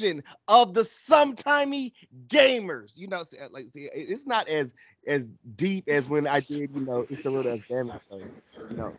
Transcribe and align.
edition 0.00 0.22
of 0.48 0.74
the 0.74 0.82
sometimey 0.82 1.92
gamers. 2.28 2.92
You 2.96 3.08
know, 3.08 3.24
like 3.50 3.68
see, 3.68 3.88
it's 3.92 4.26
not 4.26 4.48
as 4.48 4.74
as 5.06 5.28
deep 5.56 5.88
as 5.88 6.08
when 6.08 6.26
I 6.26 6.40
did, 6.40 6.70
you 6.74 6.80
know, 6.80 7.06
it's 7.08 7.24
a 7.24 7.30
little 7.30 7.58
damn 7.68 7.92
you 8.70 8.76
know. 8.76 8.94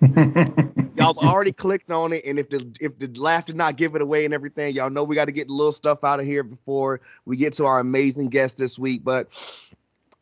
y'all 0.96 1.18
already 1.18 1.52
clicked 1.52 1.90
on 1.90 2.12
it, 2.12 2.24
and 2.24 2.38
if 2.38 2.50
the 2.50 2.70
if 2.80 2.98
the 2.98 3.08
laugh 3.18 3.46
did 3.46 3.56
not 3.56 3.76
give 3.76 3.94
it 3.94 4.02
away 4.02 4.24
and 4.24 4.34
everything, 4.34 4.74
y'all 4.74 4.90
know 4.90 5.04
we 5.04 5.14
got 5.14 5.26
to 5.26 5.32
get 5.32 5.48
the 5.48 5.54
little 5.54 5.72
stuff 5.72 6.04
out 6.04 6.20
of 6.20 6.26
here 6.26 6.42
before 6.42 7.00
we 7.24 7.36
get 7.36 7.52
to 7.54 7.66
our 7.66 7.80
amazing 7.80 8.28
guest 8.28 8.56
this 8.56 8.78
week. 8.78 9.04
But 9.04 9.28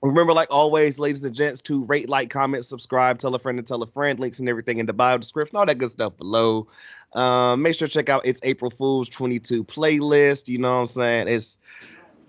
Remember, 0.04 0.34
like 0.34 0.48
always, 0.50 0.98
ladies 0.98 1.24
and 1.24 1.34
gents, 1.34 1.62
to 1.62 1.82
rate, 1.86 2.10
like, 2.10 2.28
comment, 2.28 2.66
subscribe, 2.66 3.18
tell 3.18 3.34
a 3.34 3.38
friend 3.38 3.58
and 3.58 3.66
tell 3.66 3.82
a 3.82 3.86
friend. 3.86 4.20
Links 4.20 4.38
and 4.38 4.50
everything 4.50 4.76
in 4.76 4.84
the 4.84 4.92
bio 4.92 5.16
description, 5.16 5.56
all 5.56 5.64
that 5.64 5.78
good 5.78 5.90
stuff 5.90 6.14
below. 6.18 6.68
Um, 7.14 7.62
make 7.62 7.76
sure 7.76 7.86
to 7.86 7.94
check 7.94 8.08
out 8.08 8.22
it's 8.24 8.40
April 8.42 8.70
Fool's 8.70 9.08
22 9.08 9.64
playlist. 9.64 10.48
You 10.48 10.58
know 10.58 10.74
what 10.74 10.80
I'm 10.80 10.86
saying? 10.88 11.28
It's 11.28 11.56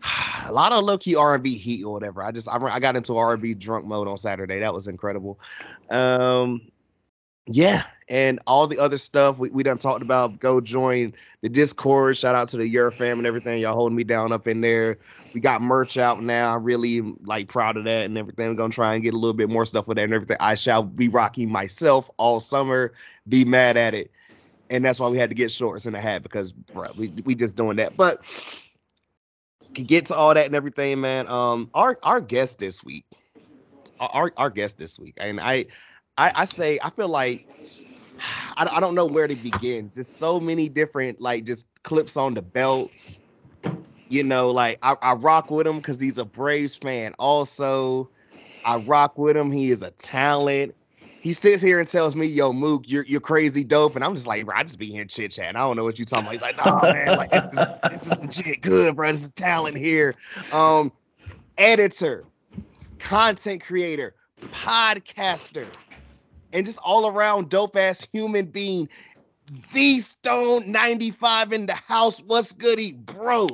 a 0.46 0.52
lot 0.52 0.72
of 0.72 0.84
low 0.84 0.98
key 0.98 1.16
R&B 1.16 1.58
heat 1.58 1.84
or 1.84 1.94
whatever. 1.94 2.24
I 2.24 2.32
just 2.32 2.48
I, 2.48 2.58
I 2.58 2.80
got 2.80 2.96
into 2.96 3.18
R&B 3.18 3.56
drunk 3.56 3.86
mode 3.86 4.08
on 4.08 4.18
Saturday. 4.18 4.60
That 4.60 4.74
was 4.74 4.88
incredible. 4.88 5.40
Um, 5.90 6.62
yeah, 7.48 7.84
and 8.10 8.40
all 8.48 8.68
the 8.68 8.80
other 8.80 8.98
stuff 8.98 9.38
we, 9.40 9.50
we 9.50 9.64
done 9.64 9.78
talked 9.78 10.02
about. 10.02 10.40
Go 10.40 10.62
join 10.62 11.14
the 11.42 11.50
Discord. 11.50 12.18
Shout 12.18 12.36
out 12.36 12.50
to 12.50 12.58
the 12.58 12.68
Your 12.68 12.92
fam 12.92 13.18
and 13.18 13.28
everything. 13.28 13.60
Y'all 13.62 13.76
holding 13.76 13.96
me 13.96 14.04
down 14.04 14.32
up 14.32 14.48
in 14.48 14.62
there. 14.62 14.98
We 15.34 15.42
got 15.42 15.62
merch 15.62 15.98
out 15.98 16.24
now. 16.24 16.56
I'm 16.56 16.64
really 16.64 17.02
like 17.24 17.50
proud 17.50 17.76
of 17.76 17.84
that 17.84 18.06
and 18.06 18.18
everything. 18.18 18.50
We're 18.50 18.56
gonna 18.56 18.72
try 18.72 18.94
and 18.94 19.04
get 19.04 19.14
a 19.14 19.18
little 19.18 19.34
bit 19.34 19.50
more 19.50 19.66
stuff 19.66 19.88
with 19.88 19.98
that 19.98 20.06
and 20.06 20.14
everything. 20.14 20.38
I 20.40 20.56
shall 20.56 20.82
be 20.82 21.10
rocking 21.10 21.52
myself 21.52 22.10
all 22.18 22.40
summer. 22.40 22.94
Be 23.28 23.44
mad 23.44 23.78
at 23.78 23.94
it 23.94 24.12
and 24.70 24.84
that's 24.84 25.00
why 25.00 25.08
we 25.10 25.18
had 25.18 25.30
to 25.30 25.36
get 25.36 25.52
shorts 25.52 25.86
and 25.86 25.96
a 25.96 26.02
hat 26.02 26.24
because 26.24 26.52
bro, 26.52 26.90
we 26.96 27.10
we 27.24 27.36
just 27.36 27.56
doing 27.56 27.78
that. 27.78 27.96
But 27.96 28.24
get 29.74 30.08
to 30.08 30.16
all 30.16 30.34
that 30.34 30.46
and 30.46 30.56
everything, 30.56 31.02
man. 31.02 31.28
Um, 31.28 31.70
our 31.74 31.98
our 32.04 32.22
guest 32.22 32.60
this 32.60 32.84
week, 32.84 33.06
our 34.00 34.32
our 34.38 34.50
guest 34.50 34.78
this 34.78 34.98
week, 35.00 35.16
and 35.18 35.40
I 35.40 35.68
I, 36.18 36.32
I 36.36 36.46
say 36.46 36.80
I 36.84 36.90
feel 36.90 37.10
like 37.10 37.46
I, 38.58 38.68
I 38.78 38.80
don't 38.80 38.96
know 38.96 39.06
where 39.06 39.28
to 39.28 39.36
begin. 39.36 39.92
Just 39.92 40.20
so 40.20 40.40
many 40.40 40.70
different 40.70 41.22
like 41.22 41.46
just 41.46 41.68
clips 41.84 42.18
on 42.18 42.34
the 42.34 42.42
belt. 42.42 42.92
You 44.10 44.24
know, 44.24 44.52
like 44.52 44.80
I, 44.84 44.96
I 45.02 45.14
rock 45.14 45.50
with 45.50 45.66
him 45.66 45.78
because 45.78 46.00
he's 46.00 46.18
a 46.18 46.26
Braves 46.26 46.76
fan. 46.76 47.16
Also, 47.18 48.10
I 48.64 48.78
rock 48.78 49.18
with 49.18 49.36
him. 49.36 49.52
He 49.52 49.72
is 49.72 49.82
a 49.82 49.92
talent 49.92 50.76
he 51.26 51.34
sits 51.34 51.60
here 51.60 51.80
and 51.80 51.90
tells 51.90 52.16
me, 52.16 52.28
"Yo, 52.28 52.54
Mook, 52.54 52.84
you're 52.86 53.04
you're 53.06 53.20
crazy 53.20 53.64
dope," 53.64 53.96
and 53.96 54.06
I'm 54.06 54.14
just 54.14 54.28
like, 54.28 54.46
bro, 54.46 54.56
I 54.56 54.62
just 54.62 54.78
be 54.78 54.92
here 54.92 55.06
chit 55.06 55.32
chatting. 55.32 55.56
I 55.56 55.62
don't 55.62 55.76
know 55.76 55.84
what 55.84 55.98
you're 55.98 56.06
talking 56.06 56.26
about. 56.26 56.34
He's 56.34 56.42
like, 56.44 56.56
"No, 56.64 56.80
man, 56.84 57.18
like 57.18 57.32
this, 57.32 57.44
this, 57.52 57.66
this 57.90 58.02
is 58.04 58.10
legit 58.22 58.62
good, 58.62 58.96
bro. 58.96 59.12
This 59.12 59.24
is 59.24 59.32
talent 59.32 59.76
here." 59.76 60.14
Um, 60.54 60.92
editor, 61.58 62.26
content 63.00 63.64
creator, 63.64 64.14
podcaster, 64.52 65.66
and 66.54 66.64
just 66.64 66.78
all 66.84 67.08
around 67.08 67.50
dope 67.50 67.76
ass 67.76 68.06
human 68.14 68.46
being. 68.46 68.88
Z 69.72 70.02
Stone 70.02 70.72
95 70.72 71.54
in 71.54 71.66
the 71.66 71.74
house. 71.74 72.20
What's 72.20 72.52
goody, 72.52 72.92
bro? 72.92 73.48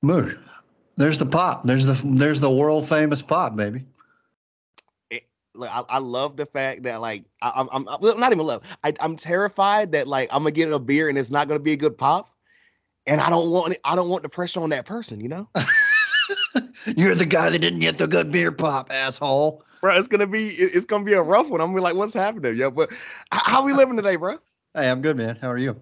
Mook, 0.00 0.38
there's 0.96 1.18
the 1.18 1.26
pop. 1.26 1.66
There's 1.66 1.84
the 1.84 2.00
there's 2.02 2.40
the 2.40 2.50
world 2.50 2.88
famous 2.88 3.20
pop, 3.20 3.56
baby 3.56 3.84
look, 5.58 5.74
I, 5.74 5.82
I 5.88 5.98
love 5.98 6.36
the 6.36 6.46
fact 6.46 6.82
that 6.84 7.00
like 7.00 7.24
I, 7.42 7.60
am 7.60 7.68
I'm 7.72 7.86
well, 8.00 8.16
not 8.16 8.32
even 8.32 8.46
love. 8.46 8.62
I, 8.84 8.92
I'm 9.00 9.16
terrified 9.16 9.92
that 9.92 10.08
like 10.08 10.28
I'm 10.32 10.42
gonna 10.42 10.52
get 10.52 10.72
a 10.72 10.78
beer 10.78 11.08
and 11.08 11.18
it's 11.18 11.30
not 11.30 11.48
gonna 11.48 11.60
be 11.60 11.72
a 11.72 11.76
good 11.76 11.96
pop, 11.96 12.34
and 13.06 13.20
I 13.20 13.30
don't 13.30 13.50
want 13.50 13.74
it, 13.74 13.80
I 13.84 13.94
don't 13.94 14.08
want 14.08 14.22
the 14.22 14.28
pressure 14.28 14.60
on 14.60 14.70
that 14.70 14.86
person, 14.86 15.20
you 15.20 15.28
know. 15.28 15.48
You're 16.96 17.14
the 17.14 17.26
guy 17.26 17.50
that 17.50 17.58
didn't 17.58 17.80
get 17.80 17.98
the 17.98 18.06
good 18.06 18.30
beer 18.30 18.52
pop, 18.52 18.90
asshole. 18.90 19.62
Bro, 19.80 19.96
it's 19.96 20.08
gonna 20.08 20.26
be 20.26 20.48
it's 20.48 20.86
gonna 20.86 21.04
be 21.04 21.14
a 21.14 21.22
rough 21.22 21.48
one. 21.48 21.60
I'm 21.60 21.68
gonna 21.68 21.78
be 21.78 21.82
like, 21.82 21.94
what's 21.94 22.14
happening, 22.14 22.56
yo? 22.56 22.70
But 22.70 22.92
how 23.30 23.64
we 23.64 23.72
living 23.72 23.96
today, 23.96 24.16
bro? 24.16 24.38
Hey, 24.74 24.90
I'm 24.90 25.02
good, 25.02 25.16
man. 25.16 25.36
How 25.40 25.50
are 25.50 25.58
you? 25.58 25.80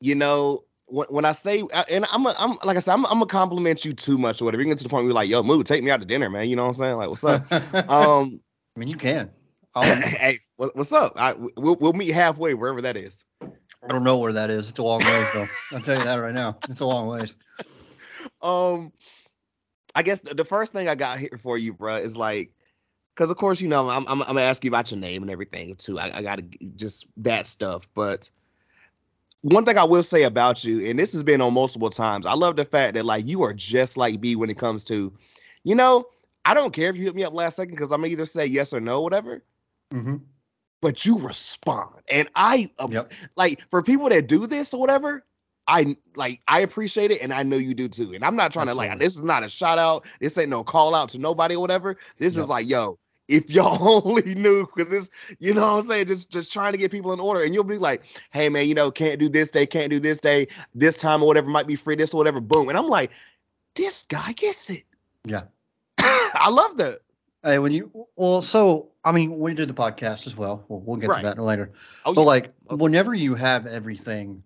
You 0.00 0.14
know, 0.14 0.64
when, 0.86 1.06
when 1.08 1.24
I 1.24 1.32
say 1.32 1.62
and 1.88 2.06
I'm 2.10 2.26
a, 2.26 2.34
I'm 2.38 2.58
like 2.64 2.76
I 2.76 2.80
said 2.80 2.92
I'm, 2.92 3.06
I'm 3.06 3.14
gonna 3.14 3.26
compliment 3.26 3.84
you 3.84 3.92
too 3.92 4.18
much 4.18 4.40
or 4.40 4.44
whatever. 4.44 4.62
You 4.62 4.68
get 4.68 4.78
to 4.78 4.84
the 4.84 4.90
point 4.90 5.04
where 5.04 5.08
you're 5.08 5.14
like, 5.14 5.28
yo, 5.28 5.42
move, 5.42 5.64
take 5.64 5.82
me 5.82 5.90
out 5.90 6.00
to 6.00 6.06
dinner, 6.06 6.30
man. 6.30 6.48
You 6.48 6.56
know 6.56 6.62
what 6.62 6.70
I'm 6.70 6.74
saying? 6.74 6.96
Like, 6.96 7.08
what's 7.08 7.24
up? 7.24 7.50
um, 7.90 8.40
I 8.76 8.80
mean, 8.80 8.88
you 8.88 8.96
can. 8.96 9.30
hey, 9.74 10.38
what's 10.56 10.92
up? 10.92 11.14
I, 11.16 11.34
we'll 11.56 11.76
we'll 11.76 11.92
meet 11.92 12.10
halfway 12.10 12.54
wherever 12.54 12.80
that 12.82 12.96
is. 12.96 13.24
I 13.82 13.88
don't 13.88 14.04
know 14.04 14.18
where 14.18 14.32
that 14.32 14.50
is. 14.50 14.68
It's 14.68 14.78
a 14.78 14.82
long 14.82 15.00
ways 15.00 15.32
though. 15.32 15.48
I'll 15.72 15.80
tell 15.82 15.96
you 15.96 16.04
that 16.04 16.16
right 16.16 16.34
now. 16.34 16.56
It's 16.68 16.80
a 16.80 16.86
long 16.86 17.08
ways. 17.08 17.34
Um, 18.42 18.92
I 19.94 20.02
guess 20.02 20.20
the 20.20 20.44
first 20.44 20.72
thing 20.72 20.86
I 20.86 20.94
got 20.94 21.18
here 21.18 21.38
for 21.42 21.56
you, 21.56 21.72
bro, 21.72 21.96
is 21.96 22.14
like, 22.14 22.52
because 23.14 23.30
of 23.30 23.38
course 23.38 23.60
you 23.60 23.68
know 23.68 23.88
I'm, 23.88 24.06
I'm 24.06 24.20
I'm 24.22 24.28
gonna 24.28 24.42
ask 24.42 24.62
you 24.64 24.70
about 24.70 24.90
your 24.90 25.00
name 25.00 25.22
and 25.22 25.30
everything 25.30 25.76
too. 25.76 25.98
I, 25.98 26.18
I 26.18 26.22
gotta 26.22 26.44
just 26.76 27.06
that 27.18 27.46
stuff, 27.46 27.88
but 27.94 28.28
one 29.44 29.66
thing 29.66 29.76
I 29.76 29.84
will 29.84 30.02
say 30.02 30.22
about 30.22 30.64
you, 30.64 30.86
and 30.86 30.98
this 30.98 31.12
has 31.12 31.22
been 31.22 31.42
on 31.42 31.52
multiple 31.52 31.90
times, 31.90 32.24
I 32.24 32.32
love 32.32 32.56
the 32.56 32.64
fact 32.64 32.94
that 32.94 33.04
like 33.04 33.26
you 33.26 33.42
are 33.42 33.52
just 33.52 33.98
like 33.98 34.18
B 34.18 34.36
when 34.36 34.48
it 34.48 34.56
comes 34.56 34.82
to, 34.84 35.12
you 35.64 35.74
know, 35.74 36.06
I 36.46 36.54
don't 36.54 36.72
care 36.72 36.88
if 36.88 36.96
you 36.96 37.04
hit 37.04 37.14
me 37.14 37.24
up 37.24 37.34
last 37.34 37.56
second 37.56 37.74
because 37.74 37.92
I'm 37.92 38.00
gonna 38.00 38.12
either 38.12 38.24
say 38.24 38.46
yes 38.46 38.72
or 38.72 38.80
no, 38.80 39.02
whatever. 39.02 39.44
Mm-hmm. 39.92 40.16
But 40.80 41.04
you 41.04 41.18
respond, 41.18 42.00
and 42.08 42.28
I 42.34 42.70
yep. 42.88 43.12
like 43.36 43.60
for 43.68 43.82
people 43.82 44.08
that 44.08 44.28
do 44.28 44.46
this 44.46 44.72
or 44.72 44.80
whatever. 44.80 45.24
I 45.66 45.96
like 46.14 46.42
I 46.46 46.60
appreciate 46.60 47.10
it, 47.10 47.22
and 47.22 47.32
I 47.32 47.42
know 47.42 47.56
you 47.56 47.74
do 47.74 47.88
too. 47.88 48.12
And 48.12 48.22
I'm 48.22 48.36
not 48.36 48.52
trying 48.52 48.68
Absolutely. 48.68 48.88
to 48.88 48.92
like 48.92 49.00
this 49.00 49.16
is 49.16 49.22
not 49.22 49.42
a 49.42 49.48
shout 49.48 49.78
out. 49.78 50.04
This 50.20 50.36
ain't 50.36 50.50
no 50.50 50.62
call 50.62 50.94
out 50.94 51.08
to 51.10 51.18
nobody 51.18 51.54
or 51.54 51.60
whatever. 51.60 51.96
This 52.18 52.34
yep. 52.34 52.44
is 52.44 52.48
like, 52.50 52.68
yo, 52.68 52.98
if 53.28 53.50
y'all 53.50 54.02
only 54.06 54.34
knew 54.34 54.68
because 54.74 54.92
it's 54.92 55.10
you 55.38 55.54
know 55.54 55.62
what 55.62 55.82
i'm 55.82 55.88
saying? 55.88 56.06
Just 56.06 56.30
just 56.30 56.52
trying 56.52 56.72
to 56.72 56.78
get 56.78 56.90
people 56.90 57.12
in 57.12 57.20
order. 57.20 57.42
And 57.42 57.54
you'll 57.54 57.64
be 57.64 57.78
like 57.78 58.02
hey 58.30 58.48
man 58.48 58.66
you 58.66 58.74
know 58.74 58.90
can't 58.90 59.18
do 59.18 59.28
this 59.28 59.50
day 59.50 59.66
can't 59.66 59.90
do 59.90 60.00
this 60.00 60.20
day 60.20 60.48
this 60.74 60.96
time 60.96 61.22
or 61.22 61.26
whatever 61.26 61.48
might 61.48 61.66
be 61.66 61.76
free 61.76 61.96
this 61.96 62.14
or 62.14 62.18
whatever. 62.18 62.40
Boom. 62.40 62.68
And 62.68 62.78
i'm 62.78 62.88
like 62.88 63.10
this 63.74 64.04
guy 64.08 64.32
gets 64.32 64.70
it. 64.70 64.84
Yeah. 65.24 65.42
I 65.98 66.48
love 66.50 66.76
that. 66.76 66.98
Hey 67.42 67.58
when 67.58 67.72
you 67.72 67.90
well 68.16 68.42
so 68.42 68.90
i 69.04 69.12
mean 69.12 69.38
we 69.38 69.54
do 69.54 69.66
the 69.66 69.74
podcast 69.74 70.26
as 70.26 70.36
well. 70.36 70.64
We'll, 70.68 70.80
we'll 70.80 70.96
get 70.96 71.10
right. 71.10 71.22
to 71.22 71.26
that 71.28 71.38
later. 71.38 71.72
Oh, 72.04 72.14
but 72.14 72.22
yeah. 72.22 72.26
like 72.26 72.44
okay. 72.70 72.82
whenever 72.82 73.14
you 73.14 73.34
have 73.34 73.66
everything 73.66 74.42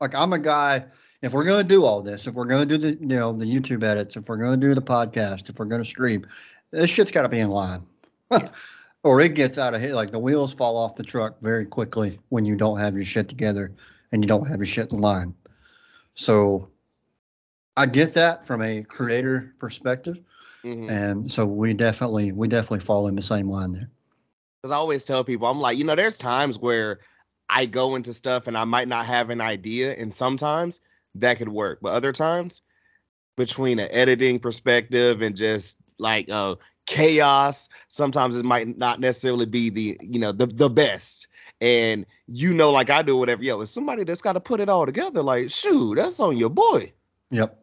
like 0.00 0.14
i'm 0.14 0.32
a 0.32 0.38
guy 0.38 0.84
if 1.22 1.32
we're 1.32 1.44
going 1.44 1.62
to 1.62 1.68
do 1.68 1.84
all 1.84 2.02
this 2.02 2.26
if 2.26 2.34
we're 2.34 2.46
going 2.46 2.66
to 2.66 2.78
do 2.78 2.78
the 2.78 3.00
you 3.00 3.06
know 3.06 3.32
the 3.32 3.44
youtube 3.44 3.84
edits 3.84 4.16
if 4.16 4.28
we're 4.28 4.36
going 4.36 4.58
to 4.58 4.66
do 4.66 4.74
the 4.74 4.82
podcast 4.82 5.48
if 5.48 5.58
we're 5.58 5.66
going 5.66 5.82
to 5.82 5.88
stream 5.88 6.26
this 6.70 6.90
shit's 6.90 7.10
got 7.10 7.22
to 7.22 7.28
be 7.28 7.38
in 7.38 7.50
line 7.50 7.82
or 9.02 9.20
it 9.20 9.34
gets 9.34 9.58
out 9.58 9.74
of 9.74 9.80
here. 9.80 9.94
Like 9.94 10.10
the 10.10 10.18
wheels 10.18 10.52
fall 10.52 10.76
off 10.76 10.94
the 10.94 11.02
truck 11.02 11.40
very 11.40 11.66
quickly 11.66 12.18
when 12.28 12.44
you 12.44 12.56
don't 12.56 12.78
have 12.78 12.94
your 12.94 13.04
shit 13.04 13.28
together 13.28 13.72
and 14.12 14.22
you 14.22 14.28
don't 14.28 14.46
have 14.46 14.58
your 14.58 14.66
shit 14.66 14.92
in 14.92 14.98
line. 14.98 15.34
So 16.14 16.68
I 17.76 17.86
get 17.86 18.14
that 18.14 18.46
from 18.46 18.62
a 18.62 18.82
creator 18.82 19.54
perspective. 19.58 20.18
Mm-hmm. 20.64 20.90
And 20.90 21.32
so 21.32 21.46
we 21.46 21.72
definitely 21.72 22.32
we 22.32 22.48
definitely 22.48 22.84
fall 22.84 23.08
in 23.08 23.14
the 23.14 23.22
same 23.22 23.48
line 23.48 23.72
there. 23.72 23.90
Because 24.60 24.72
I 24.72 24.76
always 24.76 25.04
tell 25.04 25.24
people, 25.24 25.48
I'm 25.48 25.60
like, 25.60 25.78
you 25.78 25.84
know, 25.84 25.94
there's 25.94 26.18
times 26.18 26.58
where 26.58 26.98
I 27.48 27.64
go 27.64 27.94
into 27.94 28.12
stuff 28.12 28.46
and 28.46 28.58
I 28.58 28.64
might 28.64 28.88
not 28.88 29.06
have 29.06 29.30
an 29.30 29.40
idea, 29.40 29.94
and 29.94 30.12
sometimes 30.12 30.80
that 31.14 31.38
could 31.38 31.48
work. 31.48 31.78
But 31.80 31.94
other 31.94 32.12
times, 32.12 32.60
between 33.38 33.78
an 33.78 33.88
editing 33.90 34.38
perspective 34.38 35.22
and 35.22 35.34
just 35.34 35.78
like 35.98 36.28
uh 36.28 36.56
chaos. 36.90 37.68
Sometimes 37.88 38.36
it 38.36 38.44
might 38.44 38.76
not 38.76 39.00
necessarily 39.00 39.46
be 39.46 39.70
the, 39.70 39.98
you 40.02 40.18
know, 40.18 40.32
the 40.32 40.46
the 40.46 40.68
best. 40.68 41.28
And 41.60 42.04
you 42.26 42.52
know, 42.52 42.70
like 42.70 42.90
I 42.90 43.02
do, 43.02 43.16
whatever. 43.16 43.42
Yo, 43.42 43.60
it's 43.60 43.70
somebody 43.70 44.04
that's 44.04 44.22
got 44.22 44.32
to 44.32 44.40
put 44.40 44.60
it 44.60 44.68
all 44.68 44.86
together. 44.86 45.22
Like, 45.22 45.50
shoot, 45.50 45.96
that's 45.96 46.20
on 46.20 46.36
your 46.36 46.50
boy. 46.50 46.92
Yep. 47.30 47.56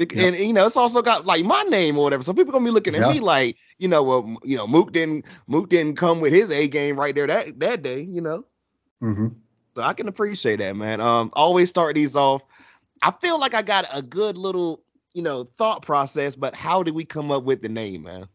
And, 0.00 0.12
yep. 0.12 0.38
you 0.38 0.52
know, 0.52 0.66
it's 0.66 0.76
also 0.76 1.02
got 1.02 1.24
like 1.24 1.44
my 1.44 1.62
name 1.62 1.98
or 1.98 2.04
whatever. 2.04 2.22
So 2.22 2.32
people 2.32 2.52
gonna 2.52 2.64
be 2.64 2.70
looking 2.70 2.94
at 2.94 3.00
yep. 3.00 3.14
me 3.14 3.20
like, 3.20 3.56
you 3.78 3.88
know, 3.88 4.02
well, 4.02 4.36
you 4.44 4.56
know, 4.56 4.66
Mook 4.66 4.92
didn't 4.92 5.24
Mook 5.46 5.68
didn't 5.68 5.96
come 5.96 6.20
with 6.20 6.32
his 6.32 6.50
A 6.50 6.68
game 6.68 6.98
right 6.98 7.14
there 7.14 7.26
that 7.26 7.58
that 7.60 7.82
day, 7.82 8.02
you 8.02 8.20
know. 8.20 8.44
Mm-hmm. 9.02 9.28
So 9.74 9.82
I 9.82 9.94
can 9.94 10.08
appreciate 10.08 10.58
that, 10.58 10.76
man. 10.76 11.00
Um, 11.00 11.30
always 11.32 11.68
start 11.68 11.94
these 11.94 12.14
off. 12.14 12.42
I 13.02 13.10
feel 13.10 13.38
like 13.38 13.54
I 13.54 13.62
got 13.62 13.86
a 13.92 14.02
good 14.02 14.36
little, 14.36 14.82
you 15.14 15.22
know, 15.22 15.44
thought 15.44 15.82
process, 15.82 16.36
but 16.36 16.54
how 16.54 16.82
did 16.82 16.94
we 16.94 17.04
come 17.04 17.30
up 17.30 17.44
with 17.44 17.62
the 17.62 17.68
name, 17.68 18.02
man? 18.02 18.28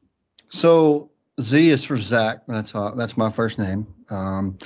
So 0.49 1.09
Z 1.41 1.69
is 1.69 1.83
for 1.83 1.97
Zach. 1.97 2.39
That's 2.47 2.75
uh, 2.75 2.91
that's 2.95 3.17
my 3.17 3.31
first 3.31 3.59
name. 3.59 3.87
Um, 4.09 4.57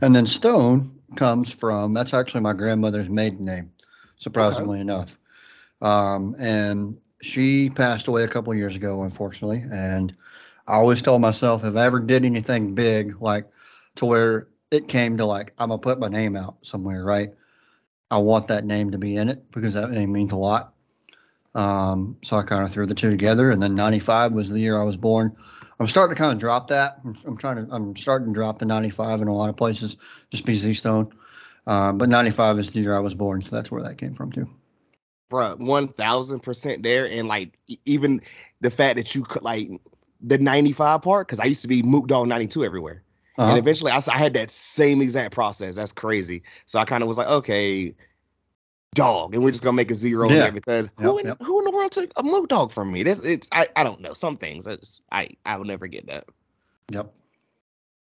And 0.00 0.14
then 0.14 0.26
Stone 0.26 0.98
comes 1.16 1.50
from 1.50 1.92
that's 1.94 2.14
actually 2.14 2.40
my 2.40 2.52
grandmother's 2.52 3.08
maiden 3.08 3.44
name, 3.44 3.70
surprisingly 4.16 4.78
okay. 4.78 4.82
enough. 4.82 5.18
Um, 5.82 6.36
and 6.38 6.96
she 7.22 7.70
passed 7.70 8.08
away 8.08 8.22
a 8.24 8.28
couple 8.28 8.54
years 8.54 8.76
ago, 8.76 9.02
unfortunately. 9.02 9.64
And 9.70 10.16
I 10.66 10.74
always 10.74 11.02
told 11.02 11.20
myself 11.20 11.64
if 11.64 11.76
I 11.76 11.84
ever 11.84 12.00
did 12.00 12.24
anything 12.24 12.74
big, 12.74 13.20
like 13.20 13.46
to 13.96 14.06
where 14.06 14.48
it 14.70 14.88
came 14.88 15.16
to 15.18 15.24
like 15.24 15.52
I'm 15.58 15.70
gonna 15.70 15.78
put 15.78 15.98
my 15.98 16.08
name 16.08 16.36
out 16.36 16.56
somewhere, 16.62 17.04
right? 17.04 17.30
I 18.10 18.18
want 18.18 18.48
that 18.48 18.64
name 18.64 18.90
to 18.90 18.98
be 18.98 19.16
in 19.16 19.28
it 19.28 19.50
because 19.52 19.74
that 19.74 19.90
name 19.90 20.12
means 20.12 20.32
a 20.32 20.36
lot. 20.36 20.74
Um, 21.54 22.16
so 22.22 22.36
I 22.36 22.42
kind 22.42 22.64
of 22.64 22.72
threw 22.72 22.86
the 22.86 22.94
two 22.94 23.10
together, 23.10 23.50
and 23.50 23.62
then 23.62 23.74
'95 23.74 24.32
was 24.32 24.50
the 24.50 24.60
year 24.60 24.80
I 24.80 24.84
was 24.84 24.96
born. 24.96 25.36
I'm 25.78 25.86
starting 25.86 26.14
to 26.14 26.18
kind 26.20 26.32
of 26.32 26.38
drop 26.38 26.68
that. 26.68 26.98
I'm, 27.04 27.16
I'm, 27.26 27.36
trying 27.36 27.56
to. 27.56 27.72
I'm 27.72 27.96
starting 27.96 28.28
to 28.28 28.34
drop 28.34 28.58
the 28.58 28.66
95 28.66 29.22
in 29.22 29.28
a 29.28 29.34
lot 29.34 29.48
of 29.48 29.56
places, 29.56 29.96
just 30.30 30.44
be 30.44 30.54
Z 30.54 30.74
Stone. 30.74 31.12
Uh, 31.66 31.92
but 31.92 32.08
95 32.08 32.58
is 32.58 32.70
the 32.70 32.80
year 32.80 32.94
I 32.94 33.00
was 33.00 33.14
born, 33.14 33.42
so 33.42 33.54
that's 33.54 33.70
where 33.70 33.82
that 33.82 33.98
came 33.98 34.14
from 34.14 34.32
too. 34.32 34.48
Bro, 35.28 35.56
one 35.58 35.88
thousand 35.88 36.40
percent 36.40 36.82
there, 36.82 37.06
and 37.06 37.28
like 37.28 37.58
even 37.84 38.20
the 38.60 38.70
fact 38.70 38.96
that 38.96 39.14
you 39.14 39.24
could 39.24 39.42
like 39.42 39.70
the 40.20 40.38
95 40.38 41.02
part, 41.02 41.26
because 41.26 41.40
I 41.40 41.44
used 41.44 41.62
to 41.62 41.68
be 41.68 41.82
Mook 41.82 42.06
Dog 42.06 42.28
92 42.28 42.64
everywhere. 42.64 43.02
Uh-huh. 43.38 43.50
And 43.50 43.58
eventually 43.58 43.90
I, 43.90 44.02
I, 44.06 44.18
had 44.18 44.34
that 44.34 44.50
same 44.50 45.00
exact 45.00 45.32
process. 45.32 45.74
That's 45.74 45.92
crazy. 45.92 46.42
So 46.66 46.78
I 46.78 46.84
kind 46.84 47.02
of 47.02 47.08
was 47.08 47.16
like, 47.16 47.28
okay, 47.28 47.94
dog, 48.94 49.34
and 49.34 49.42
we're 49.42 49.50
just 49.50 49.62
gonna 49.62 49.76
make 49.76 49.90
a 49.90 49.94
zero 49.94 50.28
yeah. 50.28 50.36
there 50.36 50.52
because 50.52 50.86
yep, 50.86 51.04
who 51.04 51.18
in 51.18 51.26
yep. 51.26 51.40
who 51.40 51.58
in 51.58 51.64
the 51.64 51.70
world 51.70 51.92
took 51.92 52.10
a 52.16 52.22
Mook 52.22 52.48
Dog 52.48 52.72
from 52.72 52.92
me? 52.92 53.02
This 53.02 53.20
it's 53.20 53.48
I, 53.52 53.68
I 53.76 53.84
don't 53.84 54.00
know. 54.00 54.12
Some 54.12 54.36
things 54.36 54.66
I 55.12 55.28
I 55.46 55.56
will 55.56 55.64
never 55.64 55.86
get 55.86 56.06
that. 56.06 56.26
Yep. 56.90 57.12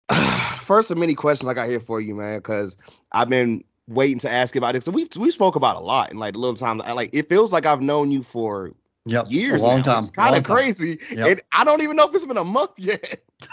First 0.61 0.91
of 0.91 0.97
many 0.97 1.15
questions 1.15 1.49
I 1.49 1.53
got 1.53 1.69
here 1.69 1.79
for 1.79 2.01
you, 2.01 2.15
man, 2.15 2.39
because 2.39 2.77
I've 3.11 3.29
been 3.29 3.63
waiting 3.87 4.19
to 4.19 4.29
ask 4.29 4.55
you 4.55 4.59
about 4.59 4.73
this. 4.73 4.85
So 4.85 4.91
we 4.91 5.07
we 5.17 5.31
spoke 5.31 5.55
about 5.55 5.75
a 5.75 5.81
lot 5.81 6.11
and 6.11 6.19
like 6.19 6.35
a 6.35 6.37
little 6.37 6.55
time. 6.55 6.77
Like 6.77 7.09
it 7.13 7.27
feels 7.27 7.51
like 7.51 7.65
I've 7.65 7.81
known 7.81 8.11
you 8.11 8.23
for 8.23 8.71
yep. 9.05 9.29
years. 9.29 9.61
A 9.61 9.67
long 9.67 9.77
now. 9.77 9.83
time. 9.83 9.99
It's 9.99 10.11
kind 10.11 10.35
of 10.35 10.43
crazy. 10.43 10.99
Yep. 11.11 11.27
And 11.27 11.41
I 11.51 11.63
don't 11.63 11.81
even 11.81 11.95
know 11.95 12.07
if 12.07 12.15
it's 12.15 12.25
been 12.25 12.37
a 12.37 12.43
month 12.43 12.71
yet. 12.77 13.21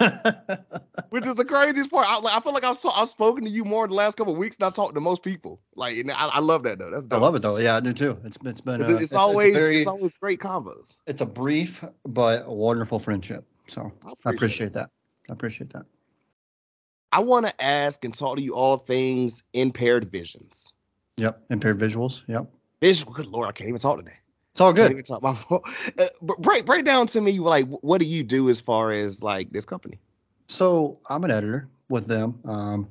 Which 1.11 1.27
is 1.27 1.37
the 1.37 1.45
craziest 1.45 1.91
part. 1.91 2.07
I, 2.09 2.19
like, 2.19 2.37
I 2.37 2.41
feel 2.41 2.53
like 2.53 2.65
I've, 2.65 2.79
I've 2.95 3.09
spoken 3.09 3.45
to 3.45 3.51
you 3.51 3.65
more 3.65 3.85
in 3.85 3.91
the 3.91 3.97
last 3.97 4.17
couple 4.17 4.33
of 4.33 4.39
weeks 4.39 4.57
than 4.57 4.67
I 4.67 4.71
talked 4.71 4.95
to 4.95 5.01
most 5.01 5.23
people. 5.23 5.61
Like, 5.77 5.97
I, 6.09 6.31
I, 6.35 6.41
love 6.41 6.65
that 6.65 6.79
though. 6.79 6.91
That's 6.91 7.07
dope. 7.07 7.19
I 7.19 7.23
love 7.23 7.35
it 7.37 7.43
though. 7.43 7.57
Yeah, 7.59 7.77
I 7.77 7.81
do 7.81 7.93
too. 7.93 8.19
It's 8.25 8.37
it's 8.45 8.61
been 8.61 8.81
it's, 8.81 8.91
uh, 8.91 8.97
it's, 8.97 9.13
always 9.13 9.49
it's, 9.49 9.59
very, 9.59 9.79
it's, 9.79 9.89
always 9.89 10.15
great 10.15 10.41
combos. 10.41 10.99
It's 11.07 11.21
a 11.21 11.27
brief 11.27 11.85
but 12.05 12.45
a 12.47 12.53
wonderful 12.53 12.99
friendship. 12.99 13.47
So 13.69 13.93
I 14.05 14.11
appreciate, 14.13 14.27
I 14.27 14.31
appreciate 14.31 14.73
that. 14.73 14.91
I 15.29 15.33
appreciate 15.33 15.73
that. 15.73 15.87
I 17.13 17.21
want 17.21 17.47
to 17.47 17.65
ask 17.65 18.05
and 18.05 18.13
talk 18.13 18.37
to 18.37 18.43
you 18.43 18.55
all 18.55 18.79
things 18.79 19.43
impaired 19.53 20.11
visions. 20.11 20.73
Yep, 21.19 21.41
impaired 21.51 21.79
visuals. 21.79 22.23
Yep. 22.27 22.51
Visual. 22.81 23.13
Good 23.13 23.27
lord, 23.27 23.49
I 23.49 23.53
can't 23.53 23.69
even 23.69 23.81
talk 23.81 23.99
today. 23.99 24.17
It's 24.57 24.63
all 24.63 24.73
good. 24.73 25.05
Talk 25.05 25.19
about, 25.19 25.37
uh, 25.99 26.07
break 26.39 26.65
break 26.65 26.87
down 26.87 27.09
to 27.09 27.21
me 27.21 27.39
like 27.41 27.67
what 27.67 27.99
do 27.99 28.07
you 28.07 28.25
do 28.25 28.49
as 28.49 28.59
far 28.59 28.91
as 28.91 29.23
like 29.23 29.51
this 29.51 29.67
company? 29.67 29.99
So 30.47 30.99
I'm 31.11 31.25
an 31.25 31.31
editor 31.31 31.69
with 31.91 32.07
them, 32.07 32.41
um, 32.47 32.89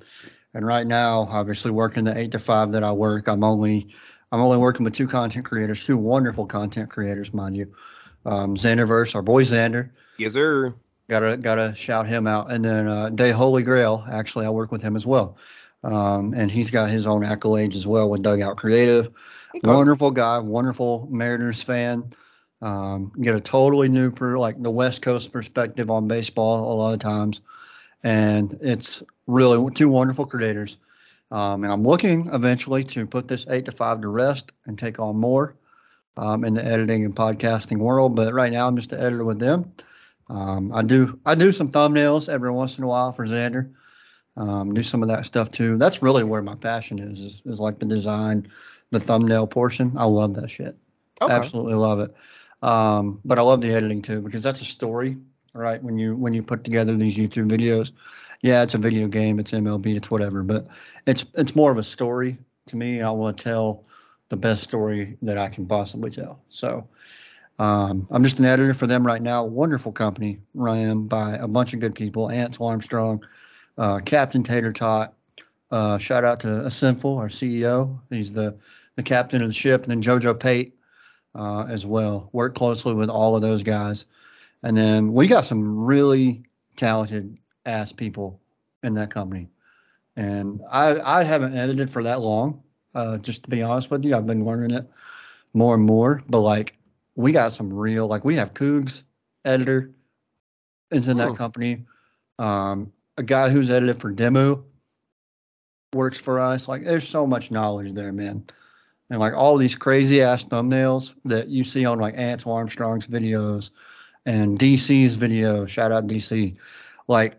and 0.54 0.64
right 0.64 0.86
now, 0.86 1.22
obviously 1.22 1.72
working 1.72 2.04
the 2.04 2.16
eight 2.16 2.32
to 2.34 2.40
five 2.40 2.72
that 2.74 2.84
I 2.84 2.92
work, 2.92 3.28
I'm 3.28 3.44
only 3.44 3.88
I'm 4.32 4.42
only 4.42 4.60
working 4.60 4.84
with 4.84 4.94
two 4.94 5.08
content 5.08 5.44
creators, 5.44 5.84
two 5.84 5.98
wonderful 5.98 6.46
content 6.46 6.92
creators, 6.92 7.34
mind 7.34 7.58
you. 7.58 7.74
Um, 8.28 8.56
Xanderverse, 8.56 9.16
our 9.16 9.24
boy 9.24 9.44
Xander. 9.44 9.90
Yes, 10.20 10.34
sir. 10.34 10.72
Gotta 11.10 11.36
gotta 11.36 11.74
shout 11.74 12.08
him 12.08 12.28
out, 12.28 12.52
and 12.52 12.64
then 12.64 12.88
uh, 12.88 13.10
Day 13.10 13.32
Holy 13.32 13.64
Grail. 13.64 14.06
Actually, 14.08 14.46
I 14.46 14.52
work 14.52 14.72
with 14.72 14.84
him 14.84 14.96
as 14.96 15.08
well, 15.08 15.36
um, 15.84 16.36
and 16.36 16.52
he's 16.52 16.70
got 16.70 16.92
his 16.92 17.08
own 17.08 17.24
accolades 17.24 17.76
as 17.76 17.88
well 17.88 18.08
with 18.08 18.22
Dugout 18.22 18.56
Creative. 18.56 19.12
Wonderful 19.64 20.12
guy, 20.12 20.40
wonderful 20.40 21.08
Mariners 21.10 21.62
fan. 21.62 22.10
Um, 22.62 23.12
get 23.22 23.36
a 23.36 23.42
totally 23.42 23.90
new, 23.90 24.12
like 24.38 24.62
the 24.62 24.72
West 24.72 25.02
Coast 25.02 25.32
perspective 25.32 25.90
on 25.92 26.08
baseball 26.08 26.72
a 26.72 26.76
lot 26.76 26.94
of 26.94 27.00
times, 27.00 27.42
and 28.04 28.58
it's 28.62 29.04
really 29.28 29.72
two 29.74 29.90
wonderful 29.90 30.26
creators. 30.26 30.78
Um, 31.32 31.64
and 31.64 31.74
I'm 31.74 31.84
looking 31.84 32.30
eventually 32.34 32.84
to 32.86 33.06
put 33.06 33.28
this 33.28 33.46
eight 33.50 33.66
to 33.66 33.72
five 33.72 34.02
to 34.02 34.08
rest 34.08 34.52
and 34.66 34.78
take 34.78 35.00
on 35.00 35.18
more 35.18 35.56
um, 36.18 36.44
in 36.44 36.54
the 36.54 36.64
editing 36.64 37.04
and 37.04 37.16
podcasting 37.16 37.78
world. 37.78 38.16
But 38.16 38.34
right 38.34 38.52
now, 38.52 38.68
I'm 38.68 38.78
just 38.78 38.94
an 38.94 39.00
editor 39.00 39.26
with 39.26 39.40
them. 39.40 39.74
Um, 40.30 40.72
I 40.74 40.82
do 40.82 41.20
I 41.26 41.36
do 41.36 41.52
some 41.52 41.72
thumbnails 41.72 42.30
every 42.30 42.52
once 42.52 42.78
in 42.78 42.84
a 42.84 42.88
while 42.88 43.12
for 43.12 43.26
Xander. 43.28 43.72
Um, 44.38 44.74
do 44.74 44.84
some 44.84 45.02
of 45.02 45.10
that 45.10 45.26
stuff 45.26 45.50
too. 45.52 45.78
That's 45.78 46.02
really 46.02 46.24
where 46.24 46.42
my 46.42 46.56
passion 46.56 47.00
is, 47.00 47.20
is, 47.20 47.42
is 47.46 47.60
like 47.60 47.80
the 47.80 47.86
design, 47.86 48.52
the 49.00 49.06
thumbnail 49.06 49.46
portion. 49.46 49.94
I 49.98 50.06
love 50.06 50.34
that 50.36 50.50
shit. 50.50 50.76
Okay. 51.22 51.34
Absolutely 51.34 51.76
love 51.76 52.00
it. 52.00 52.16
Um, 52.62 53.20
but 53.26 53.38
I 53.38 53.42
love 53.42 53.62
the 53.62 53.74
editing 53.74 54.02
too 54.02 54.22
because 54.22 54.42
that's 54.42 54.62
a 54.62 54.66
story, 54.66 55.18
right? 55.54 55.82
When 55.84 55.98
you 55.98 56.16
when 56.16 56.34
you 56.34 56.42
put 56.42 56.64
together 56.64 56.96
these 56.96 57.18
YouTube 57.18 57.50
videos, 57.50 57.92
yeah, 58.42 58.64
it's 58.64 58.74
a 58.74 58.78
video 58.78 59.08
game, 59.08 59.40
it's 59.40 59.52
MLB, 59.52 59.98
it's 59.98 60.10
whatever, 60.10 60.44
but 60.44 60.68
it's 61.06 61.26
it's 61.36 61.56
more 61.56 61.72
of 61.72 61.78
a 61.78 61.84
story 61.84 62.38
to 62.68 62.78
me. 62.78 63.02
I 63.02 63.12
want 63.12 63.38
to 63.38 63.44
tell 63.44 63.84
the 64.30 64.38
best 64.38 64.64
story 64.64 65.18
that 65.22 65.38
I 65.38 65.50
can 65.50 65.66
possibly 65.68 66.10
tell. 66.10 66.40
So 66.50 66.88
um, 67.60 68.08
I'm 68.10 68.24
just 68.24 68.40
an 68.40 68.46
editor 68.46 68.74
for 68.74 68.88
them 68.88 69.06
right 69.06 69.22
now. 69.22 69.44
Wonderful 69.44 69.92
company 69.92 70.40
run 70.54 71.08
by 71.08 71.36
a 71.36 71.48
bunch 71.48 71.74
of 71.74 71.80
good 71.82 71.94
people. 71.94 72.32
Ants 72.32 72.58
Armstrong, 72.60 73.24
uh, 73.78 74.00
Captain 74.00 74.44
Tater 74.44 74.74
Tot, 74.74 75.14
uh, 75.72 75.98
shout 75.98 76.24
out 76.24 76.40
to 76.40 76.70
Sinful, 76.70 77.18
our 77.18 77.28
CEO. 77.28 78.00
He's 78.10 78.34
the, 78.34 78.56
the 78.96 79.04
captain 79.04 79.42
of 79.42 79.48
the 79.48 79.54
ship. 79.54 79.84
And 79.84 79.92
then 79.92 80.02
JoJo 80.02 80.40
Pate 80.40 80.76
uh, 81.34 81.66
as 81.70 81.86
well. 81.86 82.30
Work 82.34 82.56
closely 82.56 82.94
with 82.94 83.10
all 83.10 83.36
of 83.36 83.42
those 83.42 83.64
guys. 83.64 84.06
And 84.64 84.78
then 84.78 85.14
we 85.14 85.28
got 85.28 85.46
some 85.46 85.86
really 85.86 86.44
talented 86.76 87.38
ass 87.66 87.92
people 87.92 88.40
in 88.84 88.94
that 88.96 89.12
company. 89.12 89.50
And 90.16 90.62
I, 90.72 91.20
I 91.20 91.24
haven't 91.24 91.58
edited 91.58 91.90
for 91.90 92.04
that 92.04 92.22
long, 92.22 92.64
uh, 92.94 93.18
just 93.18 93.44
to 93.44 93.50
be 93.50 93.62
honest 93.62 93.92
with 93.92 94.06
you. 94.06 94.16
I've 94.16 94.28
been 94.28 94.46
learning 94.46 94.72
it 94.72 94.90
more 95.54 95.76
and 95.76 95.84
more. 95.84 96.24
But 96.30 96.40
like, 96.40 96.78
we 97.16 97.32
got 97.32 97.54
some 97.54 97.72
real, 97.72 98.08
like, 98.08 98.26
we 98.26 98.36
have 98.36 98.54
Cougs 98.54 99.04
editor 99.44 99.92
is 100.92 101.08
in 101.08 101.18
that 101.18 101.30
oh. 101.30 101.36
company. 101.36 101.86
Um, 102.40 102.92
a 103.18 103.24
guy 103.24 103.50
who's 103.50 103.70
edited 103.70 104.00
for 104.00 104.12
Demo 104.12 104.64
works 105.94 106.18
for 106.18 106.40
us. 106.40 106.68
Like 106.68 106.84
there's 106.84 107.08
so 107.08 107.26
much 107.26 107.52
knowledge 107.52 107.94
there, 107.94 108.12
man. 108.12 108.46
And 109.10 109.20
like 109.20 109.34
all 109.34 109.58
these 109.58 109.76
crazy 109.76 110.22
ass 110.22 110.44
thumbnails 110.44 111.14
that 111.26 111.48
you 111.48 111.64
see 111.64 111.86
on 111.86 112.00
like 112.00 112.16
Ants 112.18 112.46
Armstrong's 112.46 113.08
videos 113.08 113.70
and 114.26 114.58
DC's 114.58 115.16
videos. 115.16 115.68
Shout 115.68 115.92
out 115.92 116.08
DC. 116.08 116.58
Like 117.08 117.36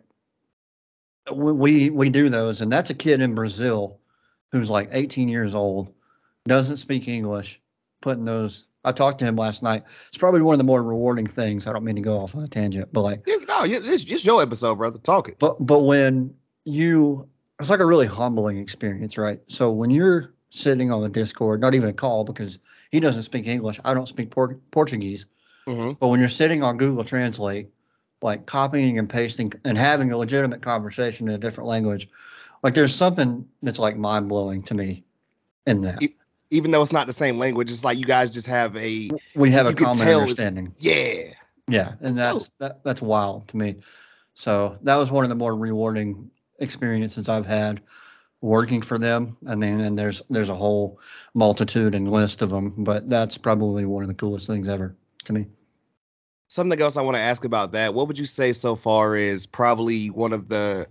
we 1.32 1.90
we 1.90 2.11
do 2.11 2.28
those, 2.28 2.61
and 2.61 2.70
that's 2.70 2.90
a 2.90 2.94
kid 2.94 3.20
in 3.20 3.35
Brazil 3.35 3.99
who's 4.52 4.70
like 4.70 4.88
18 4.92 5.28
years 5.28 5.54
old, 5.54 5.92
doesn't 6.44 6.76
speak 6.76 7.08
English, 7.08 7.61
putting 8.00 8.25
those. 8.25 8.66
I 8.85 8.92
talked 8.92 9.18
to 9.18 9.25
him 9.25 9.35
last 9.35 9.64
night. 9.64 9.82
It's 10.08 10.18
probably 10.18 10.42
one 10.42 10.54
of 10.54 10.58
the 10.58 10.64
more 10.64 10.80
rewarding 10.80 11.26
things. 11.26 11.66
I 11.66 11.73
don't 11.73 11.82
mean 11.82 11.96
to 11.96 12.02
go 12.02 12.18
off 12.20 12.37
on 12.37 12.44
a 12.44 12.49
tangent, 12.49 12.92
but 12.92 13.02
like, 13.02 13.26
no, 13.26 13.64
it's 13.64 14.04
just 14.04 14.25
your 14.25 14.40
episode, 14.40 14.76
brother. 14.76 14.99
Talk 14.99 15.28
it. 15.28 15.40
But 15.40 15.64
but 15.66 15.80
when 15.80 16.35
you 16.64 17.28
it's 17.58 17.70
like 17.70 17.80
a 17.80 17.87
really 17.87 18.06
humbling 18.06 18.58
experience, 18.58 19.18
right? 19.18 19.40
So 19.49 19.73
when 19.73 19.90
you're 19.90 20.35
sitting 20.50 20.90
on 20.90 21.02
the 21.02 21.08
Discord, 21.08 21.60
not 21.60 21.74
even 21.74 21.88
a 21.88 21.92
call 21.92 22.24
because 22.24 22.58
he 22.90 23.00
doesn't 23.00 23.22
speak 23.22 23.46
English, 23.46 23.80
I 23.84 23.94
don't 23.94 24.08
speak 24.08 24.30
Port- 24.30 24.60
Portuguese. 24.70 25.26
Mm-hmm. 25.66 25.92
But 26.00 26.08
when 26.08 26.20
you're 26.20 26.28
sitting 26.28 26.62
on 26.62 26.76
Google 26.76 27.04
Translate, 27.04 27.68
like 28.22 28.46
copying 28.46 28.98
and 28.98 29.08
pasting 29.08 29.52
and 29.64 29.76
having 29.76 30.10
a 30.12 30.16
legitimate 30.16 30.62
conversation 30.62 31.28
in 31.28 31.34
a 31.34 31.38
different 31.38 31.68
language, 31.68 32.08
like 32.62 32.74
there's 32.74 32.94
something 32.94 33.46
that's 33.62 33.78
like 33.78 33.96
mind 33.96 34.28
blowing 34.28 34.62
to 34.64 34.74
me 34.74 35.04
in 35.66 35.82
that. 35.82 36.02
Even 36.50 36.70
though 36.70 36.80
it's 36.80 36.92
not 36.92 37.08
the 37.08 37.12
same 37.12 37.38
language, 37.38 37.70
it's 37.70 37.82
like 37.82 37.98
you 37.98 38.04
guys 38.04 38.30
just 38.30 38.46
have 38.46 38.76
a 38.76 39.10
we 39.34 39.50
have 39.50 39.66
a 39.66 39.74
common 39.74 40.08
understanding. 40.08 40.72
Yeah. 40.78 41.32
Yeah, 41.68 41.94
and 42.00 42.16
that's 42.16 42.50
that, 42.58 42.84
that's 42.84 43.02
wild 43.02 43.48
to 43.48 43.56
me. 43.56 43.76
So 44.34 44.78
that 44.82 44.96
was 44.96 45.10
one 45.10 45.24
of 45.24 45.28
the 45.28 45.34
more 45.34 45.56
rewarding 45.56 46.30
experiences 46.60 47.28
I've 47.28 47.46
had 47.46 47.80
working 48.40 48.83
for 48.83 48.99
them. 48.99 49.37
I 49.49 49.55
mean, 49.55 49.81
and 49.81 49.99
there's 49.99 50.23
there's 50.31 50.49
a 50.49 50.55
whole 50.55 51.00
multitude 51.35 51.95
and 51.95 52.11
list 52.11 52.43
of 52.43 52.50
them, 52.50 52.75
but 52.78 53.09
that's 53.09 53.38
probably 53.38 53.85
one 53.85 54.02
of 54.02 54.09
the 54.09 54.14
coolest 54.14 54.47
things 54.47 54.69
ever 54.69 54.97
to 55.25 55.33
me. 55.33 55.47
Something 56.49 56.81
else 56.81 56.97
I 56.97 57.02
want 57.02 57.16
to 57.16 57.23
ask 57.23 57.45
about 57.45 57.73
that. 57.73 57.93
What 57.93 58.07
would 58.09 58.19
you 58.19 58.26
say 58.26 58.52
so 58.52 58.76
far 58.76 59.16
is 59.16 59.47
probably 59.47 60.11
one 60.11 60.33
of 60.33 60.49
the 60.49 60.87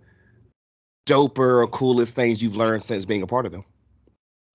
doper 1.07 1.63
or 1.63 1.67
coolest 1.67 2.13
things 2.15 2.41
you've 2.41 2.57
learned 2.57 2.83
since 2.83 3.05
being 3.05 3.21
a 3.21 3.27
part 3.27 3.45
of 3.45 3.51
them? 3.51 3.63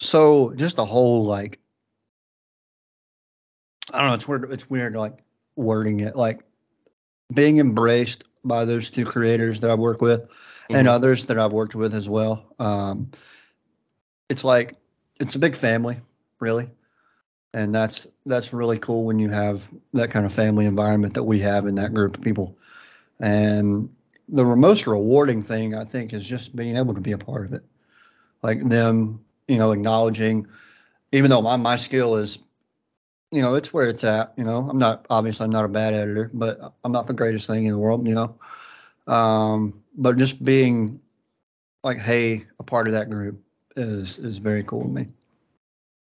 So 0.01 0.53
just 0.57 0.77
the 0.77 0.85
whole 0.85 1.25
like 1.25 1.59
I 3.93 4.01
don't 4.01 4.09
know, 4.09 4.15
it's 4.15 4.29
weird 4.29 4.53
it's 4.53 4.69
weird 4.69 4.95
like 4.95 5.19
wording 5.57 6.01
it 6.01 6.17
like 6.17 6.41
being 7.33 7.59
embraced 7.59 8.25
by 8.45 8.65
those 8.65 8.91
two 8.91 9.05
creators 9.05 9.61
that 9.61 9.71
I 9.71 9.75
work 9.75 10.01
with 10.01 10.31
mm-hmm. 10.71 10.79
and 10.79 10.89
others 10.89 11.25
that 11.27 11.39
I've 11.39 11.53
worked 11.53 11.75
with 11.75 11.95
as 11.95 12.09
well. 12.09 12.47
Um, 12.59 13.11
it's 14.29 14.45
like 14.45 14.77
it's 15.19 15.35
a 15.35 15.39
big 15.39 15.57
family, 15.57 15.99
really, 16.39 16.71
and 17.53 17.75
that's 17.75 18.07
that's 18.25 18.53
really 18.53 18.79
cool 18.79 19.05
when 19.05 19.19
you 19.19 19.29
have 19.29 19.69
that 19.93 20.11
kind 20.11 20.25
of 20.25 20.33
family 20.33 20.67
environment 20.67 21.15
that 21.15 21.25
we 21.25 21.41
have 21.41 21.67
in 21.67 21.75
that 21.77 21.93
group 21.93 22.17
of 22.17 22.23
people. 22.23 22.57
And 23.19 23.91
the 24.29 24.45
most 24.45 24.87
rewarding 24.87 25.43
thing 25.43 25.75
I 25.75 25.85
think 25.85 26.13
is 26.13 26.25
just 26.25 26.55
being 26.55 26.77
able 26.77 26.95
to 26.95 27.01
be 27.01 27.13
a 27.13 27.19
part 27.19 27.45
of 27.45 27.53
it, 27.53 27.65
like 28.43 28.67
them, 28.69 29.25
you 29.49 29.59
know, 29.59 29.73
acknowledging, 29.73 30.47
even 31.13 31.31
though 31.31 31.43
my 31.43 31.57
my 31.57 31.77
skill 31.77 32.17
is 32.17 32.39
you 33.31 33.43
know, 33.43 33.55
it's 33.55 33.73
where 33.73 33.87
it's 33.87 34.05
at. 34.05 34.33
You 34.37 34.45
know, 34.45 34.69
I'm 34.69 34.79
not 34.79 35.07
obviously 35.09 35.45
I'm 35.45 35.51
not 35.51 35.65
a 35.65 35.69
bad 35.69 35.95
editor, 35.95 36.31
but 36.33 36.75
I'm 36.85 36.93
not 36.93 37.07
the 37.07 37.13
greatest 37.13 37.47
thing 37.47 37.67
in 37.67 37.73
the 37.73 37.79
world. 37.79 38.07
You 38.07 38.15
know, 38.15 39.13
um, 39.13 39.80
but 39.97 40.17
just 40.17 40.43
being 40.43 41.01
like, 41.83 41.99
hey, 41.99 42.45
a 42.59 42.63
part 42.63 42.87
of 42.87 42.93
that 42.93 43.11
group 43.11 43.41
is 43.77 44.19
is 44.19 44.39
very 44.39 44.63
cool 44.65 44.83
to 44.83 44.89
me. 44.89 45.09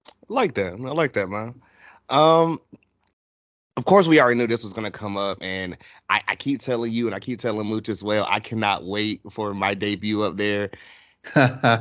I 0.07 0.13
like 0.29 0.55
that. 0.55 0.73
I 0.73 0.77
like 0.77 1.13
that, 1.15 1.29
man. 1.29 1.55
Um, 2.09 2.61
of 3.77 3.85
course, 3.85 4.07
we 4.09 4.21
already 4.21 4.37
knew 4.39 4.47
this 4.47 4.65
was 4.65 4.73
gonna 4.73 4.91
come 4.91 5.17
up, 5.17 5.39
and 5.41 5.77
I, 6.09 6.23
I 6.29 6.35
keep 6.35 6.61
telling 6.61 6.93
you, 6.93 7.07
and 7.07 7.15
I 7.15 7.21
keep 7.21 7.39
telling 7.39 7.67
Mooch 7.67 7.89
as 7.89 8.03
well. 8.03 8.27
I 8.29 8.41
cannot 8.41 8.85
wait 8.85 9.21
for 9.31 9.55
my 9.55 9.75
debut 9.75 10.23
up 10.23 10.37
there. 10.37 10.71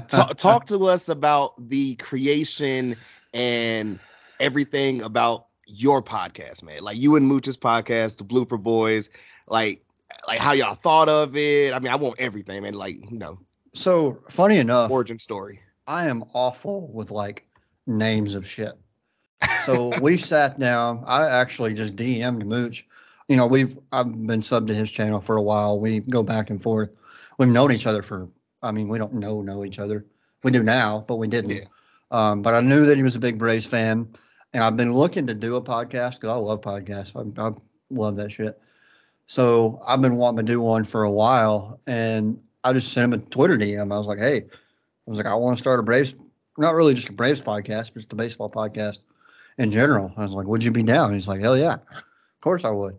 talk, 0.07 0.37
talk 0.37 0.67
to 0.67 0.85
us 0.85 1.09
about 1.09 1.53
the 1.69 1.95
creation 1.95 2.95
and 3.33 3.99
everything 4.39 5.01
about 5.01 5.47
your 5.65 6.01
podcast, 6.01 6.63
man. 6.63 6.81
Like 6.81 6.97
you 6.97 7.15
and 7.15 7.27
Mooch's 7.27 7.57
podcast, 7.57 8.17
the 8.17 8.23
Blooper 8.23 8.61
Boys, 8.61 9.09
like 9.47 9.83
like 10.27 10.39
how 10.39 10.53
y'all 10.53 10.75
thought 10.75 11.09
of 11.09 11.35
it. 11.35 11.73
I 11.73 11.79
mean, 11.79 11.91
I 11.91 11.95
want 11.95 12.19
everything, 12.19 12.63
man. 12.63 12.73
Like, 12.73 12.95
you 13.09 13.17
know. 13.17 13.39
So 13.73 14.23
funny 14.29 14.57
enough, 14.57 14.91
origin 14.91 15.19
story. 15.19 15.59
I 15.85 16.07
am 16.07 16.23
awful 16.33 16.87
with 16.87 17.11
like 17.11 17.47
names 17.85 18.35
of 18.35 18.47
shit. 18.47 18.73
So 19.65 19.97
we 19.99 20.17
sat 20.17 20.59
down. 20.59 21.03
I 21.05 21.27
actually 21.27 21.73
just 21.73 21.95
DM'd 21.95 22.45
Mooch. 22.45 22.87
You 23.27 23.35
know, 23.35 23.45
we've 23.45 23.77
I've 23.91 24.11
been 24.25 24.41
subbed 24.41 24.67
to 24.67 24.75
his 24.75 24.89
channel 24.89 25.21
for 25.21 25.37
a 25.37 25.41
while. 25.41 25.79
We 25.79 25.99
go 25.99 26.23
back 26.23 26.49
and 26.49 26.61
forth. 26.61 26.89
We've 27.37 27.49
known 27.49 27.71
each 27.71 27.85
other 27.85 28.01
for 28.01 28.29
I 28.63 28.71
mean, 28.71 28.87
we 28.87 28.97
don't 28.97 29.13
know 29.13 29.41
know 29.41 29.63
each 29.63 29.79
other. 29.79 30.05
We 30.43 30.51
do 30.51 30.63
now, 30.63 31.05
but 31.07 31.17
we 31.17 31.27
didn't. 31.27 31.51
Yeah. 31.51 31.65
Um, 32.09 32.41
but 32.41 32.53
I 32.53 32.61
knew 32.61 32.85
that 32.85 32.97
he 32.97 33.03
was 33.03 33.15
a 33.15 33.19
big 33.19 33.37
Braves 33.37 33.65
fan 33.65 34.07
and 34.53 34.63
I've 34.63 34.77
been 34.77 34.93
looking 34.93 35.27
to 35.27 35.33
do 35.33 35.55
a 35.55 35.61
podcast 35.61 36.15
because 36.15 36.29
I 36.29 36.35
love 36.35 36.61
podcasts. 36.61 37.11
I, 37.15 37.47
I 37.47 37.51
love 37.89 38.15
that 38.15 38.31
shit. 38.31 38.59
So 39.27 39.81
I've 39.85 40.01
been 40.01 40.15
wanting 40.15 40.45
to 40.45 40.51
do 40.51 40.61
one 40.61 40.85
for 40.85 41.03
a 41.03 41.11
while, 41.11 41.79
and 41.85 42.41
I 42.63 42.73
just 42.73 42.93
sent 42.93 43.13
him 43.13 43.19
a 43.19 43.23
Twitter 43.23 43.57
DM. 43.57 43.93
I 43.93 43.97
was 43.97 44.07
like, 44.07 44.19
hey, 44.19 44.37
I 44.37 45.09
was 45.09 45.17
like, 45.17 45.25
I 45.25 45.35
want 45.35 45.57
to 45.57 45.61
start 45.61 45.79
a 45.79 45.83
Braves, 45.83 46.15
not 46.57 46.73
really 46.73 46.93
just 46.93 47.09
a 47.09 47.13
Braves 47.13 47.41
podcast, 47.41 47.91
but 47.93 47.95
just 47.95 48.13
a 48.13 48.15
baseball 48.15 48.49
podcast 48.49 49.01
in 49.57 49.71
general. 49.71 50.11
I 50.15 50.23
was 50.23 50.31
like, 50.31 50.47
would 50.47 50.63
you 50.63 50.71
be 50.71 50.83
down? 50.83 51.13
He's 51.13 51.27
like, 51.27 51.41
hell 51.41 51.57
yeah, 51.57 51.73
of 51.73 52.41
course 52.41 52.63
I 52.63 52.71
would. 52.71 52.97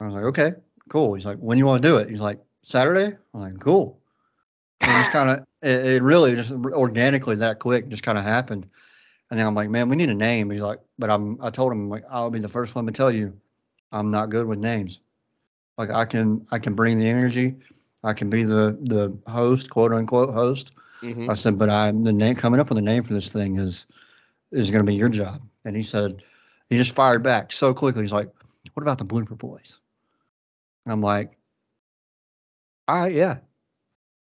I 0.00 0.06
was 0.06 0.14
like, 0.14 0.24
okay, 0.24 0.52
cool. 0.88 1.14
He's 1.14 1.26
like, 1.26 1.38
when 1.38 1.58
you 1.58 1.66
want 1.66 1.82
to 1.82 1.88
do 1.88 1.96
it? 1.96 2.08
He's 2.08 2.20
like, 2.20 2.38
Saturday. 2.62 3.16
I'm 3.34 3.40
like, 3.40 3.60
cool. 3.60 3.98
And 4.80 4.90
just 4.90 5.10
kind 5.10 5.30
of, 5.30 5.46
it, 5.62 5.86
it 5.86 6.02
really 6.02 6.34
just 6.36 6.52
organically 6.52 7.36
that 7.36 7.58
quick 7.58 7.88
just 7.88 8.02
kind 8.02 8.16
of 8.16 8.24
happened. 8.24 8.66
And 9.30 9.38
then 9.38 9.46
I'm 9.46 9.54
like, 9.54 9.68
man, 9.68 9.88
we 9.88 9.96
need 9.96 10.08
a 10.10 10.14
name. 10.14 10.50
He's 10.50 10.60
like, 10.60 10.78
but 10.98 11.10
I'm, 11.10 11.38
I 11.42 11.50
told 11.50 11.72
him 11.72 11.88
like, 11.88 12.04
I'll 12.10 12.30
be 12.30 12.40
the 12.40 12.48
first 12.48 12.74
one 12.74 12.86
to 12.86 12.92
tell 12.92 13.10
you, 13.10 13.36
I'm 13.92 14.10
not 14.10 14.30
good 14.30 14.46
with 14.46 14.58
names. 14.58 15.00
Like 15.80 15.90
I 15.90 16.04
can, 16.04 16.46
I 16.50 16.58
can 16.58 16.74
bring 16.74 16.98
the 16.98 17.08
energy. 17.08 17.56
I 18.04 18.12
can 18.12 18.28
be 18.28 18.44
the, 18.44 18.76
the 18.82 19.16
host, 19.26 19.70
quote 19.70 19.94
unquote 19.94 20.34
host. 20.34 20.72
Mm-hmm. 21.00 21.30
I 21.30 21.34
said, 21.34 21.56
but 21.58 21.70
I'm 21.70 22.04
the 22.04 22.12
name 22.12 22.34
coming 22.34 22.60
up 22.60 22.68
with 22.68 22.76
a 22.76 22.82
name 22.82 23.02
for 23.02 23.14
this 23.14 23.30
thing 23.30 23.56
is, 23.56 23.86
is 24.52 24.70
going 24.70 24.84
to 24.84 24.86
be 24.86 24.94
your 24.94 25.08
job. 25.08 25.40
And 25.64 25.74
he 25.74 25.82
said, 25.82 26.22
he 26.68 26.76
just 26.76 26.92
fired 26.92 27.22
back 27.22 27.50
so 27.50 27.72
quickly. 27.72 28.02
He's 28.02 28.12
like, 28.12 28.28
what 28.74 28.82
about 28.82 28.98
the 28.98 29.06
Blooper 29.06 29.38
Boys? 29.38 29.78
And 30.84 30.92
I'm 30.92 31.00
like, 31.00 31.38
all 32.86 33.00
right, 33.00 33.14
yeah. 33.14 33.38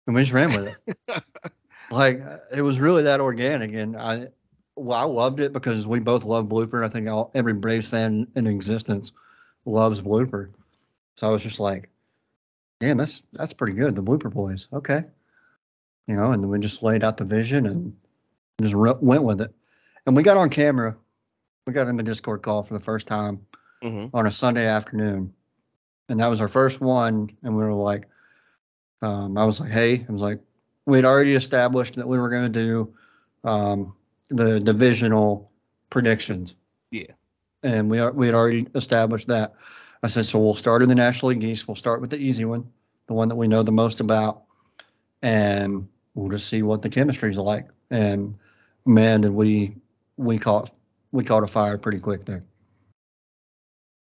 And 0.07 0.13
we 0.13 0.23
just 0.23 0.33
ran 0.33 0.53
with 0.53 0.75
it. 0.75 1.23
like 1.89 2.21
it 2.53 2.63
was 2.63 2.81
really 2.81 3.03
that 3.03 3.21
organic. 3.21 3.73
And 3.73 3.95
I, 3.95 4.27
well, 4.75 4.99
I 4.99 5.03
loved 5.03 5.39
it 5.39 5.53
because 5.53 5.87
we 5.87 5.99
both 5.99 6.25
love 6.25 6.47
Blooper. 6.47 6.83
I 6.83 6.89
think 6.89 7.07
all, 7.07 7.31
every 7.33 7.53
Braves 7.53 7.87
fan 7.87 8.27
in 8.35 8.45
existence 8.45 9.13
loves 9.63 10.01
Blooper. 10.01 10.49
So 11.15 11.27
I 11.27 11.31
was 11.31 11.43
just 11.43 11.59
like, 11.59 11.89
damn, 12.79 12.97
that's 12.97 13.21
that's 13.33 13.53
pretty 13.53 13.73
good. 13.75 13.95
The 13.95 14.03
Blooper 14.03 14.31
Boys, 14.31 14.67
okay, 14.73 15.03
you 16.07 16.15
know. 16.15 16.31
And 16.31 16.43
then 16.43 16.49
we 16.49 16.59
just 16.59 16.83
laid 16.83 17.03
out 17.03 17.17
the 17.17 17.23
vision 17.23 17.65
and 17.65 17.95
just 18.61 18.73
re- 18.73 18.93
went 18.99 19.23
with 19.23 19.41
it. 19.41 19.53
And 20.05 20.15
we 20.15 20.23
got 20.23 20.37
on 20.37 20.49
camera. 20.49 20.95
We 21.65 21.73
got 21.73 21.87
in 21.87 21.97
the 21.97 22.03
Discord 22.03 22.41
call 22.43 22.63
for 22.63 22.73
the 22.73 22.83
first 22.83 23.07
time 23.07 23.39
mm-hmm. 23.83 24.15
on 24.15 24.27
a 24.27 24.31
Sunday 24.31 24.67
afternoon, 24.67 25.33
and 26.09 26.19
that 26.19 26.27
was 26.27 26.41
our 26.41 26.47
first 26.47 26.81
one. 26.81 27.29
And 27.43 27.55
we 27.55 27.63
were 27.63 27.73
like, 27.73 28.07
um, 29.01 29.37
I 29.37 29.45
was 29.45 29.59
like, 29.59 29.71
hey, 29.71 30.05
I 30.07 30.11
was 30.11 30.21
like, 30.21 30.39
we 30.85 30.97
had 30.97 31.05
already 31.05 31.33
established 31.33 31.95
that 31.95 32.07
we 32.07 32.19
were 32.19 32.29
going 32.29 32.51
to 32.51 32.59
do. 32.59 32.93
Um, 33.43 33.95
the 34.29 34.59
divisional 34.59 35.51
predictions. 35.89 36.55
Yeah. 36.91 37.11
And 37.63 37.89
we 37.89 38.05
we 38.11 38.27
had 38.27 38.35
already 38.35 38.67
established 38.75 39.27
that. 39.27 39.53
I 40.05 40.07
said, 40.07 40.27
so 40.27 40.37
we'll 40.37 40.53
start 40.53 40.83
in 40.83 40.89
the 40.89 40.93
National 40.93 41.29
League 41.29 41.43
East. 41.43 41.67
We'll 41.67 41.73
start 41.73 41.99
with 41.99 42.11
the 42.11 42.19
easy 42.19 42.45
one, 42.45 42.71
the 43.07 43.15
one 43.15 43.27
that 43.27 43.35
we 43.35 43.47
know 43.47 43.63
the 43.63 43.71
most 43.71 44.01
about, 44.01 44.43
and 45.23 45.87
we'll 46.13 46.29
just 46.29 46.47
see 46.47 46.61
what 46.61 46.83
the 46.83 46.89
chemistry 46.89 47.31
is 47.31 47.39
like. 47.39 47.65
And 47.89 48.35
man, 48.85 49.21
did 49.21 49.31
we 49.31 49.75
we 50.15 50.37
caught 50.37 50.69
we 51.11 51.23
caught 51.23 51.41
a 51.41 51.47
fire 51.47 51.79
pretty 51.79 51.97
quick 51.97 52.23
there. 52.23 52.43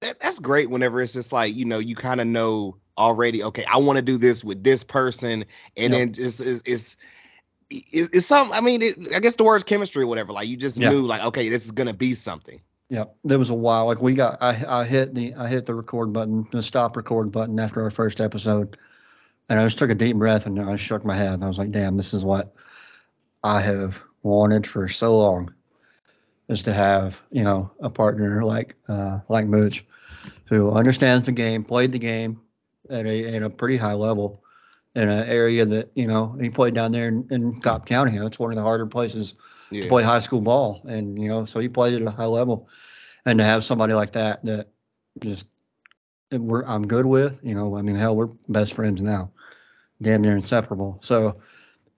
That, 0.00 0.19
that's 0.21 0.38
great. 0.38 0.71
Whenever 0.71 1.02
it's 1.02 1.12
just 1.12 1.33
like 1.33 1.54
you 1.54 1.66
know 1.66 1.80
you 1.80 1.95
kind 1.95 2.23
of 2.23 2.26
know 2.26 2.78
already. 2.97 3.42
Okay, 3.42 3.66
I 3.66 3.76
want 3.76 3.97
to 3.97 4.02
do 4.02 4.16
this 4.16 4.42
with 4.42 4.64
this 4.64 4.83
person, 4.83 5.45
and 5.76 5.92
yep. 5.92 6.00
then 6.00 6.12
just 6.14 6.40
is 6.40 6.62
it's 6.64 6.97
it's 7.69 8.26
some. 8.26 8.52
I 8.52 8.62
mean, 8.62 8.80
it, 8.80 8.97
I 9.14 9.21
guess 9.21 9.35
the 9.35 9.45
word's 9.45 9.64
chemistry 9.64 10.04
or 10.04 10.07
whatever. 10.07 10.33
Like 10.33 10.49
you 10.49 10.57
just 10.57 10.78
yeah. 10.78 10.88
knew, 10.88 11.02
like, 11.02 11.23
okay, 11.25 11.50
this 11.50 11.66
is 11.66 11.73
gonna 11.73 11.92
be 11.92 12.14
something. 12.14 12.59
Yeah, 12.91 13.05
there 13.25 13.39
was 13.39 13.51
a 13.51 13.55
while. 13.55 13.87
Like 13.87 14.03
we 14.03 14.15
got, 14.15 14.37
I, 14.43 14.65
I 14.67 14.85
hit 14.85 15.15
the, 15.15 15.33
I 15.35 15.49
hit 15.49 15.65
the 15.65 15.75
record 15.75 16.13
button, 16.13 16.47
the 16.51 16.63
stop 16.63 16.97
record 16.97 17.31
button 17.31 17.59
after 17.59 17.83
our 17.83 17.91
first 17.91 18.21
episode, 18.21 18.77
and 19.49 19.61
I 19.61 19.65
just 19.65 19.79
took 19.79 19.91
a 19.91 19.95
deep 19.95 20.17
breath 20.17 20.45
and 20.47 20.61
I 20.61 20.75
shook 20.75 21.05
my 21.05 21.17
head. 21.17 21.35
And 21.35 21.45
I 21.45 21.49
was 21.49 21.57
like, 21.57 21.71
damn, 21.71 21.97
this 21.97 22.13
is 22.13 22.25
what 22.25 22.53
I 23.45 23.61
have 23.61 23.99
wanted 24.25 24.67
for 24.67 24.89
so 24.89 25.17
long, 25.17 25.55
is 26.49 26.65
to 26.65 26.73
have, 26.73 27.21
you 27.31 27.45
know, 27.45 27.71
a 27.81 27.89
partner 27.89 28.45
like, 28.45 28.75
uh, 28.89 29.21
like 29.29 29.47
Mooch, 29.47 29.87
who 30.47 30.73
understands 30.73 31.25
the 31.25 31.33
game, 31.33 31.63
played 31.63 31.93
the 31.93 31.99
game 31.99 32.41
at 32.91 33.07
a, 33.07 33.37
at 33.37 33.43
a 33.43 33.51
pretty 33.51 33.77
high 33.77 33.95
level, 33.95 34.43
in 34.97 35.09
an 35.09 35.29
area 35.29 35.65
that 35.65 35.89
you 35.95 36.07
know 36.07 36.37
he 36.41 36.51
played 36.51 36.75
down 36.75 36.91
there 36.91 37.09
in, 37.09 37.27
in 37.31 37.61
Cobb 37.61 37.87
County. 37.87 38.17
It's 38.17 38.41
one 38.41 38.51
of 38.51 38.57
the 38.57 38.63
harder 38.63 38.87
places 38.87 39.35
yeah. 39.71 39.83
to 39.83 39.89
play 39.89 40.03
high 40.03 40.21
school 40.21 40.41
ball, 40.41 40.83
and 40.87 41.21
you 41.21 41.29
know 41.29 41.45
so 41.45 41.61
he 41.61 41.69
played 41.69 41.95
at 41.95 42.07
a 42.07 42.11
high 42.11 42.25
level, 42.25 42.69
and 43.27 43.39
to 43.39 43.45
have 43.45 43.65
somebody 43.65 43.93
like 43.93 44.12
that 44.12 44.45
that 44.45 44.69
just 45.21 45.47
we're 46.33 46.65
I'm 46.65 46.87
good 46.87 47.07
with, 47.07 47.41
you 47.43 47.55
know, 47.55 47.77
I 47.77 47.83
mean 47.83 47.97
hell 47.97 48.17
we're 48.17 48.29
best 48.49 48.75
friends 48.75 49.03
now, 49.03 49.33
damn 50.00 50.23
near 50.23 50.37
inseparable. 50.37 51.00
So 51.03 51.41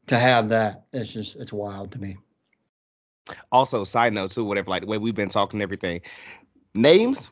to 0.07 0.19
have 0.19 0.49
that, 0.49 0.85
it's 0.93 1.13
just 1.13 1.37
it's 1.37 1.53
wild 1.53 1.93
to 1.93 2.01
me. 2.01 2.17
Also, 3.51 3.85
side 3.85 4.13
note 4.13 4.33
too, 4.33 4.45
whatever, 4.45 4.71
like 4.71 4.83
the 4.83 4.89
way 4.89 4.99
we've 4.99 5.15
been 5.15 5.29
talking 5.29 5.61
everything, 5.61 6.01
names, 6.75 7.31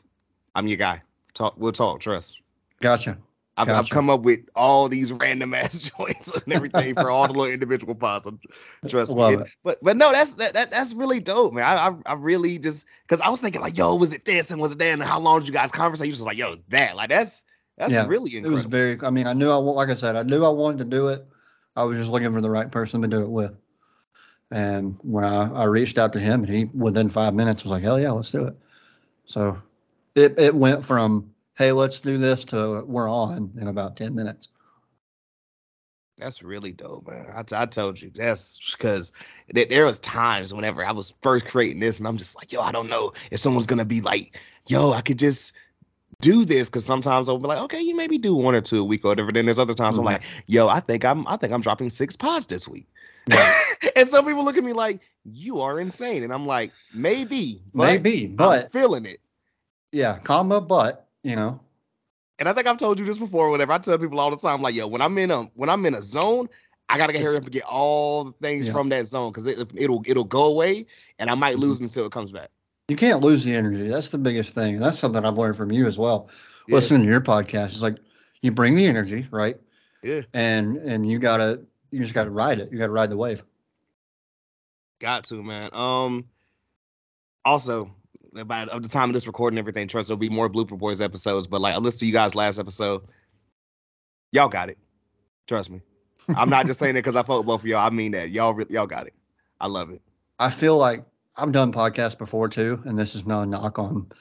I'm 0.55 0.67
your 0.67 0.77
guy. 0.77 1.01
Talk, 1.33 1.55
we'll 1.57 1.71
talk. 1.71 1.99
Trust. 1.99 2.37
Gotcha. 2.81 3.17
I've, 3.57 3.67
gotcha. 3.67 3.79
I've, 3.79 3.89
come 3.89 4.09
up 4.09 4.21
with 4.21 4.39
all 4.55 4.87
these 4.87 5.11
random 5.11 5.53
ass 5.53 5.91
joints 5.97 6.33
and 6.33 6.53
everything 6.53 6.95
for 6.95 7.09
all 7.09 7.27
the 7.27 7.33
little 7.33 7.53
individual 7.53 7.95
pods. 7.95 8.27
Trust 8.87 9.11
Love 9.11 9.39
me. 9.39 9.41
It. 9.41 9.51
But 9.63 9.83
but 9.83 9.97
no, 9.97 10.11
that's 10.11 10.35
that, 10.35 10.53
that 10.53 10.71
that's 10.71 10.93
really 10.93 11.19
dope, 11.19 11.53
man. 11.53 11.63
I 11.63 11.87
I, 11.87 11.95
I 12.05 12.13
really 12.13 12.57
just 12.57 12.85
because 13.07 13.21
I 13.21 13.29
was 13.29 13.41
thinking 13.41 13.61
like, 13.61 13.77
yo, 13.77 13.95
was 13.95 14.13
it 14.13 14.25
this 14.25 14.51
and 14.51 14.61
was 14.61 14.71
it 14.71 14.79
that? 14.79 14.93
And 14.93 15.03
how 15.03 15.19
long 15.19 15.39
did 15.39 15.47
you 15.47 15.53
guys 15.53 15.71
converse? 15.71 16.01
You 16.01 16.11
just 16.11 16.23
like, 16.23 16.37
yo, 16.37 16.57
that 16.69 16.95
like 16.95 17.09
that's 17.09 17.43
that's 17.77 17.93
yeah, 17.93 18.05
really 18.07 18.35
incredible. 18.35 18.53
It 18.53 18.55
was 18.55 18.65
very. 18.65 18.99
I 19.03 19.09
mean, 19.09 19.27
I 19.27 19.33
knew 19.33 19.49
I 19.49 19.55
like 19.55 19.89
I 19.89 19.95
said, 19.95 20.15
I 20.15 20.23
knew 20.23 20.45
I 20.45 20.49
wanted 20.49 20.79
to 20.79 20.85
do 20.85 21.07
it. 21.07 21.25
I 21.75 21.83
was 21.83 21.97
just 21.97 22.11
looking 22.11 22.33
for 22.33 22.41
the 22.41 22.49
right 22.49 22.69
person 22.71 23.01
to 23.01 23.07
do 23.07 23.21
it 23.21 23.29
with. 23.29 23.55
And 24.51 24.97
when 25.01 25.23
I, 25.23 25.51
I 25.51 25.63
reached 25.63 25.97
out 25.97 26.13
to 26.13 26.19
him, 26.19 26.43
and 26.43 26.53
he 26.53 26.65
within 26.65 27.09
five 27.09 27.33
minutes 27.33 27.63
was 27.63 27.71
like, 27.71 27.83
hell 27.83 27.99
yeah, 27.99 28.11
let's 28.11 28.31
do 28.31 28.45
it. 28.45 28.55
So 29.25 29.61
it 30.15 30.37
it 30.37 30.53
went 30.53 30.85
from 30.85 31.33
hey, 31.57 31.71
let's 31.71 31.99
do 31.99 32.17
this 32.17 32.45
to 32.45 32.83
we're 32.85 33.09
on 33.09 33.51
in 33.59 33.67
about 33.67 33.97
10 33.97 34.15
minutes. 34.15 34.49
That's 36.17 36.43
really 36.43 36.71
dope, 36.71 37.07
man. 37.07 37.25
I, 37.33 37.43
I 37.63 37.65
told 37.65 37.99
you 37.99 38.11
that's 38.13 38.75
because 38.75 39.11
there 39.49 39.85
was 39.85 39.97
times 39.99 40.53
whenever 40.53 40.85
I 40.85 40.91
was 40.91 41.15
first 41.23 41.45
creating 41.45 41.79
this, 41.79 41.97
and 41.97 42.07
I'm 42.07 42.17
just 42.17 42.35
like, 42.35 42.51
yo, 42.51 42.61
I 42.61 42.71
don't 42.71 42.89
know 42.89 43.13
if 43.31 43.39
someone's 43.39 43.65
gonna 43.65 43.85
be 43.85 44.01
like, 44.01 44.39
yo, 44.67 44.91
I 44.91 45.01
could 45.01 45.17
just 45.17 45.53
do 46.19 46.45
this 46.45 46.69
because 46.69 46.85
sometimes 46.85 47.27
I'll 47.27 47.39
be 47.39 47.47
like, 47.47 47.61
okay, 47.63 47.81
you 47.81 47.95
maybe 47.95 48.19
do 48.19 48.35
one 48.35 48.53
or 48.53 48.61
two 48.61 48.81
a 48.81 48.83
week 48.83 49.03
or 49.03 49.09
whatever. 49.09 49.31
Then 49.31 49.45
there's 49.45 49.57
other 49.57 49.73
times 49.73 49.97
mm-hmm. 49.97 50.07
I'm 50.07 50.13
like, 50.13 50.23
yo, 50.45 50.67
I 50.67 50.79
think 50.79 51.03
I'm 51.03 51.27
I 51.27 51.37
think 51.37 51.53
I'm 51.53 51.61
dropping 51.61 51.89
six 51.89 52.15
pods 52.15 52.45
this 52.47 52.67
week. 52.67 52.87
And 53.95 54.07
some 54.07 54.25
people 54.25 54.45
look 54.45 54.57
at 54.57 54.63
me 54.63 54.73
like, 54.73 54.99
you 55.25 55.59
are 55.61 55.79
insane. 55.79 56.23
And 56.23 56.31
I'm 56.31 56.45
like, 56.45 56.71
maybe, 56.93 57.63
but 57.73 57.87
maybe, 57.87 58.27
but 58.27 58.65
I'm 58.65 58.69
feeling 58.69 59.05
it. 59.05 59.19
Yeah, 59.91 60.19
comma, 60.19 60.61
but 60.61 61.07
you 61.23 61.35
know. 61.35 61.59
And 62.39 62.49
I 62.49 62.53
think 62.53 62.65
I've 62.65 62.77
told 62.77 62.97
you 62.97 63.05
this 63.05 63.17
before. 63.17 63.49
Whatever 63.49 63.73
I 63.73 63.77
tell 63.77 63.97
people 63.97 64.19
all 64.19 64.31
the 64.31 64.37
time, 64.37 64.61
like, 64.61 64.73
yo, 64.73 64.87
when 64.87 65.01
I'm 65.01 65.17
in 65.17 65.31
a 65.31 65.43
when 65.55 65.69
I'm 65.69 65.85
in 65.85 65.93
a 65.93 66.01
zone, 66.01 66.49
I 66.89 66.97
gotta 66.97 67.13
get 67.13 67.21
here 67.21 67.35
and 67.35 67.51
get 67.51 67.63
all 67.63 68.25
the 68.25 68.33
things 68.41 68.67
yeah. 68.67 68.73
from 68.73 68.89
that 68.89 69.07
zone 69.07 69.31
because 69.31 69.47
it, 69.47 69.71
it'll 69.75 70.03
it'll 70.05 70.23
go 70.23 70.45
away, 70.45 70.85
and 71.19 71.29
I 71.29 71.35
might 71.35 71.59
lose 71.59 71.77
mm-hmm. 71.77 71.85
until 71.85 72.05
it 72.05 72.11
comes 72.11 72.31
back. 72.31 72.49
You 72.87 72.95
can't 72.95 73.21
lose 73.21 73.43
the 73.43 73.55
energy. 73.55 73.87
That's 73.87 74.09
the 74.09 74.17
biggest 74.17 74.51
thing. 74.51 74.79
That's 74.79 74.99
something 74.99 75.23
I've 75.23 75.37
learned 75.37 75.55
from 75.55 75.71
you 75.71 75.85
as 75.85 75.97
well. 75.97 76.29
Yeah. 76.67 76.75
Listening 76.75 77.03
to 77.03 77.09
your 77.09 77.21
podcast, 77.21 77.67
it's 77.67 77.81
like 77.81 77.97
you 78.41 78.51
bring 78.51 78.75
the 78.75 78.85
energy, 78.85 79.27
right? 79.31 79.57
Yeah. 80.03 80.21
And 80.33 80.77
and 80.77 81.09
you 81.09 81.19
gotta 81.19 81.61
you 81.91 82.01
just 82.01 82.13
gotta 82.13 82.31
ride 82.31 82.59
it. 82.59 82.71
You 82.71 82.77
gotta 82.77 82.91
ride 82.91 83.09
the 83.09 83.17
wave. 83.17 83.43
Got 84.99 85.25
to 85.25 85.41
man. 85.41 85.69
Um. 85.73 86.25
Also, 87.45 87.89
by 88.45 88.63
of 88.63 88.83
the 88.83 88.89
time 88.89 89.09
of 89.09 89.13
this 89.13 89.27
recording, 89.27 89.59
everything, 89.59 89.87
trust 89.87 90.07
there'll 90.07 90.17
be 90.17 90.29
more 90.29 90.49
Blooper 90.49 90.77
Boys 90.77 91.01
episodes. 91.01 91.47
But 91.47 91.61
like 91.61 91.73
I 91.73 91.77
listened 91.77 91.99
to 92.01 92.05
you 92.05 92.13
guys 92.13 92.35
last 92.35 92.59
episode. 92.59 93.03
Y'all 94.31 94.47
got 94.47 94.69
it. 94.69 94.77
Trust 95.47 95.69
me. 95.69 95.81
I'm 96.35 96.49
not 96.49 96.67
just 96.67 96.79
saying 96.79 96.95
it 96.95 96.99
because 96.99 97.15
I 97.15 97.23
fought 97.23 97.45
both 97.45 97.61
of 97.61 97.67
y'all. 97.67 97.85
I 97.85 97.89
mean 97.89 98.11
that 98.11 98.29
y'all 98.29 98.59
y'all 98.69 98.87
got 98.87 99.07
it. 99.07 99.13
I 99.59 99.67
love 99.67 99.89
it. 99.89 100.01
I 100.39 100.49
feel 100.49 100.77
like 100.77 101.03
I've 101.35 101.51
done 101.51 101.71
podcasts 101.71 102.17
before 102.17 102.47
too, 102.47 102.81
and 102.85 102.97
this 102.97 103.15
is 103.15 103.25
not 103.25 103.43
a 103.43 103.45
knock 103.45 103.79
on. 103.79 104.11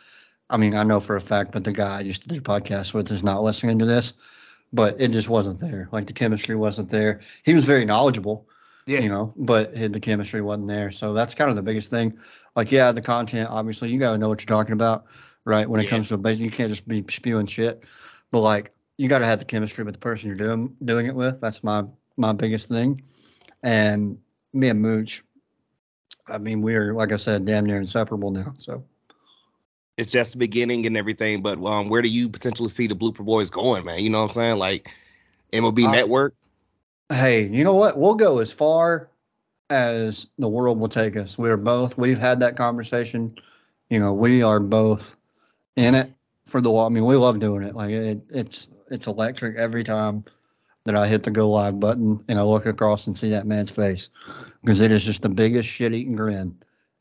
I 0.49 0.57
mean, 0.57 0.75
I 0.75 0.83
know 0.83 0.99
for 0.99 1.17
a 1.17 1.21
fact, 1.21 1.53
but 1.53 1.65
the 1.65 1.73
guy 1.73 1.99
I 1.99 2.01
used 2.01 2.23
to 2.23 2.29
do 2.29 2.41
podcasts 2.41 2.93
with 2.93 3.11
is 3.13 3.23
not 3.23 3.43
listening 3.43 3.79
to 3.79 3.87
this. 3.87 4.13
But 4.73 5.01
it 5.01 5.11
just 5.11 5.29
wasn't 5.29 5.61
there. 5.61 5.89
Like 5.93 6.07
the 6.07 6.13
chemistry 6.13 6.55
wasn't 6.55 6.91
there. 6.91 7.21
He 7.43 7.55
was 7.55 7.65
very 7.65 7.85
knowledgeable, 7.85 8.49
yeah. 8.91 9.01
you 9.01 9.09
know, 9.09 9.33
but 9.37 9.73
the 9.75 10.01
chemistry 10.01 10.43
wasn't 10.43 10.69
there. 10.69 10.91
So 10.91 11.15
that's 11.15 11.35
kind 11.35 11.49
of 11.49 11.57
the 11.57 11.63
biggest 11.63 11.91
thing. 11.91 12.19
Like, 12.57 12.73
yeah, 12.73 12.91
the 12.93 13.01
content, 13.01 13.49
obviously, 13.49 13.91
you 13.91 13.99
got 13.99 14.13
to 14.13 14.19
know 14.19 14.29
what 14.29 14.41
you're 14.41 14.47
talking 14.47 14.73
about, 14.73 15.07
right? 15.45 15.69
When 15.69 15.81
it 15.81 15.85
yeah. 15.85 15.91
comes 15.91 16.09
to 16.09 16.21
a 16.23 16.33
you 16.33 16.51
can't 16.51 16.71
just 16.71 16.87
be 16.89 17.05
spewing 17.09 17.47
shit. 17.47 17.85
But 18.33 18.41
like, 18.41 18.73
you 18.97 19.09
got 19.09 19.21
to 19.21 19.27
have 19.27 19.39
the 19.39 19.45
chemistry 19.45 19.85
with 19.85 19.95
the 19.95 20.01
person 20.01 20.27
you're 20.29 20.37
doing 20.37 20.77
doing 20.85 21.07
it 21.07 21.15
with. 21.15 21.41
That's 21.41 21.63
my 21.63 21.85
my 22.17 22.33
biggest 22.33 22.69
thing. 22.69 23.03
And 23.63 24.19
me 24.53 24.69
and 24.69 24.83
Mooch, 24.83 25.23
I 26.27 26.39
mean, 26.39 26.61
we're 26.61 26.93
like 26.93 27.13
I 27.13 27.17
said, 27.17 27.47
damn 27.47 27.65
near 27.65 27.81
inseparable 27.81 28.31
now. 28.31 28.55
So 28.59 28.85
it's 29.97 30.11
just 30.11 30.33
the 30.33 30.39
beginning 30.39 30.87
and 30.87 30.97
everything. 30.97 31.43
But 31.43 31.65
um, 31.65 31.89
where 31.89 32.03
do 32.03 32.09
you 32.09 32.29
potentially 32.29 32.69
see 32.69 32.89
the 32.89 32.97
Blooper 32.97 33.25
Boys 33.25 33.51
going, 33.51 33.85
man? 33.85 34.01
You 34.01 34.11
know 34.11 34.23
what 34.23 34.31
I'm 34.31 34.35
saying? 34.35 34.57
Like 34.57 34.91
MLB 35.53 35.87
uh, 35.87 35.91
Network. 35.93 36.35
Hey, 37.11 37.47
you 37.47 37.65
know 37.65 37.75
what? 37.75 37.99
We'll 37.99 38.15
go 38.15 38.39
as 38.39 38.53
far 38.53 39.11
as 39.69 40.27
the 40.39 40.49
world 40.49 40.79
will 40.79 40.89
take 40.89 41.17
us. 41.17 41.37
We're 41.37 41.57
both. 41.57 41.99
We've 41.99 42.19
had 42.19 42.41
that 42.41 42.57
conversation. 42.57 43.35
You 43.89 43.99
know, 43.99 44.13
we 44.13 44.43
are 44.43 44.61
both 44.61 45.17
in 45.77 45.95
it 45.95 46.13
for 46.47 46.61
the. 46.61 46.73
I 46.73 46.89
mean, 46.89 47.05
we 47.05 47.17
love 47.17 47.41
doing 47.41 47.65
it. 47.65 47.75
Like 47.75 47.91
it, 47.91 48.21
it's 48.31 48.69
it's 48.91 49.07
electric 49.07 49.57
every 49.57 49.85
time 49.85 50.25
that 50.85 50.95
I 50.95 51.07
hit 51.07 51.23
the 51.23 51.31
go 51.31 51.51
live 51.51 51.79
button 51.79 52.23
and 52.29 52.39
I 52.39 52.43
look 52.43 52.67
across 52.67 53.07
and 53.07 53.17
see 53.17 53.31
that 53.31 53.47
man's 53.47 53.71
face 53.71 54.09
because 54.63 54.81
it 54.81 54.91
is 54.91 55.03
just 55.03 55.23
the 55.23 55.29
biggest 55.29 55.69
shit 55.69 55.93
eating 55.93 56.17
grin 56.17 56.57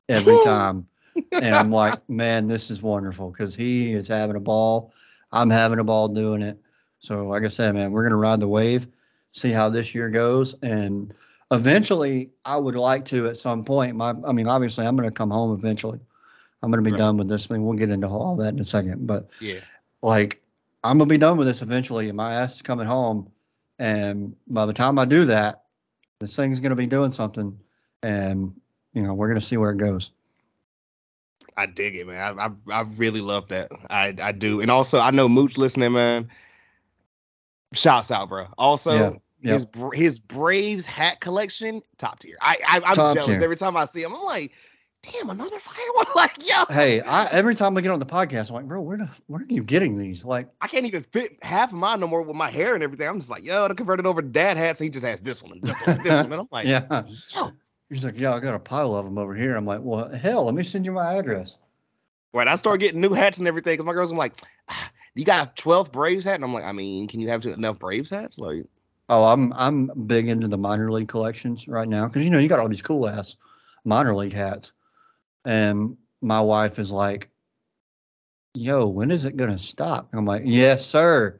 every 0.07 0.37
time. 0.43 0.87
and 1.31 1.55
I'm 1.55 1.71
like, 1.71 2.07
man, 2.09 2.47
this 2.47 2.69
is 2.69 2.81
wonderful 2.81 3.31
because 3.31 3.55
he 3.55 3.93
is 3.93 4.07
having 4.07 4.35
a 4.35 4.41
ball. 4.41 4.93
I'm 5.31 5.49
having 5.49 5.79
a 5.79 5.83
ball 5.83 6.07
doing 6.07 6.41
it. 6.41 6.57
So, 6.99 7.27
like 7.27 7.43
I 7.43 7.47
said, 7.47 7.75
man, 7.75 7.91
we're 7.91 8.03
going 8.03 8.11
to 8.11 8.17
ride 8.17 8.39
the 8.39 8.47
wave, 8.47 8.87
see 9.31 9.51
how 9.51 9.69
this 9.69 9.93
year 9.93 10.09
goes. 10.09 10.55
And 10.61 11.13
eventually, 11.51 12.29
I 12.45 12.57
would 12.57 12.75
like 12.75 13.05
to 13.05 13.27
at 13.27 13.37
some 13.37 13.63
point. 13.63 13.95
My, 13.95 14.13
I 14.25 14.31
mean, 14.31 14.47
obviously, 14.47 14.85
I'm 14.85 14.95
going 14.95 15.09
to 15.09 15.13
come 15.13 15.31
home 15.31 15.57
eventually. 15.57 15.99
I'm 16.61 16.71
going 16.71 16.83
to 16.83 16.87
be 16.87 16.93
right. 16.93 16.97
done 16.97 17.17
with 17.17 17.29
this 17.29 17.45
thing. 17.45 17.65
We'll 17.65 17.77
get 17.77 17.89
into 17.89 18.07
all 18.07 18.35
that 18.37 18.53
in 18.53 18.59
a 18.59 18.65
second. 18.65 19.07
But, 19.07 19.29
yeah, 19.39 19.59
like, 20.01 20.41
I'm 20.83 20.97
going 20.97 21.07
to 21.07 21.13
be 21.13 21.17
done 21.17 21.37
with 21.37 21.47
this 21.47 21.61
eventually. 21.61 22.09
And 22.09 22.17
my 22.17 22.33
ass 22.33 22.55
is 22.55 22.61
coming 22.61 22.85
home 22.85 23.31
and 23.79 24.35
by 24.47 24.65
the 24.65 24.73
time 24.73 24.99
I 24.99 25.05
do 25.05 25.25
that, 25.25 25.63
this 26.19 26.35
thing's 26.35 26.59
going 26.59 26.71
to 26.71 26.75
be 26.75 26.85
doing 26.85 27.13
something, 27.13 27.57
and 28.03 28.53
you 28.93 29.01
know 29.01 29.13
we're 29.13 29.29
going 29.29 29.39
to 29.39 29.45
see 29.45 29.55
where 29.55 29.71
it 29.71 29.77
goes. 29.77 30.11
I 31.55 31.65
dig 31.65 31.95
it, 31.95 32.07
man. 32.07 32.39
I, 32.39 32.45
I, 32.45 32.49
I 32.71 32.81
really 32.97 33.21
love 33.21 33.47
that. 33.47 33.71
I 33.89 34.13
I 34.21 34.33
do, 34.33 34.59
and 34.59 34.69
also 34.69 34.99
I 34.99 35.11
know 35.11 35.29
Mooch 35.29 35.57
listening, 35.57 35.93
man. 35.93 36.29
Shouts 37.73 38.11
out, 38.11 38.29
bro. 38.29 38.47
Also, 38.57 39.21
yeah, 39.41 39.53
his 39.53 39.67
his 39.93 40.19
Braves 40.19 40.85
hat 40.85 41.21
collection, 41.21 41.81
top 41.97 42.19
tier. 42.19 42.37
I, 42.41 42.57
I 42.67 42.75
I'm 42.77 42.95
top 42.95 43.15
jealous 43.15 43.35
tier. 43.35 43.43
every 43.43 43.55
time 43.55 43.77
I 43.77 43.85
see 43.85 44.01
him. 44.01 44.13
I'm 44.13 44.23
like, 44.23 44.51
damn, 45.03 45.29
another 45.29 45.59
firework. 45.59 46.15
Like, 46.15 46.47
yo. 46.47 46.65
Hey, 46.69 47.01
I, 47.01 47.27
every 47.27 47.55
time 47.55 47.77
I 47.77 47.81
get 47.81 47.91
on 47.91 47.99
the 47.99 48.05
podcast, 48.05 48.49
I'm 48.49 48.55
like, 48.55 48.67
bro, 48.67 48.81
where 48.81 48.97
the, 48.97 49.09
where 49.27 49.41
are 49.41 49.45
you 49.47 49.63
getting 49.63 49.97
these? 49.97 50.25
Like, 50.25 50.47
I 50.61 50.67
can't 50.67 50.85
even 50.85 51.03
fit 51.03 51.37
half 51.43 51.71
of 51.71 51.77
mine 51.77 51.99
no 51.99 52.07
more 52.07 52.21
with 52.21 52.35
my 52.35 52.49
hair 52.49 52.73
and 52.75 52.83
everything. 52.83 53.07
I'm 53.07 53.19
just 53.19 53.29
like, 53.29 53.43
yo, 53.45 53.65
I 53.65 53.73
converted 53.73 54.05
over 54.05 54.21
to 54.21 54.27
dad 54.27 54.57
hats. 54.57 54.79
He 54.79 54.89
just 54.89 55.05
has 55.05 55.21
this 55.21 55.41
one 55.41 55.53
and 55.53 55.61
this 55.61 55.75
one 55.85 55.97
and 55.97 56.05
this 56.05 56.11
one. 56.11 56.33
And 56.33 56.41
I'm 56.41 56.47
like, 56.51 56.67
yeah. 56.67 57.03
Yo. 57.35 57.51
He's 57.89 58.03
like, 58.03 58.19
yeah, 58.19 58.35
I 58.35 58.39
got 58.39 58.53
a 58.53 58.59
pile 58.59 58.95
of 58.95 59.05
them 59.05 59.17
over 59.17 59.33
here. 59.33 59.55
I'm 59.55 59.65
like, 59.65 59.79
well, 59.81 60.09
hell, 60.09 60.45
let 60.45 60.53
me 60.53 60.63
send 60.63 60.85
you 60.85 60.91
my 60.91 61.15
address. 61.15 61.57
Right. 62.33 62.47
I 62.47 62.55
start 62.55 62.79
getting 62.79 63.01
new 63.01 63.13
hats 63.13 63.39
and 63.39 63.47
everything 63.47 63.73
because 63.73 63.85
my 63.85 63.93
girls, 63.93 64.11
I'm 64.11 64.17
like, 64.17 64.33
ah, 64.69 64.91
you 65.15 65.25
got 65.25 65.47
a 65.47 65.61
12th 65.61 65.91
Braves 65.91 66.25
hat? 66.25 66.35
And 66.35 66.43
I'm 66.43 66.53
like, 66.53 66.63
I 66.63 66.71
mean, 66.71 67.07
can 67.07 67.19
you 67.19 67.29
have 67.29 67.45
enough 67.45 67.79
Braves 67.79 68.09
hats? 68.09 68.39
Like, 68.39 68.65
oh, 69.09 69.23
I'm 69.25 69.53
I'm 69.53 69.91
big 70.07 70.27
into 70.27 70.47
the 70.47 70.57
minor 70.57 70.91
league 70.91 71.09
collections 71.09 71.67
right 71.67 71.87
now 71.87 72.07
because 72.07 72.23
you 72.23 72.29
know 72.29 72.39
you 72.39 72.49
got 72.49 72.59
all 72.59 72.69
these 72.69 72.81
cool 72.81 73.07
ass 73.07 73.35
minor 73.83 74.15
league 74.15 74.33
hats. 74.33 74.71
And 75.45 75.97
my 76.21 76.41
wife 76.41 76.79
is 76.79 76.91
like, 76.91 77.29
yo, 78.53 78.87
when 78.87 79.11
is 79.11 79.25
it 79.25 79.37
going 79.37 79.51
to 79.51 79.59
stop? 79.59 80.09
I'm 80.13 80.25
like, 80.25 80.43
yes, 80.45 80.85
sir. 80.85 81.39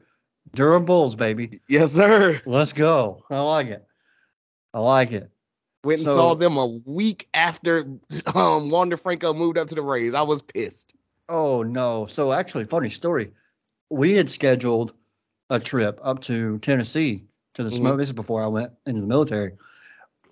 Durham 0.54 0.84
Bulls, 0.84 1.14
baby. 1.14 1.60
Yes, 1.68 1.92
sir. 1.92 2.40
Let's 2.46 2.72
go. 2.72 3.24
I 3.30 3.40
like 3.40 3.68
it. 3.68 3.86
I 4.74 4.80
like 4.80 5.12
it. 5.12 5.30
Went 5.84 6.00
and 6.00 6.06
so, 6.06 6.16
saw 6.16 6.34
them 6.34 6.56
a 6.56 6.66
week 6.66 7.28
after 7.32 7.86
um, 8.34 8.68
Wander 8.68 8.96
Franco 8.96 9.32
moved 9.32 9.58
up 9.58 9.68
to 9.68 9.74
the 9.74 9.82
Rays. 9.82 10.14
I 10.14 10.22
was 10.22 10.42
pissed. 10.42 10.94
Oh 11.28 11.62
no! 11.62 12.06
So 12.06 12.32
actually, 12.32 12.64
funny 12.64 12.90
story. 12.90 13.30
We 13.90 14.14
had 14.14 14.30
scheduled 14.30 14.92
a 15.50 15.60
trip 15.60 16.00
up 16.02 16.22
to 16.22 16.58
Tennessee 16.60 17.24
to 17.54 17.62
the 17.62 17.70
mm-hmm. 17.70 17.78
smoke. 17.78 17.98
This 17.98 18.08
is 18.08 18.12
before 18.12 18.42
I 18.42 18.46
went 18.46 18.72
into 18.86 19.00
the 19.00 19.06
military. 19.06 19.52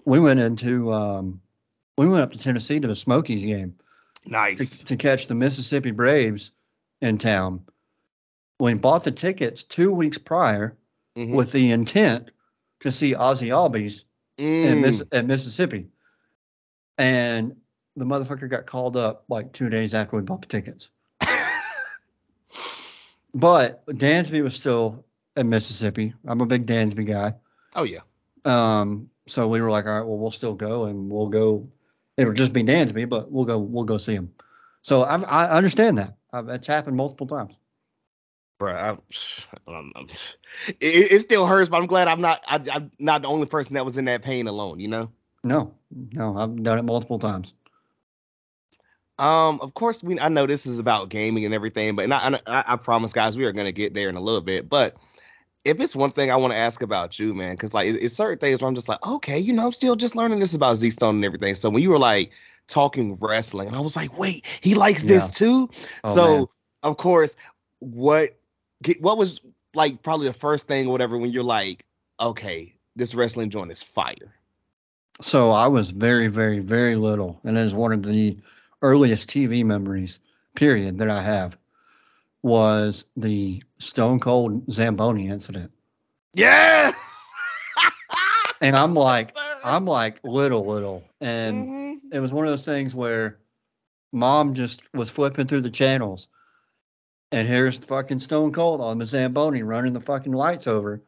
We 0.04 0.20
went 0.20 0.40
into 0.40 0.92
um, 0.92 1.40
we 1.96 2.08
went 2.08 2.22
up 2.22 2.32
to 2.32 2.38
Tennessee 2.38 2.80
to 2.80 2.88
the 2.88 2.94
Smokies 2.94 3.44
game. 3.44 3.74
Nice. 4.24 4.78
To, 4.78 4.84
to 4.86 4.96
catch 4.96 5.26
the 5.26 5.34
Mississippi 5.34 5.90
Braves 5.90 6.52
in 7.00 7.18
town. 7.18 7.62
We 8.60 8.74
bought 8.74 9.04
the 9.04 9.10
tickets 9.10 9.64
two 9.64 9.92
weeks 9.92 10.18
prior 10.18 10.76
mm-hmm. 11.16 11.34
with 11.34 11.52
the 11.52 11.70
intent 11.70 12.30
to 12.80 12.92
see 12.92 13.14
Ozzie 13.14 13.48
Albies 13.48 14.02
mm. 14.38 14.80
Miss, 14.80 15.02
at 15.12 15.26
Mississippi. 15.26 15.88
And 16.96 17.56
the 17.96 18.04
motherfucker 18.04 18.48
got 18.48 18.66
called 18.66 18.96
up 18.96 19.24
like 19.28 19.52
two 19.52 19.68
days 19.68 19.94
after 19.94 20.16
we 20.16 20.22
bought 20.22 20.42
the 20.42 20.48
tickets. 20.48 20.88
But 23.34 23.84
Dansby 23.86 24.42
was 24.42 24.54
still 24.54 25.04
at 25.36 25.46
Mississippi. 25.46 26.14
I'm 26.26 26.40
a 26.40 26.46
big 26.46 26.66
Dansby 26.66 27.06
guy. 27.06 27.34
Oh 27.74 27.84
yeah. 27.84 28.00
Um, 28.44 29.10
so 29.26 29.48
we 29.48 29.60
were 29.60 29.70
like, 29.70 29.86
all 29.86 29.92
right, 29.92 30.06
well, 30.06 30.18
we'll 30.18 30.30
still 30.30 30.54
go 30.54 30.84
and 30.84 31.10
we'll 31.10 31.28
go 31.28 31.68
It'll 32.18 32.32
just 32.32 32.52
be 32.52 32.64
Dansby, 32.64 33.08
but 33.08 33.30
we'll 33.30 33.44
go 33.44 33.58
we'll 33.58 33.84
go 33.84 33.96
see 33.96 34.12
him. 34.12 34.34
So 34.82 35.04
I've, 35.04 35.24
I 35.24 35.46
understand 35.50 35.98
that. 35.98 36.16
I've, 36.32 36.48
it's 36.48 36.66
happened 36.66 36.96
multiple 36.96 37.28
times. 37.28 37.54
Bro, 38.58 38.72
I'm, 38.72 38.98
I'm, 39.68 39.92
I'm, 39.94 40.08
it, 40.80 41.12
it, 41.12 41.20
still 41.20 41.46
hurts, 41.46 41.70
but 41.70 41.76
I'm 41.76 41.86
glad 41.86 42.08
I'm 42.08 42.20
not 42.20 42.42
I, 42.48 42.56
am 42.74 42.90
not 42.98 43.22
the 43.22 43.28
only 43.28 43.46
person 43.46 43.74
that 43.74 43.84
was 43.84 43.96
in 43.96 44.06
that 44.06 44.22
pain 44.22 44.48
alone. 44.48 44.80
You 44.80 44.88
know? 44.88 45.12
No, 45.44 45.72
no, 46.12 46.36
I've 46.36 46.60
done 46.64 46.80
it 46.80 46.82
multiple 46.82 47.20
times. 47.20 47.54
Um, 49.18 49.60
of 49.60 49.74
course, 49.74 50.02
we 50.02 50.18
I 50.20 50.28
know 50.28 50.46
this 50.46 50.64
is 50.64 50.78
about 50.78 51.08
gaming 51.08 51.44
and 51.44 51.52
everything, 51.52 51.94
but 51.94 52.10
I, 52.10 52.40
I, 52.46 52.64
I 52.66 52.76
promise, 52.76 53.12
guys, 53.12 53.36
we 53.36 53.44
are 53.44 53.52
gonna 53.52 53.72
get 53.72 53.94
there 53.94 54.08
in 54.08 54.16
a 54.16 54.20
little 54.20 54.40
bit. 54.40 54.68
But 54.68 54.96
if 55.64 55.80
it's 55.80 55.96
one 55.96 56.12
thing 56.12 56.30
I 56.30 56.36
want 56.36 56.52
to 56.52 56.58
ask 56.58 56.82
about 56.82 57.18
you, 57.18 57.34
man, 57.34 57.54
because 57.54 57.74
like 57.74 57.88
it's 57.88 58.14
certain 58.14 58.38
things 58.38 58.60
where 58.60 58.68
I'm 58.68 58.74
just 58.74 58.88
like, 58.88 59.04
okay, 59.06 59.38
you 59.38 59.52
know, 59.52 59.66
I'm 59.66 59.72
still 59.72 59.96
just 59.96 60.14
learning 60.14 60.38
this 60.38 60.54
about 60.54 60.76
Z 60.76 60.90
Stone 60.92 61.16
and 61.16 61.24
everything. 61.24 61.54
So 61.54 61.68
when 61.68 61.82
you 61.82 61.90
were 61.90 61.98
like 61.98 62.30
talking 62.68 63.16
wrestling, 63.20 63.68
and 63.68 63.76
I 63.76 63.80
was 63.80 63.96
like, 63.96 64.16
wait, 64.16 64.46
he 64.60 64.74
likes 64.74 65.02
yeah. 65.02 65.08
this 65.08 65.30
too. 65.32 65.68
Oh, 66.04 66.14
so 66.14 66.36
man. 66.36 66.46
of 66.84 66.96
course, 66.96 67.36
what 67.80 68.36
what 69.00 69.18
was 69.18 69.40
like 69.74 70.02
probably 70.02 70.28
the 70.28 70.32
first 70.32 70.68
thing, 70.68 70.86
or 70.86 70.92
whatever, 70.92 71.18
when 71.18 71.32
you're 71.32 71.42
like, 71.42 71.84
okay, 72.20 72.72
this 72.94 73.14
wrestling 73.14 73.50
joint 73.50 73.72
is 73.72 73.82
fire. 73.82 74.34
So 75.20 75.50
I 75.50 75.66
was 75.66 75.90
very, 75.90 76.28
very, 76.28 76.60
very 76.60 76.94
little, 76.94 77.40
and 77.42 77.56
it 77.56 77.60
is 77.60 77.74
one 77.74 77.92
of 77.92 78.04
the 78.04 78.36
earliest 78.82 79.28
TV 79.28 79.64
memories, 79.64 80.18
period, 80.54 80.98
that 80.98 81.10
I 81.10 81.22
have. 81.22 81.56
was 82.42 83.04
the 83.16 83.62
Stone 83.78 84.20
Cold 84.20 84.70
Zamboni 84.70 85.28
incident. 85.28 85.72
Yes. 86.34 86.94
and 88.60 88.76
I'm 88.76 88.94
like, 88.94 89.36
I'm 89.64 89.84
like 89.84 90.20
little, 90.22 90.64
little, 90.64 91.04
and 91.20 91.68
mm-hmm. 91.68 92.14
it 92.16 92.20
was 92.20 92.32
one 92.32 92.46
of 92.46 92.52
those 92.52 92.64
things 92.64 92.94
where 92.94 93.38
mom 94.12 94.54
just 94.54 94.82
was 94.94 95.10
flipping 95.10 95.46
through 95.46 95.62
the 95.62 95.70
channels, 95.70 96.28
and 97.32 97.46
here's 97.48 97.78
fucking 97.78 98.20
Stone 98.20 98.52
Cold 98.52 98.80
on 98.80 98.98
the 98.98 99.06
Zamboni 99.06 99.62
running 99.62 99.92
the 99.92 100.00
fucking 100.00 100.32
lights 100.32 100.66
over, 100.66 101.02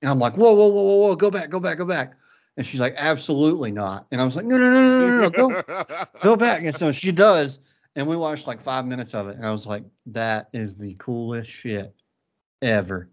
and 0.00 0.10
I'm 0.10 0.18
like, 0.18 0.36
whoa, 0.36 0.54
whoa, 0.54 0.68
whoa, 0.68 0.82
whoa, 0.82 0.96
whoa, 1.08 1.16
go 1.16 1.30
back, 1.30 1.50
go 1.50 1.60
back, 1.60 1.78
go 1.78 1.84
back. 1.84 2.14
And 2.56 2.66
she's 2.66 2.80
like, 2.80 2.94
absolutely 2.96 3.72
not. 3.72 4.06
And 4.10 4.20
I 4.20 4.24
was 4.24 4.36
like, 4.36 4.44
no, 4.44 4.58
no, 4.58 4.70
no, 4.70 4.98
no, 4.98 5.08
no, 5.08 5.20
no, 5.20 5.30
go, 5.30 5.86
go 6.22 6.36
back. 6.36 6.64
And 6.64 6.76
so 6.76 6.92
she 6.92 7.10
does. 7.10 7.58
And 7.96 8.06
we 8.06 8.16
watched 8.16 8.46
like 8.46 8.60
five 8.60 8.86
minutes 8.86 9.14
of 9.14 9.28
it. 9.28 9.36
And 9.36 9.46
I 9.46 9.50
was 9.50 9.66
like, 9.66 9.84
that 10.06 10.48
is 10.52 10.76
the 10.76 10.94
coolest 10.98 11.50
shit 11.50 11.94
ever. 12.60 13.08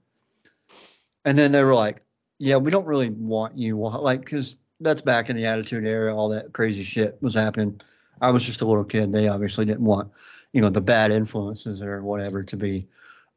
And 1.25 1.37
then 1.37 1.51
they 1.51 1.63
were 1.63 1.75
like, 1.75 2.01
yeah, 2.37 2.57
we 2.57 2.71
don't 2.71 2.85
really 2.85 3.09
want 3.09 3.57
you. 3.57 3.77
Like, 3.77 4.21
because 4.21 4.57
that's 4.79 5.01
back 5.01 5.29
in 5.29 5.35
the 5.35 5.45
Attitude 5.45 5.85
Era, 5.85 6.15
all 6.15 6.29
that 6.29 6.53
crazy 6.53 6.83
shit 6.83 7.17
was 7.21 7.35
happening. 7.35 7.79
I 8.21 8.31
was 8.31 8.43
just 8.43 8.61
a 8.61 8.65
little 8.65 8.83
kid. 8.83 9.11
They 9.11 9.27
obviously 9.27 9.65
didn't 9.65 9.85
want, 9.85 10.11
you 10.53 10.61
know, 10.61 10.69
the 10.69 10.81
bad 10.81 11.11
influences 11.11 11.81
or 11.81 12.01
whatever 12.01 12.43
to 12.43 12.57
be 12.57 12.87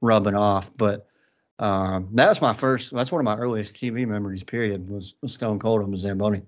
rubbing 0.01 0.37
off. 0.37 0.71
But 0.77 1.09
um, 1.63 2.09
that's 2.13 2.41
my 2.41 2.53
first. 2.53 2.93
That's 2.93 3.13
one 3.13 3.21
of 3.21 3.25
my 3.25 3.37
earliest 3.37 3.75
TV 3.75 4.07
memories. 4.07 4.43
Period. 4.43 4.91
Was, 4.91 5.15
was 5.23 5.33
Stone 5.33 5.61
Cold 5.61 5.83
on 5.83 5.93
the 5.93 5.97
Zamboni. 5.97 6.43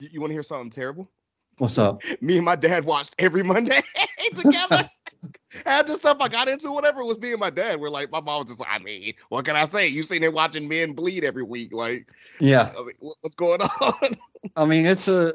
You, 0.00 0.08
you 0.12 0.20
want 0.20 0.30
to 0.30 0.34
hear 0.34 0.42
something 0.42 0.70
terrible? 0.70 1.10
What's 1.58 1.76
up? 1.76 2.00
Me 2.22 2.36
and 2.36 2.44
my 2.44 2.56
dad 2.56 2.84
watched 2.84 3.14
every 3.18 3.42
Monday 3.42 3.82
together. 4.34 4.90
Half 5.64 5.86
the 5.86 5.96
stuff 5.96 6.16
I 6.20 6.28
got 6.28 6.48
into, 6.48 6.72
whatever, 6.72 7.04
was 7.04 7.18
me 7.18 7.30
and 7.30 7.40
my 7.40 7.48
dad. 7.48 7.80
We're 7.80 7.88
like, 7.88 8.10
my 8.10 8.20
mom 8.20 8.40
was 8.40 8.48
just 8.48 8.60
like, 8.60 8.68
I 8.70 8.78
mean, 8.78 9.14
what 9.30 9.46
can 9.46 9.56
I 9.56 9.64
say? 9.64 9.86
You 9.86 10.02
seen 10.02 10.22
him 10.22 10.34
watching 10.34 10.68
men 10.68 10.92
bleed 10.92 11.24
every 11.24 11.44
week, 11.44 11.72
like, 11.72 12.08
yeah. 12.40 12.72
I 12.76 12.82
mean, 12.82 12.94
what's 12.98 13.34
going 13.34 13.62
on? 13.62 14.18
I 14.54 14.66
mean, 14.66 14.84
it's 14.84 15.08
a, 15.08 15.34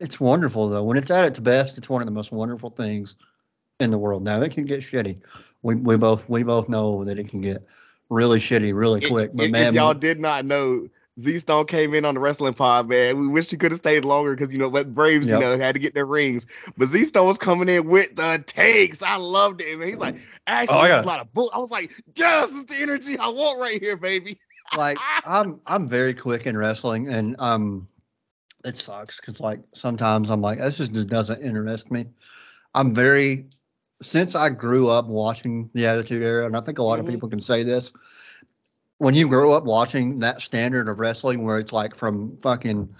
it's 0.00 0.18
wonderful 0.18 0.68
though. 0.68 0.82
When 0.82 0.96
it's 0.96 1.10
at 1.10 1.26
its 1.26 1.38
best, 1.38 1.78
it's 1.78 1.88
one 1.88 2.02
of 2.02 2.06
the 2.06 2.12
most 2.12 2.32
wonderful 2.32 2.70
things 2.70 3.14
in 3.78 3.90
the 3.90 3.98
world. 3.98 4.24
Now 4.24 4.40
it 4.42 4.52
can 4.52 4.64
get 4.64 4.80
shitty. 4.80 5.20
We 5.62 5.76
we 5.76 5.96
both 5.96 6.28
we 6.28 6.42
both 6.42 6.68
know 6.68 7.04
that 7.04 7.18
it 7.18 7.28
can 7.28 7.40
get 7.40 7.64
really 8.10 8.38
shitty 8.38 8.74
really 8.74 9.00
quick. 9.00 9.30
But 9.34 9.46
if, 9.46 9.50
man, 9.50 9.68
if 9.68 9.74
y'all 9.74 9.94
did 9.94 10.18
not 10.18 10.44
know, 10.44 10.88
Z 11.20 11.40
Stone 11.40 11.66
came 11.66 11.94
in 11.94 12.04
on 12.04 12.14
the 12.14 12.20
wrestling 12.20 12.54
pod, 12.54 12.88
man. 12.88 13.18
We 13.18 13.26
wish 13.26 13.50
he 13.50 13.56
could 13.56 13.72
have 13.72 13.80
stayed 13.80 14.04
longer 14.04 14.34
because 14.34 14.52
you 14.52 14.58
know 14.58 14.70
but 14.70 14.94
Braves, 14.94 15.28
yep. 15.28 15.40
you 15.40 15.46
know, 15.46 15.58
had 15.58 15.74
to 15.74 15.80
get 15.80 15.94
their 15.94 16.06
rings. 16.06 16.46
But 16.76 16.86
Z 16.88 17.04
Stone 17.04 17.26
was 17.26 17.38
coming 17.38 17.68
in 17.68 17.88
with 17.88 18.14
the 18.14 18.42
takes. 18.46 19.02
I 19.02 19.16
loved 19.16 19.60
it, 19.60 19.78
man. 19.78 19.88
He's 19.88 19.98
like, 19.98 20.16
actually, 20.46 20.78
oh, 20.78 20.84
yeah. 20.84 21.02
a 21.02 21.04
lot 21.04 21.20
of 21.20 21.32
bull. 21.34 21.50
I 21.54 21.58
was 21.58 21.70
like, 21.70 21.90
yes, 22.14 22.50
it's 22.52 22.72
the 22.72 22.80
energy 22.80 23.18
I 23.18 23.28
want 23.28 23.60
right 23.60 23.82
here, 23.82 23.96
baby. 23.96 24.38
like 24.76 24.96
I'm 25.26 25.60
I'm 25.66 25.88
very 25.88 26.14
quick 26.14 26.46
in 26.46 26.56
wrestling, 26.56 27.08
and 27.08 27.34
um, 27.40 27.88
it 28.64 28.76
sucks 28.76 29.20
because 29.20 29.40
like 29.40 29.60
sometimes 29.74 30.30
I'm 30.30 30.40
like, 30.40 30.58
this 30.58 30.76
just 30.76 31.08
doesn't 31.08 31.42
interest 31.42 31.90
me. 31.90 32.06
I'm 32.74 32.94
very 32.94 33.46
since 34.02 34.34
I 34.34 34.50
grew 34.50 34.88
up 34.88 35.06
watching 35.06 35.70
the 35.74 35.86
Attitude 35.86 36.22
Era, 36.22 36.46
and 36.46 36.56
I 36.56 36.60
think 36.60 36.78
a 36.78 36.82
lot 36.82 36.98
mm-hmm. 36.98 37.08
of 37.08 37.14
people 37.14 37.28
can 37.28 37.40
say 37.40 37.62
this 37.62 37.92
when 38.98 39.14
you 39.14 39.28
grow 39.28 39.52
up 39.52 39.64
watching 39.64 40.18
that 40.18 40.42
standard 40.42 40.88
of 40.88 40.98
wrestling 40.98 41.44
where 41.44 41.58
it's 41.58 41.72
like 41.72 41.96
from 41.96 42.36
fucking 42.38 42.94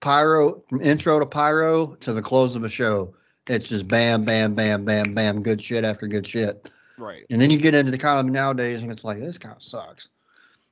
pyro 0.00 0.62
from 0.68 0.80
intro 0.82 1.18
to 1.18 1.26
pyro 1.26 1.94
to 1.96 2.12
the 2.12 2.22
close 2.22 2.54
of 2.54 2.62
a 2.64 2.68
show 2.68 3.14
it's 3.48 3.68
just 3.68 3.88
bam 3.88 4.24
bam 4.24 4.54
bam 4.54 4.84
bam 4.84 5.14
bam 5.14 5.42
good 5.42 5.62
shit 5.62 5.84
after 5.84 6.06
good 6.06 6.26
shit. 6.26 6.70
Right. 6.98 7.24
And 7.30 7.40
then 7.40 7.50
you 7.50 7.58
get 7.58 7.74
into 7.74 7.90
the 7.90 7.98
kind 7.98 8.18
of 8.18 8.32
nowadays 8.32 8.82
and 8.82 8.90
it's 8.90 9.04
like 9.04 9.20
this 9.20 9.38
kind 9.38 9.54
of 9.54 9.62
sucks. 9.62 10.08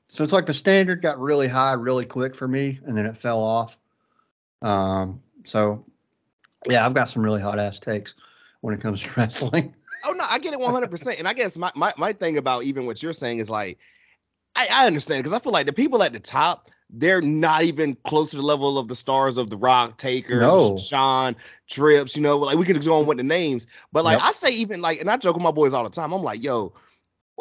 So 0.08 0.24
it's 0.24 0.32
like 0.32 0.46
the 0.46 0.54
standard 0.54 1.02
got 1.02 1.18
really 1.18 1.48
high 1.48 1.72
really 1.74 2.04
quick 2.04 2.34
for 2.34 2.48
me 2.48 2.80
and 2.84 2.96
then 2.96 3.06
it 3.06 3.16
fell 3.16 3.42
off. 3.42 3.76
Um 4.62 5.20
so 5.44 5.84
yeah 6.70 6.86
i've 6.86 6.94
got 6.94 7.10
some 7.10 7.22
really 7.22 7.42
hot 7.42 7.58
ass 7.58 7.78
takes 7.78 8.14
when 8.64 8.74
it 8.74 8.80
comes 8.80 9.00
to 9.02 9.10
wrestling 9.16 9.74
oh 10.04 10.12
no 10.12 10.24
i 10.28 10.38
get 10.38 10.52
it 10.52 10.60
100% 10.60 11.18
and 11.18 11.28
i 11.28 11.32
guess 11.32 11.56
my, 11.56 11.70
my, 11.74 11.92
my 11.96 12.12
thing 12.12 12.38
about 12.38 12.64
even 12.64 12.86
what 12.86 13.02
you're 13.02 13.12
saying 13.12 13.38
is 13.38 13.50
like 13.50 13.78
I, 14.56 14.68
I 14.70 14.86
understand 14.86 15.22
because 15.22 15.32
I 15.32 15.42
feel 15.42 15.52
like 15.52 15.66
the 15.66 15.72
people 15.72 16.02
at 16.02 16.12
the 16.12 16.20
top, 16.20 16.70
they're 16.90 17.20
not 17.20 17.64
even 17.64 17.96
close 18.06 18.30
to 18.30 18.36
the 18.36 18.42
level 18.42 18.78
of 18.78 18.88
the 18.88 18.94
stars 18.94 19.38
of 19.38 19.50
The 19.50 19.56
Rock, 19.56 19.98
Taker, 19.98 20.40
no. 20.40 20.78
Shawn, 20.78 21.34
Trips. 21.68 22.14
You 22.14 22.22
know, 22.22 22.38
like 22.38 22.56
we 22.56 22.64
could 22.64 22.82
go 22.84 22.94
on 22.94 23.06
with 23.06 23.16
the 23.16 23.24
names, 23.24 23.66
but 23.92 24.04
like 24.04 24.18
yep. 24.18 24.28
I 24.28 24.32
say, 24.32 24.50
even 24.50 24.80
like, 24.80 25.00
and 25.00 25.10
I 25.10 25.16
joke 25.16 25.34
with 25.34 25.42
my 25.42 25.50
boys 25.50 25.72
all 25.72 25.84
the 25.84 25.90
time. 25.90 26.12
I'm 26.12 26.22
like, 26.22 26.42
yo. 26.42 26.72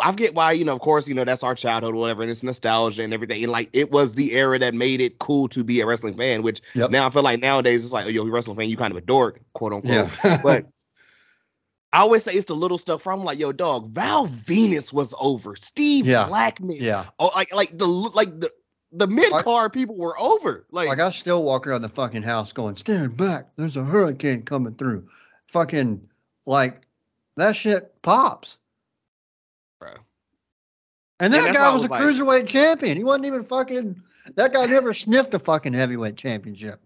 I 0.02 0.12
get 0.12 0.34
why, 0.34 0.54
you 0.54 0.66
know, 0.66 0.74
of 0.74 0.80
course, 0.80 1.08
you 1.08 1.14
know, 1.14 1.24
that's 1.24 1.44
our 1.44 1.54
childhood 1.54 1.94
or 1.94 2.00
whatever, 2.00 2.24
and 2.24 2.32
it's 2.32 2.42
nostalgia 2.42 3.04
and 3.04 3.14
everything. 3.14 3.44
And 3.44 3.52
like 3.52 3.70
it 3.74 3.92
was 3.92 4.16
the 4.16 4.34
era 4.34 4.58
that 4.58 4.74
made 4.74 5.02
it 5.02 5.20
cool 5.20 5.48
to 5.50 5.64
be 5.64 5.82
a 5.82 5.86
wrestling 5.86 6.18
fan, 6.18 6.42
which 6.42 6.64
yep. 6.74 6.90
now 6.90 7.06
I 7.06 7.12
feel 7.12 7.22
like 7.22 7.40
nowadays 7.40 7.84
it's 7.84 7.94
like, 7.94 8.08
oh, 8.08 8.10
yo, 8.10 8.24
you're 8.24 8.34
a 8.34 8.36
wrestling 8.36 8.58
fan, 8.58 8.70
you 8.70 8.76
kind 8.76 8.90
of 8.90 8.98
a 8.98 9.02
dork, 9.02 9.40
quote 9.54 9.72
unquote. 9.72 10.10
Yeah. 10.24 10.38
but 10.44 10.66
I 11.94 12.00
always 12.00 12.24
say 12.24 12.34
it's 12.34 12.48
the 12.48 12.56
little 12.56 12.80
stuff 12.80 13.04
from 13.04 13.24
like, 13.24 13.38
yo, 13.38 13.52
dog, 13.52 13.92
Val 13.92 14.28
Venis 14.28 14.92
was 14.92 15.14
over. 15.20 15.56
Steve 15.56 16.08
yeah. 16.08 16.26
Blackman. 16.26 16.78
Yeah. 16.78 17.06
Oh, 17.20 17.30
like 17.36 17.54
like 17.54 17.78
the 17.78 17.86
like 17.86 18.40
the 18.40 18.52
the 18.92 19.06
mid 19.06 19.32
card 19.32 19.74
people 19.74 19.96
were 19.96 20.20
over. 20.20 20.66
Like, 20.72 20.88
like 20.88 21.00
I 21.00 21.12
still 21.12 21.44
walk 21.44 21.68
around 21.68 21.84
the 21.84 21.90
fucking 21.90 22.24
house 22.24 22.52
going, 22.52 22.76
stand 22.76 23.16
back. 23.16 23.50
There's 23.58 23.78
a 23.78 23.84
hurricane 23.84 24.42
coming 24.42 24.74
through. 24.74 25.08
Fucking 25.50 26.10
like 26.48 26.88
that 27.38 27.56
shit 27.56 27.94
pops. 28.02 28.58
Bro. 29.80 29.94
And 31.20 31.32
that 31.32 31.46
and 31.46 31.56
guy 31.56 31.72
was, 31.74 31.84
was, 31.84 31.90
a 31.90 31.94
like, 31.94 32.02
cruiserweight 32.02 32.48
champion. 32.48 32.98
He 32.98 33.04
wasn't 33.04 33.28
even 33.28 33.44
fucking 33.44 34.02
that 34.36 34.52
guy 34.52 34.66
never 34.66 34.96
sniffed 34.96 35.36
a 35.36 35.40
fucking 35.40 35.74
heavyweight 35.74 36.16
championship 36.16 36.82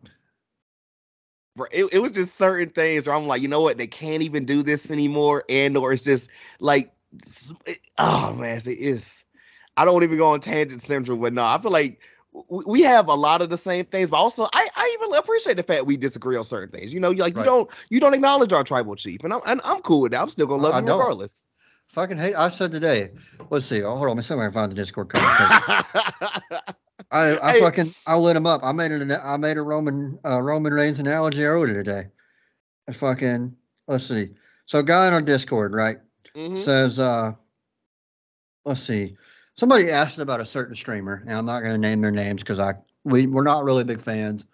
it, 1.71 1.85
it 1.91 1.99
was 1.99 2.11
just 2.11 2.35
certain 2.35 2.69
things 2.69 3.07
where 3.07 3.15
I'm 3.15 3.27
like, 3.27 3.41
you 3.41 3.47
know 3.47 3.61
what, 3.61 3.77
they 3.77 3.87
can't 3.87 4.23
even 4.23 4.45
do 4.45 4.63
this 4.63 4.91
anymore, 4.91 5.43
and 5.49 5.77
or 5.77 5.93
it's 5.93 6.03
just 6.03 6.29
like, 6.59 6.91
it, 7.65 7.79
oh 7.97 8.33
man, 8.33 8.57
it 8.57 8.67
is. 8.67 9.23
I 9.75 9.85
don't 9.85 10.03
even 10.03 10.17
go 10.17 10.27
on 10.27 10.39
tangent 10.39 10.81
central, 10.81 11.17
but 11.17 11.33
no, 11.33 11.43
I 11.43 11.59
feel 11.61 11.71
like 11.71 11.99
we 12.49 12.81
have 12.81 13.07
a 13.07 13.13
lot 13.13 13.41
of 13.41 13.49
the 13.49 13.57
same 13.57 13.85
things, 13.85 14.09
but 14.09 14.17
also 14.17 14.47
I, 14.53 14.69
I 14.75 14.97
even 14.99 15.15
appreciate 15.15 15.57
the 15.57 15.63
fact 15.63 15.85
we 15.85 15.97
disagree 15.97 16.35
on 16.35 16.43
certain 16.43 16.69
things. 16.69 16.93
You 16.93 16.99
know, 16.99 17.11
like 17.11 17.35
right. 17.35 17.43
you 17.43 17.45
don't 17.45 17.69
you 17.89 17.99
don't 17.99 18.13
acknowledge 18.13 18.53
our 18.53 18.63
tribal 18.63 18.95
chief, 18.95 19.23
and 19.23 19.33
I'm 19.33 19.41
and 19.45 19.61
I'm 19.63 19.81
cool 19.81 20.01
with 20.01 20.11
that. 20.11 20.21
I'm 20.21 20.29
still 20.29 20.47
gonna 20.47 20.63
love 20.63 20.73
I, 20.73 20.79
him 20.79 20.87
I 20.87 20.91
regardless. 20.91 21.45
Fucking 21.93 22.17
hate. 22.17 22.35
I 22.35 22.49
said 22.49 22.71
today. 22.71 23.11
Let's 23.49 23.65
see. 23.65 23.81
Oh, 23.81 23.95
hold 23.95 24.03
on. 24.03 24.07
Let 24.09 24.17
me 24.17 24.23
see 24.23 24.33
if 24.33 24.39
I 24.39 24.43
can 24.43 24.51
find 24.51 24.71
the 24.71 24.75
Discord 24.75 25.09
conversation. 25.09 26.63
I, 27.11 27.37
I 27.55 27.59
fucking 27.59 27.93
I 28.05 28.17
lit 28.17 28.35
him 28.35 28.45
up. 28.45 28.61
I 28.63 28.71
made 28.71 28.91
it. 28.91 29.11
I 29.23 29.37
made 29.37 29.57
a 29.57 29.61
Roman 29.61 30.19
uh, 30.25 30.41
Roman 30.41 30.73
Reigns 30.73 30.99
analogy 30.99 31.43
earlier 31.43 31.73
today. 31.73 32.07
I 32.87 32.93
fucking 32.93 33.55
let's 33.87 34.05
see. 34.05 34.31
So 34.65 34.83
guy 34.83 35.07
in 35.07 35.13
our 35.13 35.21
Discord, 35.21 35.73
right, 35.73 35.99
mm-hmm. 36.35 36.61
says, 36.61 36.99
uh, 36.99 37.33
let's 38.65 38.83
see. 38.83 39.15
Somebody 39.55 39.89
asked 39.89 40.19
about 40.19 40.41
a 40.41 40.45
certain 40.45 40.75
streamer, 40.75 41.23
and 41.25 41.35
I'm 41.35 41.45
not 41.45 41.61
going 41.61 41.71
to 41.71 41.77
name 41.77 42.01
their 42.01 42.11
names 42.11 42.43
because 42.43 42.59
I 42.59 42.73
we 43.05 43.25
we're 43.25 43.43
not 43.43 43.63
really 43.63 43.85
big 43.85 44.01
fans. 44.01 44.45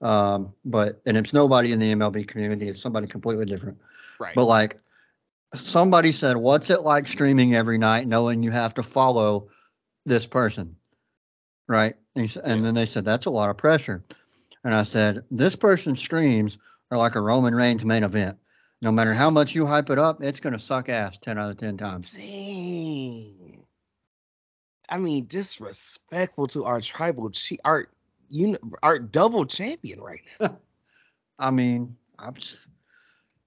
Um, 0.00 0.54
but 0.64 1.02
and 1.04 1.16
it's 1.16 1.32
nobody 1.32 1.72
in 1.72 1.78
the 1.78 1.92
MLB 1.92 2.26
community. 2.26 2.68
It's 2.68 2.80
somebody 2.80 3.06
completely 3.06 3.44
different. 3.44 3.78
Right. 4.18 4.34
But 4.34 4.44
like 4.44 4.80
somebody 5.54 6.12
said, 6.12 6.36
what's 6.36 6.70
it 6.70 6.82
like 6.82 7.06
streaming 7.06 7.54
every 7.54 7.78
night 7.78 8.06
knowing 8.06 8.42
you 8.42 8.50
have 8.50 8.74
to 8.74 8.82
follow 8.82 9.48
this 10.06 10.24
person? 10.24 10.76
Right? 11.68 11.94
And, 12.16 12.34
and 12.44 12.64
then 12.64 12.74
they 12.74 12.86
said, 12.86 13.04
that's 13.04 13.26
a 13.26 13.30
lot 13.30 13.50
of 13.50 13.56
pressure. 13.56 14.02
And 14.64 14.74
I 14.74 14.82
said, 14.82 15.22
this 15.30 15.54
person's 15.54 16.00
streams 16.00 16.58
are 16.90 16.98
like 16.98 17.14
a 17.14 17.20
Roman 17.20 17.54
Reigns 17.54 17.84
main 17.84 18.02
event. 18.02 18.38
No 18.80 18.90
matter 18.90 19.12
how 19.12 19.30
much 19.30 19.54
you 19.54 19.66
hype 19.66 19.90
it 19.90 19.98
up, 19.98 20.22
it's 20.22 20.40
going 20.40 20.52
to 20.52 20.58
suck 20.58 20.88
ass 20.88 21.18
10 21.18 21.38
out 21.38 21.50
of 21.50 21.58
10 21.58 21.76
times. 21.76 22.12
Dang. 22.12 23.64
I 24.88 24.98
mean, 24.98 25.26
disrespectful 25.26 26.46
to 26.48 26.64
our 26.64 26.80
tribal 26.80 27.30
chief, 27.30 27.58
our, 27.64 27.88
you, 28.28 28.56
our 28.82 28.98
double 28.98 29.44
champion 29.44 30.00
right 30.00 30.22
now. 30.40 30.58
I 31.38 31.50
mean, 31.50 31.96
I'm 32.18 32.34
just, 32.34 32.66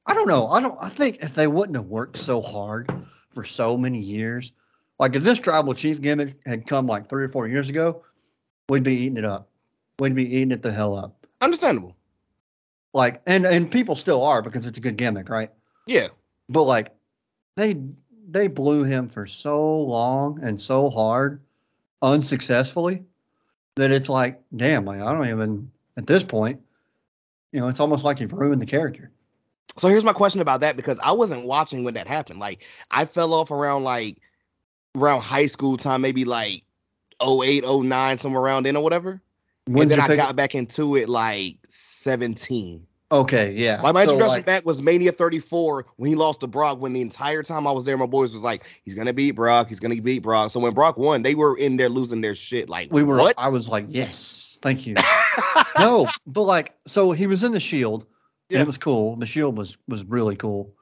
I 0.05 0.13
don't 0.13 0.27
know. 0.27 0.47
I 0.47 0.62
don't, 0.62 0.77
I 0.79 0.89
think 0.89 1.19
if 1.21 1.34
they 1.34 1.47
wouldn't 1.47 1.75
have 1.75 1.88
worked 1.88 2.17
so 2.17 2.41
hard 2.41 2.91
for 3.31 3.43
so 3.43 3.77
many 3.77 3.99
years, 3.99 4.51
like 4.99 5.15
if 5.15 5.23
this 5.23 5.39
tribal 5.39 5.73
chief 5.73 5.99
gimmick 5.99 6.36
had 6.45 6.67
come 6.67 6.86
like 6.86 7.10
three 7.10 7.23
or 7.23 7.29
four 7.29 7.47
years 7.47 7.69
ago, 7.69 8.03
we'd 8.71 8.84
be 8.84 8.95
eating 8.95 9.17
it 9.17 9.25
up. 9.25 9.49
We'd 9.99 10.15
be 10.15 10.23
eating 10.23 10.51
it 10.51 10.62
the 10.62 10.71
hell 10.71 10.97
up. 10.97 11.27
Understandable. 11.41 11.97
Like, 12.93 13.21
and 13.27 13.45
and 13.45 13.69
people 13.69 13.97
still 13.97 14.23
are 14.23 14.41
because 14.41 14.65
it's 14.65 14.77
a 14.77 14.81
good 14.81 14.95
gimmick, 14.95 15.27
right? 15.27 15.51
Yeah. 15.88 16.07
But 16.47 16.63
like, 16.63 16.95
they 17.57 17.75
they 18.29 18.47
blew 18.47 18.86
him 18.86 19.10
for 19.10 19.25
so 19.25 19.81
long 19.81 20.39
and 20.41 20.60
so 20.60 20.89
hard, 20.89 21.41
unsuccessfully, 22.01 23.03
that 23.75 23.91
it's 23.91 24.07
like, 24.07 24.41
damn, 24.55 24.86
like 24.86 25.01
I 25.01 25.12
don't 25.12 25.27
even 25.27 25.69
at 25.97 26.07
this 26.07 26.23
point, 26.23 26.62
you 27.51 27.60
know, 27.60 27.67
it's 27.67 27.81
almost 27.81 28.05
like 28.05 28.21
you've 28.21 28.31
ruined 28.31 28.62
the 28.62 28.65
character. 28.65 29.12
So 29.77 29.89
here's 29.89 30.05
my 30.05 30.13
question 30.13 30.39
about 30.39 30.62
that 30.62 30.77
because 30.77 30.97
I 31.03 31.12
wasn't 31.12 31.45
watching 31.45 31.84
when 31.84 31.95
that 31.95 32.07
happened. 32.07 32.39
Like 32.39 32.63
I 32.89 33.03
fell 33.03 33.34
off 33.34 33.51
around 33.51 33.84
like 33.84 34.17
around 34.95 35.21
high 35.21 35.47
school 35.47 35.75
time, 35.75 35.99
maybe 35.99 36.23
like 36.23 36.63
08, 37.21 37.63
09, 37.65 38.17
somewhere 38.17 38.41
around 38.41 38.65
then 38.65 38.75
or 38.75 38.84
whatever. 38.84 39.21
When 39.65 39.84
and 39.84 39.91
then 39.91 39.99
I 39.99 40.15
got 40.15 40.36
back 40.36 40.55
into 40.55 40.95
it 40.95 41.07
like 41.07 41.57
17. 41.69 42.86
Okay, 43.12 43.51
yeah. 43.51 43.81
Like 43.81 43.93
my 43.93 44.05
so 44.05 44.12
introduction 44.13 44.38
like, 44.38 44.45
back 44.45 44.65
was 44.65 44.81
Mania 44.81 45.12
34 45.12 45.86
when 45.97 46.10
he 46.10 46.15
lost 46.15 46.39
to 46.39 46.47
Brock. 46.47 46.79
When 46.79 46.93
the 46.93 47.01
entire 47.01 47.43
time 47.43 47.67
I 47.67 47.71
was 47.71 47.84
there, 47.84 47.97
my 47.97 48.05
boys 48.05 48.34
was 48.34 48.41
like, 48.41 48.63
"He's 48.86 48.95
gonna 48.95 49.12
beat 49.12 49.31
Brock. 49.31 49.67
He's 49.67 49.81
gonna 49.81 50.01
beat 50.01 50.19
Brock." 50.19 50.49
So 50.49 50.62
when 50.62 50.73
Brock 50.73 50.97
won, 50.97 51.21
they 51.21 51.36
were 51.36 51.57
in 51.57 51.75
there 51.75 51.89
losing 51.89 52.21
their 52.21 52.36
shit. 52.36 52.69
Like 52.69 52.88
we 52.89 53.03
were. 53.03 53.17
What? 53.17 53.36
I 53.38 53.49
was 53.49 53.67
like, 53.67 53.86
"Yes, 53.89 54.57
thank 54.62 54.88
you." 54.88 54.95
no, 55.77 56.07
but 56.25 56.43
like, 56.43 56.73
so 56.88 57.12
he 57.12 57.27
was 57.27 57.43
in 57.43 57.51
the 57.51 57.60
Shield. 57.60 58.05
Yeah. 58.49 58.62
it 58.62 58.67
was 58.67 58.77
cool. 58.77 59.17
The 59.17 59.25
Shield 59.25 59.57
was 59.57 59.77
was 59.89 60.05
really 60.05 60.38
cool. 60.38 60.73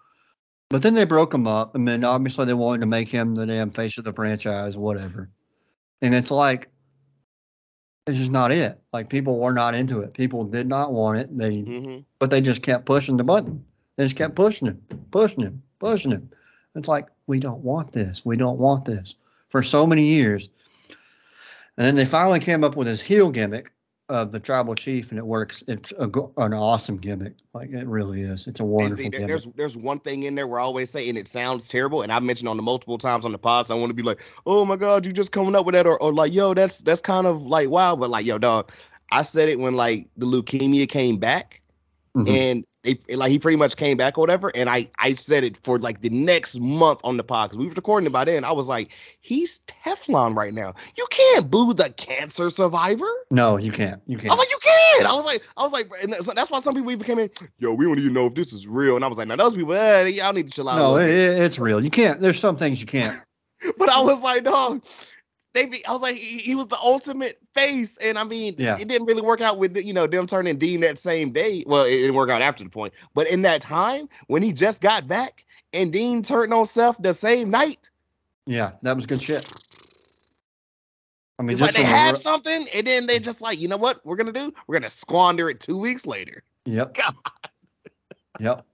But 0.69 0.84
then 0.84 0.93
they 0.93 1.06
broke 1.06 1.34
him 1.34 1.47
up, 1.47 1.73
and 1.73 1.88
then 1.88 2.04
obviously 2.04 2.45
they 2.45 2.54
wanted 2.54 2.82
to 2.82 2.88
make 2.88 3.10
him 3.10 3.34
the 3.34 3.47
damn 3.47 3.71
face 3.71 3.97
of 3.97 4.04
the 4.04 4.13
franchise, 4.13 4.78
whatever. 4.78 5.32
And 6.01 6.15
it's 6.15 6.31
like, 6.31 6.69
it's 8.07 8.17
just 8.17 8.31
not 8.31 8.51
it. 8.51 8.79
Like 8.91 9.09
people 9.09 9.39
were 9.39 9.53
not 9.53 9.75
into 9.75 10.01
it. 10.01 10.13
People 10.13 10.43
did 10.43 10.67
not 10.67 10.93
want 10.93 11.19
it. 11.19 11.38
They, 11.38 11.57
mm-hmm. 11.57 11.99
but 12.17 12.29
they 12.31 12.41
just 12.41 12.62
kept 12.62 12.85
pushing 12.85 13.17
the 13.17 13.23
button. 13.23 13.63
They 13.97 14.05
just 14.05 14.15
kept 14.15 14.35
pushing 14.35 14.67
it, 14.67 15.12
pushing 15.12 15.43
it, 15.43 15.53
pushing 15.79 16.12
it. 16.12 16.23
It's 16.75 16.88
like 16.88 17.07
we 17.27 17.39
don't 17.39 17.62
want 17.63 17.91
this. 17.91 18.23
We 18.25 18.38
don't 18.38 18.57
want 18.57 18.85
this 18.85 19.15
for 19.49 19.62
so 19.62 19.85
many 19.85 20.05
years. 20.05 20.49
And 21.77 21.85
then 21.85 21.95
they 21.95 22.05
finally 22.05 22.39
came 22.39 22.63
up 22.63 22.75
with 22.75 22.88
this 22.88 23.01
heel 23.01 23.29
gimmick, 23.29 23.71
of 24.10 24.32
the 24.32 24.39
tribal 24.39 24.74
chief, 24.74 25.12
and 25.12 25.19
it 25.19 25.26
works. 25.26 25.63
It's 25.67 25.93
a, 26.00 26.10
an 26.38 26.54
awesome 26.54 26.98
gimmick. 26.98 27.34
Like 27.54 27.69
it 27.69 27.88
really 27.88 28.22
is. 28.22 28.48
It's 28.48 28.60
a 28.60 28.65
wonderful 28.65 28.98
see, 28.98 29.10
there, 29.10 29.28
There's 29.28 29.45
there's 29.56 29.78
one 29.78 30.00
thing 30.00 30.24
in 30.24 30.36
there 30.36 30.48
where 30.48 30.60
I 30.60 30.63
always 30.63 30.89
say, 30.89 31.08
and 31.08 31.17
it 31.17 31.28
sounds 31.28 31.69
terrible, 31.69 32.02
and 32.02 32.12
I've 32.12 32.24
mentioned 32.24 32.50
on 32.50 32.58
the 32.58 32.63
multiple 32.63 32.98
times 32.98 33.24
on 33.24 33.32
the 33.32 33.38
pods. 33.38 33.67
So 33.67 33.78
I 33.78 33.80
want 33.80 33.91
to 33.91 33.93
be 33.93 34.04
like, 34.04 34.19
oh 34.45 34.65
my 34.65 34.76
god, 34.76 35.06
you 35.06 35.12
just 35.12 35.32
coming 35.32 35.56
up 35.56 35.65
with 35.65 35.74
that, 35.74 35.86
or, 35.86 36.02
or 36.02 36.12
like, 36.12 36.34
yo, 36.34 36.54
that's 36.54 36.80
that's 36.80 37.02
kind 37.02 37.28
of 37.28 37.43
like 37.43 37.69
wow, 37.69 37.95
but 37.95 38.10
like, 38.10 38.26
yo, 38.26 38.38
dog, 38.38 38.72
I 39.12 39.22
said 39.22 39.48
it 39.48 39.60
when 39.60 39.76
like 39.76 40.08
the 40.17 40.26
leukemia 40.26 40.89
came 40.89 41.17
back, 41.17 41.62
mm-hmm. 42.15 42.28
and 42.28 42.65
like 42.84 43.32
he 43.32 43.39
pretty 43.39 43.58
much 43.58 43.76
came 43.76 43.98
back 43.98 44.18
or 44.18 44.22
whatever. 44.22 44.52
And 44.56 44.70
I 44.70 44.89
I 45.00 45.13
said 45.15 45.44
it 45.44 45.58
for 45.63 45.80
like 45.80 46.02
the 46.02 46.10
next 46.10 46.60
month 46.60 47.02
on 47.04 47.18
the 47.18 47.24
pod 47.24 47.50
because 47.50 47.58
we 47.58 47.68
were 47.68 47.74
recording 47.74 48.08
it 48.08 48.12
by 48.12 48.26
then. 48.26 48.44
I 48.44 48.52
was 48.52 48.68
like, 48.68 48.89
he's 49.22 49.60
Teflon 49.68 50.36
right 50.36 50.54
now. 50.54 50.74
You 50.98 51.06
can't 51.10 51.52
boo 51.52 51.74
the 51.74 51.89
cancer 51.92 52.50
survivor. 52.50 53.10
No, 53.32 53.58
you 53.58 53.72
can't. 53.72 54.02
You 54.08 54.18
can't. 54.18 54.32
I 54.32 54.34
was 54.34 54.39
like, 54.39 54.52
you 54.52 54.60
can. 54.62 55.06
I 55.06 55.15
was 55.15 55.26
like, 55.26 55.42
I 55.58 55.63
was 55.63 55.74
like, 55.74 55.89
and 56.02 56.13
that's 56.13 56.50
why 56.50 56.62
some 56.62 56.74
people 56.74 56.92
even 56.92 57.06
came 57.06 57.20
in. 57.20 57.30
Yo, 57.58 57.74
we 57.74 57.86
don't 57.86 58.00
even 58.00 58.13
know 58.13 58.28
if 58.28 58.36
this 58.36 58.54
is 58.54 58.68
real. 58.68 58.96
And 58.96 59.04
I 59.04 59.08
was 59.08 59.18
like, 59.18 59.28
now 59.28 59.36
those 59.36 59.56
people, 59.56 59.74
eh, 59.74 60.06
y'all 60.08 60.34
need 60.34 60.48
to 60.48 60.52
chill 60.52 60.70
out. 60.70 60.78
No, 60.78 60.98
it, 60.98 61.10
it's 61.10 61.60
real. 61.60 61.84
You 61.84 61.89
can't. 61.89 62.20
There's 62.20 62.39
some 62.39 62.56
things 62.56 62.80
you 62.80 62.88
can't. 62.88 63.20
but 63.78 63.89
I 63.89 64.02
was 64.02 64.22
like, 64.22 64.46
dog 64.46 64.82
they 65.53 65.65
be, 65.65 65.85
I 65.85 65.91
was 65.91 66.01
like, 66.01 66.15
he, 66.15 66.39
he, 66.39 66.55
was 66.55 66.67
the 66.67 66.77
ultimate 66.77 67.39
face, 67.53 67.97
and 67.97 68.19
I 68.19 68.23
mean, 68.23 68.55
yeah. 68.57 68.77
it 68.77 68.88
didn't 68.88 69.07
really 69.07 69.21
work 69.21 69.41
out 69.41 69.57
with 69.57 69.75
you 69.77 69.93
know 69.93 70.05
them 70.05 70.27
turning 70.27 70.57
Dean 70.57 70.81
that 70.81 70.99
same 70.99 71.31
day. 71.31 71.63
Well, 71.65 71.85
it 71.85 71.97
didn't 71.97 72.15
work 72.15 72.29
out 72.29 72.41
after 72.41 72.63
the 72.63 72.69
point, 72.69 72.93
but 73.13 73.27
in 73.27 73.41
that 73.43 73.62
time 73.62 74.09
when 74.27 74.43
he 74.43 74.53
just 74.53 74.81
got 74.81 75.07
back 75.07 75.45
and 75.73 75.91
Dean 75.91 76.23
turned 76.23 76.53
on 76.53 76.65
Seth 76.65 76.97
the 76.99 77.13
same 77.13 77.49
night. 77.49 77.89
Yeah, 78.45 78.71
that 78.81 78.95
was 78.95 79.05
good 79.05 79.21
shit. 79.21 79.51
I 81.38 81.43
mean, 81.43 81.57
like 81.57 81.75
they 81.75 81.83
have 81.83 82.17
something, 82.17 82.67
and 82.73 82.85
then 82.85 83.07
they 83.07 83.17
just 83.19 83.41
like, 83.41 83.59
you 83.59 83.67
know 83.67 83.77
what, 83.77 84.05
we're 84.05 84.17
gonna 84.17 84.33
do? 84.33 84.53
We're 84.67 84.75
gonna 84.75 84.89
squander 84.89 85.49
it 85.49 85.59
two 85.59 85.77
weeks 85.77 86.05
later. 86.05 86.43
Yep. 86.65 86.93
God. 86.95 87.15
Yep. 88.39 88.65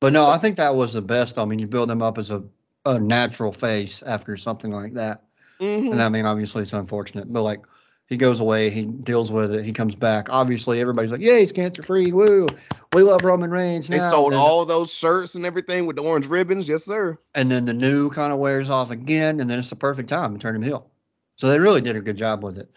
But 0.00 0.12
no, 0.12 0.26
I 0.26 0.38
think 0.38 0.56
that 0.56 0.74
was 0.74 0.92
the 0.92 1.02
best. 1.02 1.38
I 1.38 1.44
mean, 1.44 1.58
you 1.58 1.66
build 1.66 1.90
him 1.90 2.02
up 2.02 2.18
as 2.18 2.30
a, 2.30 2.42
a 2.84 2.98
natural 2.98 3.52
face 3.52 4.02
after 4.04 4.36
something 4.36 4.70
like 4.70 4.92
that. 4.94 5.22
Mm-hmm. 5.64 5.92
And 5.92 6.02
I 6.02 6.08
mean, 6.08 6.26
obviously, 6.26 6.62
it's 6.62 6.72
unfortunate, 6.72 7.32
but 7.32 7.42
like 7.42 7.62
he 8.06 8.16
goes 8.18 8.40
away, 8.40 8.68
he 8.68 8.84
deals 8.84 9.32
with 9.32 9.54
it, 9.54 9.64
he 9.64 9.72
comes 9.72 9.94
back. 9.94 10.26
Obviously, 10.28 10.80
everybody's 10.80 11.10
like, 11.10 11.22
"Yeah, 11.22 11.38
he's 11.38 11.52
cancer 11.52 11.82
free. 11.82 12.12
Woo! 12.12 12.46
We 12.92 13.02
love 13.02 13.24
Roman 13.24 13.50
Reigns." 13.50 13.88
They 13.88 13.98
sold 13.98 14.32
then, 14.32 14.38
all 14.38 14.66
those 14.66 14.92
shirts 14.92 15.34
and 15.36 15.46
everything 15.46 15.86
with 15.86 15.96
the 15.96 16.02
orange 16.02 16.26
ribbons, 16.26 16.68
yes, 16.68 16.84
sir. 16.84 17.18
And 17.34 17.50
then 17.50 17.64
the 17.64 17.72
new 17.72 18.10
kind 18.10 18.32
of 18.32 18.38
wears 18.38 18.68
off 18.68 18.90
again, 18.90 19.40
and 19.40 19.48
then 19.48 19.58
it's 19.58 19.70
the 19.70 19.76
perfect 19.76 20.10
time 20.10 20.34
to 20.34 20.38
turn 20.40 20.54
him 20.54 20.62
heel. 20.62 20.90
So 21.36 21.48
they 21.48 21.58
really 21.58 21.80
did 21.80 21.96
a 21.96 22.00
good 22.00 22.16
job 22.16 22.44
with 22.44 22.58
it. 22.58 22.70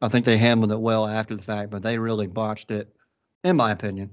I 0.00 0.08
think 0.08 0.24
they 0.24 0.38
handled 0.38 0.72
it 0.72 0.80
well 0.80 1.06
after 1.06 1.36
the 1.36 1.42
fact, 1.42 1.70
but 1.70 1.82
they 1.82 1.98
really 1.98 2.26
botched 2.26 2.70
it, 2.70 2.94
in 3.44 3.56
my 3.56 3.70
opinion. 3.70 4.10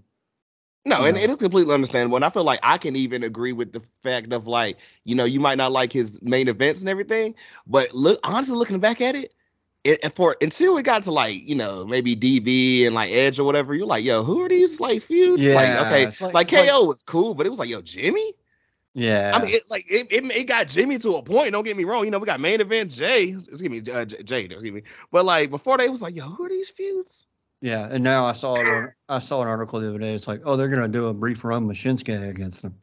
No, 0.88 1.04
and 1.04 1.18
it 1.18 1.32
is 1.32 1.38
completely 1.38 1.74
understandable. 1.74 2.16
And 2.16 2.24
I 2.24 2.30
feel 2.30 2.44
like 2.44 2.60
I 2.62 2.78
can 2.78 2.96
even 2.96 3.24
agree 3.24 3.54
with 3.54 3.74
the 3.74 3.82
fact 4.04 4.32
of 4.32 4.46
like, 4.46 4.78
you 5.04 5.16
know, 5.16 5.26
you 5.26 5.40
might 5.40 5.58
not 5.58 5.72
like 5.72 5.92
his 5.92 6.22
main 6.22 6.48
events 6.48 6.82
and 6.82 6.90
everything, 6.90 7.34
but 7.66 7.94
look, 7.94 8.20
honestly, 8.24 8.56
looking 8.56 8.80
back 8.80 9.02
at 9.02 9.16
it, 9.16 9.34
it 9.84 10.16
for 10.16 10.36
until 10.42 10.76
we 10.76 10.84
got 10.84 11.04
to 11.04 11.12
like, 11.12 11.48
you 11.48 11.56
know, 11.56 11.86
maybe 11.86 12.16
DB 12.16 12.86
and 12.86 12.94
like 12.94 13.12
Edge 13.12 13.40
or 13.40 13.46
whatever, 13.46 13.74
you're 13.74 13.88
like, 13.88 14.04
yo, 14.04 14.24
who 14.24 14.44
are 14.44 14.50
these 14.50 14.80
like 14.80 15.02
feuds? 15.02 15.42
Yeah, 15.42 15.56
like, 15.56 15.88
okay, 15.88 16.26
like, 16.26 16.34
like 16.34 16.50
KO 16.50 16.80
like, 16.80 16.88
was 16.88 17.04
cool, 17.04 17.34
but 17.34 17.48
it 17.48 17.50
was 17.50 17.58
like, 17.58 17.70
yo, 17.70 17.82
Jimmy. 17.82 18.34
Yeah. 18.94 19.32
I 19.34 19.44
mean, 19.44 19.56
it, 19.56 19.70
like 19.70 19.86
it, 19.92 20.08
it, 20.10 20.24
it, 20.32 20.44
got 20.44 20.70
Jimmy 20.70 20.98
to 21.00 21.16
a 21.16 21.24
point. 21.24 21.52
Don't 21.52 21.66
get 21.66 21.76
me 21.76 21.84
wrong. 21.84 22.06
You 22.06 22.12
know, 22.12 22.20
we 22.20 22.26
got 22.26 22.40
main 22.40 22.62
event 22.62 22.92
Jey. 22.92 23.30
Excuse 23.30 23.70
me, 23.70 23.82
uh, 23.92 24.06
Jey. 24.06 24.46
Excuse 24.46 24.72
me. 24.72 24.84
But 25.12 25.26
like 25.26 25.50
before, 25.50 25.78
they 25.78 25.90
was 25.90 26.02
like, 26.02 26.16
yo, 26.16 26.30
who 26.30 26.46
are 26.46 26.50
these 26.50 26.70
feuds? 26.70 27.26
Yeah, 27.66 27.88
and 27.90 28.04
now 28.04 28.26
I 28.26 28.34
saw 28.34 28.54
it. 28.58 28.94
I 29.10 29.18
saw 29.18 29.42
an 29.42 29.48
article 29.48 29.80
the 29.80 29.90
other 29.90 29.98
day. 29.98 30.14
It's 30.14 30.28
like, 30.28 30.40
oh, 30.46 30.56
they're 30.56 30.68
gonna 30.68 30.88
do 30.88 31.08
a 31.08 31.14
brief 31.16 31.44
run 31.44 31.66
with 31.66 31.78
Shinsuke 31.78 32.30
against 32.30 32.62
them. 32.62 32.76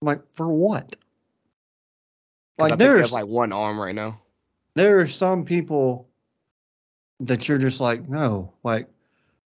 I'm 0.00 0.06
like, 0.06 0.22
for 0.32 0.48
what? 0.48 0.96
Like 2.56 2.78
there's 2.78 3.12
like 3.12 3.26
one 3.26 3.52
arm 3.52 3.78
right 3.78 3.94
now. 3.94 4.18
There 4.74 5.00
are 5.00 5.06
some 5.06 5.44
people 5.44 6.08
that 7.20 7.46
you're 7.46 7.58
just 7.58 7.78
like, 7.78 8.08
no, 8.08 8.54
like 8.64 8.88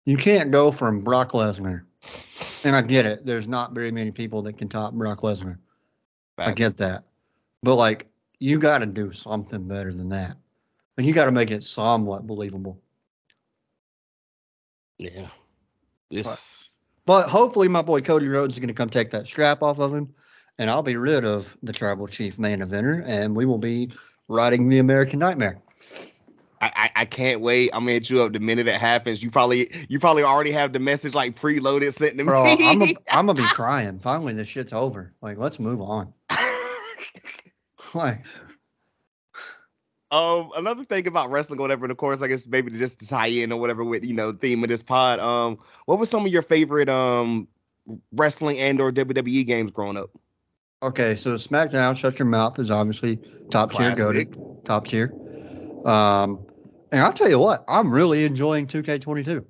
you 0.05 0.17
can't 0.17 0.53
go 0.53 0.71
from 0.71 1.01
Brock 1.01 1.33
Lesnar. 1.33 1.83
And 2.63 2.77
I 2.77 2.83
get 2.83 3.07
it. 3.07 3.27
There's 3.27 3.49
not 3.49 3.73
very 3.73 3.91
many 3.91 4.13
people 4.13 4.41
that 4.43 4.57
can 4.57 4.69
top 4.69 4.95
Brock 4.95 5.23
Lesnar. 5.23 5.59
I 6.39 6.53
get 6.53 6.77
that. 6.77 7.03
But 7.65 7.75
like 7.75 8.07
you 8.39 8.61
got 8.61 8.79
to 8.79 8.87
do 8.87 9.11
something 9.11 9.67
better 9.67 9.93
than 9.93 10.11
that. 10.11 10.37
And 10.97 11.05
you 11.05 11.13
got 11.13 11.25
to 11.25 11.33
make 11.33 11.51
it 11.51 11.65
somewhat 11.65 12.29
believable. 12.29 12.81
Yeah. 15.01 15.29
This. 16.11 16.69
But, 17.07 17.23
but 17.23 17.31
hopefully, 17.31 17.69
my 17.69 17.83
boy 17.83 18.01
Cody 18.01 18.29
Rhodes 18.29 18.55
is 18.55 18.61
going 18.61 18.69
to 18.69 18.75
come 18.75 18.91
take 18.91 19.11
that 19.13 19.27
strap 19.27 19.63
off 19.63 19.81
of 19.81 19.95
him, 19.95 20.15
and 20.59 20.69
I'll 20.69 20.83
be 20.83 20.97
rid 20.97 21.25
of 21.25 21.57
the 21.63 21.73
Tribal 21.73 22.07
Chief 22.07 22.39
main 22.39 22.59
eventer, 22.59 23.03
and 23.07 23.35
we 23.35 23.47
will 23.47 23.59
be 23.59 23.93
riding 24.29 24.69
the 24.69 24.79
American 24.79 25.19
Nightmare. 25.19 25.61
I, 26.61 26.73
I, 26.77 26.91
I, 26.97 27.05
can't 27.07 27.41
wait. 27.41 27.71
I'm 27.73 27.85
gonna 27.85 27.93
hit 27.93 28.11
you 28.11 28.21
up 28.21 28.35
the 28.35 28.39
minute 28.39 28.69
it 28.69 28.75
happens. 28.75 29.23
You 29.23 29.31
probably 29.31 29.87
you 29.89 29.99
probably 29.99 30.25
already 30.25 30.53
have 30.53 30.75
the 30.75 30.79
message 30.79 31.15
like 31.15 31.41
preloaded 31.41 31.95
sent 31.95 32.19
to 32.19 32.25
Bro, 32.25 32.45
me. 32.45 32.69
I'm 32.69 32.83
a, 32.83 32.95
I'm 33.09 33.27
gonna 33.27 33.35
be 33.35 33.45
crying. 33.45 33.99
Finally, 33.99 34.35
this 34.35 34.49
shit's 34.49 34.75
over. 34.75 35.15
Like, 35.23 35.39
let's 35.39 35.59
move 35.59 35.81
on. 35.81 36.13
like, 37.95 38.27
um, 40.11 40.51
another 40.57 40.85
thing 40.85 41.07
about 41.07 41.31
wrestling, 41.31 41.61
or 41.61 41.63
whatever, 41.63 41.85
and 41.85 41.93
of 41.93 41.99
course, 41.99 42.23
I 42.23 42.27
guess 42.29 42.47
maybe 42.47 42.71
just 42.73 42.99
to 43.01 43.07
tie 43.07 43.29
in 43.29 43.53
or 43.53 43.61
whatever 43.61 43.85
with 43.85 44.05
you 44.05 44.15
know 44.15 44.33
theme 44.33 44.63
of 44.65 44.69
this 44.69 44.83
pod. 44.83 45.21
Um, 45.21 45.59
what 45.87 45.99
were 45.99 46.07
some 46.07 46.27
of 46.27 46.33
your 46.33 46.43
favorite 46.43 46.89
um 46.89 47.47
wrestling 48.13 48.59
and 48.59 48.81
or 48.81 48.93
WWE 48.93 49.47
games 49.47 49.71
growing 49.71 49.97
up? 49.97 50.11
Okay, 50.83 51.15
so 51.15 51.35
SmackDown, 51.35 51.97
Shut 51.97 52.19
Your 52.19 52.27
Mouth 52.27 52.59
is 52.59 52.71
obviously 52.71 53.19
top 53.51 53.71
Classic. 53.71 53.97
tier, 53.97 54.07
goaded, 54.07 54.65
top 54.65 54.87
tier. 54.87 55.13
Um, 55.85 56.47
and 56.91 57.03
I'll 57.03 57.13
tell 57.13 57.29
you 57.29 57.39
what, 57.39 57.65
I'm 57.69 57.93
really 57.93 58.25
enjoying 58.25 58.67
2K22. 58.67 59.45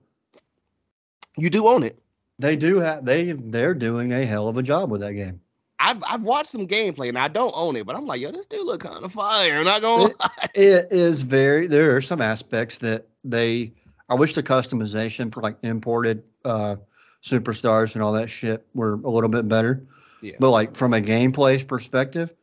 You 1.36 1.50
do 1.50 1.68
own 1.68 1.84
it. 1.84 1.98
They 2.38 2.56
do 2.56 2.80
have 2.80 3.04
they 3.04 3.32
they're 3.32 3.74
doing 3.74 4.12
a 4.12 4.24
hell 4.26 4.48
of 4.48 4.56
a 4.56 4.62
job 4.62 4.90
with 4.90 5.02
that 5.02 5.12
game. 5.12 5.40
I've 5.80 6.02
I've 6.06 6.22
watched 6.22 6.50
some 6.50 6.68
gameplay 6.68 7.08
and 7.08 7.18
I 7.18 7.28
don't 7.28 7.52
own 7.56 7.74
it, 7.76 7.86
but 7.86 7.96
I'm 7.96 8.06
like, 8.06 8.20
yo, 8.20 8.30
this 8.30 8.46
dude 8.46 8.66
look 8.66 8.82
kind 8.82 9.02
of 9.02 9.12
fire. 9.12 9.58
I'm 9.58 9.64
not 9.64 9.80
gonna 9.80 10.06
it, 10.06 10.16
lie. 10.20 10.48
It 10.54 10.86
is 10.90 11.22
very. 11.22 11.66
There 11.66 11.96
are 11.96 12.02
some 12.02 12.20
aspects 12.20 12.78
that 12.78 13.06
they. 13.24 13.72
I 14.08 14.14
wish 14.14 14.34
the 14.34 14.42
customization 14.42 15.32
for 15.32 15.40
like 15.40 15.56
imported 15.62 16.22
uh, 16.44 16.76
superstars 17.24 17.94
and 17.94 18.02
all 18.02 18.12
that 18.12 18.28
shit 18.28 18.66
were 18.74 18.94
a 19.04 19.10
little 19.10 19.28
bit 19.28 19.48
better. 19.48 19.82
Yeah. 20.20 20.34
But 20.38 20.50
like 20.50 20.76
from 20.76 20.92
a 20.92 21.00
gameplay 21.00 21.66
perspective, 21.66 22.34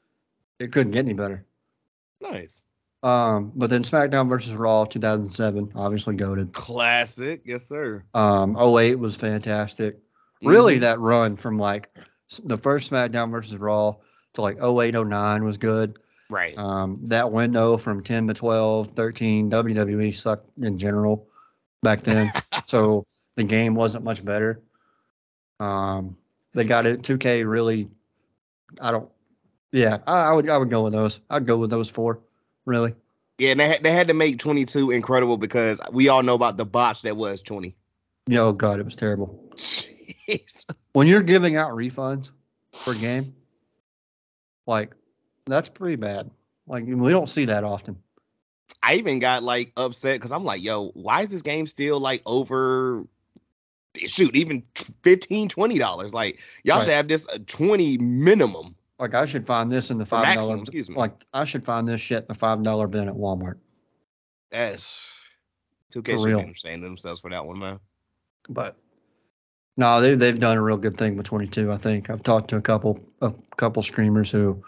it 0.59 0.71
couldn't 0.71 0.93
get 0.93 1.05
any 1.05 1.13
better. 1.13 1.45
Nice. 2.21 2.65
Um, 3.03 3.51
but 3.55 3.69
then 3.69 3.83
SmackDown 3.83 4.27
versus 4.27 4.53
Raw 4.53 4.85
2007, 4.85 5.71
obviously 5.75 6.15
goaded. 6.15 6.53
Classic, 6.53 7.41
yes 7.45 7.67
sir. 7.67 8.03
Um, 8.15 8.57
08 8.57 8.95
was 8.95 9.15
fantastic. 9.15 9.99
Really, 10.41 10.75
mm-hmm. 10.75 10.81
that 10.81 10.99
run 10.99 11.35
from 11.35 11.59
like 11.59 11.89
the 12.43 12.57
first 12.57 12.91
SmackDown 12.91 13.31
versus 13.31 13.57
Raw 13.57 13.95
to 14.33 14.41
like 14.41 14.61
08, 14.61 14.93
09 14.93 15.43
was 15.43 15.57
good. 15.57 15.99
Right. 16.29 16.57
Um, 16.57 16.99
that 17.03 17.31
window 17.31 17.77
from 17.77 18.03
10 18.03 18.27
to 18.27 18.33
12, 18.33 18.89
13, 18.95 19.49
WWE 19.49 20.15
sucked 20.15 20.49
in 20.57 20.77
general 20.77 21.27
back 21.81 22.03
then. 22.03 22.31
so 22.65 23.05
the 23.35 23.43
game 23.43 23.75
wasn't 23.75 24.03
much 24.03 24.23
better. 24.23 24.61
Um, 25.59 26.17
they 26.53 26.65
got 26.65 26.85
it. 26.85 27.01
2K 27.01 27.49
really, 27.49 27.89
I 28.81 28.91
don't. 28.91 29.09
Yeah, 29.71 29.99
I, 30.07 30.23
I 30.23 30.33
would 30.33 30.49
I 30.49 30.57
would 30.57 30.69
go 30.69 30.83
with 30.83 30.93
those. 30.93 31.19
I'd 31.29 31.45
go 31.45 31.57
with 31.57 31.69
those 31.69 31.89
four. 31.89 32.19
Really. 32.65 32.95
Yeah, 33.37 33.51
and 33.51 33.59
they 33.59 33.67
had, 33.67 33.83
they 33.83 33.91
had 33.91 34.07
to 34.07 34.13
make 34.13 34.39
22 34.39 34.91
incredible 34.91 35.37
because 35.37 35.79
we 35.91 36.09
all 36.09 36.23
know 36.23 36.33
about 36.33 36.57
the 36.57 36.65
botch 36.65 37.03
that 37.03 37.15
was 37.15 37.41
20. 37.41 37.75
Yeah, 38.27 38.39
oh 38.39 38.53
god, 38.53 38.79
it 38.79 38.85
was 38.85 38.95
terrible. 38.95 39.51
Jeez. 39.55 40.65
When 40.97 41.05
you're 41.05 41.21
giving 41.21 41.57
out 41.57 41.73
refunds 41.73 42.31
per 42.83 42.95
game, 42.95 43.35
like 44.65 44.95
that's 45.45 45.69
pretty 45.69 45.95
bad. 45.95 46.31
Like 46.65 46.85
we 46.87 47.11
don't 47.11 47.29
see 47.29 47.45
that 47.45 47.63
often. 47.63 48.01
I 48.81 48.95
even 48.95 49.19
got 49.19 49.43
like 49.43 49.73
upset 49.77 50.19
because 50.19 50.31
I'm 50.31 50.43
like, 50.43 50.63
yo, 50.63 50.87
why 50.95 51.21
is 51.21 51.29
this 51.29 51.43
game 51.43 51.67
still 51.67 51.99
like 51.99 52.23
over? 52.25 53.05
Shoot, 53.95 54.35
even 54.35 54.63
15 55.03 55.49
20 55.49 55.77
dollars. 55.77 56.15
Like 56.15 56.39
y'all 56.63 56.77
right. 56.77 56.85
should 56.85 56.93
have 56.93 57.07
this 57.07 57.27
uh, 57.27 57.37
20 57.45 57.99
minimum. 57.99 58.75
Like 58.97 59.13
I 59.13 59.27
should 59.27 59.45
find 59.45 59.71
this 59.71 59.91
in 59.91 59.99
the 59.99 60.05
five 60.07 60.33
dollar. 60.33 60.57
Excuse 60.57 60.89
me. 60.89 60.95
Like 60.95 61.13
I 61.31 61.43
should 61.43 61.63
find 61.63 61.87
this 61.87 62.01
shit 62.01 62.23
in 62.23 62.27
the 62.27 62.33
five 62.33 62.63
dollar 62.63 62.87
bin 62.87 63.07
at 63.07 63.13
Walmart. 63.13 63.59
That's 64.49 64.99
2K 65.93 66.23
should 66.23 66.39
understand 66.39 66.83
themselves 66.83 67.19
for 67.19 67.29
that 67.29 67.45
one, 67.45 67.59
man. 67.59 67.79
But 68.49 68.77
no, 69.77 70.01
they 70.01 70.15
they've 70.15 70.39
done 70.39 70.57
a 70.57 70.61
real 70.61 70.77
good 70.77 70.97
thing 70.97 71.15
with 71.15 71.27
22. 71.27 71.71
I 71.71 71.77
think 71.77 72.09
I've 72.09 72.23
talked 72.23 72.49
to 72.49 72.57
a 72.57 72.61
couple 72.61 72.99
a 73.21 73.31
couple 73.55 73.83
streamers 73.83 74.29
who 74.31 74.61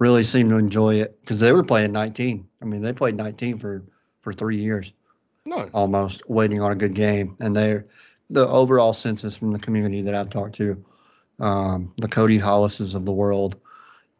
really 0.00 0.24
seem 0.24 0.48
to 0.50 0.56
enjoy 0.56 0.96
it 0.96 1.18
because 1.20 1.38
they 1.38 1.52
were 1.52 1.62
playing 1.62 1.92
19. 1.92 2.46
I 2.60 2.64
mean, 2.64 2.82
they 2.82 2.92
played 2.92 3.16
19 3.16 3.58
for 3.58 3.84
for 4.20 4.32
three 4.32 4.60
years, 4.60 4.92
no, 5.46 5.70
almost 5.72 6.28
waiting 6.28 6.60
on 6.60 6.72
a 6.72 6.74
good 6.74 6.94
game. 6.94 7.36
And 7.40 7.54
they're 7.56 7.86
the 8.28 8.46
overall 8.48 8.92
census 8.92 9.36
from 9.36 9.52
the 9.52 9.58
community 9.58 10.02
that 10.02 10.14
I've 10.14 10.30
talked 10.30 10.56
to, 10.56 10.84
um, 11.38 11.92
the 11.98 12.08
Cody 12.08 12.38
Hollises 12.38 12.94
of 12.94 13.04
the 13.04 13.12
world, 13.12 13.56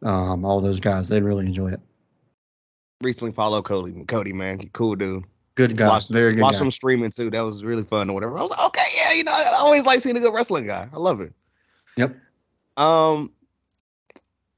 um, 0.03 0.45
all 0.45 0.61
those 0.61 0.79
guys, 0.79 1.07
they 1.07 1.21
really 1.21 1.45
enjoy 1.45 1.71
it. 1.73 1.79
Recently 3.01 3.31
followed 3.31 3.63
Cody, 3.63 4.03
Cody 4.07 4.33
man, 4.33 4.69
cool 4.73 4.95
dude. 4.95 5.25
Good 5.55 5.75
guy, 5.75 5.87
watched, 5.87 6.09
very 6.09 6.33
good. 6.33 6.41
Watched 6.41 6.59
guy. 6.59 6.65
him 6.65 6.71
streaming 6.71 7.11
too. 7.11 7.29
That 7.29 7.41
was 7.41 7.63
really 7.63 7.83
fun 7.83 8.09
or 8.09 8.13
whatever. 8.13 8.37
I 8.37 8.41
was 8.41 8.51
like, 8.51 8.65
okay, 8.67 8.85
yeah, 8.95 9.00
you 9.00 9.00
know, 9.00 9.00
I 9.00 9.00
always 9.61 9.85
like 9.85 10.01
seeing 10.01 10.17
a 10.17 10.19
good 10.19 10.33
wrestling 10.33 10.65
guy. 10.65 10.89
I 10.91 10.97
love 10.97 11.21
it. 11.21 11.33
Yep. 11.97 12.15
Um, 12.77 13.31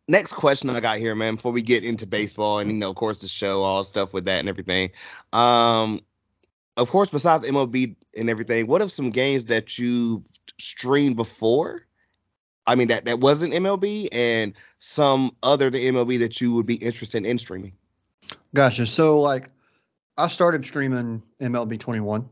next 0.08 0.34
question 0.34 0.70
I 0.70 0.80
got 0.80 0.98
here, 0.98 1.16
man, 1.16 1.36
before 1.36 1.52
we 1.52 1.62
get 1.62 1.84
into 1.84 2.06
baseball 2.06 2.60
and 2.60 2.72
you 2.72 2.78
know, 2.78 2.90
of 2.90 2.96
course, 2.96 3.20
the 3.20 3.28
show, 3.28 3.64
all 3.64 3.84
stuff 3.84 4.14
with 4.14 4.26
that 4.26 4.40
and 4.40 4.50
everything. 4.50 4.92
Um, 5.32 6.02
of 6.78 6.90
course, 6.90 7.10
besides 7.10 7.44
MLB 7.44 7.96
and 8.18 8.30
everything, 8.30 8.68
what 8.68 8.82
are 8.82 8.90
some 8.90 9.12
games 9.12 9.46
that 9.46 9.78
you've 9.78 10.26
streamed 10.60 11.16
before? 11.16 11.86
I 12.66 12.76
mean, 12.76 12.88
that 12.88 13.06
that 13.06 13.20
wasn't 13.20 13.54
MLB, 13.54 14.08
and 14.12 14.54
some 14.80 15.36
other 15.44 15.70
than 15.70 15.82
MLB 15.82 16.20
that 16.20 16.40
you 16.40 16.54
would 16.54 16.66
be 16.66 16.76
interested 16.76 17.26
in 17.26 17.38
streaming. 17.38 17.74
Gotcha. 18.56 18.86
So, 18.86 19.20
like, 19.20 19.50
I 20.18 20.30
started 20.30 20.64
streaming 20.64 21.22
MLB 21.42 21.80
21 21.80 22.28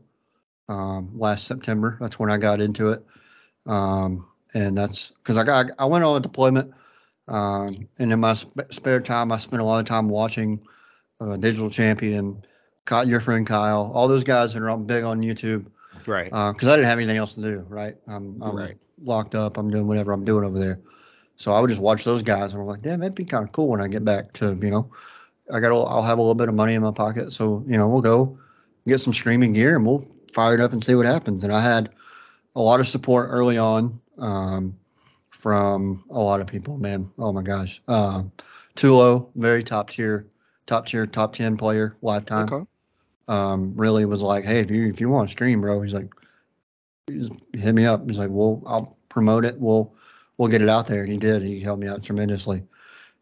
um, 0.68 1.10
last 1.14 1.46
September. 1.46 1.98
That's 2.00 2.18
when 2.18 2.30
I 2.30 2.36
got 2.36 2.60
into 2.60 2.90
it, 2.90 3.04
um, 3.66 4.26
and 4.54 4.76
that's 4.76 5.12
because 5.22 5.38
I 5.38 5.44
got 5.44 5.66
I 5.78 5.84
went 5.86 6.04
on 6.04 6.16
a 6.16 6.20
deployment 6.20 6.72
um, 7.28 7.88
and 7.98 8.12
in 8.12 8.20
my 8.20 8.34
sp- 8.34 8.68
spare 8.70 9.00
time, 9.00 9.32
I 9.32 9.38
spent 9.38 9.62
a 9.62 9.64
lot 9.64 9.80
of 9.80 9.86
time 9.86 10.08
watching 10.08 10.62
uh, 11.20 11.36
Digital 11.36 11.70
Champion, 11.70 12.44
caught 12.84 13.06
your 13.06 13.20
friend 13.20 13.46
Kyle, 13.46 13.90
all 13.94 14.08
those 14.08 14.24
guys 14.24 14.52
that 14.54 14.62
are 14.62 14.76
big 14.76 15.04
on 15.04 15.20
YouTube. 15.20 15.66
Right. 16.06 16.26
Because 16.26 16.68
uh, 16.68 16.72
I 16.72 16.76
didn't 16.76 16.88
have 16.88 16.98
anything 16.98 17.16
else 17.16 17.34
to 17.34 17.42
do. 17.42 17.64
Right. 17.68 17.96
I'm, 18.08 18.42
I'm 18.42 18.56
right. 18.56 18.76
locked 19.02 19.34
up. 19.34 19.56
I'm 19.56 19.70
doing 19.70 19.86
whatever 19.86 20.12
I'm 20.12 20.24
doing 20.24 20.44
over 20.44 20.58
there. 20.58 20.80
So 21.36 21.52
I 21.52 21.60
would 21.60 21.68
just 21.68 21.80
watch 21.80 22.04
those 22.04 22.22
guys, 22.22 22.52
and 22.52 22.60
I'm 22.60 22.68
like, 22.68 22.82
damn, 22.82 23.00
that'd 23.00 23.14
be 23.14 23.24
kind 23.24 23.44
of 23.44 23.52
cool 23.52 23.68
when 23.68 23.80
I 23.80 23.88
get 23.88 24.04
back 24.04 24.32
to, 24.34 24.54
you 24.54 24.70
know, 24.70 24.90
I 25.52 25.58
got, 25.60 25.72
I'll 25.72 26.02
have 26.02 26.18
a 26.18 26.20
little 26.20 26.34
bit 26.34 26.48
of 26.48 26.54
money 26.54 26.74
in 26.74 26.82
my 26.82 26.92
pocket, 26.92 27.32
so 27.32 27.64
you 27.66 27.76
know, 27.76 27.88
we'll 27.88 28.02
go 28.02 28.38
get 28.86 29.00
some 29.00 29.12
streaming 29.12 29.52
gear 29.52 29.76
and 29.76 29.86
we'll 29.86 30.06
fire 30.32 30.54
it 30.54 30.60
up 30.60 30.72
and 30.72 30.82
see 30.82 30.94
what 30.94 31.06
happens. 31.06 31.44
And 31.44 31.52
I 31.52 31.62
had 31.62 31.90
a 32.56 32.60
lot 32.60 32.80
of 32.80 32.88
support 32.88 33.28
early 33.30 33.58
on. 33.58 34.00
Um, 34.18 34.78
from 35.42 36.04
a 36.10 36.20
lot 36.20 36.40
of 36.40 36.46
people, 36.46 36.78
man. 36.78 37.10
Oh 37.18 37.32
my 37.32 37.42
gosh. 37.42 37.82
Uh, 37.88 38.22
Tulo, 38.76 39.28
very 39.34 39.64
top 39.64 39.90
tier, 39.90 40.28
top 40.66 40.86
tier, 40.86 41.04
top 41.04 41.34
ten 41.34 41.56
player 41.56 41.96
lifetime. 42.00 42.48
Okay. 42.48 42.64
Um, 43.26 43.72
really 43.74 44.04
was 44.04 44.22
like, 44.22 44.44
hey, 44.44 44.60
if 44.60 44.70
you 44.70 44.86
if 44.86 45.00
you 45.00 45.08
want 45.08 45.28
to 45.28 45.32
stream, 45.32 45.60
bro, 45.60 45.82
he's 45.82 45.94
like, 45.94 46.12
hit 47.08 47.74
me 47.74 47.84
up. 47.86 48.06
He's 48.06 48.18
like, 48.18 48.30
well, 48.30 48.62
I'll 48.66 48.96
promote 49.08 49.44
it. 49.44 49.58
We'll 49.58 49.92
we'll 50.38 50.48
get 50.48 50.62
it 50.62 50.68
out 50.68 50.86
there. 50.86 51.02
And 51.02 51.10
he 51.10 51.18
did. 51.18 51.42
He 51.42 51.58
helped 51.58 51.82
me 51.82 51.88
out 51.88 52.04
tremendously. 52.04 52.62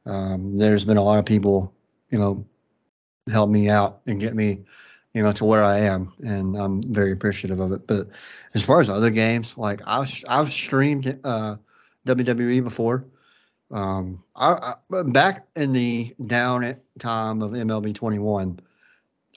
Um, 0.05 0.59
there's 0.59 0.85
been 0.85 0.99
a 0.99 1.03
lot 1.03 1.21
of 1.21 1.25
people, 1.25 1.73
you 2.11 2.19
know, 2.19 2.45
help 3.33 3.49
me 3.49 3.71
out 3.71 4.03
and 4.07 4.21
get 4.21 4.35
me, 4.35 4.65
you 5.15 5.23
know, 5.23 5.33
to 5.33 5.45
where 5.45 5.65
I 5.65 5.81
am, 5.81 6.13
and 6.21 6.57
I'm 6.57 6.83
very 6.83 7.13
appreciative 7.13 7.61
of 7.61 7.73
it. 7.73 7.87
But 7.87 8.09
as 8.55 8.63
far 8.63 8.81
as 8.81 8.89
other 8.89 9.11
games, 9.11 9.55
like 9.57 9.81
I've 9.87 10.13
I've 10.29 10.53
streamed 10.53 11.19
uh, 11.25 11.57
WWE 12.07 12.63
before. 12.63 13.05
Um, 13.73 14.23
I, 14.35 14.75
I, 14.91 15.03
back 15.03 15.47
in 15.55 15.73
the 15.73 16.15
down 16.27 16.65
at 16.65 16.81
time 16.99 17.43
of 17.43 17.53
MLB 17.53 17.95
21, 17.95 18.61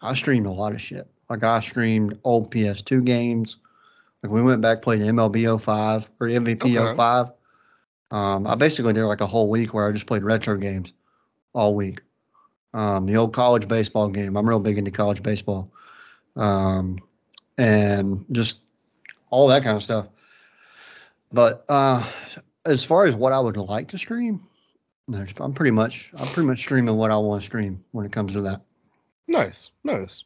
I 0.01 0.13
streamed 0.15 0.47
a 0.47 0.51
lot 0.51 0.73
of 0.73 0.81
shit. 0.81 1.07
Like 1.29 1.43
I 1.43 1.59
streamed 1.59 2.19
old 2.23 2.51
PS2 2.51 3.03
games. 3.05 3.57
Like 4.21 4.31
we 4.31 4.41
went 4.41 4.61
back 4.61 4.81
played 4.81 5.01
MLB 5.01 5.59
05 5.61 6.09
or 6.19 6.27
MVP 6.27 6.77
okay. 6.77 6.95
05. 6.95 7.31
Um, 8.11 8.47
I 8.47 8.55
basically 8.55 8.93
did 8.93 9.05
like 9.05 9.21
a 9.21 9.27
whole 9.27 9.49
week 9.49 9.73
where 9.73 9.87
I 9.87 9.91
just 9.91 10.05
played 10.05 10.23
retro 10.23 10.55
games 10.57 10.93
all 11.53 11.75
week. 11.75 12.01
Um, 12.73 13.05
the 13.05 13.17
old 13.17 13.33
college 13.33 13.67
baseball 13.67 14.09
game. 14.09 14.35
I'm 14.35 14.47
real 14.47 14.59
big 14.59 14.77
into 14.77 14.91
college 14.91 15.21
baseball. 15.21 15.71
Um, 16.35 16.99
and 17.57 18.25
just 18.31 18.59
all 19.29 19.47
that 19.47 19.63
kind 19.63 19.75
of 19.75 19.83
stuff. 19.83 20.07
But 21.31 21.65
uh, 21.69 22.07
as 22.65 22.83
far 22.83 23.05
as 23.05 23.15
what 23.15 23.33
I 23.33 23.39
would 23.39 23.57
like 23.57 23.89
to 23.89 23.97
stream, 23.97 24.47
I'm 25.11 25.53
pretty 25.53 25.71
much 25.71 26.11
I'm 26.17 26.27
pretty 26.27 26.47
much 26.47 26.59
streaming 26.59 26.95
what 26.95 27.11
I 27.11 27.17
want 27.17 27.41
to 27.41 27.45
stream 27.45 27.83
when 27.91 28.05
it 28.05 28.11
comes 28.11 28.33
to 28.33 28.41
that. 28.41 28.61
Nice, 29.27 29.69
nice. 29.83 30.23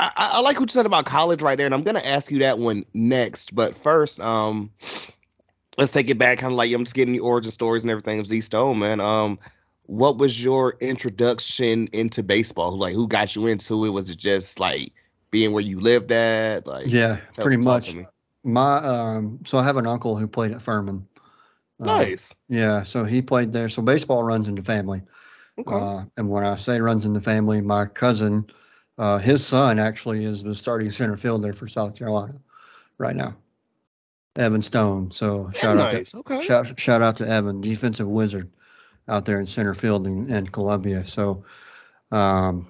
I, 0.00 0.12
I 0.16 0.40
like 0.40 0.60
what 0.60 0.70
you 0.70 0.72
said 0.72 0.86
about 0.86 1.06
college 1.06 1.42
right 1.42 1.56
there, 1.56 1.66
and 1.66 1.74
I'm 1.74 1.82
gonna 1.82 2.00
ask 2.00 2.30
you 2.30 2.38
that 2.40 2.58
one 2.58 2.84
next. 2.94 3.54
But 3.54 3.76
first, 3.76 4.20
um, 4.20 4.70
let's 5.76 5.92
take 5.92 6.08
it 6.08 6.18
back, 6.18 6.38
kind 6.38 6.52
of 6.52 6.56
like 6.56 6.72
I'm 6.72 6.84
just 6.84 6.94
getting 6.94 7.12
the 7.12 7.20
origin 7.20 7.50
stories 7.50 7.82
and 7.82 7.90
everything 7.90 8.20
of 8.20 8.26
Z 8.26 8.40
Stone, 8.42 8.78
man. 8.78 9.00
Um, 9.00 9.38
what 9.88 10.18
was 10.18 10.42
your 10.42 10.76
introduction 10.80 11.88
into 11.94 12.22
baseball? 12.22 12.76
Like, 12.76 12.94
who 12.94 13.08
got 13.08 13.34
you 13.34 13.46
into 13.46 13.86
it? 13.86 13.88
Was 13.88 14.10
it 14.10 14.18
just 14.18 14.60
like 14.60 14.92
being 15.30 15.52
where 15.52 15.62
you 15.62 15.80
lived 15.80 16.12
at? 16.12 16.66
Like, 16.66 16.88
yeah, 16.88 17.20
tell, 17.32 17.44
pretty 17.44 17.56
much. 17.62 17.96
My 18.44 18.76
um, 18.76 19.40
so 19.46 19.56
I 19.56 19.64
have 19.64 19.78
an 19.78 19.86
uncle 19.86 20.14
who 20.14 20.28
played 20.28 20.52
at 20.52 20.60
Furman, 20.60 21.08
uh, 21.80 21.86
nice. 21.86 22.30
Uh, 22.30 22.34
yeah, 22.50 22.82
so 22.82 23.04
he 23.04 23.22
played 23.22 23.54
there. 23.54 23.70
So 23.70 23.80
baseball 23.80 24.22
runs 24.22 24.46
in 24.46 24.54
the 24.54 24.62
family. 24.62 25.00
Okay. 25.58 25.74
Uh, 25.74 26.04
and 26.18 26.30
when 26.30 26.44
I 26.44 26.56
say 26.56 26.80
runs 26.80 27.06
in 27.06 27.14
the 27.14 27.20
family, 27.20 27.62
my 27.62 27.86
cousin, 27.86 28.46
uh, 28.98 29.16
his 29.16 29.44
son 29.44 29.78
actually 29.78 30.24
is 30.24 30.42
the 30.42 30.54
starting 30.54 30.90
center 30.90 31.16
fielder 31.16 31.54
for 31.54 31.66
South 31.66 31.96
Carolina 31.96 32.34
right 32.98 33.16
now. 33.16 33.34
Evan 34.36 34.60
Stone. 34.60 35.12
So 35.12 35.50
shout 35.54 35.76
nice. 35.78 36.14
out 36.14 36.26
to 36.26 36.34
okay. 36.34 36.46
shout, 36.46 36.78
shout 36.78 37.00
out 37.00 37.16
to 37.16 37.26
Evan, 37.26 37.62
defensive 37.62 38.06
wizard 38.06 38.50
out 39.08 39.24
there 39.24 39.40
in 39.40 39.46
center 39.46 39.74
field 39.74 40.06
in, 40.06 40.30
in 40.30 40.46
Columbia. 40.46 41.06
So 41.06 41.44
um, 42.12 42.68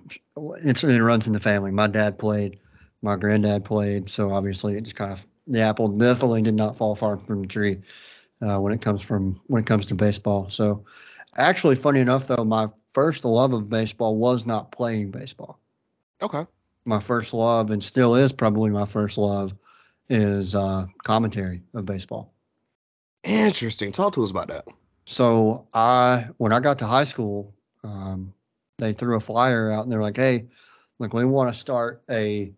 it, 0.63 0.83
it 0.83 1.03
runs 1.03 1.27
in 1.27 1.33
the 1.33 1.41
family. 1.41 1.71
My 1.71 1.87
dad 1.87 2.19
played, 2.19 2.59
my 3.03 3.17
granddad 3.17 3.65
played, 3.65 4.11
so 4.11 4.31
obviously 4.31 4.77
it 4.77 4.83
just 4.83 4.97
kind 4.97 5.13
of 5.13 5.27
the 5.47 5.61
apple 5.61 5.89
definitely 5.89 6.43
did 6.43 6.55
not 6.55 6.77
fall 6.77 6.95
far 6.95 7.17
from 7.17 7.43
the 7.43 7.49
tree 7.49 7.79
uh, 8.43 8.59
when 8.59 8.73
it 8.73 8.81
comes 8.81 9.03
from 9.03 9.41
when 9.47 9.63
it 9.63 9.67
comes 9.67 9.87
to 9.87 9.95
baseball. 9.95 10.49
So, 10.51 10.85
actually, 11.37 11.77
funny 11.77 12.01
enough, 12.01 12.27
though, 12.27 12.45
my 12.45 12.69
first 12.93 13.25
love 13.25 13.53
of 13.53 13.69
baseball 13.69 14.17
was 14.17 14.47
not 14.47 14.73
playing 14.73 15.11
baseball. 15.11 15.59
Okay. 16.23 16.47
My 16.85 17.01
first 17.01 17.35
love, 17.35 17.71
and 17.71 17.83
still 17.83 18.15
is 18.15 18.33
probably 18.33 18.71
my 18.71 18.87
first 18.87 19.19
love, 19.19 19.53
is 20.09 20.55
uh, 20.55 20.87
commentary 21.05 21.63
of 21.75 21.87
baseball. 21.87 22.33
Interesting. 23.25 23.93
Talk 23.93 24.15
to 24.15 24.23
us 24.23 24.31
about 24.31 24.49
that. 24.49 24.67
So 25.09 25.67
I, 25.73 26.27
when 26.37 26.53
I 26.53 26.61
got 26.61 26.79
to 26.81 26.87
high 26.87 27.05
school, 27.05 27.55
um, 27.83 28.35
they 28.77 28.93
threw 28.93 29.17
a 29.17 29.21
flyer 29.21 29.71
out 29.71 29.85
and 29.85 29.91
they're 29.91 30.03
like, 30.03 30.19
"Hey, 30.19 30.45
like 30.99 31.15
we 31.15 31.25
want 31.25 31.51
to 31.51 31.59
start 31.59 32.03
a 32.11 32.53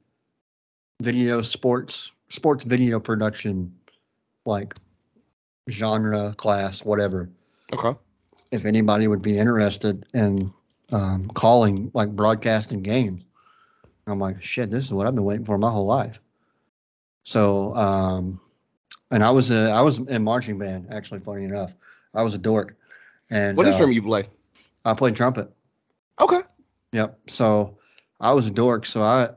video 1.00 1.42
sports 1.42 2.10
sports 2.28 2.64
video 2.64 2.98
production 2.98 3.72
like 4.46 4.74
genre, 5.70 6.34
class, 6.38 6.84
whatever. 6.84 7.30
Okay. 7.72 7.96
If 8.50 8.64
anybody 8.64 9.06
would 9.06 9.22
be 9.22 9.38
interested 9.38 10.04
in 10.12 10.52
um, 10.90 11.28
calling, 11.28 11.92
like 11.94 12.08
broadcasting 12.16 12.82
games, 12.82 13.22
I'm 14.08 14.18
like, 14.18 14.42
shit, 14.42 14.72
this 14.72 14.86
is 14.86 14.92
what 14.92 15.06
I've 15.06 15.14
been 15.14 15.22
waiting 15.22 15.44
for 15.44 15.56
my 15.56 15.70
whole 15.70 15.86
life. 15.86 16.18
So 17.22 17.76
um, 17.76 18.40
and 19.12 19.22
I 19.22 19.30
was 19.30 19.52
a, 19.52 19.70
I 19.70 19.82
was 19.82 19.98
in 19.98 20.24
marching 20.24 20.58
band. 20.58 20.88
Actually, 20.90 21.20
funny 21.20 21.44
enough, 21.44 21.74
I 22.14 22.22
was 22.22 22.34
a 22.34 22.38
dork. 22.38 22.76
And 23.30 23.56
what 23.56 23.66
instrument 23.66 23.92
uh, 23.92 24.00
you 24.00 24.02
play? 24.02 24.28
I 24.84 24.94
played 24.94 25.16
trumpet. 25.16 25.50
Okay. 26.20 26.40
Yep. 26.92 27.18
So 27.28 27.78
I 28.20 28.32
was 28.32 28.46
a 28.46 28.50
dork. 28.50 28.86
So 28.86 29.02
I, 29.02 29.30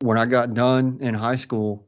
when 0.00 0.18
I 0.18 0.26
got 0.26 0.54
done 0.54 0.98
in 1.00 1.14
high 1.14 1.36
school, 1.36 1.86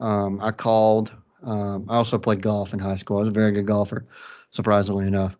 um, 0.00 0.40
I 0.42 0.50
called. 0.50 1.12
Um, 1.42 1.86
I 1.88 1.96
also 1.96 2.18
played 2.18 2.40
golf 2.40 2.72
in 2.72 2.78
high 2.78 2.96
school. 2.96 3.16
I 3.16 3.20
was 3.20 3.28
a 3.28 3.32
very 3.32 3.52
good 3.52 3.66
golfer, 3.66 4.06
surprisingly 4.50 5.06
enough. 5.06 5.34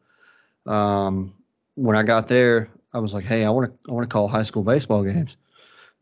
Um, 0.66 1.34
when 1.74 1.96
I 1.96 2.02
got 2.02 2.28
there, 2.28 2.68
I 2.92 2.98
was 2.98 3.14
like, 3.14 3.24
"Hey, 3.24 3.44
I 3.44 3.50
want 3.50 3.70
to 3.70 3.90
I 3.90 3.92
want 3.92 4.08
to 4.08 4.12
call 4.12 4.28
high 4.28 4.42
school 4.42 4.62
baseball 4.62 5.04
games," 5.04 5.36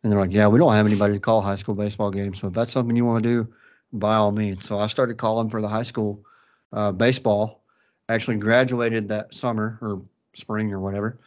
and 0.02 0.10
they're 0.10 0.20
like, 0.20 0.32
"Yeah, 0.32 0.48
we 0.48 0.58
don't 0.58 0.72
have 0.72 0.86
anybody 0.86 1.14
to 1.14 1.20
call 1.20 1.42
high 1.42 1.56
school 1.56 1.74
baseball 1.74 2.10
games. 2.10 2.40
So 2.40 2.48
if 2.48 2.54
that's 2.54 2.72
something 2.72 2.96
you 2.96 3.04
want 3.04 3.22
to 3.22 3.28
do, 3.28 3.52
by 3.92 4.16
all 4.16 4.32
means." 4.32 4.64
So 4.66 4.78
I 4.78 4.86
started 4.86 5.18
calling 5.18 5.50
for 5.50 5.60
the 5.60 5.68
high 5.68 5.82
school 5.82 6.24
uh, 6.72 6.92
baseball. 6.92 7.59
Actually, 8.10 8.36
graduated 8.36 9.08
that 9.08 9.34
summer 9.34 9.78
or 9.80 10.02
spring 10.34 10.72
or 10.72 10.80
whatever, 10.80 11.18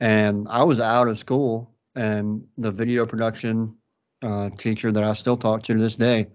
and 0.00 0.46
I 0.48 0.64
was 0.64 0.80
out 0.80 1.08
of 1.08 1.18
school. 1.18 1.70
And 1.94 2.46
the 2.58 2.70
video 2.70 3.06
production 3.06 3.74
uh, 4.22 4.50
teacher 4.50 4.92
that 4.92 5.02
I 5.02 5.12
still 5.14 5.36
talk 5.36 5.64
to 5.64 5.74
to 5.74 5.80
this 5.80 5.96
day 5.96 6.28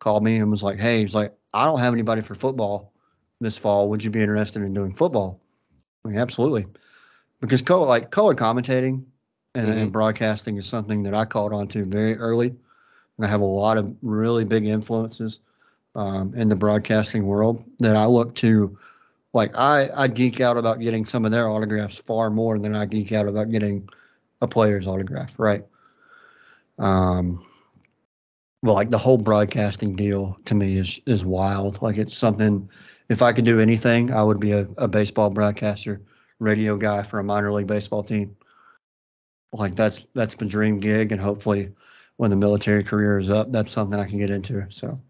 called 0.00 0.22
me 0.22 0.38
and 0.38 0.50
was 0.50 0.62
like, 0.62 0.78
"Hey, 0.78 1.00
he's 1.02 1.14
like, 1.14 1.34
I 1.54 1.64
don't 1.64 1.80
have 1.80 1.92
anybody 1.92 2.22
for 2.22 2.34
football 2.34 2.92
this 3.40 3.56
fall. 3.56 3.88
Would 3.90 4.04
you 4.04 4.10
be 4.10 4.20
interested 4.20 4.62
in 4.62 4.74
doing 4.74 4.92
football?" 4.92 5.40
I 6.04 6.08
mean, 6.08 6.18
absolutely 6.18 6.66
because 7.40 7.62
co 7.62 7.82
like 7.82 8.10
color 8.10 8.34
commentating 8.34 9.04
and, 9.54 9.68
mm-hmm. 9.68 9.78
and, 9.78 9.92
broadcasting 9.92 10.56
is 10.56 10.66
something 10.66 11.02
that 11.04 11.14
I 11.14 11.24
caught 11.24 11.52
on 11.52 11.68
to 11.68 11.84
very 11.84 12.16
early, 12.16 12.48
and 12.48 13.26
I 13.26 13.28
have 13.28 13.40
a 13.40 13.46
lot 13.46 13.78
of 13.78 13.94
really 14.02 14.44
big 14.44 14.66
influences 14.66 15.40
um, 15.94 16.34
in 16.34 16.48
the 16.48 16.56
broadcasting 16.56 17.26
world 17.26 17.64
that 17.80 17.96
I 17.96 18.06
look 18.06 18.34
to. 18.36 18.78
Like 19.34 19.52
I, 19.54 19.90
I 19.94 20.08
geek 20.08 20.40
out 20.40 20.56
about 20.56 20.80
getting 20.80 21.04
some 21.04 21.24
of 21.24 21.30
their 21.30 21.48
autographs 21.48 21.96
far 21.96 22.30
more 22.30 22.58
than 22.58 22.74
I 22.74 22.86
geek 22.86 23.12
out 23.12 23.28
about 23.28 23.50
getting 23.50 23.88
a 24.40 24.48
player's 24.48 24.86
autograph, 24.86 25.38
right? 25.38 25.64
Um, 26.78 27.44
well, 28.62 28.74
like 28.74 28.90
the 28.90 28.98
whole 28.98 29.18
broadcasting 29.18 29.94
deal 29.94 30.38
to 30.46 30.54
me 30.54 30.76
is 30.76 31.00
is 31.06 31.24
wild. 31.24 31.80
Like 31.82 31.96
it's 31.96 32.16
something. 32.16 32.68
If 33.08 33.22
I 33.22 33.32
could 33.32 33.44
do 33.44 33.60
anything, 33.60 34.12
I 34.12 34.22
would 34.22 34.40
be 34.40 34.52
a, 34.52 34.66
a 34.76 34.88
baseball 34.88 35.30
broadcaster 35.30 36.02
radio 36.40 36.76
guy 36.76 37.02
for 37.02 37.18
a 37.18 37.24
minor 37.24 37.52
league 37.52 37.66
baseball 37.66 38.02
team. 38.02 38.36
Like 39.52 39.76
that's 39.76 40.06
that's 40.14 40.38
my 40.40 40.46
dream 40.46 40.78
gig, 40.78 41.12
and 41.12 41.20
hopefully, 41.20 41.72
when 42.16 42.30
the 42.30 42.36
military 42.36 42.84
career 42.84 43.18
is 43.18 43.30
up, 43.30 43.52
that's 43.52 43.72
something 43.72 43.98
I 43.98 44.06
can 44.06 44.18
get 44.18 44.30
into. 44.30 44.66
So, 44.70 45.00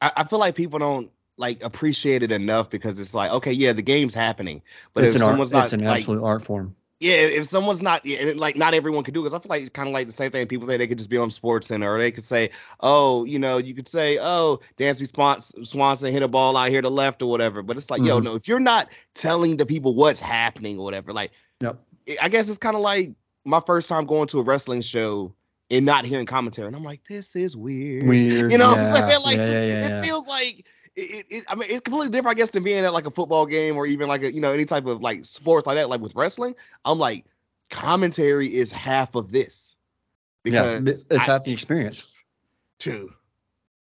I, 0.00 0.12
I 0.16 0.24
feel 0.24 0.38
like 0.38 0.54
people 0.54 0.78
don't 0.78 1.10
like 1.38 1.62
appreciate 1.62 2.22
it 2.22 2.32
enough 2.32 2.70
because 2.70 2.98
it's 2.98 3.14
like, 3.14 3.30
okay, 3.30 3.52
yeah, 3.52 3.72
the 3.72 3.82
game's 3.82 4.14
happening, 4.14 4.62
but 4.94 5.04
it's 5.04 5.14
if 5.14 5.20
an 5.20 5.26
someone's 5.26 5.52
art, 5.52 5.58
not 5.58 5.64
it's 5.64 5.72
an 5.74 5.84
like, 5.84 6.00
absolute 6.00 6.22
art 6.22 6.42
form. 6.42 6.74
Yeah, 6.98 7.16
if 7.16 7.50
someone's 7.50 7.82
not, 7.82 8.06
yeah, 8.06 8.20
and 8.20 8.40
like 8.40 8.56
not 8.56 8.72
everyone 8.72 9.04
can 9.04 9.12
do 9.12 9.20
because 9.20 9.34
I 9.34 9.38
feel 9.38 9.50
like 9.50 9.60
it's 9.60 9.70
kind 9.70 9.86
of 9.86 9.92
like 9.92 10.06
the 10.06 10.14
same 10.14 10.30
thing. 10.30 10.46
People 10.46 10.66
say 10.66 10.78
they 10.78 10.86
could 10.86 10.96
just 10.96 11.10
be 11.10 11.18
on 11.18 11.30
Sports 11.30 11.68
Center, 11.68 11.94
or 11.94 11.98
they 11.98 12.10
could 12.10 12.24
say, 12.24 12.50
oh, 12.80 13.24
you 13.26 13.38
know, 13.38 13.58
you 13.58 13.74
could 13.74 13.86
say, 13.86 14.18
oh, 14.18 14.60
Dansby 14.78 15.66
Swanson 15.66 16.12
hit 16.12 16.22
a 16.22 16.28
ball 16.28 16.56
out 16.56 16.70
here 16.70 16.80
to 16.80 16.88
left 16.88 17.20
or 17.20 17.30
whatever. 17.30 17.60
But 17.60 17.76
it's 17.76 17.90
like, 17.90 18.00
mm-hmm. 18.00 18.08
yo, 18.08 18.20
no, 18.20 18.34
if 18.34 18.48
you're 18.48 18.60
not 18.60 18.88
telling 19.14 19.58
the 19.58 19.66
people 19.66 19.94
what's 19.94 20.22
happening 20.22 20.78
or 20.78 20.84
whatever, 20.84 21.12
like, 21.12 21.32
yep. 21.60 21.78
I 22.22 22.30
guess 22.30 22.48
it's 22.48 22.56
kind 22.56 22.76
of 22.76 22.80
like 22.80 23.10
my 23.44 23.60
first 23.60 23.90
time 23.90 24.06
going 24.06 24.28
to 24.28 24.40
a 24.40 24.42
wrestling 24.42 24.80
show 24.80 25.34
and 25.70 25.84
not 25.84 26.06
hearing 26.06 26.24
commentary, 26.24 26.66
and 26.66 26.76
I'm 26.76 26.84
like, 26.84 27.02
this 27.06 27.36
is 27.36 27.58
weird. 27.58 28.06
Weird. 28.06 28.50
You 28.50 28.56
know 28.56 28.74
yeah, 28.74 28.92
what 28.92 29.02
I'm 29.02 29.10
saying? 29.10 29.22
Like, 29.22 29.36
yeah, 29.36 29.66
yeah, 29.66 29.98
it 29.98 30.02
feels 30.02 30.26
like 30.26 30.64
it, 30.96 31.26
it, 31.28 31.44
I 31.48 31.54
mean, 31.54 31.68
it's 31.70 31.82
completely 31.82 32.10
different, 32.10 32.36
I 32.36 32.40
guess, 32.40 32.50
than 32.50 32.64
being 32.64 32.84
at 32.84 32.92
like 32.92 33.06
a 33.06 33.10
football 33.10 33.46
game 33.46 33.76
or 33.76 33.86
even 33.86 34.08
like 34.08 34.22
a, 34.22 34.32
you 34.32 34.40
know, 34.40 34.52
any 34.52 34.64
type 34.64 34.86
of 34.86 35.02
like 35.02 35.24
sports 35.24 35.66
like 35.66 35.76
that. 35.76 35.88
Like 35.88 36.00
with 36.00 36.14
wrestling, 36.14 36.54
I'm 36.84 36.98
like, 36.98 37.26
commentary 37.70 38.54
is 38.54 38.70
half 38.70 39.14
of 39.14 39.30
this. 39.30 39.76
Because 40.42 40.82
yeah, 40.84 40.92
it's 40.92 41.04
I, 41.10 41.22
half 41.22 41.44
the 41.44 41.52
experience. 41.52 42.16
Too. 42.78 43.12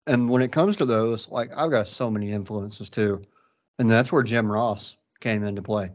And 0.07 0.29
when 0.29 0.41
it 0.41 0.51
comes 0.51 0.77
to 0.77 0.85
those, 0.85 1.27
like 1.29 1.49
I've 1.55 1.71
got 1.71 1.87
so 1.87 2.09
many 2.11 2.31
influences 2.31 2.89
too. 2.89 3.21
And 3.79 3.89
that's 3.89 4.11
where 4.11 4.23
Jim 4.23 4.51
Ross 4.51 4.97
came 5.19 5.43
into 5.43 5.61
play. 5.61 5.91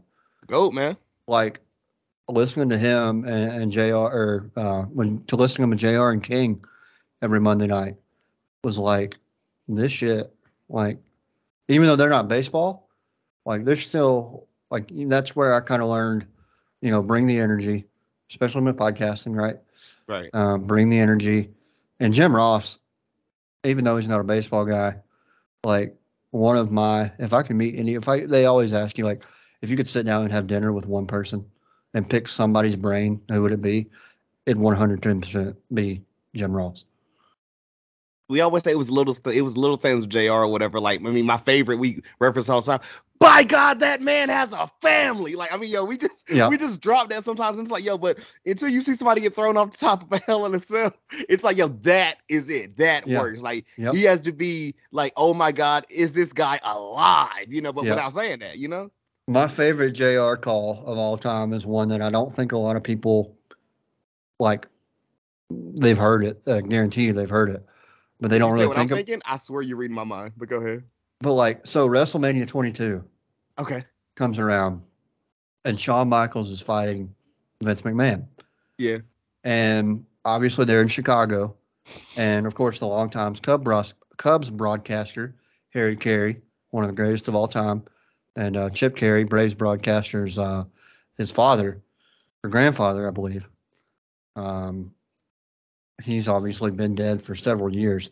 Goat, 0.47 0.73
man. 0.73 0.97
Like 1.27 1.59
listening 2.27 2.69
to 2.69 2.77
him 2.77 3.23
and, 3.25 3.61
and 3.61 3.71
JR 3.71 3.95
or 3.95 4.51
uh, 4.57 4.81
when 4.83 5.23
to 5.25 5.35
listening 5.35 5.71
to 5.71 5.77
JR 5.77 6.09
and 6.09 6.23
King 6.23 6.61
every 7.21 7.39
Monday 7.39 7.67
night 7.67 7.95
was 8.63 8.77
like 8.77 9.17
this 9.67 9.91
shit. 9.91 10.33
Like 10.69 10.97
even 11.67 11.87
though 11.87 11.95
they're 11.95 12.09
not 12.09 12.27
baseball, 12.27 12.89
like 13.45 13.65
they're 13.65 13.75
still 13.75 14.47
like 14.69 14.91
that's 14.93 15.35
where 15.35 15.53
I 15.53 15.61
kind 15.61 15.81
of 15.81 15.89
learned 15.89 16.27
you 16.81 16.91
know, 16.91 17.01
bring 17.01 17.27
the 17.27 17.39
energy, 17.39 17.85
especially 18.29 18.61
with 18.61 18.77
podcasting, 18.77 19.35
right? 19.35 19.57
Right. 20.07 20.29
Um, 20.33 20.63
bring 20.65 20.89
the 20.89 20.99
energy. 20.99 21.49
And 21.99 22.13
Jim 22.13 22.35
Ross, 22.35 22.77
even 23.63 23.83
though 23.83 23.97
he's 23.97 24.07
not 24.07 24.19
a 24.19 24.23
baseball 24.23 24.65
guy, 24.65 24.95
like 25.63 25.95
one 26.31 26.57
of 26.57 26.71
my, 26.71 27.11
if 27.19 27.33
I 27.33 27.43
could 27.43 27.55
meet 27.55 27.75
any, 27.77 27.95
if 27.95 28.07
I, 28.07 28.25
they 28.25 28.45
always 28.45 28.73
ask 28.73 28.97
you, 28.97 29.05
like, 29.05 29.23
if 29.61 29.69
you 29.69 29.77
could 29.77 29.87
sit 29.87 30.05
down 30.05 30.21
and 30.21 30.31
have 30.31 30.47
dinner 30.47 30.71
with 30.71 30.85
one 30.85 31.07
person 31.07 31.43
and 31.93 32.07
pick 32.07 32.27
somebody's 32.27 32.75
brain, 32.75 33.19
who 33.29 33.41
would 33.41 33.51
it 33.51 33.61
be? 33.61 33.89
It'd 34.45 34.61
110% 34.61 35.55
be 35.73 36.03
Jim 36.35 36.53
Ross 36.53 36.85
we 38.29 38.41
always 38.41 38.63
say 38.63 38.71
it 38.71 38.77
was 38.77 38.89
little 38.89 39.17
it 39.31 39.41
was 39.41 39.55
little 39.55 39.77
things 39.77 40.01
with 40.01 40.09
JR 40.09 40.31
or 40.31 40.47
whatever. 40.47 40.79
Like 40.79 40.99
I 40.99 41.03
mean, 41.03 41.25
my 41.25 41.37
favorite 41.37 41.77
we 41.77 42.01
reference 42.19 42.49
all 42.49 42.61
the 42.61 42.77
time. 42.77 42.87
By 43.19 43.43
God, 43.43 43.79
that 43.79 44.01
man 44.01 44.29
has 44.29 44.53
a 44.53 44.69
family. 44.81 45.35
Like 45.35 45.51
I 45.51 45.57
mean, 45.57 45.71
yo, 45.71 45.85
we 45.85 45.97
just 45.97 46.29
yeah. 46.29 46.49
we 46.49 46.57
just 46.57 46.81
drop 46.81 47.09
that 47.09 47.23
sometimes. 47.23 47.57
And 47.57 47.65
it's 47.65 47.71
like, 47.71 47.83
yo, 47.83 47.97
but 47.97 48.17
until 48.45 48.69
you 48.69 48.81
see 48.81 48.95
somebody 48.95 49.21
get 49.21 49.35
thrown 49.35 49.57
off 49.57 49.71
the 49.71 49.77
top 49.77 50.03
of 50.03 50.11
a 50.11 50.19
hell 50.25 50.45
in 50.45 50.53
a 50.53 50.59
cell, 50.59 50.93
it's 51.29 51.43
like, 51.43 51.57
yo, 51.57 51.67
that 51.67 52.17
is 52.27 52.49
it. 52.49 52.77
That 52.77 53.07
yeah. 53.07 53.19
works. 53.19 53.41
Like 53.41 53.65
yep. 53.77 53.93
he 53.93 54.03
has 54.03 54.21
to 54.21 54.31
be 54.31 54.75
like, 54.91 55.13
oh 55.15 55.33
my 55.33 55.51
God, 55.51 55.85
is 55.89 56.13
this 56.13 56.33
guy 56.33 56.59
alive? 56.63 57.47
You 57.47 57.61
know, 57.61 57.71
but 57.71 57.85
yep. 57.85 57.95
without 57.95 58.13
saying 58.13 58.39
that, 58.39 58.57
you 58.57 58.67
know. 58.67 58.91
My 59.29 59.47
favorite 59.47 59.91
JR 59.91 60.35
call 60.35 60.83
of 60.85 60.97
all 60.97 61.17
time 61.17 61.53
is 61.53 61.65
one 61.65 61.89
that 61.89 62.01
I 62.01 62.09
don't 62.09 62.33
think 62.33 62.51
a 62.51 62.57
lot 62.57 62.75
of 62.75 62.83
people 62.83 63.35
like. 64.39 64.67
They've 65.49 65.97
heard 65.97 66.25
it. 66.25 66.41
I 66.45 66.59
guarantee 66.59 67.05
you, 67.05 67.13
they've 67.13 67.29
heard 67.29 67.49
it 67.49 67.65
but 68.19 68.29
they 68.29 68.39
don't 68.39 68.53
really 68.53 68.67
think. 68.75 68.91
I'm 68.91 68.97
thinking? 68.97 69.21
I 69.25 69.37
swear 69.37 69.61
you're 69.61 69.77
reading 69.77 69.95
my 69.95 70.03
mind. 70.03 70.33
But 70.37 70.49
go 70.49 70.57
ahead. 70.57 70.83
But 71.19 71.33
like, 71.33 71.65
so 71.65 71.87
WrestleMania 71.87 72.47
22. 72.47 73.03
Okay. 73.59 73.83
Comes 74.15 74.39
around, 74.39 74.81
and 75.65 75.79
Shawn 75.79 76.09
Michaels 76.09 76.49
is 76.49 76.61
fighting 76.61 77.13
Vince 77.61 77.81
McMahon. 77.81 78.25
Yeah. 78.77 78.99
And 79.43 80.05
obviously 80.25 80.65
they're 80.65 80.81
in 80.81 80.87
Chicago, 80.87 81.55
and 82.15 82.45
of 82.45 82.55
course 82.55 82.79
the 82.79 82.87
longtime 82.87 83.35
Cubs 83.35 83.93
Cubs 84.17 84.49
broadcaster 84.49 85.35
Harry 85.69 85.95
Caray, 85.95 86.41
one 86.71 86.83
of 86.83 86.89
the 86.89 86.95
greatest 86.95 87.27
of 87.27 87.35
all 87.35 87.47
time, 87.47 87.83
and 88.35 88.57
uh, 88.57 88.69
Chip 88.71 88.95
Caray, 88.95 89.23
Braves 89.23 89.53
broadcaster's 89.53 90.37
uh, 90.37 90.65
his 91.17 91.31
father 91.31 91.81
or 92.43 92.49
grandfather, 92.49 93.07
I 93.07 93.11
believe. 93.11 93.47
Um, 94.35 94.93
he's 96.03 96.27
obviously 96.27 96.71
been 96.71 96.95
dead 96.95 97.21
for 97.21 97.35
several 97.35 97.73
years. 97.73 98.09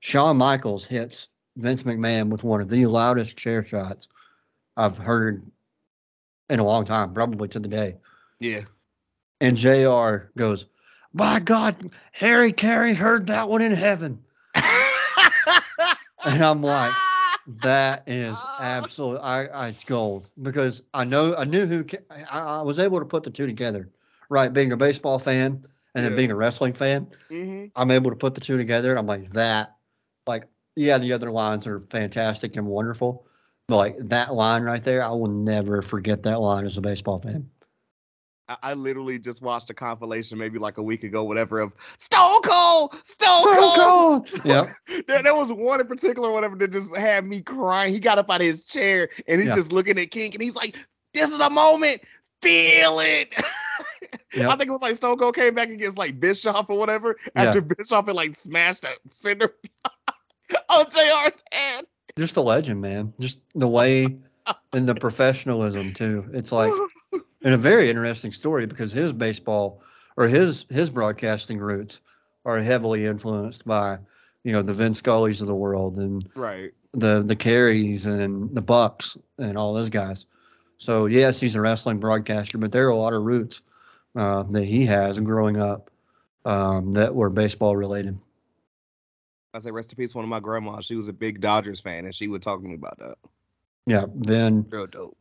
Shawn 0.00 0.36
Michaels 0.36 0.84
hits 0.84 1.28
Vince 1.56 1.82
McMahon 1.82 2.28
with 2.28 2.44
one 2.44 2.60
of 2.60 2.68
the 2.68 2.86
loudest 2.86 3.36
chair 3.36 3.64
shots 3.64 4.08
I've 4.76 4.96
heard 4.96 5.50
in 6.48 6.60
a 6.60 6.64
long 6.64 6.84
time, 6.84 7.12
probably 7.12 7.48
to 7.48 7.58
the 7.58 7.68
day. 7.68 7.96
Yeah. 8.38 8.62
And 9.40 9.56
JR 9.56 10.30
goes, 10.36 10.66
My 11.12 11.40
God, 11.40 11.90
Harry 12.12 12.52
Caray 12.52 12.94
heard 12.94 13.26
that 13.26 13.48
one 13.48 13.62
in 13.62 13.72
heaven. 13.72 14.22
and 14.54 16.44
I'm 16.44 16.62
like, 16.62 16.94
that 17.62 18.04
is 18.06 18.36
oh. 18.38 18.56
absolute. 18.60 19.18
I, 19.18 19.46
I 19.46 19.68
it's 19.68 19.84
gold 19.84 20.28
because 20.42 20.82
I 20.94 21.04
know 21.04 21.34
I 21.36 21.44
knew 21.44 21.66
who 21.66 21.84
I, 22.10 22.38
I 22.38 22.62
was 22.62 22.78
able 22.78 23.00
to 23.00 23.06
put 23.06 23.22
the 23.22 23.30
two 23.30 23.46
together. 23.46 23.88
Right, 24.30 24.52
being 24.52 24.72
a 24.72 24.76
baseball 24.76 25.18
fan, 25.18 25.64
and 25.98 26.04
yeah. 26.04 26.10
then 26.10 26.16
being 26.16 26.30
a 26.30 26.36
wrestling 26.36 26.72
fan, 26.72 27.08
mm-hmm. 27.28 27.66
I'm 27.74 27.90
able 27.90 28.10
to 28.10 28.16
put 28.16 28.34
the 28.34 28.40
two 28.40 28.56
together. 28.56 28.96
I'm 28.96 29.06
like 29.06 29.30
that, 29.30 29.76
like 30.26 30.44
yeah, 30.76 30.98
the 30.98 31.12
other 31.12 31.32
lines 31.32 31.66
are 31.66 31.80
fantastic 31.90 32.56
and 32.56 32.66
wonderful, 32.66 33.26
but 33.66 33.76
like 33.76 33.96
that 34.08 34.32
line 34.32 34.62
right 34.62 34.82
there, 34.82 35.02
I 35.02 35.10
will 35.10 35.26
never 35.26 35.82
forget 35.82 36.22
that 36.22 36.40
line 36.40 36.64
as 36.64 36.76
a 36.76 36.80
baseball 36.80 37.18
fan. 37.18 37.50
I, 38.62 38.72
literally 38.72 39.18
just 39.18 39.42
watched 39.42 39.68
a 39.68 39.74
compilation 39.74 40.38
maybe 40.38 40.58
like 40.58 40.78
a 40.78 40.82
week 40.82 41.04
ago, 41.04 41.22
whatever, 41.22 41.58
of 41.58 41.74
Stone 41.98 42.40
Cold, 42.42 42.94
Stone, 43.04 43.42
Stone 43.42 43.54
Cold. 43.54 43.76
Cold. 44.30 44.40
Yeah. 44.44 44.72
there, 45.06 45.22
there 45.22 45.34
was 45.34 45.52
one 45.52 45.82
in 45.82 45.86
particular, 45.86 46.30
whatever, 46.32 46.56
that 46.56 46.72
just 46.72 46.96
had 46.96 47.26
me 47.26 47.42
crying. 47.42 47.92
He 47.92 48.00
got 48.00 48.18
up 48.18 48.30
out 48.30 48.40
of 48.40 48.46
his 48.46 48.64
chair 48.64 49.10
and 49.26 49.38
he's 49.40 49.50
yeah. 49.50 49.54
just 49.54 49.70
looking 49.70 49.98
at 49.98 50.10
King 50.10 50.32
and 50.32 50.42
he's 50.42 50.54
like, 50.54 50.76
"This 51.12 51.28
is 51.28 51.40
a 51.40 51.50
moment, 51.50 52.00
feel 52.40 53.00
it." 53.00 53.34
Yep. 54.34 54.50
I 54.50 54.56
think 54.56 54.68
it 54.68 54.72
was 54.72 54.82
like 54.82 54.94
Stone 54.94 55.18
Cold 55.18 55.34
came 55.34 55.54
back 55.54 55.70
against 55.70 55.96
like 55.96 56.20
Bischoff 56.20 56.68
or 56.68 56.78
whatever 56.78 57.16
after 57.34 57.60
yeah. 57.60 57.74
Bischoff 57.76 58.06
had 58.06 58.14
like 58.14 58.36
smashed 58.36 58.84
a 58.84 58.90
cinder 59.10 59.54
on 60.68 60.86
JR's 60.86 61.42
head. 61.50 61.86
just 62.16 62.36
a 62.36 62.40
legend, 62.40 62.80
man. 62.80 63.12
Just 63.18 63.38
the 63.54 63.68
way 63.68 64.18
and 64.72 64.88
the 64.88 64.94
professionalism 64.94 65.94
too. 65.94 66.28
It's 66.32 66.52
like 66.52 66.72
and 67.42 67.54
a 67.54 67.58
very 67.58 67.90
interesting 67.90 68.32
story 68.32 68.66
because 68.66 68.92
his 68.92 69.12
baseball 69.12 69.82
or 70.16 70.28
his 70.28 70.66
his 70.70 70.90
broadcasting 70.90 71.58
roots 71.58 72.00
are 72.44 72.60
heavily 72.60 73.06
influenced 73.06 73.64
by 73.66 73.98
you 74.44 74.52
know 74.52 74.62
the 74.62 74.72
Vin 74.72 74.94
Scully's 74.94 75.40
of 75.40 75.46
the 75.46 75.54
world 75.54 75.96
and 75.98 76.28
right 76.34 76.72
the 76.92 77.22
the 77.22 77.36
Carays 77.36 78.06
and 78.06 78.54
the 78.54 78.62
Bucks 78.62 79.16
and 79.38 79.56
all 79.56 79.72
those 79.72 79.90
guys. 79.90 80.26
So 80.78 81.06
yes, 81.06 81.40
he's 81.40 81.54
a 81.54 81.60
wrestling 81.60 81.98
broadcaster, 81.98 82.58
but 82.58 82.72
there 82.72 82.86
are 82.86 82.90
a 82.90 82.96
lot 82.96 83.12
of 83.12 83.22
roots 83.22 83.62
uh, 84.16 84.44
that 84.44 84.64
he 84.64 84.86
has 84.86 85.18
growing 85.20 85.60
up 85.60 85.90
um, 86.44 86.92
that 86.94 87.14
were 87.14 87.30
baseball 87.30 87.76
related. 87.76 88.18
I 89.54 89.58
say 89.60 89.70
rest 89.70 89.92
in 89.92 89.96
peace. 89.96 90.14
One 90.14 90.24
of 90.24 90.28
my 90.28 90.40
grandmas, 90.40 90.86
she 90.86 90.94
was 90.94 91.08
a 91.08 91.12
big 91.12 91.40
Dodgers 91.40 91.80
fan, 91.80 92.04
and 92.04 92.14
she 92.14 92.28
would 92.28 92.42
talk 92.42 92.60
to 92.60 92.68
me 92.68 92.74
about 92.74 92.98
that. 92.98 93.16
Yeah, 93.86 94.04
Vin. 94.14 94.66
Real 94.68 94.86
dope. 94.86 95.16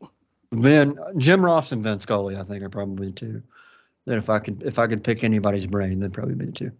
Vin, 0.52 0.98
Jim 1.18 1.44
Ross, 1.44 1.72
and 1.72 1.84
Vin 1.84 2.00
Scully, 2.00 2.38
I 2.38 2.44
think 2.44 2.64
are 2.64 2.70
probably 2.70 3.12
two. 3.12 3.42
Then 4.06 4.18
if 4.18 4.30
I 4.30 4.40
could 4.40 4.64
if 4.64 4.80
I 4.80 4.88
could 4.88 5.04
pick 5.04 5.24
anybody's 5.24 5.66
brain, 5.66 6.00
they'd 6.00 6.14
probably 6.14 6.36
be 6.36 6.46
the 6.46 6.52
two. 6.52 6.72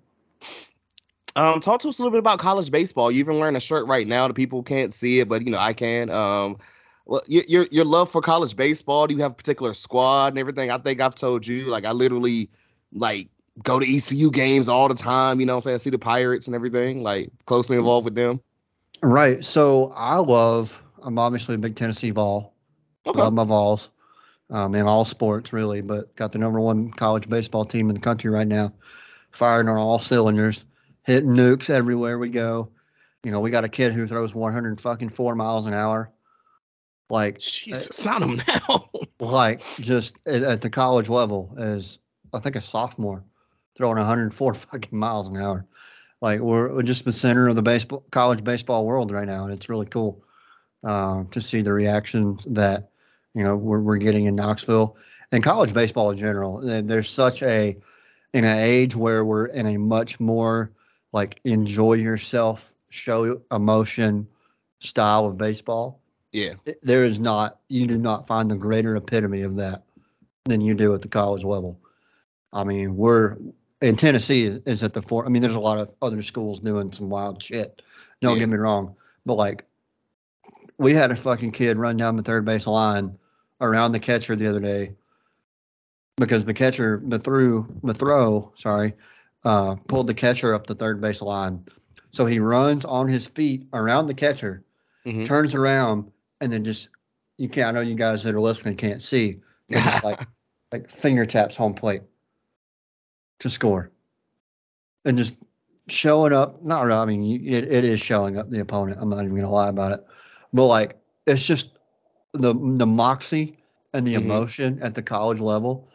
Um, 1.36 1.60
talk 1.60 1.82
to 1.82 1.90
us 1.90 2.00
a 2.00 2.02
little 2.02 2.12
bit 2.12 2.20
about 2.20 2.40
college 2.40 2.72
baseball. 2.72 3.12
You're 3.12 3.20
even 3.20 3.40
wearing 3.40 3.56
a 3.56 3.60
shirt 3.60 3.86
right 3.86 4.08
now. 4.08 4.28
The 4.28 4.34
people 4.34 4.64
can't 4.64 4.94
see 4.94 5.20
it, 5.20 5.30
but 5.30 5.44
you 5.44 5.52
know 5.52 5.60
I 5.60 5.74
can. 5.74 6.10
Um, 6.10 6.58
well, 7.08 7.22
your 7.28 7.68
your 7.72 7.86
love 7.86 8.12
for 8.12 8.22
college 8.22 8.56
baseball. 8.56 9.08
Do 9.08 9.16
you 9.16 9.22
have 9.22 9.32
a 9.32 9.36
particular 9.36 9.74
squad 9.74 10.34
and 10.34 10.38
everything? 10.38 10.70
I 10.70 10.78
think 10.78 11.02
I've 11.02 11.16
told 11.16 11.48
you. 11.48 11.68
Like 11.68 11.86
I 11.86 11.92
literally 11.92 12.50
like 12.92 13.30
go 13.64 13.80
to 13.80 13.96
ECU 13.96 14.30
games 14.30 14.70
all 14.70 14.88
the 14.88 14.96
time. 14.96 15.40
You 15.40 15.46
know, 15.46 15.56
I'm 15.56 15.62
saying 15.62 15.76
I 15.76 15.78
see 15.78 15.90
the 15.90 15.98
Pirates 15.98 16.48
and 16.48 16.56
everything. 16.56 17.02
Like 17.02 17.32
closely 17.46 17.78
involved 17.78 18.06
with 18.06 18.16
them. 18.16 18.42
Right. 19.02 19.44
So 19.44 19.94
I 19.96 20.18
love. 20.18 20.80
I'm 21.02 21.18
obviously 21.18 21.56
a 21.56 21.60
big 21.60 21.76
Tennessee 21.76 22.12
Vol. 22.12 22.54
Okay. 23.06 23.20
Love 23.20 23.34
my 23.34 23.46
Vols. 23.46 23.90
Um, 24.50 24.76
in 24.76 24.88
all 24.88 25.04
sports 25.04 25.52
really, 25.52 25.82
but 25.82 26.16
got 26.16 26.32
the 26.32 26.38
number 26.38 26.62
one 26.62 26.90
college 26.92 27.28
baseball 27.28 27.66
team 27.66 27.90
in 27.90 27.96
the 27.96 28.02
country 28.02 28.30
right 28.30 28.48
now, 28.48 28.72
firing 29.32 29.68
on 29.68 29.76
all 29.76 30.00
cylinders 30.00 30.64
hitting 31.08 31.32
nukes 31.32 31.70
everywhere 31.70 32.20
we 32.20 32.30
go. 32.30 32.70
You 33.24 33.32
know, 33.32 33.40
we 33.40 33.50
got 33.50 33.64
a 33.64 33.70
kid 33.70 33.94
who 33.94 34.06
throws 34.06 34.36
100 34.36 34.80
fucking 34.80 35.10
four 35.10 35.36
miles 35.36 35.66
an 35.66 35.74
hour. 35.74 36.12
Like, 37.10 37.40
Jesus, 37.40 38.06
uh, 38.06 38.20
him 38.20 38.42
now. 38.48 38.90
like, 39.20 39.62
just 39.80 40.16
at, 40.26 40.44
at, 40.44 40.62
the 40.62 40.70
college 40.70 41.10
level, 41.10 41.56
as 41.58 42.00
I 42.34 42.40
think 42.40 42.56
a 42.56 42.62
sophomore, 42.62 43.24
throwing 43.78 43.98
104 43.98 44.54
fucking 44.54 44.98
miles 44.98 45.28
an 45.28 45.38
hour. 45.38 45.66
Like, 46.22 46.42
we're, 46.42 46.74
we're 46.74 46.84
just 46.84 47.06
the 47.06 47.14
center 47.14 47.48
of 47.48 47.56
the 47.56 47.62
baseball 47.62 48.04
college 48.12 48.44
baseball 48.44 48.86
world 48.86 49.12
right 49.12 49.28
now, 49.28 49.46
and 49.46 49.54
it's 49.54 49.70
really 49.70 49.86
cool 49.86 50.22
uh, 50.84 51.24
to 51.32 51.42
see 51.42 51.62
the 51.62 51.74
reactions 51.74 52.46
that 52.50 52.90
you 53.34 53.44
know 53.44 53.56
we're, 53.56 53.80
we're 53.80 53.98
getting 53.98 54.26
in 54.26 54.36
Knoxville 54.36 54.98
and 55.32 55.44
college 55.44 55.74
baseball 55.74 56.12
in 56.12 56.18
general. 56.18 56.60
There's 56.62 57.10
such 57.10 57.44
a 57.44 57.78
in 58.34 58.44
an 58.44 58.58
age 58.58 58.96
where 58.96 59.24
we're 59.24 59.48
in 59.48 59.68
a 59.68 59.78
much 59.78 60.20
more 60.20 60.72
like 61.14 61.40
enjoy 61.44 61.94
yourself, 61.94 62.74
show 62.90 63.42
emotion 63.52 64.28
style 64.80 65.26
of 65.26 65.38
baseball. 65.38 66.00
Yeah. 66.38 66.54
There 66.84 67.04
is 67.04 67.20
not, 67.20 67.60
you 67.68 67.88
do 67.88 67.98
not 67.98 68.28
find 68.28 68.52
the 68.52 68.56
greater 68.56 68.96
epitome 68.96 69.42
of 69.42 69.56
that 69.56 69.82
than 70.46 70.62
you 70.62 70.76
do 70.76 70.94
at 70.94 71.02
the 71.02 71.08
college 71.08 71.44
level. 71.44 71.80
I 72.54 72.64
mean, 72.64 72.96
we're 72.96 73.38
in 73.82 73.98
Tennessee 73.98 74.44
is 74.46 74.84
at 74.84 74.94
the 74.94 75.02
four. 75.02 75.26
I 75.26 75.30
mean, 75.30 75.42
there's 75.42 75.56
a 75.56 75.60
lot 75.60 75.80
of 75.80 75.90
other 76.00 76.22
schools 76.22 76.60
doing 76.60 76.92
some 76.92 77.10
wild 77.10 77.42
shit. 77.42 77.82
Don't 78.22 78.36
yeah. 78.36 78.42
get 78.42 78.50
me 78.50 78.58
wrong, 78.58 78.96
but 79.26 79.34
like, 79.34 79.66
we 80.78 80.94
had 80.94 81.10
a 81.10 81.16
fucking 81.16 81.54
kid 81.54 81.78
run 81.78 81.98
down 81.98 82.16
the 82.16 82.22
third 82.22 82.46
base 82.46 82.68
line 82.68 83.18
around 83.60 83.92
the 83.92 84.00
catcher 84.00 84.36
the 84.36 84.48
other 84.48 84.60
day 84.60 84.94
because 86.18 86.46
the 86.46 86.54
catcher, 86.54 87.02
the 87.04 87.18
through, 87.18 87.68
the 87.84 87.96
throw, 87.96 88.54
sorry, 88.58 88.94
uh, 89.44 89.74
pulled 89.88 90.06
the 90.06 90.14
catcher 90.14 90.54
up 90.54 90.68
the 90.68 90.76
third 90.76 91.02
base 91.02 91.24
line. 91.24 91.66
So 92.12 92.28
he 92.28 92.40
runs 92.40 92.86
on 92.86 93.08
his 93.08 93.26
feet 93.26 93.66
around 93.74 94.06
the 94.06 94.14
catcher, 94.14 94.64
mm-hmm. 95.04 95.24
turns 95.24 95.56
around, 95.56 96.12
and 96.42 96.52
then 96.52 96.64
just 96.64 96.90
you 97.38 97.50
can't. 97.50 97.68
I 97.68 97.72
know 97.72 97.82
you 97.82 97.96
guys 97.96 98.24
that 98.24 98.36
are 98.36 98.42
listening 98.42 98.76
can't 98.76 99.02
see, 99.02 99.38
just 99.72 100.04
like 100.04 100.20
like 100.72 100.90
finger 100.90 101.26
taps 101.26 101.56
home 101.56 101.74
plate 101.74 102.02
to 103.40 103.50
score, 103.50 103.92
and 105.06 105.18
just 105.18 105.36
showing 105.88 106.34
up. 106.34 106.64
Not 106.64 106.86
really. 106.86 107.00
I 107.00 107.06
mean, 107.06 107.48
it, 107.48 107.72
it 107.72 107.84
is 107.84 108.00
showing 108.00 108.38
up 108.38 108.50
the 108.50 108.60
opponent. 108.60 109.00
I'm 109.02 109.10
not 109.10 109.24
even 109.24 109.36
gonna 109.36 109.50
lie 109.50 109.70
about 109.70 109.92
it, 109.94 110.06
but 110.54 110.68
like 110.68 110.98
it's 111.26 111.44
just 111.44 111.72
the 112.34 112.54
the 112.54 112.86
moxie 112.86 113.58
and 113.94 114.06
the 114.06 114.16
mm-hmm. 114.16 114.32
emotion 114.32 114.80
at 114.82 114.96
the 114.96 115.02
college 115.02 115.40
level 115.40 115.90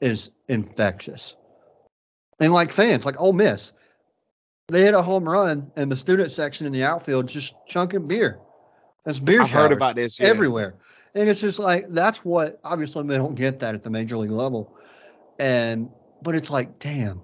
is 0.00 0.30
infectious. 0.48 1.36
And 2.40 2.52
like 2.52 2.72
fans, 2.72 3.04
like 3.04 3.20
Ole 3.20 3.32
Miss, 3.32 3.72
they 4.68 4.82
hit 4.82 4.94
a 4.94 5.02
home 5.02 5.28
run 5.28 5.70
and 5.76 5.90
the 5.90 5.96
student 5.96 6.32
section 6.32 6.66
in 6.66 6.72
the 6.72 6.82
outfield 6.82 7.28
just 7.28 7.54
chunking 7.66 8.08
beer. 8.08 8.38
That's 9.04 9.18
beer. 9.18 9.42
I've 9.42 9.50
heard 9.50 9.72
about 9.72 9.96
this 9.96 10.20
yeah. 10.20 10.26
everywhere, 10.28 10.74
and 11.14 11.28
it's 11.28 11.40
just 11.40 11.58
like 11.58 11.86
that's 11.88 12.24
what 12.24 12.60
obviously 12.64 13.06
they 13.06 13.16
don't 13.16 13.34
get 13.34 13.58
that 13.60 13.74
at 13.74 13.82
the 13.82 13.90
major 13.90 14.16
league 14.16 14.30
level, 14.30 14.76
and 15.38 15.90
but 16.22 16.34
it's 16.34 16.50
like 16.50 16.78
damn, 16.78 17.20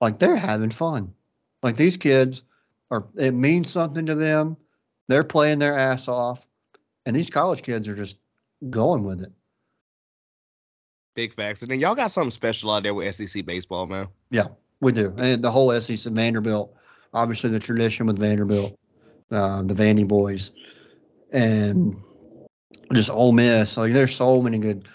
like 0.00 0.18
they're 0.18 0.36
having 0.36 0.70
fun. 0.70 1.12
Like 1.62 1.76
these 1.76 1.96
kids 1.96 2.42
are, 2.90 3.04
it 3.16 3.32
means 3.32 3.70
something 3.70 4.06
to 4.06 4.14
them. 4.14 4.56
They're 5.08 5.24
playing 5.24 5.58
their 5.58 5.76
ass 5.76 6.08
off, 6.08 6.46
and 7.06 7.16
these 7.16 7.30
college 7.30 7.62
kids 7.62 7.88
are 7.88 7.96
just 7.96 8.18
going 8.70 9.04
with 9.04 9.20
it. 9.20 9.32
Big 11.14 11.34
facts. 11.34 11.62
And 11.62 11.70
then 11.70 11.80
y'all 11.80 11.94
got 11.94 12.10
something 12.10 12.30
special 12.30 12.70
out 12.70 12.82
there 12.82 12.94
with 12.94 13.14
SEC 13.14 13.46
baseball, 13.46 13.86
man. 13.86 14.08
Yeah, 14.30 14.48
we 14.80 14.92
do. 14.92 15.14
And 15.18 15.42
the 15.42 15.50
whole 15.50 15.78
SEC 15.80 16.12
Vanderbilt, 16.12 16.74
obviously 17.12 17.50
the 17.50 17.60
tradition 17.60 18.06
with 18.06 18.18
Vanderbilt, 18.18 18.78
uh, 19.30 19.62
the 19.62 19.74
Vandy 19.74 20.06
boys, 20.06 20.50
and 21.34 22.00
just 22.92 23.10
Ole 23.10 23.32
Miss. 23.32 23.76
Like 23.76 23.92
there's 23.92 24.16
so 24.16 24.40
many 24.40 24.58
good. 24.58 24.88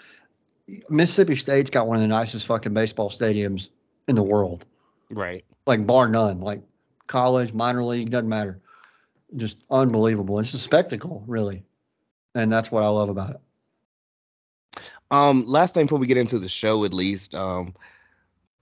Mississippi 0.88 1.36
State's 1.36 1.70
got 1.70 1.86
one 1.86 1.96
of 1.96 2.02
the 2.02 2.08
nicest 2.08 2.46
fucking 2.46 2.74
baseball 2.74 3.10
stadiums 3.10 3.68
in 4.08 4.16
the 4.16 4.22
world. 4.22 4.64
Right. 5.10 5.44
Like 5.66 5.86
bar 5.86 6.08
none. 6.08 6.40
Like 6.40 6.62
college, 7.06 7.52
minor 7.52 7.84
league, 7.84 8.10
doesn't 8.10 8.28
matter. 8.28 8.60
Just 9.36 9.58
unbelievable. 9.70 10.38
It's 10.40 10.54
a 10.54 10.58
spectacle, 10.58 11.22
really. 11.26 11.62
And 12.34 12.50
that's 12.52 12.70
what 12.70 12.82
I 12.82 12.88
love 12.88 13.10
about 13.10 13.30
it. 13.30 14.82
Um, 15.10 15.44
last 15.46 15.74
thing 15.74 15.86
before 15.86 15.98
we 15.98 16.06
get 16.06 16.16
into 16.16 16.38
the 16.38 16.48
show, 16.48 16.84
at 16.84 16.92
least, 16.92 17.34
um, 17.34 17.74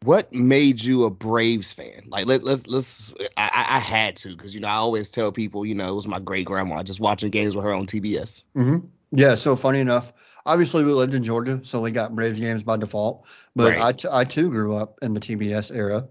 what 0.05 0.33
made 0.33 0.83
you 0.83 1.05
a 1.05 1.11
Braves 1.11 1.73
fan? 1.73 2.05
Like, 2.07 2.27
let, 2.27 2.45
let's 2.45 2.67
let's. 2.67 3.13
I, 3.37 3.51
I 3.69 3.79
had 3.79 4.17
to 4.19 4.37
because 4.37 4.55
you 4.55 4.61
know 4.61 4.69
I 4.69 4.75
always 4.75 5.11
tell 5.11 5.33
people, 5.33 5.67
you 5.67 5.75
know, 5.75 5.93
it 5.93 5.97
was 5.97 6.07
my 6.07 6.21
great 6.21 6.47
grandma 6.47 6.83
just 6.83 7.01
watching 7.01 7.31
games 7.31 7.57
with 7.57 7.65
her 7.65 7.75
on 7.75 7.87
TBS. 7.87 8.45
Mm-hmm. 8.57 8.87
Yeah. 9.13 9.35
So 9.35 9.57
funny 9.57 9.81
enough, 9.81 10.13
obviously 10.47 10.85
we 10.85 10.93
lived 10.93 11.15
in 11.15 11.25
Georgia, 11.25 11.61
so 11.65 11.81
we 11.81 11.91
got 11.91 12.15
Braves 12.15 12.39
games 12.39 12.63
by 12.63 12.77
default. 12.77 13.27
But 13.57 13.73
right. 13.73 13.83
I, 13.83 13.93
t- 13.93 14.09
I 14.11 14.25
too 14.25 14.49
grew 14.51 14.77
up 14.77 14.99
in 15.03 15.15
the 15.15 15.21
TBS 15.21 15.75
era 15.75 16.07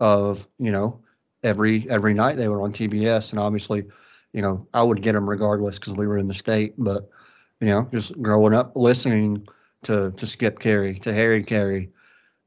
of 0.00 0.46
you 0.58 0.72
know 0.72 1.00
every 1.42 1.88
every 1.90 2.14
night 2.14 2.36
they 2.36 2.48
were 2.48 2.62
on 2.62 2.72
TBS, 2.72 3.30
and 3.30 3.38
obviously, 3.38 3.84
you 4.32 4.42
know, 4.42 4.66
I 4.72 4.82
would 4.82 5.02
get 5.02 5.12
them 5.12 5.28
regardless 5.28 5.78
because 5.78 5.94
we 5.94 6.06
were 6.06 6.18
in 6.18 6.28
the 6.28 6.34
state. 6.34 6.74
But 6.78 7.10
you 7.60 7.68
know, 7.68 7.88
just 7.92 8.20
growing 8.22 8.54
up 8.54 8.72
listening 8.76 9.46
to 9.82 10.12
to 10.12 10.26
Skip 10.26 10.58
Caray, 10.58 10.94
to 11.00 11.12
Harry 11.12 11.42
Caray, 11.42 11.90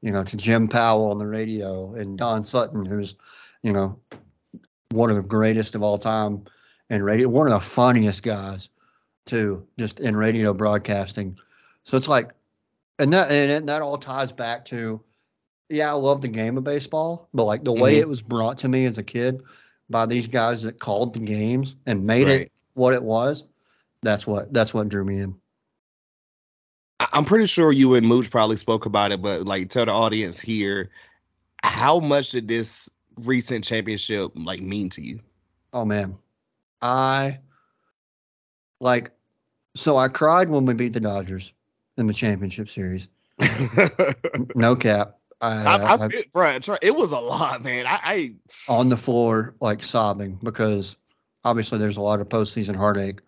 you 0.02 0.10
know, 0.10 0.24
to 0.24 0.36
Jim 0.36 0.66
Powell 0.66 1.10
on 1.10 1.18
the 1.18 1.26
radio, 1.26 1.94
and 1.94 2.16
Don 2.16 2.44
Sutton, 2.44 2.84
who's, 2.84 3.16
you 3.62 3.72
know, 3.72 3.98
one 4.90 5.10
of 5.10 5.16
the 5.16 5.22
greatest 5.22 5.74
of 5.74 5.82
all 5.82 5.98
time 5.98 6.44
in 6.88 7.02
radio, 7.02 7.28
one 7.28 7.46
of 7.46 7.52
the 7.52 7.60
funniest 7.60 8.22
guys 8.22 8.68
too, 9.26 9.66
just 9.78 10.00
in 10.00 10.16
radio 10.16 10.52
broadcasting. 10.52 11.38
So 11.84 11.96
it's 11.96 12.08
like, 12.08 12.30
and 12.98 13.12
that 13.12 13.30
and 13.30 13.68
that 13.68 13.82
all 13.82 13.98
ties 13.98 14.32
back 14.32 14.64
to, 14.66 15.00
yeah, 15.68 15.90
I 15.90 15.92
love 15.92 16.20
the 16.20 16.28
game 16.28 16.58
of 16.58 16.64
baseball, 16.64 17.28
but 17.32 17.44
like 17.44 17.64
the 17.64 17.72
mm-hmm. 17.72 17.82
way 17.82 17.96
it 17.98 18.08
was 18.08 18.22
brought 18.22 18.58
to 18.58 18.68
me 18.68 18.86
as 18.86 18.98
a 18.98 19.02
kid 19.02 19.42
by 19.88 20.06
these 20.06 20.26
guys 20.26 20.62
that 20.62 20.78
called 20.78 21.14
the 21.14 21.20
games 21.20 21.76
and 21.86 22.04
made 22.04 22.26
right. 22.26 22.40
it 22.42 22.52
what 22.74 22.94
it 22.94 23.02
was, 23.02 23.44
that's 24.02 24.26
what 24.26 24.52
that's 24.52 24.74
what 24.74 24.88
drew 24.88 25.04
me 25.04 25.20
in. 25.20 25.34
I'm 27.00 27.24
pretty 27.24 27.46
sure 27.46 27.72
you 27.72 27.94
and 27.94 28.06
Mooch 28.06 28.30
probably 28.30 28.56
spoke 28.56 28.86
about 28.86 29.10
it, 29.10 29.22
but 29.22 29.46
like 29.46 29.70
tell 29.70 29.86
the 29.86 29.92
audience 29.92 30.38
here, 30.38 30.90
how 31.62 31.98
much 31.98 32.30
did 32.30 32.46
this 32.46 32.90
recent 33.24 33.64
championship 33.64 34.32
like 34.34 34.60
mean 34.60 34.90
to 34.90 35.02
you? 35.02 35.20
Oh 35.72 35.84
man, 35.84 36.16
I 36.82 37.38
like 38.80 39.12
so 39.76 39.96
I 39.96 40.08
cried 40.08 40.50
when 40.50 40.66
we 40.66 40.74
beat 40.74 40.92
the 40.92 41.00
Dodgers 41.00 41.52
in 41.96 42.06
the 42.06 42.14
championship 42.14 42.68
series. 42.68 43.08
no 44.54 44.76
cap. 44.76 45.16
I, 45.40 45.64
I, 45.64 45.76
I, 45.76 46.04
I 46.04 46.24
bro, 46.32 46.58
it 46.82 46.94
was 46.94 47.12
a 47.12 47.18
lot, 47.18 47.62
man. 47.62 47.86
I, 47.86 48.00
I 48.02 48.34
on 48.68 48.90
the 48.90 48.96
floor 48.96 49.54
like 49.60 49.82
sobbing 49.82 50.38
because 50.42 50.96
obviously 51.44 51.78
there's 51.78 51.96
a 51.96 52.02
lot 52.02 52.20
of 52.20 52.28
postseason 52.28 52.76
heartache 52.76 53.20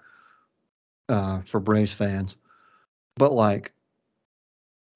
uh, 1.08 1.40
for 1.42 1.58
Braves 1.58 1.92
fans, 1.92 2.36
but 3.16 3.32
like 3.32 3.72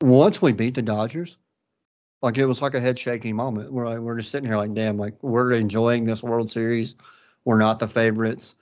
once 0.01 0.43
we 0.43 0.53
beat 0.53 0.75
the 0.75 0.83
Dodgers, 0.83 1.37
like 2.23 2.39
it 2.39 2.47
was 2.47 2.63
like 2.63 2.75
a 2.75 2.81
head 2.81 2.99
shaking 2.99 3.37
moment 3.37 3.73
where 3.73 3.87
like, 3.87 3.99
we're 3.99 4.19
just 4.19 4.31
sitting 4.31 4.49
here 4.49 4.57
like, 4.57 4.75
damn, 4.75 4.97
like 4.97 5.15
we're 5.23 5.53
enjoying 5.53 6.05
this 6.05 6.23
World 6.23 6.51
Series. 6.51 6.95
We're 7.45 7.59
not 7.59 7.79
the 7.79 7.89
favorites, 7.89 8.55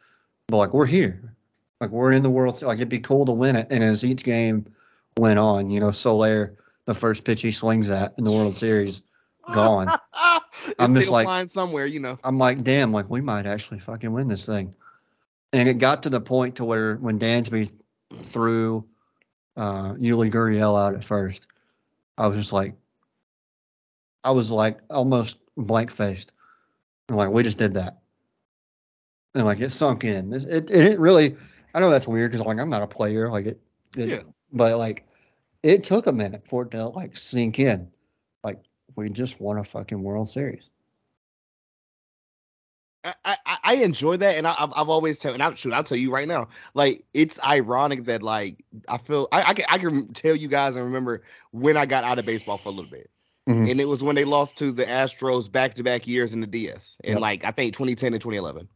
but 0.48 0.58
like 0.58 0.74
we're 0.74 0.86
here. 0.86 1.34
Like 1.80 1.90
we're 1.90 2.12
in 2.12 2.22
the 2.22 2.30
World 2.30 2.56
Series. 2.56 2.68
Like 2.68 2.78
it'd 2.78 2.88
be 2.88 3.00
cool 3.00 3.26
to 3.26 3.32
win 3.32 3.56
it. 3.56 3.68
And 3.70 3.82
as 3.82 4.04
each 4.04 4.24
game 4.24 4.66
went 5.16 5.38
on, 5.38 5.70
you 5.70 5.80
know, 5.80 5.92
Soler, 5.92 6.56
the 6.86 6.94
first 6.94 7.24
pitch 7.24 7.42
he 7.42 7.52
swings 7.52 7.88
at 7.90 8.14
in 8.18 8.24
the 8.24 8.32
World 8.32 8.56
Series, 8.56 9.02
gone. 9.52 9.88
I'm 10.78 10.94
just 10.94 11.10
like 11.10 11.48
somewhere, 11.48 11.86
you 11.86 12.00
know. 12.00 12.18
I'm 12.24 12.38
like, 12.38 12.62
damn, 12.62 12.92
like 12.92 13.08
we 13.08 13.20
might 13.20 13.46
actually 13.46 13.80
fucking 13.80 14.12
win 14.12 14.28
this 14.28 14.46
thing. 14.46 14.74
And 15.52 15.68
it 15.68 15.78
got 15.78 16.02
to 16.02 16.10
the 16.10 16.20
point 16.20 16.56
to 16.56 16.64
where 16.64 16.96
when 16.96 17.18
Dansby 17.18 17.70
threw 18.24 18.84
uh 19.56 19.94
Yuli 19.94 20.32
Gurriel 20.32 20.78
out 20.78 20.94
at 20.94 21.04
first, 21.04 21.46
I 22.18 22.26
was 22.26 22.36
just 22.36 22.52
like, 22.52 22.74
I 24.22 24.30
was 24.30 24.50
like 24.50 24.78
almost 24.90 25.38
blank 25.56 25.90
faced. 25.90 26.32
I'm 27.08 27.16
like, 27.16 27.30
we 27.30 27.42
just 27.42 27.58
did 27.58 27.74
that. 27.74 27.98
And 29.34 29.44
like 29.44 29.60
it 29.60 29.70
sunk 29.70 30.04
in. 30.04 30.32
It 30.32 30.44
it, 30.48 30.70
it 30.70 30.98
really 30.98 31.36
I 31.74 31.80
know 31.80 31.90
that's 31.90 32.06
weird 32.06 32.30
because 32.30 32.46
like 32.46 32.58
I'm 32.58 32.70
not 32.70 32.82
a 32.82 32.86
player. 32.86 33.28
Like 33.28 33.46
it, 33.46 33.60
it 33.96 34.08
yeah. 34.08 34.22
but 34.52 34.78
like 34.78 35.06
it 35.62 35.82
took 35.82 36.06
a 36.06 36.12
minute 36.12 36.42
for 36.48 36.62
it 36.62 36.70
to 36.70 36.88
like 36.88 37.16
sink 37.16 37.58
in. 37.58 37.88
Like 38.44 38.60
we 38.96 39.10
just 39.10 39.40
won 39.40 39.58
a 39.58 39.64
fucking 39.64 40.02
World 40.02 40.28
Series. 40.28 40.70
I, 43.02 43.14
I, 43.24 43.36
I 43.78 43.84
enjoy 43.84 44.16
that, 44.18 44.36
and 44.36 44.46
I, 44.46 44.54
have 44.54 44.72
I've 44.74 44.88
always 44.88 45.18
tell, 45.18 45.34
and 45.34 45.42
I'll 45.42 45.54
shoot, 45.54 45.72
I'll 45.72 45.84
tell 45.84 45.98
you 45.98 46.12
right 46.12 46.28
now, 46.28 46.48
like 46.74 47.04
it's 47.14 47.42
ironic 47.42 48.04
that 48.04 48.22
like 48.22 48.64
I 48.88 48.98
feel 48.98 49.28
I, 49.32 49.50
I 49.50 49.54
can 49.54 49.64
I 49.68 49.78
can 49.78 50.12
tell 50.12 50.34
you 50.34 50.48
guys 50.48 50.76
and 50.76 50.84
remember 50.84 51.22
when 51.52 51.76
I 51.76 51.86
got 51.86 52.04
out 52.04 52.18
of 52.18 52.26
baseball 52.26 52.58
for 52.58 52.68
a 52.68 52.72
little 52.72 52.90
bit, 52.90 53.10
Mm-hmm. 53.48 53.70
And 53.70 53.80
it 53.80 53.84
was 53.84 54.02
when 54.02 54.16
they 54.16 54.24
lost 54.24 54.56
to 54.58 54.72
the 54.72 54.84
Astros 54.84 55.52
back 55.52 55.74
to 55.74 55.82
back 55.82 56.06
years 56.06 56.32
in 56.32 56.40
the 56.40 56.46
DS 56.46 56.96
in 57.04 57.14
yep. 57.14 57.20
like 57.20 57.44
I 57.44 57.50
think 57.50 57.74
2010 57.74 58.14
and 58.14 58.22
2011. 58.22 58.68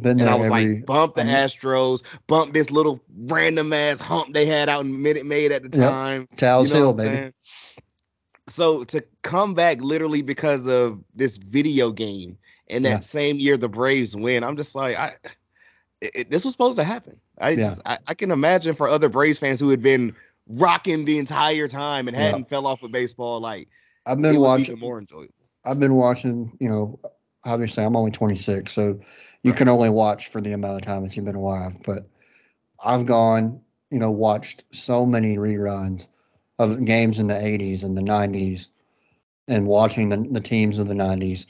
Been 0.00 0.20
and 0.20 0.28
I 0.28 0.34
was 0.34 0.50
every, 0.50 0.76
like, 0.76 0.86
bump 0.86 1.16
the 1.16 1.22
Astros, 1.22 2.02
bump 2.26 2.54
this 2.54 2.70
little 2.70 3.00
random 3.26 3.72
ass 3.74 4.00
hump 4.00 4.32
they 4.32 4.46
had 4.46 4.70
out 4.70 4.84
in 4.84 5.02
Minute 5.02 5.26
Maid 5.26 5.52
at 5.52 5.62
the 5.62 5.68
time. 5.68 6.26
Yep. 6.30 6.38
Tal's 6.38 6.68
you 6.70 6.74
know 6.74 6.80
Hill, 6.80 6.96
baby. 6.96 7.16
Saying? 7.16 7.34
So 8.48 8.84
to 8.84 9.04
come 9.20 9.54
back 9.54 9.80
literally 9.82 10.22
because 10.22 10.66
of 10.66 10.98
this 11.14 11.36
video 11.36 11.92
game 11.92 12.38
and 12.72 12.84
that 12.84 12.88
yeah. 12.88 12.98
same 13.00 13.36
year 13.36 13.56
the 13.56 13.68
Braves 13.68 14.16
win, 14.16 14.42
I'm 14.42 14.56
just 14.56 14.74
like, 14.74 14.96
I 14.96 15.12
it, 16.02 16.30
this 16.30 16.44
was 16.44 16.52
supposed 16.52 16.76
to 16.78 16.84
happen. 16.84 17.20
I 17.38 17.50
yeah. 17.50 17.56
just 17.56 17.80
I, 17.86 17.98
I, 18.06 18.14
can 18.14 18.30
imagine 18.30 18.74
for 18.74 18.88
other 18.88 19.08
Braves 19.08 19.38
fans 19.38 19.60
who 19.60 19.68
had 19.68 19.82
been 19.82 20.14
rocking 20.48 21.04
the 21.04 21.18
entire 21.18 21.68
time 21.68 22.08
and 22.08 22.16
hadn't 22.16 22.40
yeah. 22.40 22.46
fell 22.46 22.66
off 22.66 22.82
with 22.82 22.92
baseball, 22.92 23.40
like 23.40 23.68
I've 24.06 24.20
been 24.20 24.40
watching 24.40 24.78
more 24.78 24.98
enjoyable. 24.98 25.34
I've 25.64 25.78
been 25.78 25.94
watching, 25.94 26.56
you 26.60 26.68
know, 26.68 26.98
obviously 27.44 27.84
I'm 27.84 27.94
only 27.94 28.10
26, 28.10 28.72
so 28.72 28.98
you 29.42 29.50
right. 29.52 29.58
can 29.58 29.68
only 29.68 29.90
watch 29.90 30.28
for 30.28 30.40
the 30.40 30.52
amount 30.52 30.76
of 30.76 30.82
time 30.82 31.04
that 31.04 31.16
you've 31.16 31.24
been 31.24 31.36
alive. 31.36 31.76
But 31.84 32.08
I've 32.84 33.06
gone, 33.06 33.60
you 33.90 34.00
know, 34.00 34.10
watched 34.10 34.64
so 34.72 35.06
many 35.06 35.36
reruns 35.36 36.08
of 36.58 36.84
games 36.84 37.20
in 37.20 37.28
the 37.28 37.34
80s 37.34 37.84
and 37.84 37.96
the 37.96 38.02
90s, 38.02 38.68
and 39.48 39.66
watching 39.66 40.08
the, 40.08 40.26
the 40.30 40.40
teams 40.40 40.78
of 40.78 40.88
the 40.88 40.94
90s, 40.94 41.46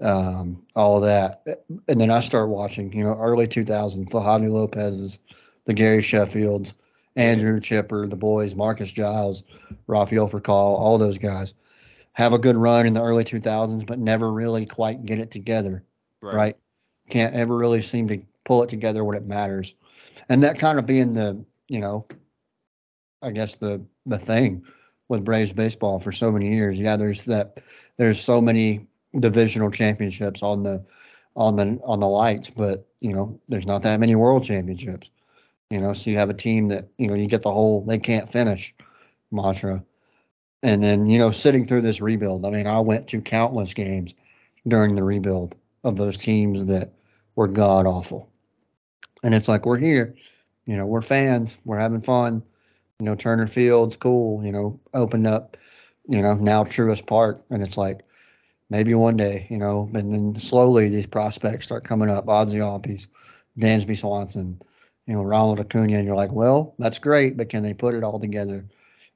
um, 0.00 0.62
all 0.74 0.96
of 0.96 1.02
that. 1.02 1.42
And 1.88 2.00
then 2.00 2.10
I 2.10 2.20
start 2.20 2.48
watching, 2.48 2.92
you 2.92 3.04
know, 3.04 3.16
early 3.18 3.46
2000s, 3.46 4.10
the 4.10 4.20
Javy 4.20 4.50
Lopez's, 4.50 5.18
the 5.66 5.74
Gary 5.74 6.02
Sheffields, 6.02 6.74
Andruw 7.16 7.62
Chipper, 7.62 8.06
the 8.06 8.16
boys, 8.16 8.54
Marcus 8.54 8.90
Giles, 8.90 9.42
Rafael 9.86 10.28
Furcal, 10.28 10.48
all 10.78 10.98
those 10.98 11.18
guys 11.18 11.52
have 12.12 12.32
a 12.32 12.38
good 12.38 12.56
run 12.56 12.86
in 12.86 12.94
the 12.94 13.02
early 13.02 13.24
2000s, 13.24 13.86
but 13.86 13.98
never 13.98 14.32
really 14.32 14.66
quite 14.66 15.04
get 15.04 15.18
it 15.18 15.30
together. 15.30 15.84
Right. 16.20 16.34
right? 16.34 16.56
Can't 17.08 17.34
ever 17.34 17.56
really 17.56 17.82
seem 17.82 18.08
to 18.08 18.20
pull 18.44 18.62
it 18.62 18.68
together 18.68 19.04
when 19.04 19.16
it 19.16 19.26
matters. 19.26 19.74
And 20.28 20.42
that 20.42 20.58
kind 20.58 20.78
of 20.78 20.86
being 20.86 21.14
the, 21.14 21.42
you 21.68 21.80
know, 21.80 22.04
I 23.22 23.30
guess 23.30 23.54
the 23.56 23.82
the 24.06 24.18
thing 24.18 24.64
with 25.08 25.24
Braves 25.24 25.52
baseball 25.52 25.98
for 25.98 26.12
so 26.12 26.30
many 26.30 26.54
years. 26.54 26.78
Yeah, 26.78 26.96
there's 26.96 27.24
that 27.24 27.58
there's 27.96 28.20
so 28.20 28.40
many 28.40 28.86
divisional 29.18 29.70
championships 29.70 30.42
on 30.42 30.62
the 30.62 30.84
on 31.36 31.56
the 31.56 31.80
on 31.84 32.00
the 32.00 32.08
lights, 32.08 32.50
but 32.50 32.86
you 33.00 33.12
know, 33.12 33.40
there's 33.48 33.66
not 33.66 33.82
that 33.82 34.00
many 34.00 34.14
world 34.14 34.44
championships. 34.44 35.10
You 35.70 35.80
know, 35.80 35.92
so 35.92 36.10
you 36.10 36.16
have 36.16 36.30
a 36.30 36.34
team 36.34 36.68
that, 36.68 36.88
you 36.98 37.06
know, 37.06 37.14
you 37.14 37.28
get 37.28 37.42
the 37.42 37.52
whole 37.52 37.84
they 37.84 37.98
can't 37.98 38.30
finish 38.30 38.74
mantra. 39.30 39.82
And 40.62 40.82
then, 40.82 41.06
you 41.06 41.18
know, 41.18 41.30
sitting 41.30 41.66
through 41.66 41.82
this 41.82 42.00
rebuild, 42.00 42.44
I 42.44 42.50
mean, 42.50 42.66
I 42.66 42.80
went 42.80 43.08
to 43.08 43.20
countless 43.20 43.72
games 43.72 44.12
during 44.66 44.94
the 44.94 45.04
rebuild 45.04 45.54
of 45.84 45.96
those 45.96 46.18
teams 46.18 46.66
that 46.66 46.92
were 47.36 47.48
god 47.48 47.86
awful. 47.86 48.28
And 49.22 49.34
it's 49.34 49.48
like, 49.48 49.64
we're 49.64 49.78
here, 49.78 50.14
you 50.66 50.76
know, 50.76 50.86
we're 50.86 51.02
fans, 51.02 51.56
we're 51.64 51.78
having 51.78 52.00
fun. 52.00 52.42
You 52.98 53.06
know, 53.06 53.14
Turner 53.14 53.46
Field's 53.46 53.96
cool, 53.96 54.44
you 54.44 54.52
know, 54.52 54.78
opened 54.92 55.26
up, 55.26 55.56
you 56.06 56.20
know, 56.20 56.34
now 56.34 56.64
Truist 56.64 57.06
Park. 57.06 57.42
And 57.48 57.62
it's 57.62 57.78
like, 57.78 58.02
maybe 58.70 58.94
one 58.94 59.16
day, 59.16 59.46
you 59.50 59.58
know, 59.58 59.90
and 59.94 60.12
then 60.12 60.40
slowly 60.40 60.88
these 60.88 61.06
prospects 61.06 61.66
start 61.66 61.84
coming 61.84 62.08
up, 62.08 62.26
Albies, 62.26 63.08
Dansby 63.58 63.98
Swanson, 63.98 64.60
you 65.06 65.14
know, 65.14 65.22
Ronald 65.22 65.60
Acuna, 65.60 65.96
and 65.96 66.06
you're 66.06 66.16
like, 66.16 66.32
well, 66.32 66.74
that's 66.78 66.98
great, 66.98 67.36
but 67.36 67.48
can 67.48 67.62
they 67.62 67.74
put 67.74 67.94
it 67.94 68.04
all 68.04 68.20
together 68.20 68.64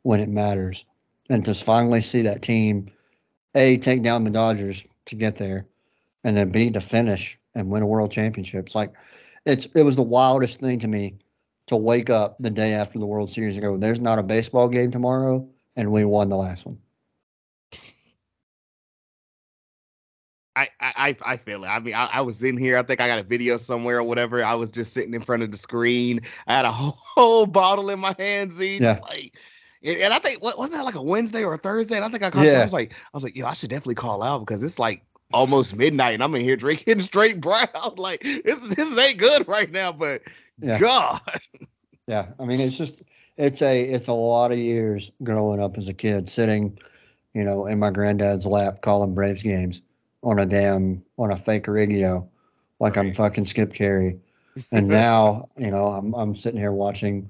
when 0.03 0.21
it 0.21 0.29
matters? 0.29 0.85
and 1.31 1.45
to 1.45 1.55
finally 1.55 2.03
see 2.03 2.23
that 2.23 2.43
team 2.43 2.91
a 3.55 3.79
take 3.79 4.03
down 4.03 4.25
the 4.25 4.31
Dodgers 4.31 4.85
to 5.07 5.17
get 5.17 5.37
there, 5.37 5.67
and 6.25 6.37
then 6.37 6.51
b 6.51 6.71
to 6.71 6.81
finish 6.81 7.39
and 7.55 7.71
win 7.71 7.83
a 7.83 7.87
world 7.87 8.11
championship. 8.11 8.67
It's 8.67 8.75
like 8.75 8.93
it's 9.47 9.67
it 9.75 9.83
was 9.83 9.97
the 9.97 10.03
wildest 10.03 10.61
thing 10.61 10.79
to 10.81 10.89
me 10.89 11.15
to 11.67 11.77
wake 11.77 12.11
up 12.11 12.37
the 12.41 12.51
day 12.51 12.73
after 12.73 12.99
the 12.99 13.07
World 13.07 13.31
Series 13.31 13.57
and 13.57 13.63
go, 13.63 13.77
"There's 13.77 14.01
not 14.01 14.19
a 14.19 14.23
baseball 14.23 14.69
game 14.69 14.91
tomorrow," 14.91 15.49
and 15.77 15.93
we 15.93 16.05
won 16.05 16.29
the 16.29 16.37
last 16.37 16.67
one. 16.67 16.79
I, 20.57 20.69
I 20.81 21.17
I 21.25 21.37
feel 21.37 21.65
it. 21.65 21.67
I 21.67 21.81
mean, 21.81 21.95
I, 21.95 22.07
I, 22.13 22.21
was 22.21 22.45
in 22.45 22.57
here. 22.57 22.79
I 22.79 22.85
think 22.85 23.01
I 23.01 23.09
got 23.09 23.19
a 23.19 23.25
video 23.25 23.57
somewhere 23.57 23.99
or 23.99 24.05
whatever. 24.05 24.45
I 24.45 24.55
was 24.55 24.71
just 24.71 24.93
sitting 24.93 25.13
in 25.13 25.21
front 25.21 25.43
of 25.43 25.51
the 25.51 25.57
screen. 25.57 26.21
I 26.47 26.55
had 26.55 26.65
a 26.65 26.71
whole, 26.71 26.97
whole 27.01 27.47
bottle 27.47 27.91
in 27.91 27.99
my 27.99 28.15
hands. 28.19 28.59
Yeah. 28.61 29.01
Like 29.03 29.37
and 29.85 30.15
I 30.15 30.19
think 30.19 30.43
what 30.43 30.59
wasn't 30.59 30.79
that 30.79 30.85
like 30.85 30.95
a 30.95 31.03
Wednesday 31.03 31.45
or 31.45 31.55
a 31.55 31.59
Thursday? 31.59 31.97
And 31.97 32.05
I 32.05 32.09
think 32.09 32.23
I 32.23 32.31
called. 32.31 32.47
Yeah. 32.47 32.61
I 32.61 32.63
was 32.63 32.73
like, 32.73 32.93
I 32.93 33.11
was 33.13 33.23
like, 33.23 33.37
yo, 33.37 33.47
I 33.47 33.53
should 33.53 33.71
definitely 33.71 33.97
call 33.97 34.23
out 34.23 34.41
because 34.41 34.63
it's 34.63 34.79
like 34.79 35.05
almost 35.33 35.75
midnight 35.75 36.15
and 36.15 36.23
I'm 36.23 36.35
in 36.35 36.41
here 36.41 36.57
drinking 36.57 37.01
straight 37.03 37.41
brown. 37.41 37.69
Like 37.97 38.23
this 38.23 38.59
this 38.77 38.99
ain't 38.99 39.19
good 39.19 39.47
right 39.47 39.71
now, 39.71 39.93
but 39.93 40.23
yeah. 40.59 40.79
God. 40.79 41.21
Yeah, 42.07 42.27
I 42.39 42.45
mean 42.45 42.61
it's 42.61 42.77
just 42.77 43.03
it's 43.37 43.61
a 43.61 43.83
it's 43.83 44.09
a 44.09 44.13
lot 44.13 44.53
of 44.53 44.59
years 44.59 45.11
growing 45.23 45.61
up 45.61 45.77
as 45.77 45.89
a 45.89 45.95
kid, 45.95 46.31
sitting, 46.31 46.79
you 47.35 47.45
know, 47.45 47.67
in 47.67 47.79
my 47.79 47.91
granddad's 47.91 48.47
lap 48.47 48.81
calling 48.81 49.15
Braves 49.15 49.43
games 49.43 49.83
on 50.25 50.39
a 50.39 50.47
damn 50.47 51.05
on 51.18 51.31
a 51.31 51.37
fake 51.37 51.68
radio, 51.68 52.29
like 52.81 52.97
right. 52.97 53.07
I'm 53.07 53.12
fucking 53.12 53.47
Skip 53.47 53.72
Caray. 53.72 54.18
And 54.70 54.87
now, 54.87 55.49
you 55.59 55.72
know, 55.72 55.89
I'm 55.89 56.14
I'm 56.14 56.37
sitting 56.37 56.61
here 56.61 56.70
watching 56.70 57.29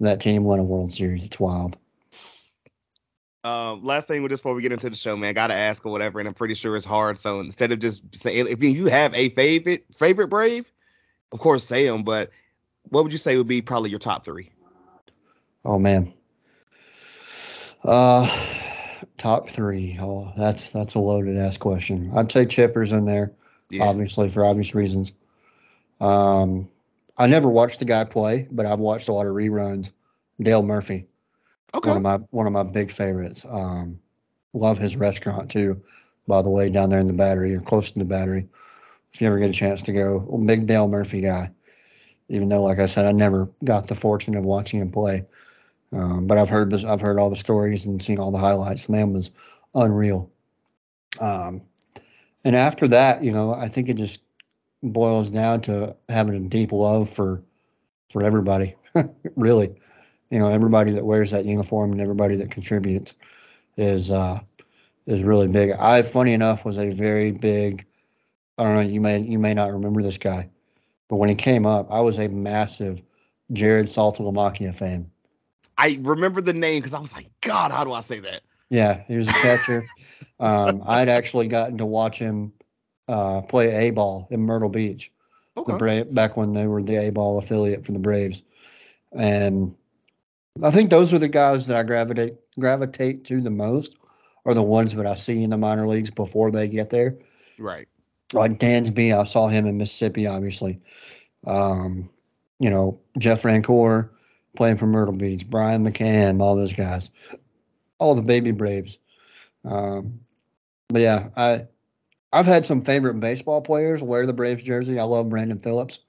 that 0.00 0.20
team 0.20 0.42
win 0.42 0.58
a 0.58 0.64
World 0.64 0.92
Series. 0.92 1.24
It's 1.24 1.38
wild. 1.38 1.76
Um, 3.44 3.84
last 3.84 4.08
thing 4.08 4.22
with 4.22 4.30
this 4.30 4.40
before 4.40 4.54
we 4.54 4.62
get 4.62 4.72
into 4.72 4.90
the 4.90 4.96
show, 4.96 5.16
man, 5.16 5.34
gotta 5.34 5.54
ask 5.54 5.86
or 5.86 5.92
whatever, 5.92 6.18
and 6.18 6.26
I'm 6.26 6.34
pretty 6.34 6.54
sure 6.54 6.74
it's 6.74 6.84
hard. 6.84 7.18
So 7.18 7.38
instead 7.40 7.70
of 7.70 7.78
just 7.78 8.02
saying, 8.12 8.48
if 8.48 8.60
you 8.60 8.86
have 8.86 9.14
a 9.14 9.28
favorite 9.30 9.84
favorite 9.94 10.28
Brave, 10.28 10.64
of 11.30 11.38
course 11.38 11.64
say 11.64 11.86
them. 11.86 12.02
But 12.02 12.30
what 12.88 13.04
would 13.04 13.12
you 13.12 13.18
say 13.18 13.36
would 13.36 13.46
be 13.46 13.62
probably 13.62 13.90
your 13.90 14.00
top 14.00 14.24
three? 14.24 14.50
Oh 15.64 15.78
man, 15.78 16.12
uh, 17.84 18.26
top 19.24 19.48
three. 19.48 19.96
Oh, 19.98 20.30
that's 20.36 20.70
that's 20.70 20.94
a 20.94 20.98
loaded 20.98 21.38
ass 21.38 21.56
question. 21.56 22.12
I'd 22.14 22.30
say 22.30 22.44
Chipper's 22.44 22.92
in 22.92 23.06
there, 23.06 23.32
yeah. 23.70 23.84
obviously 23.84 24.28
for 24.28 24.44
obvious 24.44 24.74
reasons. 24.74 25.12
Um, 25.98 26.68
I 27.16 27.26
never 27.26 27.48
watched 27.48 27.78
the 27.78 27.86
guy 27.86 28.04
play, 28.04 28.46
but 28.50 28.66
I've 28.66 28.80
watched 28.80 29.08
a 29.08 29.14
lot 29.14 29.26
of 29.26 29.32
reruns. 29.32 29.92
Dale 30.42 30.62
Murphy. 30.62 31.06
Okay. 31.72 31.88
One 31.88 31.96
of 31.96 32.02
my 32.02 32.16
one 32.32 32.46
of 32.46 32.52
my 32.52 32.64
big 32.64 32.92
favorites. 32.92 33.46
Um, 33.48 33.98
love 34.52 34.76
his 34.76 34.94
restaurant 34.94 35.50
too, 35.50 35.82
by 36.28 36.42
the 36.42 36.50
way, 36.50 36.68
down 36.68 36.90
there 36.90 37.00
in 37.00 37.06
the 37.06 37.14
Battery 37.14 37.54
or 37.54 37.62
close 37.62 37.90
to 37.92 37.98
the 37.98 38.04
Battery. 38.04 38.46
If 39.14 39.22
you 39.22 39.26
ever 39.26 39.38
get 39.38 39.48
a 39.48 39.54
chance 39.54 39.80
to 39.82 39.92
go, 39.92 40.22
well, 40.28 40.44
big 40.44 40.66
Dale 40.66 40.86
Murphy 40.86 41.22
guy. 41.22 41.50
Even 42.28 42.50
though, 42.50 42.62
like 42.62 42.78
I 42.78 42.86
said, 42.86 43.06
I 43.06 43.12
never 43.12 43.48
got 43.64 43.88
the 43.88 43.94
fortune 43.94 44.34
of 44.34 44.44
watching 44.44 44.80
him 44.80 44.90
play, 44.90 45.24
um, 45.94 46.26
but 46.26 46.38
I've 46.38 46.48
heard 46.48 46.70
this, 46.70 46.84
I've 46.84 47.00
heard 47.00 47.18
all 47.18 47.30
the 47.30 47.36
stories 47.36 47.86
and 47.86 48.02
seen 48.02 48.18
all 48.18 48.30
the 48.30 48.38
highlights. 48.38 48.88
Man 48.88 49.12
was 49.12 49.30
unreal. 49.74 50.30
Um, 51.20 51.62
and 52.44 52.56
after 52.56 52.88
that, 52.88 53.22
you 53.22 53.32
know, 53.32 53.54
I 53.54 53.68
think 53.68 53.88
it 53.88 53.94
just 53.94 54.20
boils 54.82 55.30
down 55.30 55.60
to 55.62 55.96
having 56.08 56.34
a 56.34 56.48
deep 56.48 56.72
love 56.72 57.08
for 57.08 57.42
for 58.10 58.22
everybody. 58.22 58.74
really, 59.36 59.74
you 60.30 60.38
know, 60.38 60.48
everybody 60.48 60.92
that 60.92 61.04
wears 61.04 61.30
that 61.30 61.44
uniform 61.44 61.92
and 61.92 62.00
everybody 62.00 62.36
that 62.36 62.50
contributes 62.50 63.14
is 63.76 64.10
uh, 64.10 64.40
is 65.06 65.22
really 65.22 65.48
big. 65.48 65.70
I, 65.72 66.02
funny 66.02 66.32
enough, 66.32 66.64
was 66.64 66.78
a 66.78 66.90
very 66.90 67.30
big. 67.30 67.86
I 68.58 68.64
don't 68.64 68.74
know. 68.74 68.80
You 68.82 69.00
may 69.00 69.20
you 69.20 69.38
may 69.38 69.54
not 69.54 69.72
remember 69.72 70.02
this 70.02 70.18
guy, 70.18 70.48
but 71.08 71.16
when 71.16 71.28
he 71.28 71.34
came 71.34 71.66
up, 71.66 71.86
I 71.90 72.00
was 72.00 72.18
a 72.18 72.28
massive 72.28 73.00
Jared 73.52 73.86
Saltalamacchia 73.86 74.74
fan. 74.74 75.10
I 75.76 75.98
remember 76.00 76.40
the 76.40 76.52
name 76.52 76.80
because 76.80 76.94
I 76.94 77.00
was 77.00 77.12
like, 77.12 77.30
God, 77.40 77.72
how 77.72 77.84
do 77.84 77.92
I 77.92 78.00
say 78.00 78.20
that? 78.20 78.42
Yeah, 78.70 79.02
he 79.06 79.16
was 79.16 79.28
a 79.28 79.32
catcher. 79.32 79.88
um, 80.40 80.82
I'd 80.86 81.08
actually 81.08 81.48
gotten 81.48 81.78
to 81.78 81.86
watch 81.86 82.18
him 82.18 82.52
uh, 83.08 83.42
play 83.42 83.88
A 83.88 83.90
ball 83.90 84.28
in 84.30 84.40
Myrtle 84.40 84.68
Beach. 84.68 85.12
Okay. 85.56 85.72
The 85.72 85.78
Bra- 85.78 86.04
back 86.04 86.36
when 86.36 86.52
they 86.52 86.66
were 86.66 86.82
the 86.82 86.96
A 86.96 87.10
ball 87.10 87.38
affiliate 87.38 87.84
for 87.86 87.92
the 87.92 87.98
Braves, 87.98 88.42
and 89.12 89.74
I 90.62 90.70
think 90.70 90.90
those 90.90 91.12
were 91.12 91.18
the 91.18 91.28
guys 91.28 91.66
that 91.66 91.76
I 91.76 91.82
gravitate 91.82 92.36
gravitate 92.58 93.24
to 93.26 93.40
the 93.40 93.50
most, 93.50 93.96
are 94.44 94.54
the 94.54 94.62
ones 94.62 94.94
that 94.94 95.06
I 95.06 95.14
see 95.14 95.42
in 95.42 95.50
the 95.50 95.56
minor 95.56 95.86
leagues 95.86 96.10
before 96.10 96.50
they 96.50 96.68
get 96.68 96.90
there. 96.90 97.18
Right. 97.58 97.88
Like 98.32 98.58
Dansby, 98.58 99.16
I 99.16 99.24
saw 99.24 99.48
him 99.48 99.66
in 99.66 99.76
Mississippi, 99.76 100.26
obviously. 100.26 100.80
Um, 101.46 102.10
you 102.58 102.70
know, 102.70 102.98
Jeff 103.18 103.42
Francoeur 103.42 104.10
playing 104.56 104.76
for 104.76 104.86
Myrtle 104.86 105.14
Beach, 105.14 105.48
Brian 105.48 105.84
McCann, 105.84 106.40
all 106.40 106.56
those 106.56 106.72
guys, 106.72 107.10
all 107.98 108.14
the 108.14 108.22
baby 108.22 108.50
Braves. 108.50 108.98
Um, 109.64 110.20
but 110.88 111.00
yeah, 111.00 111.28
I 111.36 111.66
I've 112.32 112.46
had 112.46 112.66
some 112.66 112.82
favorite 112.82 113.20
baseball 113.20 113.60
players 113.60 114.02
wear 114.02 114.26
the 114.26 114.32
Braves 114.32 114.62
jersey. 114.62 114.98
I 114.98 115.04
love 115.04 115.28
Brandon 115.28 115.58
Phillips 115.58 116.00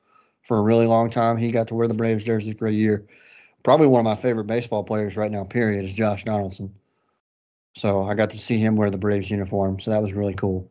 for 0.41 0.57
a 0.57 0.61
really 0.61 0.87
long 0.87 1.09
time. 1.09 1.37
He 1.37 1.51
got 1.51 1.67
to 1.67 1.75
wear 1.75 1.87
the 1.87 1.93
Braves 1.93 2.23
jersey 2.23 2.53
for 2.53 2.67
a 2.67 2.73
year. 2.73 3.05
Probably 3.63 3.87
one 3.87 3.99
of 3.99 4.05
my 4.05 4.15
favorite 4.15 4.45
baseball 4.45 4.83
players 4.83 5.17
right 5.17 5.31
now, 5.31 5.43
period, 5.43 5.85
is 5.85 5.91
Josh 5.91 6.23
Donaldson. 6.23 6.73
So 7.75 8.03
I 8.03 8.13
got 8.13 8.29
to 8.31 8.37
see 8.37 8.57
him 8.57 8.75
wear 8.75 8.89
the 8.89 8.97
Braves 8.97 9.29
uniform. 9.29 9.79
So 9.79 9.91
that 9.91 10.01
was 10.01 10.13
really 10.13 10.33
cool. 10.33 10.69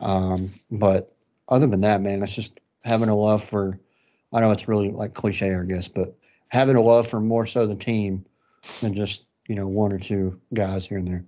Um, 0.00 0.52
but 0.70 1.14
other 1.48 1.66
than 1.66 1.82
that, 1.82 2.00
man, 2.00 2.22
it's 2.22 2.34
just 2.34 2.58
having 2.84 3.08
a 3.08 3.16
love 3.16 3.44
for, 3.44 3.78
I 4.32 4.40
know 4.40 4.50
it's 4.50 4.68
really 4.68 4.90
like 4.90 5.14
cliche, 5.14 5.54
I 5.54 5.62
guess, 5.64 5.88
but 5.88 6.16
having 6.48 6.76
a 6.76 6.80
love 6.80 7.08
for 7.08 7.20
more 7.20 7.46
so 7.46 7.66
the 7.66 7.74
team 7.74 8.24
than 8.80 8.94
just, 8.94 9.24
you 9.48 9.54
know, 9.54 9.66
one 9.66 9.92
or 9.92 9.98
two 9.98 10.40
guys 10.54 10.86
here 10.86 10.98
and 10.98 11.08
there. 11.08 11.24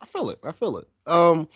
I 0.00 0.06
feel 0.06 0.30
it. 0.30 0.38
I 0.44 0.52
feel 0.52 0.78
it. 0.78 0.88
Um, 1.06 1.48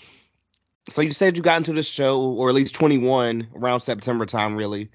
so 0.89 1.01
you 1.01 1.13
said 1.13 1.37
you 1.37 1.43
got 1.43 1.59
into 1.59 1.73
the 1.73 1.83
show, 1.83 2.21
or 2.21 2.49
at 2.49 2.55
least 2.55 2.75
21 2.75 3.49
around 3.55 3.81
September 3.81 4.27
time, 4.27 4.57
really. 4.57 4.91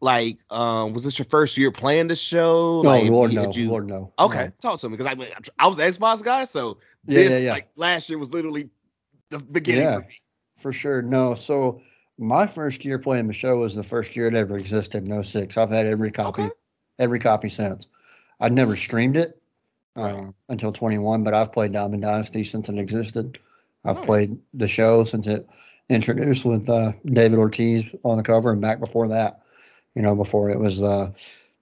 Like, 0.00 0.38
um, 0.50 0.92
was 0.92 1.04
this 1.04 1.18
your 1.18 1.26
first 1.26 1.56
year 1.56 1.70
playing 1.70 2.08
the 2.08 2.16
show? 2.16 2.82
No, 2.82 2.90
like, 2.90 3.04
Lord 3.04 3.32
no, 3.32 3.52
you... 3.52 3.70
Lord 3.70 3.86
no. 3.86 4.12
Okay, 4.18 4.46
no. 4.46 4.52
talk 4.60 4.80
to 4.80 4.88
me 4.88 4.96
because 4.96 5.06
I 5.06 5.42
I 5.58 5.68
was 5.68 5.78
Xbox 5.78 6.24
guy, 6.24 6.44
so 6.44 6.78
yeah, 7.04 7.20
this, 7.20 7.32
yeah, 7.32 7.38
yeah. 7.38 7.52
like 7.52 7.68
last 7.76 8.08
year 8.08 8.18
was 8.18 8.30
literally 8.30 8.68
the 9.30 9.38
beginning 9.38 9.84
yeah, 9.84 9.98
for, 9.98 10.08
for 10.62 10.72
sure. 10.72 11.02
No, 11.02 11.34
so 11.34 11.82
my 12.18 12.46
first 12.46 12.84
year 12.84 12.98
playing 12.98 13.28
the 13.28 13.32
show 13.32 13.58
was 13.58 13.74
the 13.74 13.82
first 13.82 14.16
year 14.16 14.26
it 14.26 14.34
ever 14.34 14.56
existed. 14.56 15.06
No 15.06 15.22
six. 15.22 15.56
I've 15.56 15.70
had 15.70 15.86
every 15.86 16.10
copy, 16.10 16.42
okay. 16.42 16.52
Every 16.98 17.18
copy 17.18 17.48
since. 17.48 17.86
I'd 18.40 18.52
never 18.52 18.76
streamed 18.76 19.16
it 19.16 19.40
uh, 19.96 20.26
until 20.48 20.72
21, 20.72 21.24
but 21.24 21.34
I've 21.34 21.52
played 21.52 21.72
Diamond 21.72 22.02
Dynasty 22.02 22.44
since 22.44 22.68
it 22.68 22.78
existed. 22.78 23.38
I've 23.84 24.02
played 24.02 24.36
the 24.52 24.66
show 24.66 25.04
since 25.04 25.26
it 25.26 25.48
introduced 25.88 26.44
with 26.44 26.68
uh, 26.68 26.92
David 27.04 27.38
Ortiz 27.38 27.84
on 28.02 28.16
the 28.16 28.22
cover, 28.22 28.50
and 28.50 28.60
back 28.60 28.80
before 28.80 29.08
that, 29.08 29.42
you 29.94 30.02
know, 30.02 30.14
before 30.16 30.50
it 30.50 30.58
was, 30.58 30.82
uh, 30.82 31.10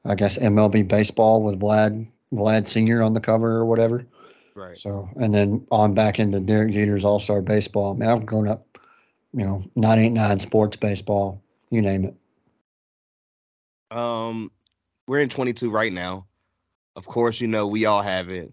I 0.05 0.14
guess, 0.14 0.39
MLB 0.39 0.89
baseball 0.89 1.43
with 1.43 1.61
Vlad 1.61 2.07
Vlad 2.32 2.66
Senior 2.66 3.03
on 3.03 3.12
the 3.12 3.20
cover 3.20 3.57
or 3.57 3.66
whatever. 3.66 4.07
Right. 4.55 4.76
So, 4.76 5.09
and 5.16 5.35
then 5.35 5.66
on 5.70 5.95
back 5.95 6.18
into 6.18 6.41
Derek 6.41 6.72
Jeter's 6.72 7.05
All 7.05 7.20
Star 7.20 7.43
Baseball. 7.43 7.95
I 7.95 7.97
mean, 7.99 8.09
I've 8.09 8.26
grown 8.26 8.49
up, 8.49 8.78
you 9.32 9.45
know, 9.45 9.64
989 9.74 10.41
sports 10.41 10.76
baseball, 10.76 11.43
you 11.70 11.82
name 11.82 12.05
it. 12.05 12.14
Um, 13.97 14.51
we're 15.07 15.21
in 15.21 15.29
22 15.29 15.71
right 15.71 15.93
now. 15.93 16.27
Of 16.97 17.07
course, 17.07 17.41
you 17.41 17.49
know 17.49 17.67
we 17.67 17.87
all 17.87 18.03
have 18.03 18.29
it. 18.29 18.53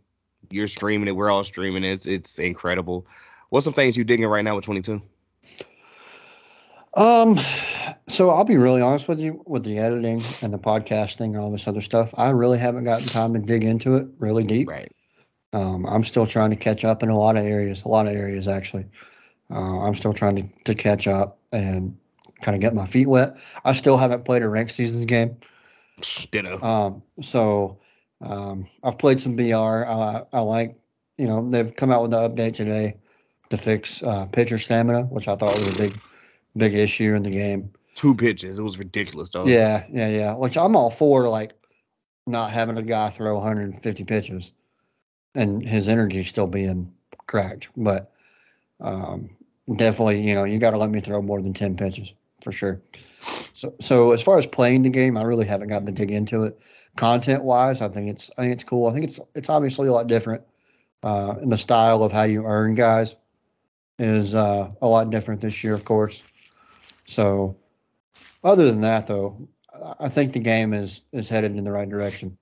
You're 0.50 0.68
streaming 0.68 1.08
it. 1.08 1.16
We're 1.16 1.30
all 1.30 1.44
streaming 1.44 1.84
it. 1.84 1.92
It's 1.92 2.06
it's 2.08 2.40
incredible. 2.40 3.06
What's 3.50 3.66
some 3.66 3.74
things 3.74 3.96
you 3.96 4.04
digging 4.04 4.26
right 4.26 4.44
now 4.44 4.56
with 4.56 4.66
22? 4.66 5.02
Um, 6.94 7.40
so 8.08 8.30
I'll 8.30 8.44
be 8.44 8.58
really 8.58 8.82
honest 8.82 9.08
with 9.08 9.20
you 9.20 9.42
with 9.46 9.64
the 9.64 9.78
editing 9.78 10.24
and 10.42 10.54
the 10.54 10.58
podcasting 10.58 11.26
and 11.26 11.38
all 11.38 11.52
this 11.52 11.68
other 11.68 11.82
stuff. 11.82 12.14
I 12.18 12.32
really 12.32 12.58
haven't 12.58 12.84
gotten 12.84 13.08
time 13.08 13.34
to 13.34 13.40
dig 13.40 13.64
into 13.64 13.96
it 13.96 14.08
really 14.20 14.44
deep. 14.44 14.70
Right. 14.70 14.92
Um, 15.54 15.86
I'm 15.86 16.04
still 16.04 16.26
trying 16.26 16.50
to 16.50 16.56
catch 16.56 16.86
up 16.86 17.04
in 17.04 17.10
a 17.10 17.18
lot 17.18 17.38
of 17.38 17.46
areas, 17.46 17.84
a 17.84 17.88
lot 17.88 18.08
of 18.08 18.16
areas 18.16 18.48
actually. 18.48 18.86
Uh, 19.50 19.82
I'm 19.82 19.96
still 19.96 20.14
trying 20.14 20.36
to, 20.38 20.64
to 20.64 20.76
catch 20.76 21.08
up 21.08 21.38
and 21.52 21.98
kind 22.42 22.56
of 22.56 22.62
get 22.62 22.74
my 22.74 22.86
feet 22.86 23.08
wet. 23.08 23.36
I 23.66 23.74
still 23.74 23.98
haven't 23.98 24.26
played 24.26 24.44
a 24.44 24.50
ranked 24.50 24.72
seasons 24.72 25.06
game. 25.06 25.38
Ditto. 26.32 26.62
Um, 26.62 27.04
so 27.22 27.80
um, 28.22 28.68
I've 28.84 28.98
played 28.98 29.20
some 29.20 29.36
BR. 29.36 29.54
I, 29.56 30.24
I 30.32 30.40
like, 30.42 30.76
you 31.18 31.28
know, 31.28 31.48
they've 31.50 31.76
come 31.76 31.92
out 31.92 32.02
with 32.02 32.12
the 32.12 32.18
update 32.18 32.54
today 32.54 32.98
to 33.50 33.58
fix 33.58 34.02
uh, 34.04 34.26
pitcher 34.26 34.60
stamina, 34.60 35.04
which 35.04 35.28
I 35.28 35.36
thought 35.36 35.58
was 35.58 35.74
a 35.74 35.78
big, 35.78 36.00
big 36.56 36.74
issue 36.74 37.16
in 37.16 37.24
the 37.24 37.30
game. 37.30 37.72
Two 37.96 38.16
pitches, 38.16 38.58
it 38.58 38.62
was 38.62 38.78
ridiculous, 38.78 39.30
though. 39.30 39.46
Yeah, 39.46 39.86
yeah, 39.92 40.08
yeah. 40.08 40.34
Which 40.34 40.58
I'm 40.58 40.76
all 40.76 40.90
for, 40.90 41.28
like 41.28 41.54
not 42.26 42.52
having 42.52 42.78
a 42.78 42.84
guy 42.84 43.10
throw 43.10 43.36
150 43.36 44.04
pitches, 44.06 44.52
and 45.36 45.68
his 45.68 45.88
energy 45.88 46.24
still 46.24 46.48
being 46.48 46.94
cracked. 47.28 47.68
But 47.76 48.12
um, 48.80 49.32
definitely, 49.76 50.22
you 50.22 50.36
know, 50.36 50.46
you 50.46 50.60
got 50.60 50.72
to 50.72 50.78
let 50.78 50.90
me 50.90 51.02
throw 51.02 51.22
more 51.22 51.42
than 51.42 51.54
10 51.54 51.76
pitches 51.76 52.14
for 52.44 52.52
sure. 52.52 52.82
So, 53.54 53.74
so 53.80 54.12
as 54.12 54.22
far 54.22 54.38
as 54.38 54.46
playing 54.46 54.84
the 54.84 54.90
game, 54.90 55.18
I 55.18 55.24
really 55.24 55.46
haven't 55.46 55.68
gotten 55.68 55.86
to 55.86 55.92
dig 55.92 56.12
into 56.12 56.44
it. 56.44 56.60
Content 56.96 57.44
wise, 57.44 57.82
I 57.82 57.90
think 57.90 58.10
it's 58.10 58.30
I 58.38 58.42
think 58.42 58.54
it's 58.54 58.64
cool. 58.64 58.88
I 58.88 58.94
think 58.94 59.06
it's 59.06 59.20
it's 59.34 59.50
obviously 59.50 59.88
a 59.88 59.94
lot 59.94 60.08
different 60.08 60.44
uh, 61.04 61.36
in 61.42 61.50
the 61.50 61.58
style 61.58 62.04
of 62.04 62.12
how 62.12 62.24
you 62.24 62.46
earn 62.46 62.74
guys 62.74 63.16
is 63.98 64.36
uh, 64.36 64.72
a 64.82 64.88
lot 64.88 65.10
different 65.10 65.42
this 65.42 65.64
year, 65.64 65.74
of 65.74 65.86
course. 65.86 66.24
So, 67.06 67.56
other 68.44 68.66
than 68.66 68.82
that, 68.82 69.08
though, 69.08 69.48
I 70.00 70.10
think 70.10 70.34
the 70.34 70.40
game 70.40 70.74
is 70.74 71.02
is 71.14 71.30
headed 71.30 71.56
in 71.56 71.64
the 71.64 71.72
right 71.72 71.90
direction. 71.90 72.38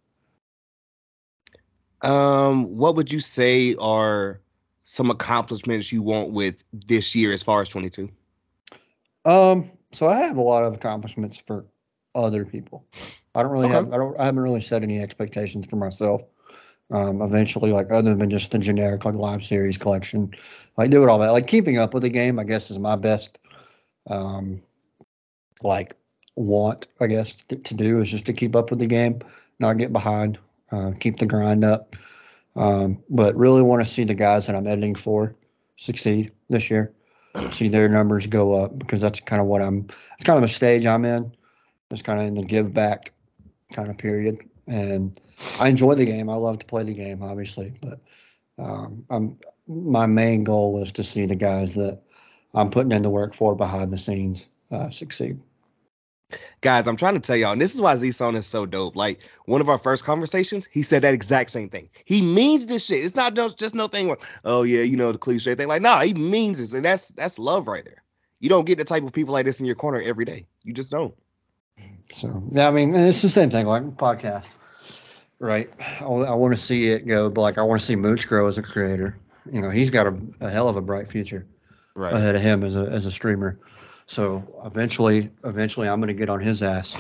Um, 2.02 2.78
what 2.78 2.96
would 2.96 3.12
you 3.12 3.20
say 3.20 3.76
are 3.76 4.40
some 4.86 5.12
accomplishments 5.12 5.92
you 5.92 6.02
want 6.02 6.32
with 6.32 6.64
this 6.74 7.14
year 7.14 7.34
as 7.34 7.44
far 7.44 7.62
as 7.62 7.70
22? 7.70 8.10
Um, 9.26 9.70
so 9.92 10.08
I 10.08 10.18
have 10.18 10.38
a 10.38 10.42
lot 10.42 10.64
of 10.64 10.74
accomplishments 10.74 11.42
for 11.46 11.66
other 12.16 12.46
people. 12.46 12.86
I 13.36 13.44
don't 13.44 13.52
really 13.52 13.68
okay. 13.68 13.76
have 13.76 13.94
I 13.94 13.98
don't 13.98 14.20
I 14.20 14.26
haven't 14.26 14.42
really 14.42 14.62
set 14.62 14.84
any 14.84 15.02
expectations 15.02 15.66
for 15.66 15.76
myself 15.76 16.24
um, 16.92 17.22
eventually, 17.22 17.72
like 17.72 17.92
other 17.92 18.16
than 18.16 18.30
just 18.30 18.52
the 18.52 18.60
generic 18.60 19.06
like 19.06 19.16
live 19.16 19.44
series 19.44 19.78
collection, 19.78 20.34
like 20.78 20.90
do 20.90 21.04
it 21.04 21.10
all 21.10 21.20
that. 21.20 21.32
Like 21.32 21.48
keeping 21.48 21.78
up 21.78 21.94
with 21.94 22.04
the 22.04 22.10
game, 22.10 22.40
I 22.40 22.44
guess, 22.44 22.72
is 22.72 22.80
my 22.80 22.96
best, 22.96 23.38
um, 24.08 24.62
like 25.62 25.96
want, 26.36 26.88
I 27.00 27.08
guess, 27.08 27.44
to, 27.50 27.56
to 27.56 27.74
do 27.74 28.00
is 28.00 28.10
just 28.10 28.26
to 28.26 28.34
keep 28.34 28.56
up 28.56 28.72
with 28.72 28.80
the 28.80 28.88
game, 28.88 29.20
not 29.60 29.78
get 29.78 29.94
behind, 29.94 30.40
uh, 30.72 30.92
keep 31.00 31.20
the 31.20 31.26
grind 31.26 31.64
up. 31.64 31.96
Um, 32.56 33.04
but 33.10 33.36
really 33.36 33.62
want 33.62 33.86
to 33.86 33.90
see 33.90 34.04
the 34.04 34.16
guys 34.16 34.48
that 34.48 34.56
I'm 34.56 34.68
editing 34.68 34.96
for 34.96 35.36
succeed 35.78 36.32
this 36.50 36.70
year, 36.70 36.92
see 37.52 37.68
their 37.68 37.90
numbers 37.90 38.28
go 38.28 38.54
up 38.54 38.78
because 38.78 39.02
that's 39.02 39.20
kind 39.20 39.42
of 39.42 39.48
what 39.48 39.62
I'm. 39.62 39.88
It's 40.16 40.24
kind 40.24 40.38
of 40.38 40.44
a 40.44 40.54
stage 40.54 40.86
I'm 40.86 41.06
in. 41.06 41.32
It's 41.92 42.02
kind 42.02 42.20
of 42.20 42.28
in 42.28 42.36
the 42.36 42.44
give 42.44 42.74
back 42.74 43.12
kind 43.72 43.90
of 43.90 43.98
period 43.98 44.40
and 44.70 45.20
I 45.60 45.68
enjoy 45.68 45.96
the 45.96 46.06
game. 46.06 46.30
I 46.30 46.36
love 46.36 46.60
to 46.60 46.66
play 46.66 46.84
the 46.84 46.94
game, 46.94 47.24
obviously, 47.24 47.74
but 47.82 48.00
um, 48.58 49.06
I'm 49.10 49.38
my 49.68 50.06
main 50.06 50.44
goal 50.44 50.82
is 50.82 50.92
to 50.94 51.04
see 51.04 51.26
the 51.26 51.36
guys 51.36 51.76
that 51.76 52.00
I'm 52.56 52.72
putting 52.72 52.92
in 52.92 53.04
the 53.04 53.10
work 53.10 53.36
for 53.36 53.56
behind 53.56 53.92
the 53.92 53.98
scenes 53.98 54.48
uh, 54.72 54.90
succeed. 54.90 55.40
Guys, 56.62 56.88
I'm 56.88 56.96
trying 56.96 57.16
to 57.16 57.20
tell 57.20 57.36
y'all, 57.36 57.54
and 57.54 57.62
this 57.62 57.74
is 57.74 57.82
why 57.82 57.96
Z-Zone 57.96 58.36
is 58.36 58.46
so 58.46 58.66
dope. 58.66 58.96
Like 58.96 59.24
one 59.46 59.62
of 59.62 59.70
our 59.70 59.80
first 59.80 60.04
conversations, 60.04 60.68
he 60.72 60.84
said 60.84 61.02
that 61.02 61.14
exact 61.14 61.50
same 61.50 61.70
thing. 61.70 61.90
He 62.06 62.22
means 62.22 62.68
this 62.68 62.86
shit. 62.86 63.04
It's 63.04 63.16
not 63.16 63.34
just, 63.34 63.58
just 63.58 63.74
no 63.74 63.88
thing 63.88 64.08
where, 64.08 64.18
oh 64.46 64.64
yeah, 64.64 64.82
you 64.82 64.96
know 64.96 65.12
the 65.12 65.18
cliche 65.18 65.56
thing. 65.56 65.68
Like, 65.68 65.82
no, 65.82 65.96
nah, 65.96 66.02
he 66.02 66.14
means 66.14 66.60
this, 66.60 66.74
and 66.74 66.86
that's 66.86 67.10
that's 67.10 67.40
love 67.40 67.68
right 67.68 67.84
there. 67.84 68.04
You 68.40 68.50
don't 68.50 68.66
get 68.66 68.78
the 68.78 68.86
type 68.86 69.04
of 69.04 69.12
people 69.12 69.34
like 69.34 69.46
this 69.46 69.60
in 69.60 69.66
your 69.66 69.76
corner 69.76 70.02
every 70.02 70.26
day. 70.26 70.46
You 70.64 70.74
just 70.74 70.92
don't. 70.92 71.16
So 72.14 72.44
yeah, 72.52 72.68
I 72.68 72.72
mean, 72.72 72.94
it's 72.94 73.22
the 73.22 73.30
same 73.30 73.50
thing 73.50 73.66
like 73.66 73.84
podcast. 73.98 74.46
Right. 75.40 75.70
I, 76.02 76.04
I 76.04 76.34
want 76.34 76.54
to 76.54 76.62
see 76.62 76.90
it 76.90 77.08
go, 77.08 77.30
but 77.30 77.42
like 77.42 77.58
I 77.58 77.62
want 77.62 77.82
to 77.82 77.88
see 77.88 77.96
Mooch 77.96 78.28
grow 78.28 78.48
as 78.48 78.58
a 78.58 78.62
creator. 78.62 79.18
You 79.52 79.62
know, 79.62 79.70
he's 79.70 79.90
got 79.90 80.06
a, 80.06 80.18
a 80.42 80.50
hell 80.50 80.68
of 80.68 80.76
a 80.76 80.82
bright 80.82 81.10
future 81.10 81.48
right. 81.96 82.14
ahead 82.14 82.36
of 82.36 82.42
him 82.42 82.64
as 82.64 82.76
a 82.76 82.82
as 82.82 83.06
a 83.06 83.12
streamer. 83.12 83.58
So 84.10 84.44
eventually, 84.66 85.30
eventually, 85.44 85.88
I'm 85.88 86.00
going 86.00 86.08
to 86.08 86.16
get 86.16 86.30
on 86.30 86.42
his 86.42 86.64
ass 86.64 86.96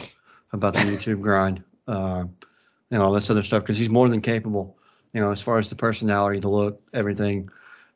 about 0.53 0.75
the 0.75 0.81
YouTube 0.81 1.21
grind 1.21 1.63
uh, 1.87 2.25
and 2.91 3.01
all 3.01 3.11
this 3.11 3.31
other 3.31 3.41
stuff 3.41 3.63
because 3.63 3.79
he's 3.79 3.89
more 3.89 4.07
than 4.07 4.21
capable. 4.21 4.77
You 5.13 5.21
know, 5.21 5.31
as 5.31 5.41
far 5.41 5.57
as 5.57 5.71
the 5.71 5.75
personality, 5.75 6.39
the 6.39 6.49
look, 6.49 6.79
everything, 6.93 7.49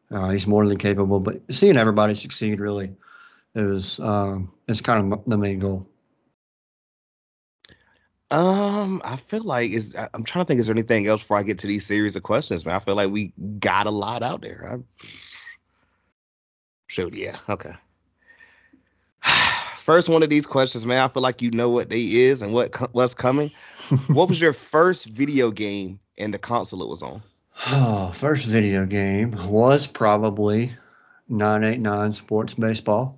uh, 0.09 0.31
he's 0.31 0.47
more 0.47 0.67
than 0.67 0.79
capable. 0.79 1.19
But 1.19 1.41
seeing 1.51 1.77
everybody 1.77 2.15
succeed 2.15 2.59
really 2.59 2.95
is 3.53 3.99
um, 3.99 4.51
is 4.67 4.81
kind 4.81 5.13
of 5.13 5.23
the 5.27 5.37
main 5.37 5.59
goal. 5.59 5.87
Um, 8.31 8.99
I 9.05 9.17
feel 9.17 9.43
like 9.43 9.69
is 9.69 9.95
I'm 10.15 10.23
trying 10.23 10.45
to 10.45 10.47
think. 10.47 10.59
Is 10.59 10.65
there 10.65 10.75
anything 10.75 11.05
else 11.05 11.21
before 11.21 11.37
I 11.37 11.43
get 11.43 11.59
to 11.59 11.67
these 11.67 11.85
series 11.85 12.15
of 12.15 12.23
questions, 12.23 12.65
man? 12.65 12.73
I 12.73 12.79
feel 12.79 12.95
like 12.95 13.11
we 13.11 13.31
got 13.59 13.85
a 13.85 13.91
lot 13.91 14.23
out 14.23 14.41
there. 14.41 14.73
I, 14.73 15.05
shoot, 16.87 17.13
yeah, 17.13 17.37
okay. 17.47 17.73
First 19.83 20.07
one 20.07 20.23
of 20.23 20.29
these 20.29 20.45
questions, 20.45 20.85
man. 20.85 21.03
I 21.03 21.09
feel 21.09 21.21
like 21.21 21.41
you 21.41 21.51
know 21.51 21.69
what 21.69 21.89
they 21.89 21.99
is 21.99 22.41
and 22.41 22.53
what 22.53 22.73
what's 22.93 23.13
coming. 23.13 23.51
what 24.07 24.29
was 24.29 24.39
your 24.39 24.53
first 24.53 25.07
video 25.07 25.51
game 25.51 25.99
and 26.17 26.33
the 26.33 26.37
console 26.37 26.83
it 26.83 26.87
was 26.87 27.03
on? 27.03 27.21
Oh, 27.67 28.09
first 28.15 28.45
video 28.45 28.85
game 28.85 29.31
was 29.49 29.85
probably 29.85 30.71
989 31.27 32.13
Sports 32.13 32.53
Baseball 32.53 33.17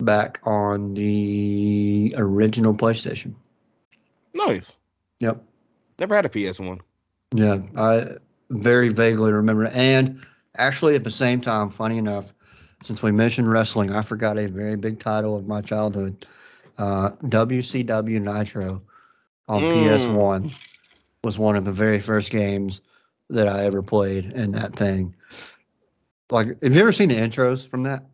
back 0.00 0.38
on 0.44 0.92
the 0.92 2.14
original 2.18 2.74
PlayStation. 2.74 3.32
Nice. 4.34 4.76
Yep. 5.20 5.42
Never 5.98 6.14
had 6.14 6.26
a 6.26 6.28
PS1. 6.28 6.80
Yeah, 7.34 7.60
I 7.74 8.16
very 8.50 8.90
vaguely 8.90 9.32
remember. 9.32 9.64
And 9.68 10.26
actually, 10.58 10.94
at 10.94 11.04
the 11.04 11.10
same 11.10 11.40
time, 11.40 11.70
funny 11.70 11.96
enough, 11.96 12.34
since 12.82 13.02
we 13.02 13.10
mentioned 13.10 13.50
wrestling, 13.50 13.92
I 13.92 14.02
forgot 14.02 14.38
a 14.38 14.46
very 14.46 14.76
big 14.76 15.00
title 15.00 15.36
of 15.36 15.46
my 15.46 15.60
childhood. 15.60 16.26
Uh, 16.76 17.10
WCW 17.24 18.20
Nitro 18.20 18.82
on 19.48 19.62
mm. 19.62 19.72
PS1 19.72 20.54
was 21.24 21.38
one 21.38 21.56
of 21.56 21.64
the 21.64 21.72
very 21.72 22.00
first 22.00 22.30
games 22.30 22.80
that 23.30 23.48
I 23.48 23.64
ever 23.64 23.82
played 23.82 24.32
in 24.32 24.52
that 24.52 24.76
thing. 24.76 25.14
Like, 26.30 26.62
have 26.62 26.74
you 26.74 26.80
ever 26.80 26.92
seen 26.92 27.08
the 27.08 27.16
intros 27.16 27.66
from 27.66 27.82
that? 27.84 28.04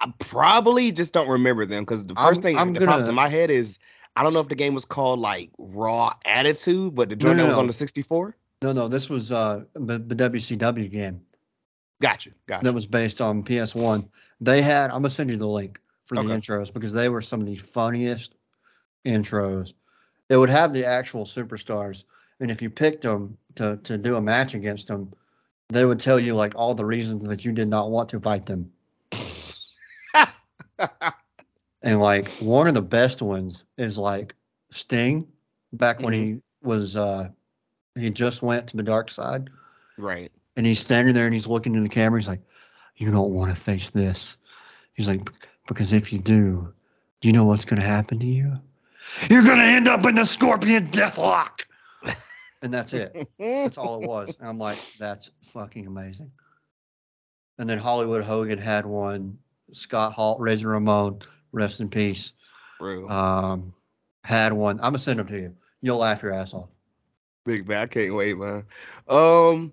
I 0.00 0.12
probably 0.18 0.92
just 0.92 1.12
don't 1.12 1.28
remember 1.28 1.66
them 1.66 1.84
because 1.84 2.04
the 2.04 2.14
1st 2.14 2.42
thing 2.42 2.58
I'm 2.58 2.72
that 2.74 2.80
gonna, 2.80 2.92
pops 2.92 3.08
in 3.08 3.14
my 3.14 3.28
head 3.28 3.50
is 3.50 3.78
I 4.16 4.22
don't 4.22 4.32
know 4.32 4.40
if 4.40 4.48
the 4.48 4.54
game 4.54 4.74
was 4.74 4.84
called 4.84 5.18
like 5.18 5.50
Raw 5.58 6.12
Attitude, 6.24 6.94
but 6.94 7.08
the 7.08 7.16
joint 7.16 7.36
no, 7.36 7.42
no, 7.42 7.42
that 7.44 7.48
was 7.50 7.58
on 7.58 7.66
the 7.66 7.72
64. 7.72 8.36
No, 8.62 8.72
no, 8.72 8.88
this 8.88 9.08
was 9.08 9.32
uh 9.32 9.64
the, 9.74 9.98
the 9.98 10.14
WCW 10.14 10.90
game. 10.90 11.20
Gotcha, 12.00 12.30
gotcha. 12.46 12.64
That 12.64 12.72
was 12.74 12.86
based 12.86 13.20
on 13.20 13.42
PS1. 13.42 14.08
They 14.40 14.62
had. 14.62 14.90
I'm 14.90 15.02
gonna 15.02 15.10
send 15.10 15.30
you 15.30 15.36
the 15.36 15.46
link 15.46 15.80
for 16.06 16.16
the 16.16 16.22
okay. 16.22 16.30
intros 16.30 16.72
because 16.72 16.92
they 16.92 17.08
were 17.08 17.20
some 17.22 17.40
of 17.40 17.46
the 17.46 17.56
funniest 17.56 18.34
intros. 19.06 19.72
It 20.28 20.36
would 20.36 20.50
have 20.50 20.72
the 20.72 20.84
actual 20.84 21.24
superstars, 21.24 22.04
and 22.40 22.50
if 22.50 22.60
you 22.60 22.70
picked 22.70 23.02
them 23.02 23.38
to 23.56 23.78
to 23.84 23.96
do 23.96 24.16
a 24.16 24.20
match 24.20 24.54
against 24.54 24.88
them, 24.88 25.12
they 25.68 25.84
would 25.84 26.00
tell 26.00 26.18
you 26.18 26.34
like 26.34 26.54
all 26.56 26.74
the 26.74 26.84
reasons 26.84 27.28
that 27.28 27.44
you 27.44 27.52
did 27.52 27.68
not 27.68 27.90
want 27.90 28.08
to 28.10 28.20
fight 28.20 28.46
them. 28.46 28.70
And 31.84 32.00
like 32.00 32.28
one 32.40 32.66
of 32.66 32.72
the 32.72 32.82
best 32.82 33.20
ones 33.20 33.62
is 33.76 33.98
like 33.98 34.34
Sting 34.70 35.22
back 35.74 35.96
mm-hmm. 35.96 36.04
when 36.04 36.14
he 36.14 36.20
mm-hmm. 36.20 36.68
was 36.68 36.96
uh 36.96 37.28
he 37.94 38.10
just 38.10 38.42
went 38.42 38.66
to 38.68 38.76
the 38.76 38.82
dark 38.82 39.10
side. 39.10 39.50
Right. 39.98 40.32
And 40.56 40.66
he's 40.66 40.80
standing 40.80 41.14
there 41.14 41.26
and 41.26 41.34
he's 41.34 41.46
looking 41.46 41.74
in 41.74 41.82
the 41.82 41.88
camera. 41.88 42.20
He's 42.20 42.28
like, 42.28 42.42
You 42.96 43.10
don't 43.10 43.32
want 43.32 43.54
to 43.54 43.60
face 43.60 43.90
this. 43.90 44.36
He's 44.94 45.08
like, 45.08 45.28
Because 45.66 45.92
if 45.92 46.12
you 46.12 46.18
do, 46.18 46.72
do 47.20 47.28
you 47.28 47.32
know 47.32 47.44
what's 47.44 47.64
gonna 47.64 47.82
happen 47.82 48.18
to 48.20 48.26
you? 48.26 48.58
You're 49.28 49.44
gonna 49.44 49.64
end 49.64 49.88
up 49.88 50.04
in 50.06 50.14
the 50.14 50.24
scorpion 50.24 50.88
deathlock. 50.88 51.62
and 52.62 52.72
that's 52.72 52.92
it. 52.92 53.28
that's 53.38 53.78
all 53.78 54.02
it 54.02 54.06
was. 54.06 54.34
And 54.38 54.48
I'm 54.48 54.58
like, 54.58 54.78
that's 54.98 55.30
fucking 55.42 55.86
amazing. 55.86 56.30
And 57.58 57.68
then 57.68 57.78
Hollywood 57.78 58.24
Hogan 58.24 58.58
had 58.58 58.84
one, 58.84 59.38
Scott 59.72 60.12
Hall, 60.12 60.36
Razor 60.38 60.68
Ramon 60.68 61.20
rest 61.52 61.80
in 61.80 61.88
peace. 61.88 62.32
Bro. 62.78 63.08
Um, 63.08 63.74
had 64.22 64.52
one. 64.52 64.76
I'm 64.78 64.92
gonna 64.92 64.98
send 64.98 65.18
them 65.18 65.26
to 65.28 65.38
you. 65.38 65.56
You'll 65.80 65.98
laugh 65.98 66.22
your 66.22 66.32
ass 66.32 66.54
off. 66.54 66.68
Big 67.44 67.68
man, 67.68 67.82
I 67.82 67.86
can't 67.86 68.14
wait, 68.14 68.36
man. 68.36 68.64
Um, 69.08 69.72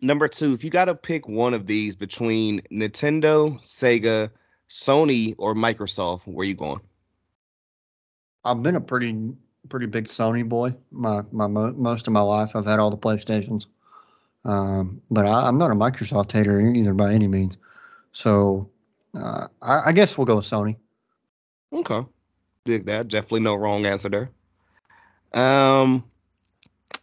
number 0.00 0.28
two, 0.28 0.52
if 0.54 0.64
you 0.64 0.70
gotta 0.70 0.94
pick 0.94 1.28
one 1.28 1.54
of 1.54 1.66
these 1.66 1.96
between 1.96 2.60
Nintendo, 2.70 3.60
Sega, 3.64 4.30
Sony, 4.68 5.34
or 5.38 5.54
Microsoft, 5.54 6.26
where 6.26 6.46
you 6.46 6.54
going? 6.54 6.80
I've 8.44 8.62
been 8.62 8.76
a 8.76 8.80
pretty 8.80 9.32
pretty 9.68 9.86
big 9.86 10.06
Sony 10.06 10.46
boy. 10.48 10.74
My 10.90 11.22
my 11.32 11.46
most 11.46 12.06
of 12.06 12.12
my 12.12 12.20
life, 12.20 12.54
I've 12.54 12.66
had 12.66 12.78
all 12.78 12.90
the 12.90 12.96
PlayStations. 12.96 13.66
Um, 14.44 15.00
but 15.10 15.26
I, 15.26 15.48
am 15.48 15.56
not 15.56 15.70
a 15.70 15.74
Microsoft 15.74 16.32
hater 16.32 16.60
either 16.60 16.92
by 16.92 17.14
any 17.14 17.28
means. 17.28 17.56
So 18.12 18.68
uh, 19.18 19.48
I, 19.62 19.88
I 19.88 19.92
guess 19.92 20.18
we'll 20.18 20.26
go 20.26 20.36
with 20.36 20.44
Sony. 20.44 20.76
Okay. 21.72 22.06
Dig 22.64 22.84
that. 22.86 23.08
Definitely 23.08 23.40
no 23.40 23.54
wrong 23.54 23.86
answer 23.86 24.08
there. 24.10 24.30
Um, 25.32 26.04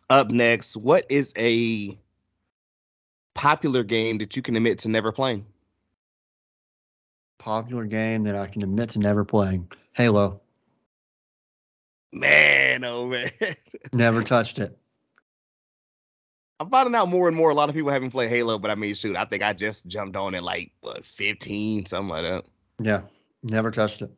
up 0.10 0.30
next, 0.30 0.78
what 0.78 1.06
is 1.10 1.34
a 1.36 1.98
popular 3.34 3.84
game 3.84 4.18
that 4.20 4.36
you 4.36 4.42
can 4.42 4.56
admit 4.56 4.80
to 4.80 4.90
never 4.90 5.12
playing? 5.12 5.46
Popular 7.40 7.86
game 7.86 8.24
that 8.24 8.36
I 8.36 8.48
can 8.48 8.64
admit 8.64 8.90
to 8.92 9.00
never 9.00 9.26
playing. 9.26 9.68
Halo. 9.94 10.42
Man, 12.14 12.84
oh 12.84 13.08
man. 13.08 13.32
never 13.94 14.24
touched 14.24 14.60
it. 14.60 14.78
I'm 16.60 16.70
finding 16.70 16.94
out 16.94 17.10
more 17.10 17.28
and 17.28 17.36
more. 17.36 17.50
A 17.50 17.56
lot 17.56 17.70
of 17.70 17.76
people 17.76 17.90
haven't 17.90 18.12
played 18.12 18.30
Halo, 18.30 18.60
but 18.60 18.70
I 18.70 18.76
mean, 18.76 18.94
shoot, 18.94 19.18
I 19.18 19.26
think 19.26 19.42
I 19.42 19.54
just 19.54 19.88
jumped 19.88 20.16
on 20.16 20.36
it 20.36 20.44
like 20.44 20.72
what 20.82 21.04
15, 21.04 21.88
something 21.88 22.10
like 22.10 22.24
that. 22.24 22.46
Yeah, 22.80 23.02
never 23.42 23.72
touched 23.72 24.04
it. 24.04 24.12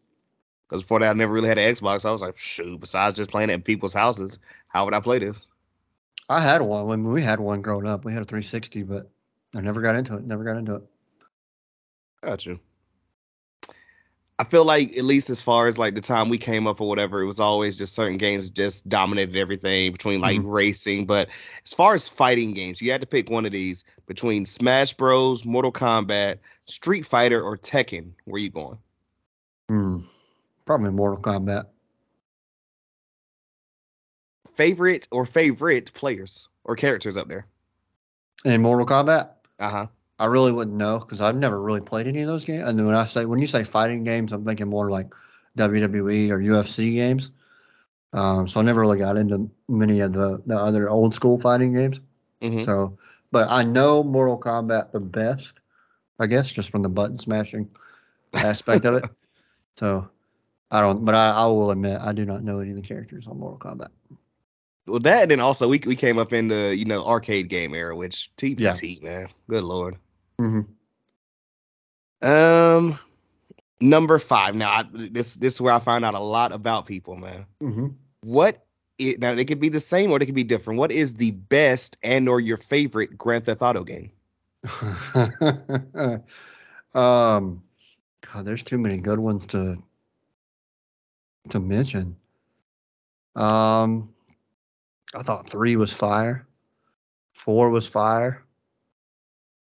Because 0.67 0.81
before 0.81 0.99
that, 0.99 1.11
I 1.11 1.13
never 1.13 1.31
really 1.31 1.47
had 1.47 1.57
an 1.57 1.73
Xbox. 1.73 2.03
I 2.03 2.11
was 2.11 2.19
like, 2.19 2.37
shoot, 2.37 2.79
besides 2.79 3.15
just 3.15 3.29
playing 3.29 3.49
it 3.49 3.53
in 3.53 3.61
people's 3.61 3.93
houses, 3.93 4.39
how 4.67 4.83
would 4.83 4.93
I 4.93 4.99
play 4.99 5.19
this? 5.19 5.45
I 6.29 6.41
had 6.41 6.61
one 6.61 6.87
when 6.87 7.03
we 7.03 7.21
had 7.21 7.39
one 7.39 7.61
growing 7.61 7.87
up. 7.87 8.05
We 8.05 8.13
had 8.13 8.21
a 8.21 8.25
360, 8.25 8.83
but 8.83 9.09
I 9.53 9.61
never 9.61 9.81
got 9.81 9.95
into 9.95 10.15
it. 10.15 10.25
Never 10.25 10.43
got 10.43 10.57
into 10.57 10.75
it. 10.75 10.83
Got 12.23 12.45
you. 12.45 12.59
I 14.39 14.45
feel 14.45 14.65
like 14.65 14.97
at 14.97 15.03
least 15.03 15.29
as 15.29 15.41
far 15.41 15.67
as 15.67 15.77
like 15.77 15.93
the 15.93 16.01
time 16.01 16.27
we 16.27 16.39
came 16.39 16.65
up 16.65 16.81
or 16.81 16.89
whatever, 16.89 17.21
it 17.21 17.27
was 17.27 17.39
always 17.39 17.77
just 17.77 17.93
certain 17.93 18.17
games 18.17 18.49
just 18.49 18.87
dominated 18.87 19.37
everything 19.37 19.91
between 19.91 20.21
like 20.21 20.39
mm-hmm. 20.39 20.49
racing. 20.49 21.05
But 21.05 21.29
as 21.65 21.73
far 21.73 21.93
as 21.93 22.09
fighting 22.09 22.53
games, 22.53 22.81
you 22.81 22.91
had 22.91 23.01
to 23.01 23.07
pick 23.07 23.29
one 23.29 23.45
of 23.45 23.51
these 23.51 23.85
between 24.07 24.45
Smash 24.45 24.93
Bros, 24.93 25.45
Mortal 25.45 25.71
Kombat, 25.71 26.39
Street 26.65 27.05
Fighter, 27.05 27.41
or 27.41 27.57
Tekken. 27.57 28.11
Where 28.25 28.41
you 28.41 28.49
going? 28.49 28.77
Hmm. 29.69 29.99
Probably 30.65 30.89
Mortal 30.89 31.21
Kombat. 31.21 31.67
Favorite 34.55 35.07
or 35.11 35.25
favorite 35.25 35.93
players 35.93 36.47
or 36.63 36.75
characters 36.75 37.17
up 37.17 37.27
there? 37.27 37.45
In 38.45 38.61
Mortal 38.61 38.85
Kombat? 38.85 39.29
Uh 39.59 39.69
huh. 39.69 39.87
I 40.19 40.25
really 40.27 40.51
wouldn't 40.51 40.77
know 40.77 40.99
because 40.99 41.21
I've 41.21 41.35
never 41.35 41.61
really 41.61 41.81
played 41.81 42.07
any 42.07 42.21
of 42.21 42.27
those 42.27 42.45
games. 42.45 42.63
And 42.63 42.77
then 42.77 42.85
when 42.85 42.95
I 42.95 43.05
say 43.05 43.25
when 43.25 43.39
you 43.39 43.47
say 43.47 43.63
fighting 43.63 44.03
games, 44.03 44.31
I'm 44.31 44.45
thinking 44.45 44.67
more 44.67 44.89
like 44.89 45.07
WWE 45.57 46.29
or 46.29 46.39
UFC 46.39 46.93
games. 46.93 47.31
Um, 48.13 48.47
so 48.47 48.59
I 48.59 48.63
never 48.63 48.81
really 48.81 48.99
got 48.99 49.17
into 49.17 49.49
many 49.67 49.99
of 50.01 50.13
the, 50.13 50.41
the 50.45 50.55
other 50.55 50.89
old 50.89 51.15
school 51.15 51.39
fighting 51.39 51.73
games. 51.73 51.99
Mm-hmm. 52.41 52.63
So, 52.63 52.97
but 53.31 53.49
I 53.49 53.63
know 53.63 54.03
Mortal 54.03 54.39
Kombat 54.39 54.91
the 54.91 54.99
best, 54.99 55.55
I 56.19 56.27
guess, 56.27 56.51
just 56.51 56.69
from 56.69 56.83
the 56.83 56.89
button 56.89 57.17
smashing 57.17 57.69
aspect 58.33 58.85
of 58.85 58.95
it. 58.95 59.05
So 59.75 60.07
I 60.69 60.81
don't, 60.81 61.03
but 61.03 61.15
I, 61.15 61.31
I 61.31 61.45
will 61.47 61.71
admit 61.71 61.99
I 61.99 62.13
do 62.13 62.25
not 62.25 62.43
know 62.43 62.59
any 62.59 62.69
of 62.69 62.75
the 62.75 62.83
characters 62.83 63.25
on 63.25 63.39
Mortal 63.39 63.57
Kombat. 63.57 63.87
Well, 64.85 64.99
that 64.99 65.23
and 65.23 65.31
then 65.31 65.39
also 65.39 65.67
we 65.69 65.81
we 65.85 65.95
came 65.95 66.17
up 66.17 66.33
in 66.33 66.49
the 66.49 66.75
you 66.75 66.85
know 66.85 67.05
arcade 67.05 67.47
game 67.49 67.73
era, 67.73 67.95
which 67.95 68.31
TPT 68.37 69.01
yeah. 69.01 69.09
man, 69.09 69.27
good 69.49 69.63
lord. 69.63 69.95
Mm-hmm. 70.39 72.27
Um, 72.27 72.99
number 73.79 74.19
five. 74.19 74.55
Now 74.55 74.71
I, 74.71 74.83
this 74.93 75.35
this 75.35 75.53
is 75.53 75.61
where 75.61 75.73
I 75.73 75.79
find 75.79 76.03
out 76.03 76.15
a 76.15 76.19
lot 76.19 76.51
about 76.51 76.85
people, 76.85 77.15
man. 77.15 77.45
Mm-hmm. 77.61 77.87
What 78.21 78.65
it, 78.97 79.19
now 79.19 79.35
they 79.35 79.45
could 79.45 79.59
be 79.59 79.69
the 79.69 79.79
same 79.79 80.11
or 80.11 80.19
they 80.19 80.25
could 80.25 80.35
be 80.35 80.43
different. 80.43 80.79
What 80.79 80.91
is 80.91 81.15
the 81.15 81.31
best 81.31 81.97
and 82.03 82.27
or 82.27 82.39
your 82.39 82.57
favorite 82.57 83.17
Grand 83.17 83.45
Theft 83.45 83.61
Auto 83.61 83.83
game? 83.83 84.11
um, 86.93 87.63
God, 88.21 88.45
there's 88.45 88.63
too 88.63 88.77
many 88.77 88.97
good 88.97 89.19
ones 89.19 89.45
to 89.47 89.77
to 91.49 91.59
mention. 91.59 92.15
Um, 93.35 94.12
I 95.15 95.23
thought 95.23 95.49
three 95.49 95.75
was 95.75 95.93
fire, 95.93 96.47
four 97.33 97.69
was 97.69 97.87
fire. 97.87 98.43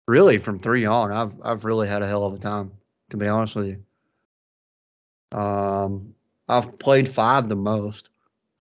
Really, 0.06 0.38
from 0.38 0.58
three 0.58 0.84
on, 0.84 1.12
I've 1.12 1.34
I've 1.42 1.64
really 1.64 1.88
had 1.88 2.02
a 2.02 2.08
hell 2.08 2.24
of 2.24 2.34
a 2.34 2.38
time. 2.38 2.72
To 3.10 3.16
be 3.16 3.26
honest 3.26 3.56
with 3.56 3.66
you. 3.68 5.38
Um, 5.38 6.14
I've 6.48 6.78
played 6.78 7.08
five 7.08 7.48
the 7.48 7.56
most, 7.56 8.10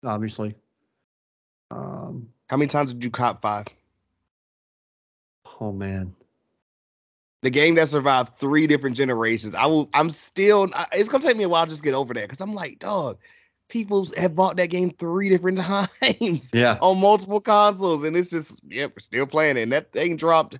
obviously. 0.05 0.55
Um, 1.71 2.29
How 2.47 2.57
many 2.57 2.67
times 2.67 2.93
did 2.93 3.03
you 3.03 3.11
cop 3.11 3.41
five? 3.41 3.67
Oh 5.59 5.71
man, 5.71 6.15
the 7.41 7.49
game 7.49 7.75
that 7.75 7.89
survived 7.89 8.37
three 8.37 8.67
different 8.67 8.95
generations. 8.95 9.55
I 9.55 9.65
will. 9.65 9.89
I'm 9.93 10.09
still. 10.09 10.69
It's 10.91 11.09
gonna 11.09 11.23
take 11.23 11.37
me 11.37 11.43
a 11.43 11.49
while 11.49 11.65
to 11.65 11.69
just 11.69 11.83
get 11.83 11.93
over 11.93 12.13
that 12.13 12.21
because 12.21 12.41
I'm 12.41 12.53
like, 12.53 12.79
dog. 12.79 13.17
People 13.69 14.07
have 14.17 14.35
bought 14.35 14.55
that 14.57 14.67
game 14.67 14.91
three 14.91 15.29
different 15.29 15.57
times. 16.01 16.49
Yeah. 16.53 16.77
On 16.81 16.99
multiple 16.99 17.41
consoles, 17.41 18.03
and 18.03 18.15
it's 18.15 18.29
just, 18.29 18.59
yep, 18.67 18.93
we're 18.95 18.99
still 18.99 19.25
playing 19.25 19.57
it. 19.57 19.63
And 19.63 19.71
that 19.71 19.91
thing 19.91 20.15
dropped. 20.15 20.57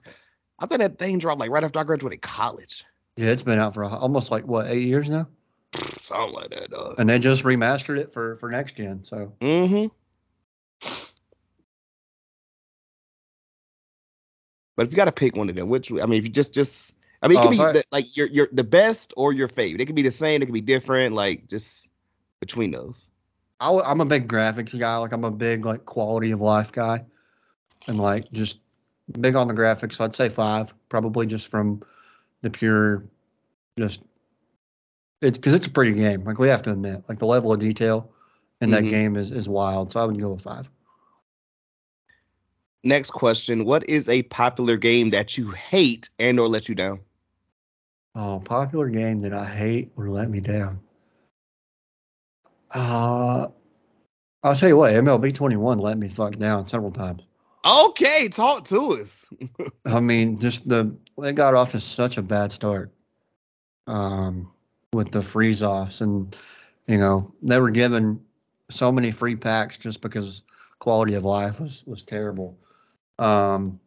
I 0.60 0.66
think 0.66 0.82
that 0.82 1.00
thing 1.00 1.20
dropped 1.20 1.40
like 1.40 1.52
right 1.52 1.64
after 1.64 1.80
I 1.80 1.84
graduated 1.84 2.22
college. 2.22 2.84
Yeah, 3.16 3.30
it's 3.30 3.44
been 3.44 3.60
out 3.60 3.74
for 3.74 3.84
almost 3.84 4.32
like 4.32 4.46
what 4.46 4.68
eight 4.68 4.86
years 4.88 5.10
now. 5.10 5.28
Something 6.02 6.34
like 6.34 6.50
that, 6.52 6.70
dog. 6.70 6.96
And 6.98 7.10
they 7.10 7.20
just 7.20 7.44
remastered 7.44 7.98
it 7.98 8.12
for 8.12 8.36
for 8.36 8.50
next 8.50 8.74
gen. 8.74 9.04
So. 9.04 9.34
Mm-hmm. 9.42 9.88
But 14.76 14.86
if 14.86 14.94
you 14.94 14.96
got 14.96 15.06
to 15.06 15.12
pick 15.12 15.36
one 15.36 15.50
of 15.50 15.56
them, 15.56 15.70
which 15.70 15.92
I 15.92 16.06
mean, 16.06 16.20
if 16.20 16.24
you 16.24 16.30
just 16.30 16.54
just 16.54 16.94
I 17.22 17.28
mean, 17.28 17.40
it 17.40 17.42
could 17.42 17.60
oh, 17.60 17.74
be 17.74 17.80
the, 17.80 17.84
like 17.92 18.16
your 18.16 18.28
your 18.28 18.48
the 18.52 18.64
best 18.64 19.14
or 19.18 19.34
your 19.34 19.48
favorite. 19.48 19.82
It 19.82 19.88
could 19.88 19.96
be 19.96 20.04
the 20.04 20.12
same. 20.12 20.42
It 20.42 20.46
could 20.46 20.54
be 20.54 20.62
different. 20.62 21.16
Like 21.16 21.48
just 21.48 21.87
between 22.40 22.72
those. 22.72 23.10
I, 23.60 23.92
am 23.92 24.02
a 24.02 24.06
big 24.06 24.28
graphics 24.28 24.78
guy. 24.78 24.98
Like 24.98 25.12
I'm 25.12 25.24
a 25.24 25.32
big 25.32 25.66
like 25.66 25.86
quality 25.86 26.32
of 26.32 26.42
life 26.42 26.72
guy, 26.72 27.04
and 27.88 28.00
like 28.00 28.32
just 28.32 28.60
big 29.20 29.36
on 29.36 29.48
the 29.48 29.54
graphics. 29.54 29.94
So 29.94 30.06
I'd 30.06 30.16
say 30.16 30.30
five, 30.30 30.74
probably 30.90 31.26
just 31.26 31.48
from 31.48 31.82
the 32.42 32.50
pure, 32.50 33.04
just 33.80 34.02
it's 35.22 35.38
because 35.38 35.54
it's 35.54 35.68
a 35.68 35.72
pretty 35.72 35.94
game. 35.94 36.24
Like 36.24 36.38
we 36.38 36.48
have 36.50 36.62
to 36.64 36.72
admit, 36.72 37.04
like 37.10 37.20
the 37.20 37.26
level 37.26 37.52
of 37.52 37.60
detail 37.60 38.12
in 38.62 38.70
that 38.70 38.82
mm-hmm. 38.82 38.90
game 38.90 39.16
is 39.16 39.32
is 39.32 39.50
wild. 39.50 39.92
So 39.92 40.00
I 40.00 40.06
would 40.06 40.20
go 40.20 40.34
with 40.34 40.42
five. 40.42 40.70
Next 42.84 43.12
question: 43.12 43.66
What 43.66 43.88
is 43.90 44.08
a 44.08 44.24
popular 44.24 44.78
game 44.78 45.10
that 45.10 45.38
you 45.38 45.52
hate 45.52 46.10
and 46.20 46.40
or 46.40 46.48
let 46.48 46.70
you 46.70 46.76
down? 46.76 47.00
Oh, 48.14 48.42
popular 48.44 48.90
game 48.90 49.22
that 49.22 49.34
I 49.34 49.46
hate 49.46 49.92
or 49.96 50.10
let 50.10 50.30
me 50.30 50.40
down. 50.40 50.80
Uh, 52.74 53.48
I'll 54.44 54.56
tell 54.56 54.70
you 54.70 54.78
what, 54.78 54.94
MLB 54.94 55.34
21 55.34 55.80
let 55.80 55.98
me 55.98 56.10
fuck 56.10 56.36
down 56.38 56.68
several 56.68 56.92
times. 56.92 57.24
Okay, 57.66 58.30
talk 58.30 58.66
to 58.66 58.94
us. 58.94 59.30
I 59.86 60.00
mean, 60.00 60.40
just 60.40 60.68
the 60.68 60.96
they 61.18 61.34
got 61.34 61.54
off 61.54 61.72
to 61.72 61.82
such 61.82 62.18
a 62.18 62.22
bad 62.22 62.52
start. 62.52 62.92
Um, 63.88 64.52
with 64.94 65.12
the 65.12 65.22
freeze 65.22 65.64
offs 65.64 66.02
and 66.02 66.36
you 66.88 66.98
know 66.98 67.34
they 67.42 67.60
were 67.60 67.70
given 67.70 68.20
so 68.70 68.92
many 68.92 69.12
free 69.12 69.36
packs 69.36 69.78
just 69.78 70.02
because 70.02 70.44
quality 70.80 71.14
of 71.14 71.26
life 71.26 71.60
was 71.60 71.84
was 71.86 72.04
terrible. 72.04 72.58
Um, 73.20 73.80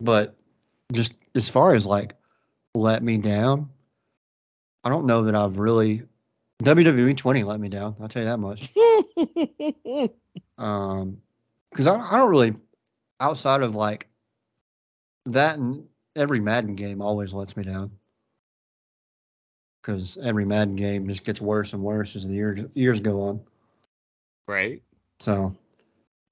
but 0.00 0.36
just 0.92 1.14
as 1.34 1.48
far 1.48 1.74
as 1.74 1.86
like 1.86 2.14
let 2.74 3.02
me 3.02 3.18
down, 3.18 3.68
I 4.84 4.90
don't 4.90 5.06
know 5.06 5.24
that 5.24 5.34
I've 5.34 5.58
really 5.58 6.02
WWE 6.62 7.16
20 7.16 7.44
let 7.44 7.60
me 7.60 7.68
down. 7.68 7.94
I'll 8.00 8.08
tell 8.08 8.22
you 8.22 8.28
that 8.28 8.38
much. 8.38 8.68
um, 10.58 11.18
because 11.70 11.86
I, 11.86 12.00
I 12.00 12.18
don't 12.18 12.30
really 12.30 12.54
outside 13.20 13.62
of 13.62 13.74
like 13.74 14.08
that 15.26 15.58
and 15.58 15.84
every 16.16 16.40
Madden 16.40 16.74
game 16.74 17.00
always 17.00 17.32
lets 17.32 17.56
me 17.56 17.62
down 17.62 17.90
because 19.80 20.18
every 20.22 20.44
Madden 20.44 20.76
game 20.76 21.08
just 21.08 21.24
gets 21.24 21.40
worse 21.40 21.72
and 21.72 21.82
worse 21.82 22.16
as 22.16 22.26
the 22.26 22.34
years 22.34 22.60
years 22.74 23.00
go 23.00 23.22
on. 23.22 23.40
Right. 24.46 24.82
So, 25.20 25.54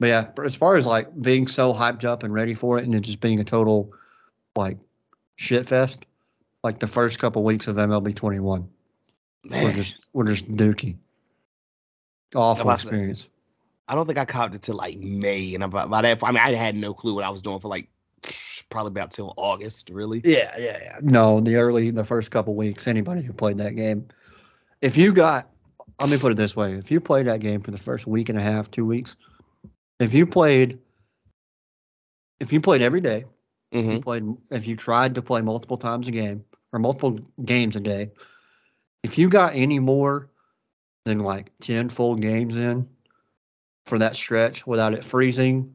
but 0.00 0.06
yeah, 0.06 0.28
as 0.44 0.54
far 0.54 0.76
as 0.76 0.86
like 0.86 1.20
being 1.22 1.46
so 1.46 1.72
hyped 1.72 2.04
up 2.04 2.22
and 2.22 2.34
ready 2.34 2.54
for 2.54 2.78
it, 2.78 2.84
and 2.84 2.94
it 2.94 3.00
just 3.00 3.20
being 3.20 3.40
a 3.40 3.44
total 3.44 3.92
like 4.56 4.78
shit 5.36 5.68
fest, 5.68 6.04
like 6.64 6.80
the 6.80 6.86
first 6.86 7.18
couple 7.18 7.44
weeks 7.44 7.66
of 7.66 7.76
MLB 7.76 8.14
21, 8.14 8.68
Man. 9.50 9.64
we're 9.64 9.72
just 9.72 9.96
we're 10.12 10.24
just 10.24 10.48
dookie. 10.48 10.96
Awful 12.34 12.70
experience. 12.70 13.28
I 13.88 13.94
don't 13.94 14.06
think 14.06 14.18
I 14.18 14.24
caught 14.24 14.54
it 14.54 14.62
till 14.62 14.76
like 14.76 14.98
May, 14.98 15.54
and 15.54 15.62
about 15.62 15.90
by 15.90 16.02
that, 16.02 16.18
I 16.22 16.32
mean, 16.32 16.38
I 16.38 16.54
had 16.54 16.74
no 16.74 16.92
clue 16.92 17.14
what 17.14 17.24
I 17.24 17.30
was 17.30 17.42
doing 17.42 17.60
for 17.60 17.68
like 17.68 17.88
probably 18.68 18.90
about 18.90 19.12
till 19.12 19.32
August, 19.36 19.90
really. 19.90 20.20
Yeah, 20.24 20.54
yeah, 20.58 20.78
yeah. 20.82 20.98
No, 21.02 21.40
the 21.40 21.56
early, 21.56 21.90
the 21.90 22.04
first 22.04 22.30
couple 22.30 22.54
weeks, 22.54 22.86
anybody 22.86 23.22
who 23.22 23.32
played 23.32 23.58
that 23.58 23.76
game, 23.76 24.08
if 24.80 24.96
you 24.96 25.12
got, 25.12 25.48
let 26.00 26.08
me 26.08 26.18
put 26.18 26.32
it 26.32 26.36
this 26.36 26.56
way: 26.56 26.74
if 26.74 26.90
you 26.90 27.00
played 27.00 27.26
that 27.26 27.40
game 27.40 27.60
for 27.60 27.70
the 27.70 27.78
first 27.78 28.06
week 28.06 28.28
and 28.28 28.38
a 28.38 28.42
half, 28.42 28.70
two 28.70 28.84
weeks, 28.84 29.16
if 30.00 30.12
you 30.12 30.26
played, 30.26 30.78
if 32.40 32.52
you 32.52 32.60
played 32.60 32.82
every 32.82 33.00
day, 33.00 33.24
mm-hmm. 33.72 33.78
if 33.78 33.84
you 33.84 33.90
mm-hmm. 33.92 34.00
played, 34.00 34.24
if 34.50 34.66
you 34.66 34.76
tried 34.76 35.14
to 35.14 35.22
play 35.22 35.40
multiple 35.42 35.76
times 35.76 36.08
a 36.08 36.10
game 36.10 36.44
or 36.72 36.80
multiple 36.80 37.20
games 37.44 37.76
a 37.76 37.80
day, 37.80 38.10
if 39.06 39.16
you 39.18 39.28
got 39.28 39.54
any 39.54 39.78
more 39.78 40.28
than 41.04 41.20
like 41.20 41.52
ten 41.60 41.88
full 41.88 42.16
games 42.16 42.56
in 42.56 42.88
for 43.86 43.98
that 43.98 44.16
stretch 44.16 44.66
without 44.66 44.94
it 44.94 45.04
freezing 45.04 45.72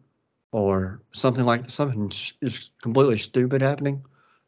or 0.52 1.02
something 1.14 1.46
like 1.46 1.70
something 1.70 2.10
just 2.10 2.74
completely 2.82 3.18
stupid 3.18 3.62
happening, 3.62 4.04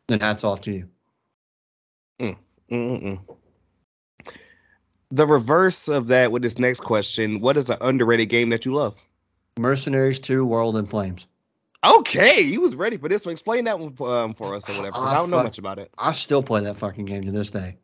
then 0.08 0.20
hats 0.20 0.44
off 0.44 0.60
to 0.60 0.74
you. 0.74 0.90
Mm, 2.20 2.38
mm, 2.70 3.04
mm, 3.04 3.38
the 5.12 5.26
reverse 5.26 5.88
of 5.88 6.08
that 6.08 6.34
with 6.34 6.42
this 6.42 6.60
next 6.60 6.82
question: 6.82 7.40
What 7.40 7.56
is 7.56 7.70
an 7.70 7.78
underrated 7.80 8.28
game 8.28 8.50
that 8.50 8.66
you 8.66 8.74
love? 8.74 8.96
Mercenaries 9.58 10.20
2: 10.20 10.44
World 10.44 10.76
in 10.76 10.88
Flames. 10.88 11.26
Okay, 11.86 12.44
he 12.44 12.58
was 12.58 12.76
ready 12.76 12.98
for 12.98 13.08
this 13.08 13.26
one. 13.26 13.32
Explain 13.32 13.64
that 13.64 13.80
one 13.80 13.96
um, 14.10 14.34
for 14.34 14.54
us 14.54 14.68
or 14.68 14.74
whatever. 14.74 14.98
I, 14.98 15.12
I 15.12 15.14
don't 15.14 15.30
know 15.30 15.42
much 15.42 15.58
about 15.58 15.80
it. 15.80 15.94
I 15.98 16.12
still 16.12 16.44
play 16.44 16.62
that 16.62 16.78
fucking 16.78 17.06
game 17.06 17.24
to 17.24 17.32
this 17.32 17.50
day, 17.50 17.78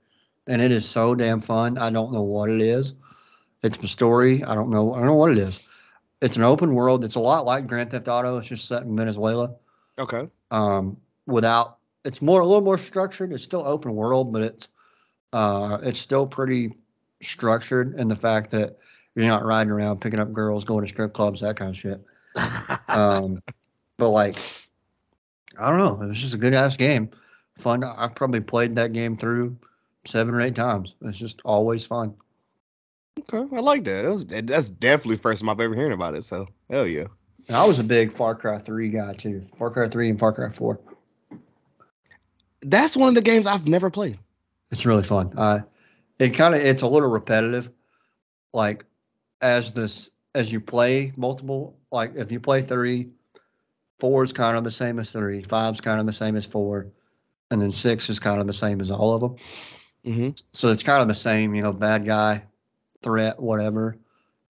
and 0.49 0.61
it 0.61 0.71
is 0.71 0.85
so 0.85 1.15
damn 1.15 1.39
fun. 1.39 1.77
I 1.77 1.91
don't 1.91 2.11
know 2.11 2.23
what 2.23 2.49
it 2.49 2.59
is. 2.59 2.93
It's 3.61 3.77
a 3.77 3.87
story. 3.87 4.43
I 4.43 4.55
don't 4.55 4.71
know. 4.71 4.93
I 4.93 4.97
don't 4.97 5.05
know 5.05 5.13
what 5.15 5.31
it 5.31 5.37
is. 5.37 5.59
It's 6.21 6.35
an 6.35 6.43
open 6.43 6.73
world. 6.73 7.05
It's 7.05 7.15
a 7.15 7.19
lot 7.19 7.45
like 7.45 7.67
Grand 7.67 7.91
Theft 7.91 8.07
Auto. 8.07 8.37
It's 8.37 8.47
just 8.47 8.67
set 8.67 8.83
in 8.83 8.95
Venezuela. 8.95 9.55
Okay. 9.97 10.27
Um, 10.51 10.97
without 11.27 11.77
it's 12.03 12.21
more 12.21 12.41
a 12.41 12.45
little 12.45 12.63
more 12.63 12.77
structured. 12.77 13.31
It's 13.31 13.43
still 13.43 13.65
open 13.65 13.95
world, 13.95 14.33
but 14.33 14.41
it's 14.41 14.69
uh, 15.31 15.77
it's 15.83 15.99
still 15.99 16.25
pretty 16.25 16.73
structured 17.21 17.99
in 17.99 18.07
the 18.07 18.15
fact 18.15 18.49
that 18.51 18.77
you're 19.13 19.25
not 19.25 19.45
riding 19.45 19.71
around 19.71 20.01
picking 20.01 20.19
up 20.19 20.33
girls, 20.33 20.63
going 20.63 20.83
to 20.83 20.89
strip 20.89 21.13
clubs, 21.13 21.41
that 21.41 21.57
kind 21.57 21.69
of 21.69 21.77
shit. 21.77 22.03
um, 22.87 23.43
but 23.97 24.09
like, 24.09 24.37
I 25.59 25.69
don't 25.69 25.77
know. 25.77 26.01
It 26.01 26.07
was 26.07 26.17
just 26.17 26.33
a 26.33 26.37
good 26.37 26.53
ass 26.55 26.75
game. 26.75 27.11
Fun. 27.59 27.83
I've 27.83 28.15
probably 28.15 28.39
played 28.39 28.75
that 28.77 28.93
game 28.93 29.15
through 29.15 29.57
seven 30.05 30.33
or 30.33 30.41
eight 30.41 30.55
times. 30.55 30.95
It's 31.01 31.17
just 31.17 31.41
always 31.45 31.85
fun. 31.85 32.15
Okay, 33.19 33.55
I 33.55 33.59
like 33.59 33.83
that. 33.85 34.05
Was, 34.05 34.25
that's 34.25 34.69
definitely 34.69 35.17
first 35.17 35.41
time 35.41 35.49
I've 35.49 35.59
ever 35.59 35.75
hearing 35.75 35.91
about 35.91 36.15
it. 36.15 36.25
So 36.25 36.47
hell 36.69 36.87
yeah. 36.87 37.05
And 37.47 37.57
I 37.57 37.65
was 37.65 37.79
a 37.79 37.83
big 37.83 38.11
Far 38.11 38.35
Cry 38.35 38.59
3 38.59 38.89
guy 38.89 39.13
too. 39.13 39.43
Far 39.57 39.71
Cry 39.71 39.87
3 39.89 40.09
and 40.09 40.19
Far 40.19 40.33
Cry 40.33 40.49
4. 40.49 40.79
That's 42.61 42.95
one 42.95 43.09
of 43.09 43.15
the 43.15 43.21
games 43.21 43.47
I've 43.47 43.67
never 43.67 43.89
played. 43.89 44.19
It's 44.71 44.85
really 44.85 45.03
fun. 45.03 45.33
Uh, 45.35 45.61
it 46.19 46.31
kind 46.31 46.53
of 46.53 46.61
it's 46.61 46.83
a 46.83 46.87
little 46.87 47.09
repetitive. 47.09 47.69
Like 48.53 48.85
as 49.41 49.71
this 49.71 50.09
as 50.35 50.51
you 50.51 50.59
play 50.59 51.13
multiple, 51.15 51.77
like 51.91 52.13
if 52.15 52.31
you 52.31 52.39
play 52.39 52.61
three, 52.61 53.09
four 53.99 54.23
is 54.23 54.33
kind 54.33 54.57
of 54.57 54.63
the 54.63 54.71
same 54.71 54.99
as 54.99 55.09
three, 55.09 55.41
five's 55.43 55.81
kind 55.81 55.99
of 55.99 56.05
the 56.05 56.13
same 56.13 56.35
as 56.35 56.45
four, 56.45 56.87
and 57.49 57.61
then 57.61 57.71
six 57.71 58.09
is 58.09 58.19
kind 58.19 58.39
of 58.39 58.47
the 58.47 58.53
same 58.53 58.79
as 58.81 58.91
all 58.91 59.13
of 59.13 59.21
them. 59.21 59.35
Mm-hmm. 60.05 60.29
So 60.51 60.69
it's 60.69 60.83
kind 60.83 61.01
of 61.01 61.07
the 61.07 61.15
same, 61.15 61.53
you 61.53 61.61
know, 61.61 61.73
bad 61.73 62.05
guy, 62.05 62.43
threat, 63.01 63.39
whatever. 63.39 63.97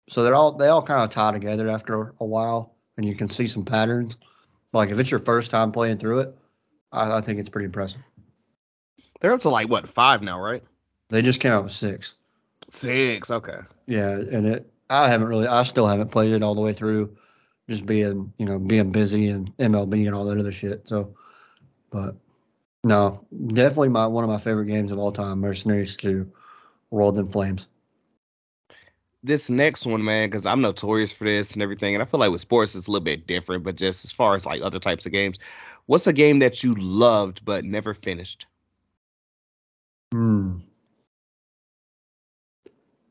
So 0.08 0.22
they're 0.22 0.34
all 0.34 0.52
they 0.52 0.68
all 0.68 0.82
kind 0.82 1.02
of 1.02 1.10
tie 1.10 1.32
together 1.32 1.68
after 1.68 2.14
a 2.20 2.24
while, 2.24 2.74
and 2.96 3.06
you 3.06 3.14
can 3.14 3.28
see 3.28 3.46
some 3.46 3.64
patterns. 3.64 4.16
Like 4.72 4.90
if 4.90 4.98
it's 4.98 5.10
your 5.10 5.20
first 5.20 5.50
time 5.50 5.72
playing 5.72 5.98
through 5.98 6.20
it, 6.20 6.38
I, 6.92 7.18
I 7.18 7.20
think 7.20 7.38
it's 7.38 7.48
pretty 7.48 7.66
impressive. 7.66 8.00
They're 9.20 9.32
up 9.32 9.40
to 9.40 9.50
like 9.50 9.68
what 9.68 9.88
five 9.88 10.22
now, 10.22 10.40
right? 10.40 10.62
They 11.10 11.22
just 11.22 11.40
came 11.40 11.52
out 11.52 11.64
with 11.64 11.72
six. 11.72 12.14
Six, 12.68 13.30
okay. 13.30 13.58
Yeah, 13.86 14.10
and 14.10 14.46
it 14.46 14.70
I 14.90 15.08
haven't 15.08 15.28
really 15.28 15.46
I 15.46 15.62
still 15.62 15.86
haven't 15.86 16.10
played 16.10 16.32
it 16.32 16.42
all 16.42 16.54
the 16.54 16.60
way 16.60 16.72
through, 16.72 17.16
just 17.68 17.86
being 17.86 18.32
you 18.38 18.46
know 18.46 18.58
being 18.58 18.92
busy 18.92 19.28
and 19.28 19.56
MLB 19.56 20.06
and 20.06 20.14
all 20.14 20.24
that 20.26 20.38
other 20.38 20.52
shit. 20.52 20.86
So, 20.86 21.14
but 21.90 22.16
no, 22.84 23.26
definitely 23.48 23.88
my 23.88 24.06
one 24.06 24.22
of 24.22 24.30
my 24.30 24.38
favorite 24.38 24.66
games 24.66 24.92
of 24.92 24.98
all 24.98 25.10
time, 25.10 25.40
Mercenaries 25.40 25.96
2, 25.96 26.30
World 26.90 27.18
in 27.18 27.26
Flames 27.26 27.66
this 29.24 29.48
next 29.48 29.86
one, 29.86 30.04
man, 30.04 30.28
because 30.28 30.44
I'm 30.44 30.60
notorious 30.60 31.10
for 31.10 31.24
this 31.24 31.52
and 31.52 31.62
everything, 31.62 31.94
and 31.94 32.02
I 32.02 32.06
feel 32.06 32.20
like 32.20 32.30
with 32.30 32.42
sports 32.42 32.74
it's 32.74 32.86
a 32.86 32.90
little 32.90 33.02
bit 33.02 33.26
different, 33.26 33.64
but 33.64 33.74
just 33.74 34.04
as 34.04 34.12
far 34.12 34.34
as 34.34 34.44
like 34.44 34.60
other 34.62 34.78
types 34.78 35.06
of 35.06 35.12
games, 35.12 35.38
what's 35.86 36.06
a 36.06 36.12
game 36.12 36.40
that 36.40 36.62
you 36.62 36.74
loved 36.74 37.42
but 37.42 37.64
never 37.64 37.94
finished? 37.94 38.46
Hmm. 40.12 40.58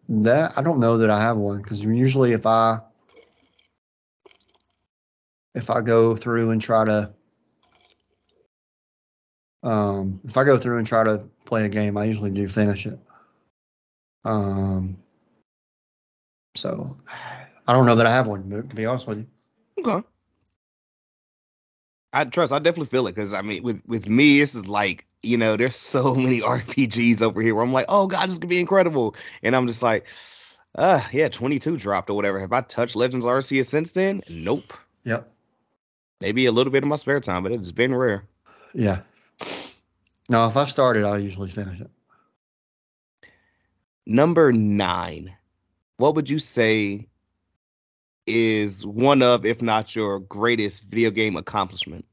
That 0.07 0.53
I 0.55 0.61
don't 0.61 0.80
know 0.80 0.99
that 0.99 1.09
I 1.09 1.19
have 1.19 1.38
one 1.38 1.61
because 1.61 1.84
usually 1.84 2.34
if 2.34 2.45
I 2.45 2.80
if 5.55 5.69
I 5.71 5.82
go 5.82 6.15
through 6.15 6.51
and 6.51 6.61
try 6.61 6.86
to 6.86 7.11
um, 9.64 10.20
if 10.26 10.38
I 10.38 10.43
go 10.43 10.57
through 10.57 10.78
and 10.78 10.88
try 10.88 11.03
to 11.03 11.24
play 11.45 11.66
a 11.66 11.70
game, 11.70 11.97
I 11.97 12.05
usually 12.05 12.32
do 12.32 12.47
finish 12.47 12.86
it. 12.86 12.99
Um, 14.26 14.97
so 16.55 16.95
I 17.68 17.74
don't 17.74 17.86
know 17.86 17.95
that 17.95 18.05
I 18.05 18.11
have 18.11 18.28
one, 18.28 18.49
to 18.49 18.76
be 18.76 18.86
honest 18.86 19.07
with 19.07 19.20
you. 19.20 19.28
Okay. 19.80 20.07
I 22.14 22.26
trust. 22.26 22.53
I 22.53 22.59
definitely 22.59 22.88
feel 22.88 23.07
it 23.07 23.16
because 23.16 23.34
I 23.34 23.41
mean, 23.41 23.64
with 23.64 23.82
with 23.88 24.07
me, 24.07 24.39
this 24.39 24.53
is 24.53 24.68
like 24.68 25.05
you 25.24 25.38
know, 25.38 25.57
there's 25.57 25.76
so 25.76 26.14
many 26.16 26.41
RPGs 26.41 27.22
over 27.22 27.41
here 27.41 27.55
where 27.55 27.64
I'm 27.64 27.74
like, 27.74 27.88
oh 27.89 28.07
god, 28.07 28.30
this 28.30 28.38
could 28.38 28.49
be 28.49 28.59
incredible, 28.59 29.16
and 29.41 29.55
I'm 29.55 29.68
just 29.68 29.82
like, 29.82 30.05
uh, 30.76 31.01
yeah, 31.11 31.30
22 31.30 31.78
dropped 31.78 32.09
or 32.09 32.16
whatever. 32.16 32.39
Have 32.39 32.53
I 32.53 32.61
touched 32.61 32.95
Legends 32.95 33.26
Arceus 33.26 33.68
since 33.68 33.91
then? 33.91 34.22
Nope. 34.30 34.74
Yep. 35.05 35.30
Maybe 36.22 36.45
a 36.45 36.51
little 36.51 36.72
bit 36.72 36.84
of 36.84 36.89
my 36.89 36.95
spare 36.95 37.20
time, 37.20 37.43
but 37.43 37.51
it's 37.51 37.72
been 37.72 37.95
rare. 37.95 38.24
Yeah. 38.74 38.99
No, 40.30 40.47
if 40.47 40.55
I 40.55 40.65
started, 40.65 41.03
I'll 41.03 41.19
usually 41.19 41.51
finish 41.51 41.80
it. 41.82 41.89
Number 44.05 44.51
nine. 44.51 45.36
What 45.97 46.15
would 46.15 46.30
you 46.30 46.39
say 46.39 47.07
is 48.26 48.86
one 48.86 49.21
of, 49.21 49.45
if 49.45 49.61
not 49.61 49.95
your 49.95 50.19
greatest 50.19 50.84
video 50.84 51.11
game 51.11 51.36
accomplishment? 51.38 52.05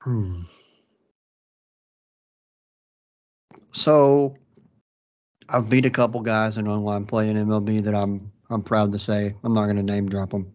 Hmm. 0.00 0.42
So 3.72 4.36
I've 5.48 5.68
beat 5.68 5.86
a 5.86 5.90
couple 5.90 6.20
guys 6.20 6.56
in 6.56 6.66
online 6.68 7.04
play 7.04 7.28
in 7.28 7.36
MLB 7.36 7.84
that 7.84 7.94
I'm 7.94 8.32
I'm 8.50 8.62
proud 8.62 8.92
to 8.92 8.98
say. 8.98 9.34
I'm 9.44 9.54
not 9.54 9.64
going 9.64 9.76
to 9.76 9.82
name 9.82 10.08
drop 10.08 10.30
them, 10.30 10.52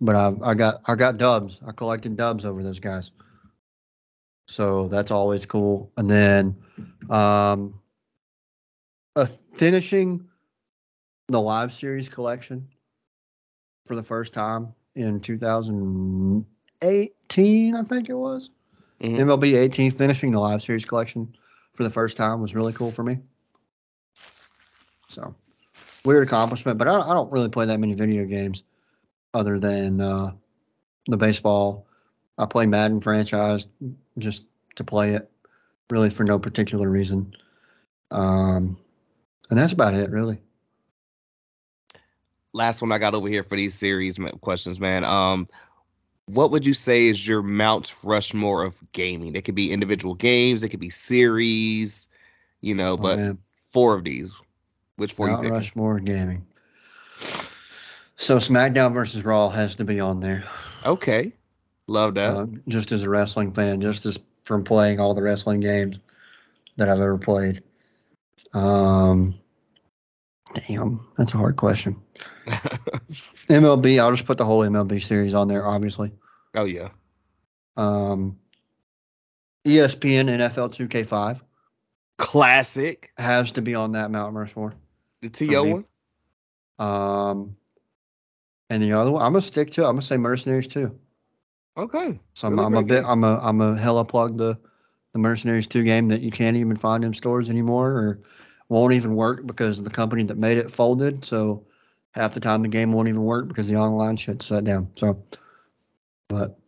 but 0.00 0.16
I 0.16 0.32
I 0.42 0.54
got 0.54 0.80
I 0.86 0.94
got 0.96 1.16
dubs. 1.16 1.60
I 1.66 1.72
collected 1.72 2.16
dubs 2.16 2.44
over 2.44 2.62
those 2.62 2.80
guys. 2.80 3.10
So 4.46 4.88
that's 4.88 5.10
always 5.10 5.44
cool. 5.44 5.92
And 5.96 6.08
then 6.08 6.56
um, 7.10 7.80
uh, 9.14 9.26
finishing 9.54 10.26
the 11.28 11.40
live 11.40 11.72
series 11.72 12.08
collection 12.08 12.68
for 13.84 13.96
the 13.96 14.02
first 14.02 14.32
time 14.32 14.72
in 14.94 15.20
2018, 15.20 17.74
I 17.74 17.82
think 17.82 18.08
it 18.08 18.14
was. 18.14 18.50
Mm-hmm. 19.00 19.28
MLB 19.28 19.56
18 19.56 19.90
finishing 19.90 20.30
the 20.30 20.40
live 20.40 20.62
series 20.62 20.84
collection 20.84 21.34
for 21.74 21.84
the 21.84 21.90
first 21.90 22.16
time 22.16 22.40
was 22.40 22.54
really 22.54 22.72
cool 22.72 22.90
for 22.90 23.02
me. 23.02 23.18
So 25.10 25.34
weird 26.04 26.26
accomplishment, 26.26 26.78
but 26.78 26.88
I, 26.88 27.00
I 27.00 27.12
don't 27.12 27.30
really 27.30 27.48
play 27.48 27.66
that 27.66 27.78
many 27.78 27.94
video 27.94 28.24
games 28.24 28.62
other 29.34 29.58
than 29.58 30.00
uh, 30.00 30.32
the 31.06 31.16
baseball. 31.16 31.86
I 32.38 32.46
play 32.46 32.66
Madden 32.66 33.00
franchise 33.00 33.66
just 34.18 34.44
to 34.76 34.84
play 34.84 35.14
it, 35.14 35.30
really 35.90 36.10
for 36.10 36.24
no 36.24 36.38
particular 36.38 36.88
reason. 36.88 37.34
Um, 38.10 38.76
and 39.50 39.58
that's 39.58 39.72
about 39.72 39.94
it, 39.94 40.10
really. 40.10 40.40
Last 42.52 42.80
one 42.80 42.92
I 42.92 42.98
got 42.98 43.14
over 43.14 43.28
here 43.28 43.44
for 43.44 43.56
these 43.56 43.74
series 43.74 44.18
questions, 44.40 44.80
man. 44.80 45.04
Um, 45.04 45.48
what 46.26 46.50
would 46.50 46.66
you 46.66 46.74
say 46.74 47.06
is 47.06 47.26
your 47.26 47.42
Mount 47.42 47.94
Rushmore 48.02 48.64
of 48.64 48.74
gaming? 48.92 49.36
It 49.36 49.44
could 49.44 49.54
be 49.54 49.72
individual 49.72 50.14
games, 50.14 50.62
it 50.62 50.70
could 50.70 50.80
be 50.80 50.90
series, 50.90 52.08
you 52.60 52.74
know, 52.74 52.94
oh, 52.94 52.96
but 52.96 53.18
oh, 53.18 53.38
four 53.72 53.94
of 53.94 54.04
these. 54.04 54.32
Which 54.96 55.12
four 55.12 55.28
Mount 55.28 55.38
you 55.38 55.50
picking? 55.50 55.58
Rushmore 55.58 56.00
gaming. 56.00 56.46
So 58.16 58.38
SmackDown 58.38 58.92
versus 58.94 59.24
Raw 59.24 59.50
has 59.50 59.76
to 59.76 59.84
be 59.84 60.00
on 60.00 60.20
there. 60.20 60.44
Okay, 60.84 61.32
love 61.86 62.14
that. 62.14 62.34
Uh, 62.34 62.46
just 62.68 62.92
as 62.92 63.02
a 63.02 63.10
wrestling 63.10 63.52
fan, 63.52 63.80
just 63.80 64.06
as 64.06 64.18
from 64.44 64.64
playing 64.64 65.00
all 65.00 65.14
the 65.14 65.22
wrestling 65.22 65.60
games 65.60 65.98
that 66.76 66.88
I've 66.88 67.00
ever 67.00 67.18
played. 67.18 67.62
Um, 68.54 69.34
damn, 70.54 71.06
that's 71.16 71.34
a 71.34 71.36
hard 71.36 71.56
question. 71.56 72.00
MLB, 72.46 73.98
I'll 73.98 74.12
just 74.12 74.26
put 74.26 74.38
the 74.38 74.44
whole 74.44 74.60
MLB 74.60 75.02
series 75.02 75.34
on 75.34 75.48
there, 75.48 75.66
obviously. 75.66 76.12
Oh 76.54 76.64
yeah. 76.64 76.88
Um, 77.76 78.38
ESPN 79.66 80.28
NFL 80.28 80.74
2K5. 80.74 81.42
Classic. 82.18 83.12
Has 83.18 83.52
to 83.52 83.62
be 83.62 83.74
on 83.74 83.92
that 83.92 84.10
Mount 84.10 84.34
Rushmore. 84.34 84.74
The 85.22 85.28
TO 85.28 85.64
one. 85.64 85.84
Um, 86.78 87.56
and 88.70 88.82
the 88.82 88.92
other 88.92 89.10
one, 89.10 89.22
I'm 89.22 89.32
gonna 89.32 89.42
stick 89.42 89.72
to. 89.72 89.84
I'm 89.84 89.96
gonna 89.96 90.02
say 90.02 90.16
Mercenaries 90.16 90.68
2. 90.68 90.96
Okay. 91.76 92.18
So 92.34 92.48
I'm, 92.48 92.58
I'm 92.58 92.74
a 92.74 92.82
bit. 92.82 93.04
I'm 93.06 93.24
a. 93.24 93.38
I'm 93.42 93.60
a 93.60 93.76
hella 93.76 94.04
plug 94.04 94.38
the 94.38 94.58
the 95.12 95.18
Mercenaries 95.18 95.66
two 95.66 95.82
game 95.82 96.08
that 96.08 96.20
you 96.20 96.30
can't 96.30 96.56
even 96.56 96.76
find 96.76 97.04
in 97.04 97.12
stores 97.12 97.48
anymore, 97.48 97.90
or 97.90 98.20
won't 98.68 98.92
even 98.92 99.14
work 99.14 99.46
because 99.46 99.82
the 99.82 99.90
company 99.90 100.22
that 100.24 100.36
made 100.36 100.58
it 100.58 100.70
folded. 100.70 101.24
So 101.24 101.64
half 102.12 102.34
the 102.34 102.40
time 102.40 102.62
the 102.62 102.68
game 102.68 102.92
won't 102.92 103.08
even 103.08 103.22
work 103.22 103.48
because 103.48 103.68
the 103.68 103.76
online 103.76 104.16
shit 104.16 104.42
shut 104.42 104.64
down. 104.64 104.90
So, 104.96 105.22
but 106.28 106.58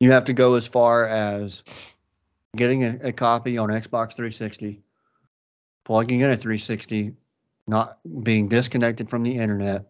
you 0.00 0.12
have 0.12 0.24
to 0.26 0.32
go 0.32 0.54
as 0.54 0.66
far 0.66 1.06
as 1.06 1.62
getting 2.54 2.84
a, 2.84 2.98
a 3.02 3.12
copy 3.12 3.58
on 3.58 3.68
Xbox 3.68 4.14
360, 4.14 4.80
plugging 5.84 6.20
in 6.20 6.30
a 6.30 6.36
360, 6.36 7.12
not 7.66 7.98
being 8.22 8.48
disconnected 8.48 9.10
from 9.10 9.22
the 9.22 9.36
internet, 9.36 9.86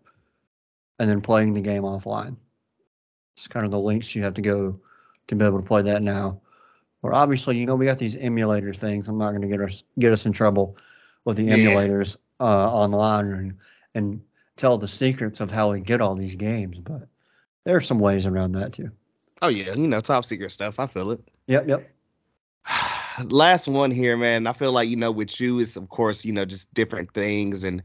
and 0.98 1.08
then 1.08 1.20
playing 1.20 1.54
the 1.54 1.60
game 1.60 1.82
offline. 1.82 2.36
It's 3.36 3.48
kind 3.48 3.66
of 3.66 3.70
the 3.70 3.78
links 3.78 4.14
you 4.14 4.22
have 4.22 4.34
to 4.34 4.42
go 4.42 4.80
to 5.28 5.34
be 5.34 5.44
able 5.44 5.60
to 5.60 5.66
play 5.66 5.82
that 5.82 6.02
now. 6.02 6.40
Or 7.02 7.14
obviously, 7.14 7.58
you 7.58 7.66
know, 7.66 7.76
we 7.76 7.84
got 7.84 7.98
these 7.98 8.16
emulator 8.16 8.72
things. 8.72 9.08
I'm 9.08 9.18
not 9.18 9.30
going 9.30 9.42
to 9.42 9.48
get 9.48 9.60
us 9.60 9.82
get 9.98 10.12
us 10.12 10.26
in 10.26 10.32
trouble 10.32 10.76
with 11.24 11.36
the 11.36 11.44
yeah. 11.44 11.56
emulators 11.56 12.16
uh, 12.40 12.72
online 12.72 13.26
and 13.26 13.54
and 13.94 14.20
tell 14.56 14.78
the 14.78 14.88
secrets 14.88 15.40
of 15.40 15.50
how 15.50 15.72
we 15.72 15.80
get 15.80 16.00
all 16.00 16.14
these 16.14 16.34
games, 16.34 16.78
but 16.78 17.08
there 17.64 17.76
are 17.76 17.80
some 17.80 17.98
ways 17.98 18.26
around 18.26 18.52
that 18.52 18.72
too. 18.72 18.90
Oh 19.42 19.48
yeah, 19.48 19.74
you 19.74 19.88
know, 19.88 20.00
top 20.00 20.24
secret 20.24 20.52
stuff. 20.52 20.80
I 20.80 20.86
feel 20.86 21.10
it. 21.10 21.20
Yep, 21.46 21.68
yep. 21.68 21.90
Last 23.24 23.68
one 23.68 23.90
here, 23.90 24.16
man. 24.16 24.46
I 24.46 24.52
feel 24.52 24.72
like 24.72 24.88
you 24.88 24.96
know, 24.96 25.12
with 25.12 25.38
you 25.40 25.58
is 25.58 25.76
of 25.76 25.88
course, 25.88 26.24
you 26.24 26.32
know, 26.32 26.44
just 26.44 26.72
different 26.74 27.12
things 27.12 27.64
and 27.64 27.82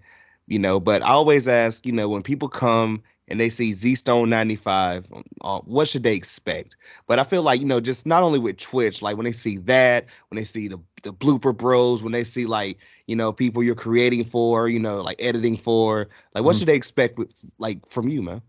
you 0.47 0.59
know, 0.59 0.79
but 0.79 1.01
I 1.01 1.09
always 1.09 1.47
ask, 1.47 1.85
you 1.85 1.91
know, 1.91 2.09
when 2.09 2.23
people 2.23 2.49
come 2.49 3.03
and 3.31 3.39
they 3.39 3.47
see 3.47 3.71
Z 3.71 3.95
Stone 3.95 4.29
95, 4.29 5.07
uh, 5.41 5.59
what 5.61 5.87
should 5.87 6.03
they 6.03 6.13
expect? 6.13 6.75
But 7.07 7.17
I 7.17 7.23
feel 7.23 7.41
like, 7.41 7.61
you 7.61 7.65
know, 7.65 7.79
just 7.79 8.05
not 8.05 8.23
only 8.23 8.39
with 8.39 8.57
Twitch, 8.57 9.01
like 9.01 9.15
when 9.15 9.23
they 9.23 9.31
see 9.31 9.55
that, 9.59 10.05
when 10.29 10.37
they 10.37 10.43
see 10.43 10.67
the, 10.67 10.77
the 11.03 11.13
blooper 11.13 11.55
bros, 11.55 12.03
when 12.03 12.11
they 12.11 12.25
see 12.25 12.45
like, 12.45 12.77
you 13.07 13.15
know, 13.15 13.31
people 13.31 13.63
you're 13.63 13.73
creating 13.73 14.25
for, 14.25 14.67
you 14.67 14.79
know, 14.79 15.01
like 15.01 15.15
editing 15.21 15.55
for, 15.55 16.09
like 16.35 16.43
what 16.43 16.51
mm-hmm. 16.51 16.59
should 16.59 16.67
they 16.67 16.75
expect 16.75 17.17
with, 17.17 17.31
like 17.57 17.87
from 17.87 18.09
you, 18.09 18.21
man? 18.21 18.41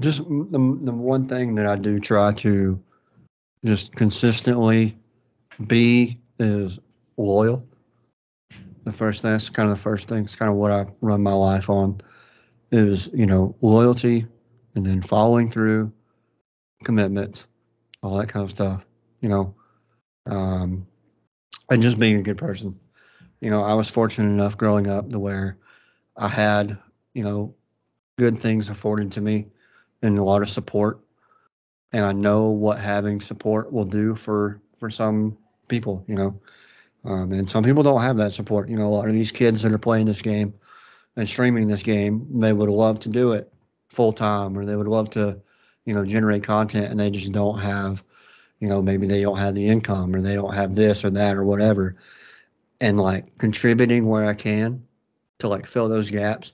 Just 0.00 0.18
the, 0.18 0.78
the 0.82 0.92
one 0.92 1.28
thing 1.28 1.54
that 1.54 1.66
I 1.66 1.76
do 1.76 2.00
try 2.00 2.32
to 2.32 2.82
just 3.64 3.94
consistently 3.94 4.98
be 5.68 6.18
is 6.40 6.80
loyal. 7.16 7.64
The 8.82 8.90
first 8.90 9.22
thing, 9.22 9.30
that's 9.30 9.48
kind 9.48 9.70
of 9.70 9.76
the 9.76 9.82
first 9.82 10.08
thing. 10.08 10.24
It's 10.24 10.34
kind 10.34 10.50
of 10.50 10.56
what 10.56 10.72
I 10.72 10.86
run 11.00 11.22
my 11.22 11.32
life 11.32 11.70
on 11.70 12.00
is 12.74 13.08
you 13.14 13.26
know 13.26 13.54
loyalty 13.60 14.26
and 14.74 14.84
then 14.84 15.00
following 15.00 15.48
through 15.48 15.92
commitments 16.82 17.46
all 18.02 18.18
that 18.18 18.28
kind 18.28 18.44
of 18.44 18.50
stuff 18.50 18.84
you 19.20 19.28
know 19.28 19.54
um, 20.26 20.86
and 21.70 21.82
just 21.82 21.98
being 21.98 22.16
a 22.16 22.22
good 22.22 22.38
person. 22.38 22.78
You 23.40 23.50
know 23.50 23.62
i 23.62 23.74
was 23.74 23.88
fortunate 23.88 24.28
enough 24.30 24.56
growing 24.56 24.88
up 24.88 25.10
to 25.10 25.18
where 25.18 25.58
i 26.16 26.28
had 26.28 26.78
you 27.12 27.22
know 27.22 27.54
good 28.18 28.40
things 28.40 28.68
afforded 28.68 29.12
to 29.12 29.20
me 29.20 29.46
and 30.02 30.18
a 30.18 30.24
lot 30.24 30.42
of 30.42 30.48
support. 30.48 31.00
And 31.92 32.04
i 32.04 32.12
know 32.12 32.48
what 32.48 32.78
having 32.78 33.20
support 33.20 33.72
will 33.72 33.84
do 33.84 34.14
for 34.14 34.60
for 34.78 34.90
some 34.90 35.36
people 35.68 36.04
you 36.08 36.14
know 36.14 36.40
um, 37.04 37.32
and 37.32 37.48
some 37.48 37.62
people 37.62 37.82
don't 37.82 38.00
have 38.00 38.16
that 38.16 38.32
support. 38.32 38.68
You 38.68 38.76
know 38.76 38.86
a 38.86 38.94
lot 38.94 39.08
of 39.08 39.14
these 39.14 39.30
kids 39.30 39.60
that 39.62 39.72
are 39.72 39.78
playing 39.78 40.06
this 40.06 40.22
game 40.22 40.54
and 41.16 41.28
streaming 41.28 41.66
this 41.66 41.82
game, 41.82 42.26
they 42.40 42.52
would 42.52 42.68
love 42.68 43.00
to 43.00 43.08
do 43.08 43.32
it 43.32 43.52
full 43.88 44.12
time 44.12 44.58
or 44.58 44.64
they 44.64 44.76
would 44.76 44.88
love 44.88 45.10
to, 45.10 45.40
you 45.84 45.94
know, 45.94 46.04
generate 46.04 46.42
content 46.42 46.86
and 46.86 46.98
they 46.98 47.10
just 47.10 47.32
don't 47.32 47.58
have, 47.58 48.02
you 48.60 48.68
know, 48.68 48.82
maybe 48.82 49.06
they 49.06 49.22
don't 49.22 49.38
have 49.38 49.54
the 49.54 49.66
income 49.66 50.14
or 50.14 50.20
they 50.20 50.34
don't 50.34 50.54
have 50.54 50.74
this 50.74 51.04
or 51.04 51.10
that 51.10 51.36
or 51.36 51.44
whatever. 51.44 51.96
And 52.80 52.98
like 52.98 53.38
contributing 53.38 54.06
where 54.06 54.24
I 54.24 54.34
can 54.34 54.84
to 55.38 55.48
like 55.48 55.66
fill 55.66 55.88
those 55.88 56.10
gaps 56.10 56.52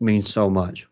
means 0.00 0.32
so 0.32 0.48
much. 0.48 0.86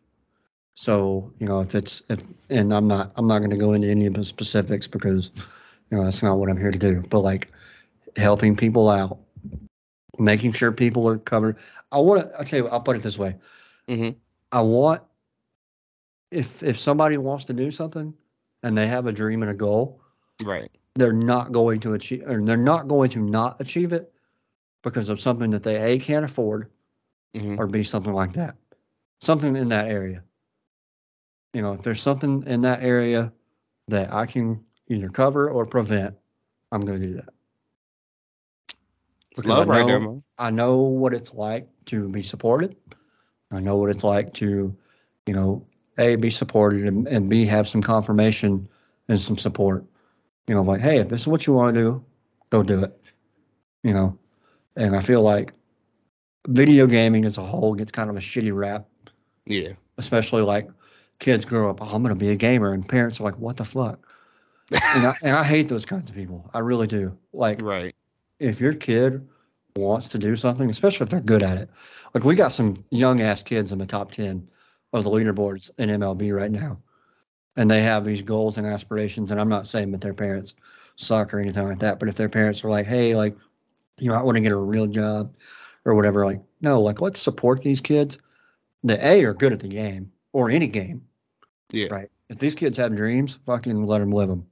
So, 0.74 1.32
you 1.38 1.46
know, 1.46 1.60
if 1.60 1.74
it's 1.74 2.02
if 2.08 2.20
and 2.50 2.72
I'm 2.72 2.88
not 2.88 3.12
I'm 3.16 3.28
not 3.28 3.40
gonna 3.40 3.56
go 3.56 3.74
into 3.74 3.88
any 3.88 4.06
of 4.06 4.14
the 4.14 4.24
specifics 4.24 4.88
because, 4.88 5.30
you 5.90 5.96
know, 5.96 6.04
that's 6.04 6.22
not 6.22 6.38
what 6.38 6.50
I'm 6.50 6.56
here 6.56 6.72
to 6.72 6.78
do. 6.78 7.04
But 7.08 7.20
like 7.20 7.52
helping 8.16 8.56
people 8.56 8.88
out 8.88 9.18
making 10.18 10.52
sure 10.52 10.72
people 10.72 11.08
are 11.08 11.18
covered. 11.18 11.56
I 11.92 11.98
want 11.98 12.22
to. 12.22 12.38
I'll 12.38 12.44
tell 12.44 12.58
you. 12.58 12.64
What, 12.64 12.72
I'll 12.72 12.80
put 12.80 12.96
it 12.96 13.02
this 13.02 13.18
way. 13.18 13.36
Mm-hmm. 13.88 14.18
I 14.52 14.62
want 14.62 15.02
if 16.30 16.62
if 16.62 16.78
somebody 16.78 17.16
wants 17.16 17.44
to 17.46 17.52
do 17.52 17.70
something 17.70 18.14
and 18.62 18.76
they 18.76 18.86
have 18.86 19.06
a 19.06 19.12
dream 19.12 19.42
and 19.42 19.50
a 19.50 19.54
goal, 19.54 20.00
right? 20.42 20.70
They're 20.94 21.12
not 21.12 21.52
going 21.52 21.80
to 21.80 21.94
achieve, 21.94 22.22
or 22.26 22.40
they're 22.42 22.56
not 22.56 22.88
going 22.88 23.10
to 23.10 23.18
not 23.20 23.60
achieve 23.60 23.92
it 23.92 24.12
because 24.82 25.08
of 25.08 25.20
something 25.20 25.50
that 25.50 25.62
they 25.62 25.94
a 25.94 25.98
can't 25.98 26.24
afford, 26.24 26.70
mm-hmm. 27.34 27.60
or 27.60 27.66
b 27.66 27.82
something 27.82 28.12
like 28.12 28.32
that, 28.34 28.56
something 29.20 29.56
in 29.56 29.68
that 29.68 29.88
area. 29.88 30.22
You 31.52 31.62
know, 31.62 31.72
if 31.72 31.82
there's 31.82 32.02
something 32.02 32.42
in 32.46 32.60
that 32.62 32.82
area 32.82 33.32
that 33.88 34.12
I 34.12 34.26
can 34.26 34.64
either 34.88 35.08
cover 35.08 35.50
or 35.50 35.66
prevent, 35.66 36.16
I'm 36.72 36.84
going 36.84 37.00
to 37.00 37.06
do 37.06 37.14
that. 37.14 37.28
Because 39.34 39.48
love 39.48 39.68
I 39.68 39.72
know, 39.72 39.78
right 39.78 39.86
there, 39.86 40.00
man. 40.00 40.22
I 40.38 40.50
know 40.50 40.78
what 40.78 41.14
it's 41.14 41.34
like 41.34 41.68
to 41.86 42.08
be 42.08 42.22
supported. 42.22 42.76
I 43.50 43.60
know 43.60 43.76
what 43.76 43.90
it's 43.90 44.04
like 44.04 44.32
to, 44.34 44.76
you 45.26 45.34
know, 45.34 45.66
a 45.98 46.16
be 46.16 46.30
supported 46.30 46.86
and, 46.86 47.06
and 47.06 47.28
b 47.28 47.46
have 47.46 47.68
some 47.68 47.82
confirmation 47.82 48.68
and 49.08 49.20
some 49.20 49.38
support. 49.38 49.84
You 50.46 50.54
know, 50.54 50.62
like 50.62 50.80
hey, 50.80 50.98
if 50.98 51.08
this 51.08 51.22
is 51.22 51.26
what 51.26 51.46
you 51.46 51.52
want 51.52 51.74
to 51.74 51.80
do, 51.80 52.04
go 52.50 52.62
do 52.62 52.84
it. 52.84 53.00
You 53.82 53.92
know, 53.92 54.18
and 54.76 54.96
I 54.96 55.00
feel 55.00 55.22
like 55.22 55.52
video 56.48 56.86
gaming 56.86 57.24
as 57.24 57.38
a 57.38 57.42
whole 57.42 57.74
gets 57.74 57.92
kind 57.92 58.10
of 58.10 58.16
a 58.16 58.20
shitty 58.20 58.54
rap. 58.54 58.86
Yeah. 59.46 59.72
Especially 59.98 60.42
like 60.42 60.68
kids 61.18 61.44
grow 61.44 61.70
up, 61.70 61.80
oh, 61.80 61.86
I'm 61.86 62.02
gonna 62.02 62.14
be 62.14 62.30
a 62.30 62.36
gamer, 62.36 62.72
and 62.72 62.86
parents 62.86 63.20
are 63.20 63.24
like, 63.24 63.38
what 63.38 63.56
the 63.56 63.64
fuck? 63.64 64.06
and 64.70 65.06
I 65.06 65.14
and 65.22 65.36
I 65.36 65.44
hate 65.44 65.68
those 65.68 65.86
kinds 65.86 66.08
of 66.08 66.16
people. 66.16 66.50
I 66.54 66.60
really 66.60 66.86
do. 66.86 67.16
Like, 67.32 67.60
right. 67.62 67.94
If 68.38 68.60
your 68.60 68.74
kid 68.74 69.26
wants 69.76 70.08
to 70.08 70.18
do 70.18 70.36
something, 70.36 70.70
especially 70.70 71.04
if 71.04 71.10
they're 71.10 71.20
good 71.20 71.42
at 71.42 71.58
it, 71.58 71.68
like 72.14 72.24
we 72.24 72.34
got 72.34 72.52
some 72.52 72.84
young 72.90 73.20
ass 73.20 73.42
kids 73.42 73.72
in 73.72 73.78
the 73.78 73.86
top 73.86 74.12
ten 74.12 74.48
of 74.92 75.04
the 75.04 75.10
leaderboards 75.10 75.70
in 75.78 75.90
MLB 75.90 76.34
right 76.34 76.50
now, 76.50 76.78
and 77.56 77.70
they 77.70 77.82
have 77.82 78.04
these 78.04 78.22
goals 78.22 78.56
and 78.56 78.66
aspirations. 78.66 79.30
And 79.30 79.40
I'm 79.40 79.48
not 79.48 79.66
saying 79.66 79.90
that 79.92 80.00
their 80.00 80.14
parents 80.14 80.54
suck 80.96 81.34
or 81.34 81.40
anything 81.40 81.66
like 81.66 81.80
that, 81.80 81.98
but 81.98 82.08
if 82.08 82.14
their 82.14 82.28
parents 82.28 82.62
are 82.62 82.70
like, 82.70 82.86
hey, 82.86 83.16
like, 83.16 83.36
you 83.98 84.08
know, 84.08 84.14
I 84.14 84.22
want 84.22 84.36
to 84.36 84.42
get 84.42 84.52
a 84.52 84.56
real 84.56 84.86
job 84.86 85.34
or 85.84 85.94
whatever, 85.94 86.24
like, 86.24 86.40
no, 86.60 86.80
like, 86.80 87.00
let's 87.00 87.20
support 87.20 87.62
these 87.62 87.80
kids 87.80 88.18
that 88.84 89.00
a 89.04 89.24
are 89.24 89.34
good 89.34 89.52
at 89.52 89.60
the 89.60 89.68
game 89.68 90.12
or 90.32 90.50
any 90.50 90.68
game. 90.68 91.02
Yeah. 91.70 91.88
Right. 91.90 92.10
If 92.28 92.38
these 92.38 92.54
kids 92.54 92.76
have 92.78 92.94
dreams, 92.94 93.38
fucking 93.44 93.84
let 93.84 93.98
them 93.98 94.12
live 94.12 94.28
them. 94.28 94.46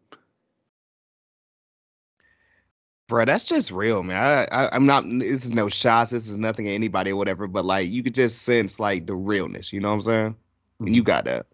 Bro, 3.13 3.27
that's 3.27 3.45
just 3.45 3.71
real, 3.71 4.03
man. 4.03 4.17
I, 4.17 4.45
I 4.45 4.75
am 4.75 4.87
not. 4.87 5.05
This 5.07 5.45
is 5.45 5.51
no 5.51 5.69
shots. 5.69 6.13
This 6.13 6.27
is 6.27 6.39
nothing 6.39 6.67
at 6.67 6.71
anybody 6.73 7.11
or 7.11 7.17
whatever. 7.17 7.47
But 7.47 7.67
like, 7.67 7.91
you 7.91 8.03
could 8.03 8.15
just 8.15 8.41
sense 8.41 8.81
like 8.81 9.07
the 9.07 9.15
realness. 9.15 9.71
You 9.71 9.81
know 9.81 9.91
what 9.91 9.97
I'm 9.97 10.01
saying? 10.01 10.31
Mm-hmm. 10.31 10.87
And 10.87 10.97
you 10.97 11.03
got 11.03 11.27
that. 11.27 11.45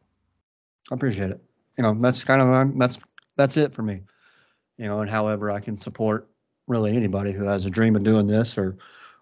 I 0.89 0.95
appreciate 0.95 1.33
it. 1.33 1.43
You 1.77 1.83
know, 1.83 1.97
that's 2.01 2.23
kind 2.23 2.41
of 2.41 2.79
that's 2.79 2.97
that's 3.35 3.57
it 3.57 3.75
for 3.75 3.83
me. 3.83 4.03
You 4.77 4.87
know, 4.87 5.01
and 5.01 5.11
however 5.11 5.51
I 5.51 5.59
can 5.59 5.81
support 5.81 6.29
really 6.69 6.97
anybody 6.97 7.33
who 7.33 7.43
has 7.43 7.65
a 7.65 7.71
dream 7.71 7.97
of 7.97 8.05
doing 8.05 8.29
this 8.29 8.57
or 8.57 8.77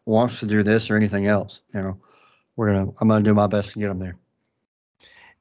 wants 0.05 0.39
to 0.41 0.47
do 0.47 0.63
this 0.63 0.91
or 0.91 0.97
anything 0.97 1.29
else. 1.29 1.63
You 1.73 1.81
know, 1.81 2.01
we're 2.57 2.67
gonna 2.67 2.93
I'm 3.01 3.09
gonna 3.09 3.25
do 3.25 3.33
my 3.33 3.47
best 3.47 3.73
to 3.73 3.79
get 3.79 3.89
them 3.89 3.99
there. 3.99 4.17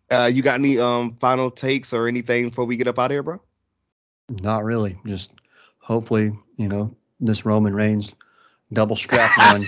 Uh, 0.09 0.27
you 0.27 0.41
got 0.41 0.59
any 0.59 0.79
um 0.79 1.17
final 1.19 1.51
takes 1.51 1.91
or 1.91 2.07
anything 2.07 2.47
before 2.47 2.63
we 2.63 2.77
get 2.77 2.87
up 2.87 2.97
out 2.97 3.07
of 3.07 3.11
here, 3.11 3.21
bro? 3.21 3.41
Not 4.29 4.63
really. 4.63 4.97
Just 5.05 5.31
hopefully, 5.85 6.31
you 6.57 6.67
know, 6.67 6.95
this 7.19 7.45
Roman 7.45 7.73
Reigns 7.73 8.13
double 8.73 8.95
strap 8.95 9.37
one 9.53 9.67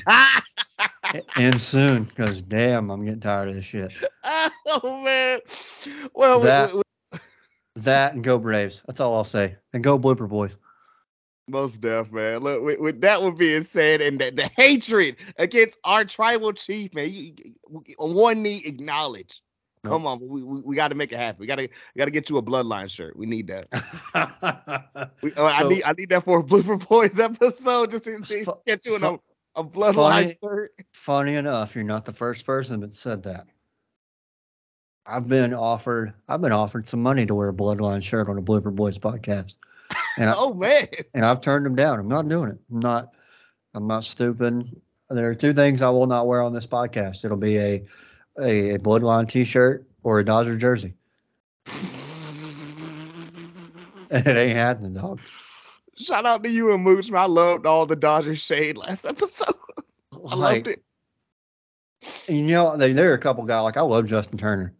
and 1.36 1.62
soon 1.62 2.06
because 2.06 2.42
damn, 2.42 2.90
I'm 2.90 3.06
getting 3.06 3.20
tired 3.20 3.50
of 3.50 3.56
this 3.56 3.66
shit. 3.66 3.94
Oh 4.70 5.02
man. 5.02 5.40
Well, 6.14 6.42
that, 6.42 6.74
we, 6.74 6.82
we, 7.14 7.20
that 7.78 8.14
and 8.14 8.24
go 8.24 8.38
Braves. 8.38 8.82
That's 8.86 9.00
all 9.00 9.16
I'll 9.16 9.24
say. 9.24 9.56
And 9.72 9.82
go 9.82 9.98
Blooper 9.98 10.28
Boys. 10.28 10.52
Most 11.48 11.80
deaf, 11.80 12.12
man. 12.12 12.42
Look, 12.42 12.62
with, 12.62 12.80
with, 12.80 13.02
that 13.02 13.22
one 13.22 13.34
being 13.36 13.64
said, 13.64 14.02
and 14.02 14.20
the, 14.20 14.32
the 14.32 14.50
hatred 14.58 15.16
against 15.38 15.80
our 15.86 16.04
tribal 16.04 16.52
chief, 16.52 16.94
man, 16.94 17.10
you, 17.10 17.34
you, 17.86 17.96
on 17.98 18.14
one 18.14 18.44
knee, 18.44 18.62
acknowledge 18.66 19.42
Come 19.90 20.08
on, 20.08 20.20
we, 20.22 20.44
we, 20.44 20.62
we 20.62 20.76
got 20.76 20.90
to 20.90 20.96
make 20.96 21.12
it 21.12 21.18
happen. 21.18 21.40
We 21.40 21.48
got 21.48 21.56
to 21.56 21.68
got 21.98 22.06
to 22.06 22.12
get 22.12 22.30
you 22.30 22.38
a 22.38 22.44
bloodline 22.44 22.90
shirt. 22.90 23.16
We 23.16 23.26
need 23.26 23.48
that. 23.48 23.68
we, 25.22 25.32
uh, 25.34 25.36
so, 25.36 25.46
I 25.46 25.68
need 25.68 25.84
I 25.84 25.94
need 25.94 26.10
that 26.10 26.26
for 26.26 26.40
a 26.40 26.44
Blooper 26.44 26.88
Boys 26.88 27.20
episode 27.20 27.92
just 27.92 28.04
to, 28.06 28.20
to 28.20 28.58
get 28.66 28.86
you 28.86 28.96
a, 28.96 29.20
a 29.56 29.64
bloodline 29.64 29.94
funny, 29.96 30.38
shirt. 30.44 30.74
Funny 30.94 31.36
enough, 31.36 31.76
you're 31.76 31.84
not 31.84 32.06
the 32.06 32.14
first 32.14 32.46
person 32.46 32.82
that 32.82 32.94
said 32.94 33.24
that. 33.24 33.48
I've 35.08 35.28
been 35.28 35.54
offered 35.54 36.14
I've 36.28 36.42
been 36.42 36.52
offered 36.52 36.88
some 36.88 37.02
money 37.02 37.26
to 37.26 37.34
wear 37.34 37.50
a 37.50 37.54
bloodline 37.54 38.04
shirt 38.04 38.28
on 38.28 38.38
a 38.38 38.42
Blooper 38.42 38.76
Boys 38.76 38.98
podcast. 38.98 39.58
And 40.18 40.34
oh 40.36 40.54
man. 40.54 40.88
And 41.14 41.26
I've 41.26 41.42
turned 41.42 41.66
them 41.66 41.76
down. 41.76 42.00
I'm 42.00 42.10
not 42.10 42.28
doing 42.28 42.50
it. 42.50 42.58
I'm 42.72 42.80
not 42.80 43.14
I'm 43.74 43.88
not 43.88 44.04
stupid. 44.04 44.82
There 45.10 45.30
are 45.30 45.36
two 45.36 45.54
things 45.54 45.82
I 45.82 45.90
will 45.90 46.08
not 46.08 46.28
wear 46.28 46.42
on 46.42 46.54
this 46.54 46.66
podcast. 46.66 47.24
It'll 47.24 47.38
be 47.38 47.58
a 47.58 47.86
a, 48.40 48.76
a 48.76 48.80
Bloodline 48.80 49.30
T-shirt 49.30 49.86
or 50.04 50.20
a 50.20 50.26
Dodger 50.26 50.58
jersey. 50.58 50.94
it 54.10 54.28
ain't 54.28 54.58
happening, 54.58 54.94
dog. 54.94 55.20
Shout 55.98 56.26
out 56.26 56.44
to 56.44 56.50
you 56.50 56.72
and 56.74 56.84
Mooch. 56.84 57.12
I 57.12 57.26
loved 57.26 57.66
all 57.66 57.86
the 57.86 57.96
Dodger 57.96 58.36
shade 58.36 58.78
last 58.78 59.06
episode. 59.08 59.56
I 60.14 60.36
like, 60.36 60.66
loved 60.66 60.68
it. 60.68 60.84
You 62.28 62.44
know, 62.44 62.78
there, 62.78 62.94
there 62.94 63.12
are 63.12 63.16
a 63.16 63.20
couple 63.20 63.44
guys 63.44 63.64
like 63.64 63.78
I 63.78 63.82
love 63.82 64.06
Justin 64.06 64.38
Turner. 64.38 64.74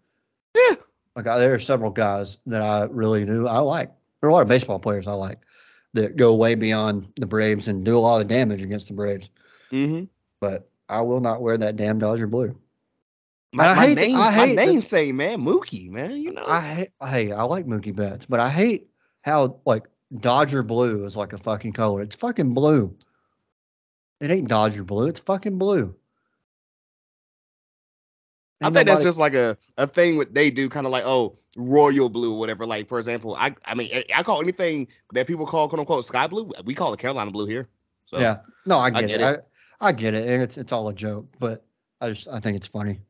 Yeah. 0.56 0.76
Like 1.16 1.28
I, 1.28 1.40
there 1.40 1.54
are 1.54 1.60
several 1.60 1.90
guys 1.90 2.38
that 2.46 2.62
I 2.62 2.84
really 2.84 3.26
do. 3.26 3.48
I 3.48 3.60
like. 3.60 3.92
There 4.22 4.28
are 4.28 4.32
a 4.32 4.34
lot 4.34 4.44
of 4.44 4.48
baseball 4.48 4.80
players 4.80 5.08
I 5.08 5.14
like 5.14 5.40
that 5.94 6.16
go 6.16 6.36
way 6.36 6.56
beyond 6.56 7.08
the 7.18 7.26
Braves 7.26 7.68
and 7.68 7.84
do 7.84 7.98
a 7.98 8.00
lot 8.00 8.22
of 8.22 8.28
damage 8.28 8.62
against 8.62 8.88
the 8.88 8.94
Braves. 8.94 9.30
Mm-hmm. 9.72 10.06
But 10.40 10.70
I 10.88 11.02
will 11.02 11.20
not 11.20 11.42
wear 11.42 11.58
that 11.58 11.76
damn 11.76 11.98
Dodger 11.98 12.28
blue. 12.28 12.56
My, 13.58 13.74
my 13.74 13.94
name, 13.96 14.16
I 14.16 14.32
hate 14.32 14.56
my 14.56 14.66
name 14.66 14.82
say 14.82 15.12
man, 15.12 15.42
Mookie, 15.42 15.90
man. 15.90 16.12
You 16.12 16.32
know, 16.34 16.46
I 16.46 16.62
hate, 16.62 16.90
hey, 17.04 17.32
I 17.32 17.42
like 17.44 17.66
Mookie 17.66 17.96
Betts, 17.96 18.24
but 18.26 18.40
I 18.40 18.50
hate 18.50 18.88
how 19.24 19.60
like 19.66 19.86
Dodger 20.20 20.62
blue 20.62 21.06
is 21.06 21.16
like 21.16 21.34
a 21.34 21.40
fucking 21.40 21.74
color. 21.74 22.04
It's 22.04 22.16
fucking 22.16 22.54
blue. 22.54 22.96
It 24.22 24.30
ain't 24.30 24.48
Dodger 24.48 24.84
blue. 24.84 25.08
It's 25.08 25.20
fucking 25.22 25.58
blue. 25.58 25.96
Ain't 28.62 28.62
I 28.62 28.66
think 28.66 28.74
nobody... 28.74 28.92
that's 28.92 29.04
just 29.04 29.18
like 29.18 29.34
a, 29.34 29.58
a 29.78 29.88
thing 29.88 30.18
what 30.18 30.36
they 30.36 30.52
do, 30.52 30.70
kind 30.70 30.86
of 30.86 30.92
like 30.92 31.06
oh 31.06 31.40
royal 31.58 32.10
blue 32.10 32.36
or 32.36 32.40
whatever. 32.40 32.64
Like 32.68 32.88
for 32.88 33.00
example, 33.00 33.36
I 33.40 33.56
I 33.66 33.74
mean 33.74 34.04
I 34.16 34.22
call 34.22 34.40
anything 34.40 34.88
that 35.14 35.26
people 35.26 35.48
call 35.48 35.68
quote 35.68 35.80
unquote 35.80 36.06
sky 36.06 36.28
blue, 36.28 36.52
we 36.64 36.76
call 36.76 36.94
it 36.94 37.00
Carolina 37.00 37.32
blue 37.32 37.48
here. 37.48 37.68
So, 38.06 38.20
yeah, 38.20 38.38
no, 38.68 38.78
I 38.78 38.92
get, 38.92 38.98
I 38.98 39.02
get 39.02 39.20
it. 39.20 39.24
it. 39.24 39.46
I, 39.82 39.88
I 39.88 39.92
get 39.94 40.14
it. 40.14 40.28
And 40.28 40.44
it's 40.44 40.58
it's 40.58 40.72
all 40.72 40.90
a 40.90 40.94
joke, 40.94 41.26
but 41.40 41.66
I 42.00 42.10
just 42.10 42.28
I 42.28 42.40
think 42.40 42.56
it's 42.56 42.68
funny. 42.68 43.02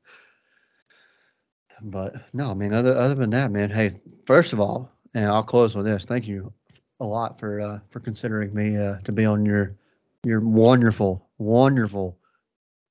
But 1.82 2.16
no, 2.34 2.52
I 2.52 2.54
mean, 2.54 2.74
other 2.74 2.98
other 2.98 3.16
than 3.16 3.30
that, 3.32 3.52
man. 3.52 3.70
Hey, 3.70 4.00
first 4.26 4.54
of 4.54 4.60
all, 4.60 4.92
and 5.14 5.26
I'll 5.26 5.44
close 5.44 5.76
with 5.76 5.86
this. 5.86 6.06
Thank 6.06 6.28
you 6.28 6.52
a 7.00 7.06
lot 7.06 7.40
for 7.40 7.62
uh, 7.62 7.80
for 7.90 8.00
considering 8.00 8.54
me 8.54 8.78
uh, 8.78 8.98
to 9.04 9.12
be 9.12 9.26
on 9.26 9.46
your 9.46 9.76
your 10.24 10.40
wonderful, 10.42 11.28
wonderful 11.38 12.18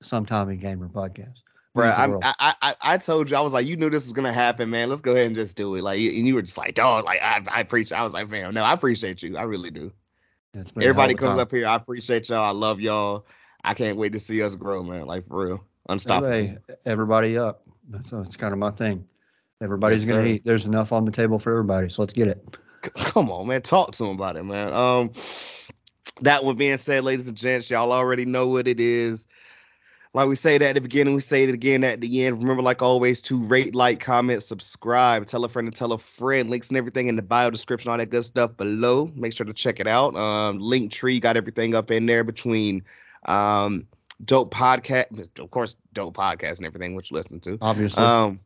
Sometime 0.03 0.57
Gamer 0.57 0.89
podcast. 0.89 1.39
Bro, 1.75 1.85
I, 1.85 2.35
I, 2.39 2.55
I 2.63 2.75
I 2.81 2.99
told 2.99 3.31
you 3.31 3.37
I 3.37 3.41
was 3.41 3.53
like, 3.53 3.67
you 3.67 3.77
knew 3.77 3.91
this 3.91 4.05
was 4.05 4.13
gonna 4.13 4.33
happen, 4.33 4.71
man. 4.71 4.89
Let's 4.89 5.03
go 5.03 5.13
ahead 5.13 5.27
and 5.27 5.37
just 5.37 5.57
do 5.57 5.75
it. 5.75 5.83
Like, 5.83 5.99
and 5.99 6.27
you 6.27 6.35
were 6.35 6.43
just 6.43 6.57
like, 6.57 6.75
dog, 6.75 7.05
like 7.05 7.21
I 7.23 7.43
I 7.49 7.61
appreciate. 7.61 7.99
I 7.99 8.03
was 8.03 8.15
like, 8.15 8.31
man, 8.31 8.55
no, 8.55 8.63
I 8.63 8.73
appreciate 8.73 9.23
you. 9.23 9.37
I 9.37 9.43
really 9.43 9.71
do. 9.71 9.93
Everybody 10.81 11.15
comes 11.15 11.37
up 11.37 11.51
here. 11.51 11.67
I 11.67 11.75
appreciate 11.75 12.31
y'all. 12.31 12.43
I 12.45 12.51
love 12.51 12.81
y'all. 12.81 13.27
I 13.63 13.75
can't 13.75 13.99
wait 13.99 14.13
to 14.13 14.21
see 14.21 14.43
us 14.43 14.55
grow, 14.55 14.83
man. 14.83 15.07
Like 15.07 15.29
for 15.29 15.47
real, 15.47 15.65
unstoppable. 15.89 16.33
Everybody, 16.33 16.59
everybody 16.87 17.39
up. 17.39 17.66
So 18.05 18.21
it's 18.21 18.37
kind 18.37 18.53
of 18.53 18.59
my 18.59 18.71
thing. 18.71 19.05
Everybody's 19.63 20.07
yes, 20.07 20.11
gonna 20.17 20.29
eat. 20.29 20.45
There's 20.45 20.67
enough 20.67 20.93
on 20.93 21.05
the 21.05 21.13
table 21.13 21.39
for 21.39 21.51
everybody, 21.51 21.89
so 21.89 22.03
let's 22.03 22.13
get 22.13 22.29
it. 22.29 22.59
Come 22.83 23.31
on, 23.31 23.47
man. 23.47 23.63
Talk 23.63 23.93
to 23.93 24.05
him 24.05 24.17
about 24.17 24.37
it, 24.37 24.45
man. 24.45 24.73
Um, 24.73 25.13
that 26.21 26.45
one 26.45 26.57
being 26.57 26.77
said, 26.77 27.05
ladies 27.05 27.29
and 27.29 27.37
gents, 27.37 27.71
y'all 27.71 27.93
already 27.93 28.25
know 28.25 28.49
what 28.49 28.69
it 28.69 28.81
is. 28.81 29.27
Like 30.15 30.29
we 30.29 30.37
say 30.37 30.57
that 30.57 30.69
at 30.71 30.75
the 30.75 30.81
beginning, 30.81 31.15
we 31.15 31.21
say 31.21 31.45
it 31.45 31.51
again 31.51 31.85
at 31.85 32.01
the 32.01 32.25
end. 32.25 32.39
Remember, 32.39 32.63
like 32.63 32.81
always, 32.81 33.21
to 33.23 33.39
rate, 33.43 33.75
like, 33.75 34.01
comment, 34.01 34.43
subscribe, 34.43 35.27
tell 35.27 35.45
a 35.45 35.49
friend 35.49 35.69
and 35.69 35.77
tell 35.77 35.93
a 35.93 35.99
friend. 35.99 36.49
Links 36.49 36.69
and 36.69 36.79
everything 36.79 37.09
in 37.09 37.17
the 37.17 37.23
bio 37.23 37.51
description, 37.51 37.91
all 37.91 37.99
that 37.99 38.09
good 38.09 38.25
stuff 38.25 38.57
below. 38.57 39.11
Make 39.15 39.35
sure 39.35 39.45
to 39.45 39.53
check 39.53 39.79
it 39.79 39.87
out. 39.87 40.17
Um, 40.17 40.59
link 40.59 40.91
tree 40.91 41.21
got 41.21 41.37
everything 41.37 41.75
up 41.75 41.91
in 41.91 42.07
there 42.07 42.25
between 42.25 42.83
um 43.27 43.87
dope 44.25 44.53
podcast, 44.53 45.39
of 45.39 45.51
course, 45.51 45.77
dope 45.93 46.17
podcast 46.17 46.59
and 46.59 46.67
everything 46.67 46.95
which 46.95 47.11
you 47.11 47.17
listen 47.17 47.41
to. 47.41 47.59
Obviously. 47.61 48.03
Um, 48.03 48.41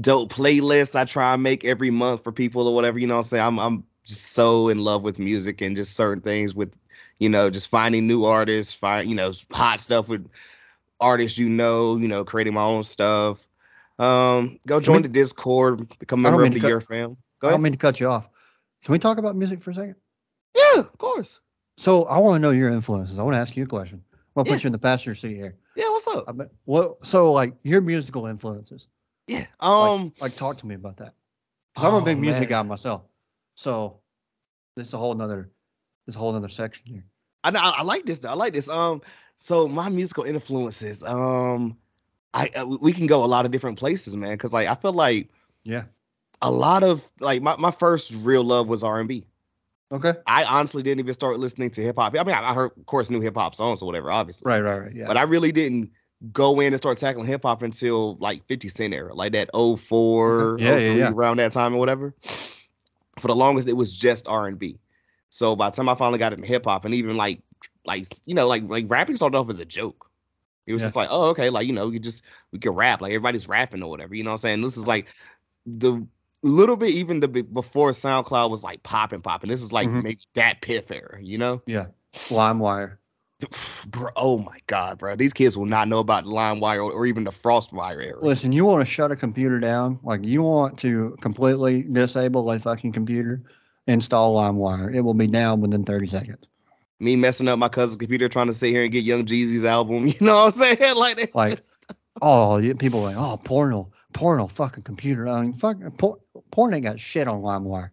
dope 0.00 0.32
playlists 0.32 0.94
I 0.94 1.04
try 1.04 1.34
and 1.34 1.42
make 1.42 1.64
every 1.64 1.90
month 1.90 2.24
for 2.24 2.32
people 2.32 2.66
or 2.68 2.74
whatever. 2.74 2.98
You 2.98 3.06
know, 3.06 3.18
I'm 3.18 3.22
saying 3.22 3.44
I'm 3.44 3.58
I'm 3.58 3.84
just 4.04 4.32
so 4.32 4.68
in 4.68 4.78
love 4.78 5.02
with 5.02 5.18
music 5.18 5.60
and 5.60 5.76
just 5.76 5.96
certain 5.96 6.22
things 6.22 6.54
with 6.54 6.72
you 7.18 7.28
know, 7.28 7.50
just 7.50 7.68
finding 7.68 8.06
new 8.06 8.24
artists, 8.24 8.72
find 8.72 9.08
you 9.08 9.14
know, 9.14 9.32
hot 9.52 9.80
stuff 9.80 10.08
with 10.08 10.28
artists 11.00 11.38
you 11.38 11.48
know, 11.48 11.96
you 11.96 12.08
know, 12.08 12.24
creating 12.24 12.54
my 12.54 12.62
own 12.62 12.84
stuff. 12.84 13.38
Um, 13.98 14.60
go 14.66 14.80
join 14.80 14.96
I 14.96 14.98
mean, 14.98 15.02
the 15.02 15.08
Discord, 15.08 15.98
become 15.98 16.20
a 16.20 16.30
member 16.30 16.44
of 16.44 16.52
the 16.52 16.60
cut, 16.60 16.68
Year 16.68 16.80
Fam. 16.80 17.16
Go 17.40 17.48
I 17.48 17.50
don't 17.52 17.62
mean 17.62 17.72
to 17.72 17.78
cut 17.78 17.98
you 17.98 18.08
off. 18.08 18.28
Can 18.84 18.92
we 18.92 18.98
talk 18.98 19.18
about 19.18 19.34
music 19.34 19.60
for 19.60 19.70
a 19.70 19.74
second? 19.74 19.96
Yeah, 20.56 20.80
of 20.80 20.98
course. 20.98 21.40
So 21.76 22.04
I 22.04 22.18
want 22.18 22.36
to 22.36 22.38
know 22.40 22.50
your 22.50 22.70
influences. 22.70 23.18
I 23.18 23.22
want 23.22 23.34
to 23.34 23.38
ask 23.38 23.56
you 23.56 23.64
a 23.64 23.66
question. 23.66 24.02
I'll 24.38 24.46
yeah. 24.46 24.52
put 24.52 24.62
you 24.62 24.68
in 24.68 24.72
the 24.72 24.78
passenger 24.78 25.14
seat 25.16 25.34
here. 25.34 25.56
Yeah, 25.74 25.90
what's 25.90 26.06
up? 26.06 26.24
I 26.28 26.44
what? 26.64 27.04
So 27.04 27.32
like 27.32 27.54
your 27.64 27.80
musical 27.80 28.26
influences. 28.26 28.86
Yeah. 29.26 29.46
Um. 29.60 30.04
Like, 30.04 30.20
like 30.20 30.36
talk 30.36 30.56
to 30.58 30.66
me 30.66 30.76
about 30.76 30.96
that. 30.98 31.14
Cause 31.76 31.84
I'm 31.84 31.94
a 31.94 32.04
big 32.04 32.16
oh, 32.16 32.20
music 32.20 32.42
man. 32.42 32.48
guy 32.48 32.62
myself. 32.62 33.02
So 33.54 33.98
this 34.76 34.88
is 34.88 34.94
a 34.94 34.98
whole 34.98 35.14
nother, 35.14 35.50
this 36.06 36.14
whole 36.14 36.34
other 36.34 36.48
section 36.48 36.86
here. 36.86 37.04
I 37.42 37.50
know. 37.50 37.60
I 37.60 37.82
like 37.82 38.06
this. 38.06 38.20
Though. 38.20 38.30
I 38.30 38.34
like 38.34 38.52
this. 38.52 38.68
Um. 38.68 39.02
So 39.36 39.66
my 39.66 39.88
musical 39.88 40.24
influences. 40.24 41.02
Um. 41.02 41.76
I 42.32 42.50
uh, 42.54 42.66
we 42.66 42.92
can 42.92 43.06
go 43.06 43.24
a 43.24 43.26
lot 43.26 43.44
of 43.44 43.50
different 43.50 43.78
places, 43.78 44.16
man. 44.16 44.38
Cause 44.38 44.52
like 44.52 44.68
I 44.68 44.76
feel 44.76 44.92
like 44.92 45.30
yeah, 45.64 45.84
a 46.42 46.50
lot 46.50 46.84
of 46.84 47.02
like 47.18 47.42
my 47.42 47.56
my 47.56 47.72
first 47.72 48.12
real 48.12 48.44
love 48.44 48.68
was 48.68 48.84
R 48.84 49.00
and 49.00 49.08
B. 49.08 49.26
Okay. 49.90 50.14
I 50.26 50.44
honestly 50.44 50.82
didn't 50.82 51.00
even 51.00 51.14
start 51.14 51.38
listening 51.38 51.70
to 51.70 51.82
hip 51.82 51.96
hop. 51.96 52.14
I 52.14 52.22
mean, 52.22 52.34
I 52.34 52.52
heard, 52.52 52.72
of 52.76 52.86
course, 52.86 53.08
new 53.08 53.20
hip 53.20 53.34
hop 53.34 53.54
songs 53.54 53.80
or 53.80 53.86
whatever, 53.86 54.10
obviously. 54.10 54.48
Right, 54.48 54.60
right, 54.60 54.78
right. 54.78 54.94
Yeah. 54.94 55.06
But 55.06 55.16
I 55.16 55.22
really 55.22 55.50
didn't 55.50 55.90
go 56.32 56.60
in 56.60 56.72
and 56.72 56.80
start 56.80 56.98
tackling 56.98 57.26
hip 57.26 57.42
hop 57.42 57.62
until 57.62 58.16
like 58.16 58.46
50 58.46 58.68
Cent 58.68 58.92
era, 58.92 59.14
like 59.14 59.32
that 59.32 59.50
04, 59.54 59.78
mm-hmm. 59.78 60.62
yeah, 60.62 60.74
03, 60.74 60.86
yeah, 60.86 60.94
yeah. 60.94 61.10
around 61.10 61.38
that 61.38 61.52
time 61.52 61.74
or 61.74 61.78
whatever. 61.78 62.14
For 63.18 63.28
the 63.28 63.36
longest, 63.36 63.66
it 63.66 63.72
was 63.72 63.94
just 63.94 64.28
R 64.28 64.46
and 64.46 64.58
B. 64.58 64.78
So 65.30 65.56
by 65.56 65.70
the 65.70 65.76
time 65.76 65.88
I 65.88 65.94
finally 65.94 66.18
got 66.18 66.32
into 66.32 66.46
hip 66.46 66.64
hop, 66.64 66.84
and 66.84 66.94
even 66.94 67.16
like, 67.16 67.40
like 67.84 68.06
you 68.26 68.34
know, 68.34 68.46
like 68.46 68.64
like 68.64 68.84
rapping 68.88 69.16
started 69.16 69.36
off 69.36 69.50
as 69.50 69.58
a 69.58 69.64
joke. 69.64 70.10
It 70.66 70.74
was 70.74 70.82
yeah. 70.82 70.86
just 70.86 70.96
like, 70.96 71.08
oh, 71.10 71.28
okay, 71.28 71.48
like 71.50 71.66
you 71.66 71.72
know, 71.72 71.90
you 71.90 71.98
just 71.98 72.22
we 72.52 72.58
can 72.58 72.72
rap, 72.72 73.00
like 73.00 73.10
everybody's 73.10 73.48
rapping 73.48 73.82
or 73.82 73.90
whatever. 73.90 74.14
You 74.14 74.22
know 74.22 74.30
what 74.30 74.34
I'm 74.34 74.38
saying? 74.40 74.62
This 74.62 74.76
is 74.76 74.86
like 74.86 75.06
the 75.66 76.06
little 76.42 76.76
bit 76.76 76.90
even 76.90 77.20
the 77.20 77.28
before 77.28 77.90
SoundCloud 77.90 78.50
was 78.50 78.62
like 78.62 78.82
popping, 78.82 79.22
popping. 79.22 79.50
This 79.50 79.62
is 79.62 79.72
like 79.72 79.88
mm-hmm. 79.88 80.02
maybe 80.02 80.20
DatPiff 80.34 80.90
era, 80.90 81.18
you 81.20 81.38
know? 81.38 81.62
Yeah. 81.66 81.86
LimeWire. 82.28 82.98
bro, 83.86 84.10
oh 84.16 84.38
my 84.38 84.58
god, 84.66 84.98
bro. 84.98 85.16
These 85.16 85.32
kids 85.32 85.56
will 85.56 85.66
not 85.66 85.88
know 85.88 85.98
about 85.98 86.24
LimeWire 86.24 86.84
or, 86.84 86.92
or 86.92 87.06
even 87.06 87.24
the 87.24 87.30
FrostWire 87.30 88.04
era. 88.04 88.24
Listen, 88.24 88.52
you 88.52 88.64
want 88.64 88.84
to 88.84 88.90
shut 88.90 89.10
a 89.10 89.16
computer 89.16 89.58
down, 89.58 89.98
like 90.02 90.24
you 90.24 90.42
want 90.42 90.78
to 90.80 91.16
completely 91.20 91.82
disable 91.82 92.50
a 92.50 92.58
fucking 92.58 92.92
computer, 92.92 93.42
install 93.86 94.36
LimeWire. 94.36 94.94
It 94.94 95.00
will 95.00 95.14
be 95.14 95.26
down 95.26 95.60
within 95.60 95.84
30 95.84 96.08
seconds. 96.08 96.48
Me 97.00 97.14
messing 97.14 97.46
up 97.46 97.60
my 97.60 97.68
cousin's 97.68 97.96
computer 97.96 98.28
trying 98.28 98.48
to 98.48 98.54
sit 98.54 98.70
here 98.70 98.82
and 98.82 98.92
get 98.92 99.04
Young 99.04 99.24
Jeezy's 99.24 99.64
album, 99.64 100.06
you 100.08 100.16
know 100.20 100.46
what 100.46 100.54
I'm 100.54 100.60
saying? 100.60 100.96
Like, 100.96 101.34
like 101.34 101.56
just... 101.56 101.70
oh, 102.20 102.60
people 102.78 103.00
are 103.00 103.14
like, 103.14 103.16
oh, 103.16 103.36
porno 103.36 103.92
porn 104.12 104.40
on 104.40 104.48
fucking 104.48 104.82
computer. 104.82 105.28
I 105.28 105.42
mean, 105.42 105.54
fucking 105.54 105.90
porn, 105.92 106.18
porn 106.58 106.74
ain't 106.74 106.82
got 106.82 106.98
shit 106.98 107.28
on 107.28 107.40
LimeWire. 107.40 107.90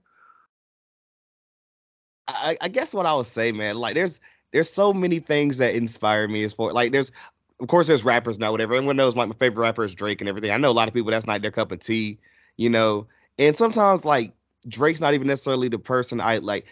I, 2.28 2.58
I 2.60 2.68
guess 2.68 2.96
what 2.96 3.06
I 3.06 3.14
would 3.14 3.28
say, 3.28 3.52
man, 3.52 3.76
like 3.76 3.94
there's 3.94 4.20
there's 4.52 4.74
so 4.74 4.92
many 4.92 5.20
things 5.20 5.60
that 5.60 5.76
inspire 5.76 6.28
me 6.28 6.44
as 6.44 6.54
for 6.54 6.74
like 6.74 6.92
there's 6.92 7.12
of 7.60 7.68
course 7.68 7.86
there's 7.86 8.04
rappers 8.04 8.40
now, 8.40 8.52
whatever. 8.52 8.74
Everyone 8.74 8.98
knows 8.98 9.16
like 9.16 9.28
my 9.28 9.36
favorite 9.36 9.62
rapper 9.62 9.84
is 9.84 9.94
Drake 9.94 10.20
and 10.20 10.28
everything. 10.28 10.50
I 10.50 10.58
know 10.58 10.72
a 10.72 10.74
lot 10.74 10.88
of 10.88 10.96
people 10.96 11.12
that's 11.12 11.28
not 11.28 11.44
their 11.44 11.52
cup 11.52 11.72
of 11.72 11.80
tea, 11.80 12.18
you 12.58 12.72
know. 12.72 13.06
And 13.38 13.56
sometimes 13.56 14.04
like 14.04 14.34
Drake's 14.68 15.00
not 15.00 15.14
even 15.14 15.28
necessarily 15.28 15.70
the 15.70 15.78
person 15.78 16.20
I 16.20 16.40
like. 16.40 16.66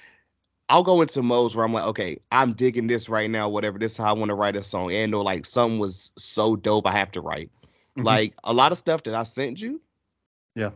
I'll 0.69 0.83
go 0.83 0.99
into 1.03 1.21
modes 1.21 1.55
where 1.55 1.63
I'm 1.63 1.73
like, 1.73 1.85
okay, 1.85 2.19
I'm 2.31 2.53
digging 2.53 2.87
this 2.87 3.07
right 3.07 3.29
now, 3.29 3.49
whatever. 3.49 3.77
This 3.77 3.91
is 3.91 3.97
how 3.99 4.15
I 4.15 4.17
want 4.17 4.29
to 4.29 4.35
write 4.35 4.55
a 4.55 4.63
song. 4.63 4.91
And 4.91 5.13
or 5.13 5.23
like 5.23 5.45
something 5.45 5.77
was 5.77 6.09
so 6.17 6.55
dope 6.55 6.87
I 6.87 6.93
have 6.93 7.11
to 7.11 7.21
write. 7.21 7.51
Mm-hmm. 7.95 8.07
Like 8.07 8.33
a 8.43 8.53
lot 8.53 8.71
of 8.71 8.79
stuff 8.79 9.03
that 9.03 9.13
I 9.13 9.21
sent 9.21 9.61
you. 9.61 9.79
Yeah. 10.55 10.71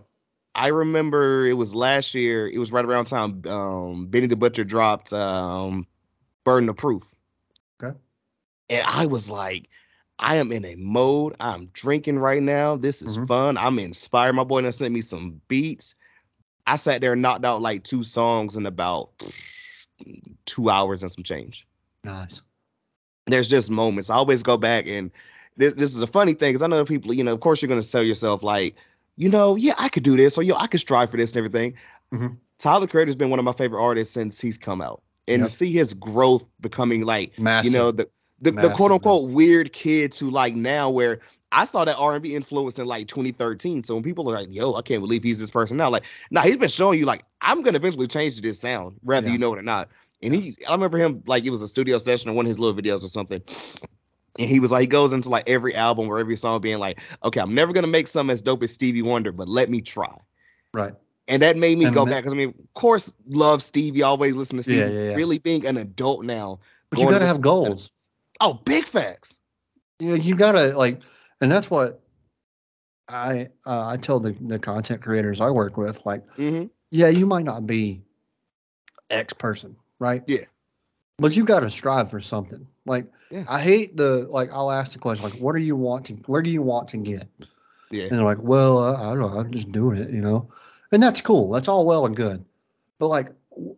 I 0.58 0.68
remember 0.68 1.46
it 1.46 1.54
was 1.54 1.76
last 1.76 2.16
year. 2.16 2.50
It 2.50 2.58
was 2.58 2.72
right 2.72 2.84
around 2.84 3.06
time 3.06 3.44
um, 3.48 4.08
Benny 4.08 4.26
the 4.26 4.36
Butcher 4.36 4.64
dropped 4.64 5.14
um, 5.14 5.86
Burden 6.44 6.68
of 6.68 6.76
Proof. 6.76 7.04
Okay. 7.82 7.96
And 8.70 8.84
I 8.88 9.06
was 9.06 9.30
like, 9.30 9.70
I 10.18 10.38
am 10.38 10.52
in 10.52 10.66
a 10.66 10.76
mode. 10.76 11.36
I'm 11.40 11.68
drinking 11.74 12.18
right 12.18 12.42
now. 12.42 12.76
This 12.76 13.04
is 13.04 13.18
mm-hmm. 13.18 13.28
fun. 13.28 13.58
I'm 13.60 13.78
inspired. 13.78 14.34
My 14.34 14.44
boy 14.44 14.62
done 14.62 14.72
sent 14.72 14.96
me 14.96 15.02
some 15.02 15.40
beats. 15.48 15.94
I 16.66 16.76
sat 16.76 17.02
there 17.02 17.14
and 17.14 17.22
knocked 17.22 17.46
out 17.46 17.62
like 17.62 17.84
two 17.84 18.04
songs 18.04 18.56
in 18.56 18.66
about 18.66 19.12
two 20.46 20.72
hours 20.72 21.04
and 21.04 21.12
some 21.12 21.24
change. 21.24 21.68
Nice. 22.04 22.42
There's 23.28 23.48
just 23.48 23.70
moments. 23.70 24.10
I 24.10 24.16
always 24.16 24.42
go 24.42 24.58
back 24.58 24.88
and 24.88 25.12
this, 25.56 25.76
this 25.76 25.94
is 25.94 26.02
a 26.02 26.08
funny 26.08 26.34
thing 26.34 26.54
because 26.54 26.64
I 26.64 26.68
know 26.68 26.84
people, 26.84 27.14
you 27.14 27.24
know, 27.24 27.34
of 27.34 27.42
course 27.42 27.62
you're 27.62 27.70
going 27.70 27.82
to 27.82 27.88
sell 27.88 28.04
yourself 28.04 28.42
like, 28.42 28.76
you 29.18 29.30
know, 29.30 29.56
yeah, 29.56 29.74
I 29.78 29.90
could 29.90 30.04
do 30.04 30.16
this 30.16 30.38
or 30.38 30.44
yo, 30.44 30.56
I 30.56 30.68
could 30.68 30.80
strive 30.80 31.12
for 31.12 31.18
this 31.18 31.32
and 31.32 31.38
everything. 31.38 31.74
Mm-hmm. 32.14 32.36
Tyler 32.60 32.88
Creator's 32.88 33.16
been 33.16 33.30
one 33.30 33.40
of 33.40 33.46
my 33.46 33.54
favorite 33.54 33.84
artists 33.84 34.14
since 34.14 34.40
he's 34.40 34.58
come 34.58 34.82
out, 34.82 35.02
and 35.28 35.42
yep. 35.42 35.50
to 35.50 35.56
see 35.56 35.72
his 35.72 35.94
growth 35.94 36.46
becoming 36.62 37.02
like, 37.02 37.38
Massive. 37.38 37.72
you 37.72 37.78
know, 37.78 37.92
the 37.92 38.08
the, 38.42 38.52
the 38.52 38.70
quote 38.72 38.92
unquote 38.92 39.30
weird 39.32 39.74
kid 39.74 40.14
to 40.14 40.30
like 40.30 40.56
now 40.56 40.90
where 40.90 41.20
I 41.52 41.66
saw 41.66 41.86
that 41.86 41.96
R&B 41.98 42.36
influence 42.36 42.78
in 42.78 42.86
like 42.86 43.08
2013. 43.08 43.84
So 43.84 43.96
when 43.96 44.04
people 44.04 44.30
are 44.30 44.40
like, 44.40 44.50
"Yo, 44.52 44.74
I 44.74 44.82
can't 44.82 45.02
believe 45.02 45.24
he's 45.24 45.40
this 45.40 45.50
person 45.50 45.78
now," 45.78 45.90
like, 45.90 46.04
now 46.30 46.42
nah, 46.42 46.48
he's 46.48 46.58
been 46.58 46.70
showing 46.70 47.00
you 47.00 47.06
like 47.06 47.24
I'm 47.42 47.64
gonna 47.64 47.78
eventually 47.78 48.08
change 48.08 48.36
to 48.36 48.42
this 48.42 48.60
sound, 48.60 48.98
whether 49.02 49.28
yeah. 49.28 49.34
you 49.34 49.40
know 49.40 49.54
it 49.54 49.60
or 49.60 49.64
not. 49.64 49.90
And 50.22 50.36
he, 50.36 50.56
I 50.68 50.72
remember 50.72 50.98
him 50.98 51.24
like 51.28 51.46
it 51.46 51.52
was 51.52 51.62
a 51.62 51.68
studio 51.68 52.00
session 52.00 52.30
or 52.30 52.34
one 52.34 52.46
of 52.46 52.50
his 52.50 52.60
little 52.60 52.80
videos 52.80 53.04
or 53.04 53.10
something, 53.10 53.42
and 54.38 54.50
he 54.50 54.60
was 54.60 54.72
like, 54.72 54.82
he 54.82 54.88
goes 54.88 55.14
into 55.14 55.30
like 55.30 55.48
every 55.48 55.76
album 55.76 56.08
or 56.08 56.20
every 56.20 56.36
song 56.36 56.62
being 56.62 56.80
like, 56.80 57.00
okay, 57.24 57.40
I'm 57.40 57.54
never 57.54 57.74
gonna 57.74 57.88
make 57.88 58.08
something 58.08 58.32
as 58.32 58.42
dope 58.42 58.64
as 58.64 58.72
Stevie 58.72 59.02
Wonder, 59.02 59.32
but 59.32 59.48
let 59.48 59.70
me 59.70 59.82
try. 59.82 60.16
Right. 60.74 60.94
And 61.28 61.42
that 61.42 61.58
made 61.58 61.78
me 61.78 61.86
and 61.86 61.96
go 61.96 62.06
back 62.06 62.24
because 62.24 62.34
I 62.34 62.38
mean, 62.38 62.50
of 62.50 62.74
course, 62.74 63.12
love 63.28 63.62
Stevie, 63.62 64.04
always 64.04 64.36
listen 64.36 64.58
to 64.58 64.64
Stevie. 64.64 64.80
Yeah, 64.80 64.88
yeah, 64.88 65.10
yeah. 65.10 65.16
Really 65.16 65.40
being 65.40 65.66
an 65.66 65.78
adult 65.78 66.24
now. 66.24 66.60
But 66.90 67.00
you 67.00 67.10
gotta 67.10 67.26
have 67.26 67.42
goals. 67.42 67.92
Oh, 68.40 68.54
big 68.54 68.86
facts. 68.86 69.38
You 70.00 70.10
know, 70.10 70.16
you 70.16 70.36
gotta 70.36 70.78
like, 70.78 71.02
and 71.42 71.52
that's 71.52 71.70
what 71.70 72.02
I 73.10 73.50
uh, 73.66 73.88
I 73.88 73.98
tell 73.98 74.20
the 74.20 74.36
the 74.40 74.60
content 74.60 75.02
creators 75.02 75.42
I 75.42 75.50
work 75.50 75.76
with, 75.78 76.06
like, 76.06 76.26
mm-hmm. 76.38 76.68
yeah, 76.92 77.08
you 77.08 77.26
might 77.26 77.46
not 77.46 77.66
be 77.68 78.04
X 79.10 79.34
person, 79.34 79.76
right? 80.00 80.24
Yeah. 80.28 80.46
But 81.18 81.36
you've 81.36 81.48
got 81.48 81.62
to 81.62 81.70
strive 81.70 82.12
for 82.12 82.22
something. 82.22 82.68
Like 82.86 83.06
yeah. 83.32 83.44
I 83.48 83.62
hate 83.62 83.98
the 83.98 84.28
like 84.30 84.52
I'll 84.52 84.72
ask 84.72 84.94
the 84.94 85.00
question 85.00 85.24
like, 85.24 85.40
what 85.40 85.56
are 85.56 85.60
you 85.60 85.76
wanting? 85.76 86.24
Where 86.28 86.42
do 86.42 86.50
you 86.50 86.62
want 86.62 86.90
to 86.90 86.98
get? 86.98 87.28
Yeah. 87.90 88.06
And 88.06 88.18
they're 88.18 88.26
like, 88.26 88.42
well, 88.42 88.80
uh, 88.80 88.96
I 88.96 89.16
don't 89.16 89.20
know, 89.20 89.40
I'm 89.40 89.52
just 89.52 89.72
doing 89.72 89.98
it, 89.98 90.10
you 90.10 90.22
know. 90.22 90.50
And 90.92 91.02
that's 91.02 91.22
cool. 91.22 91.52
That's 91.52 91.68
all 91.68 91.86
well 91.86 92.06
and 92.06 92.16
good. 92.16 92.44
But 93.00 93.08
like, 93.08 93.30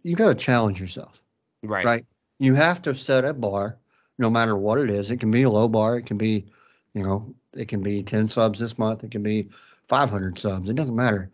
you 0.03 0.15
got 0.15 0.29
to 0.29 0.35
challenge 0.35 0.79
yourself. 0.79 1.21
Right. 1.63 1.85
Right. 1.85 2.05
You 2.39 2.55
have 2.55 2.81
to 2.83 2.95
set 2.95 3.25
a 3.25 3.33
bar, 3.33 3.77
no 4.17 4.29
matter 4.29 4.55
what 4.55 4.79
it 4.79 4.89
is. 4.89 5.11
It 5.11 5.19
can 5.19 5.31
be 5.31 5.43
a 5.43 5.49
low 5.49 5.67
bar. 5.67 5.97
It 5.97 6.05
can 6.05 6.17
be, 6.17 6.45
you 6.93 7.03
know, 7.03 7.33
it 7.53 7.67
can 7.67 7.81
be 7.81 8.03
10 8.03 8.29
subs 8.29 8.59
this 8.59 8.77
month. 8.77 9.03
It 9.03 9.11
can 9.11 9.23
be 9.23 9.49
500 9.87 10.39
subs. 10.39 10.69
It 10.69 10.75
doesn't 10.75 10.95
matter. 10.95 11.29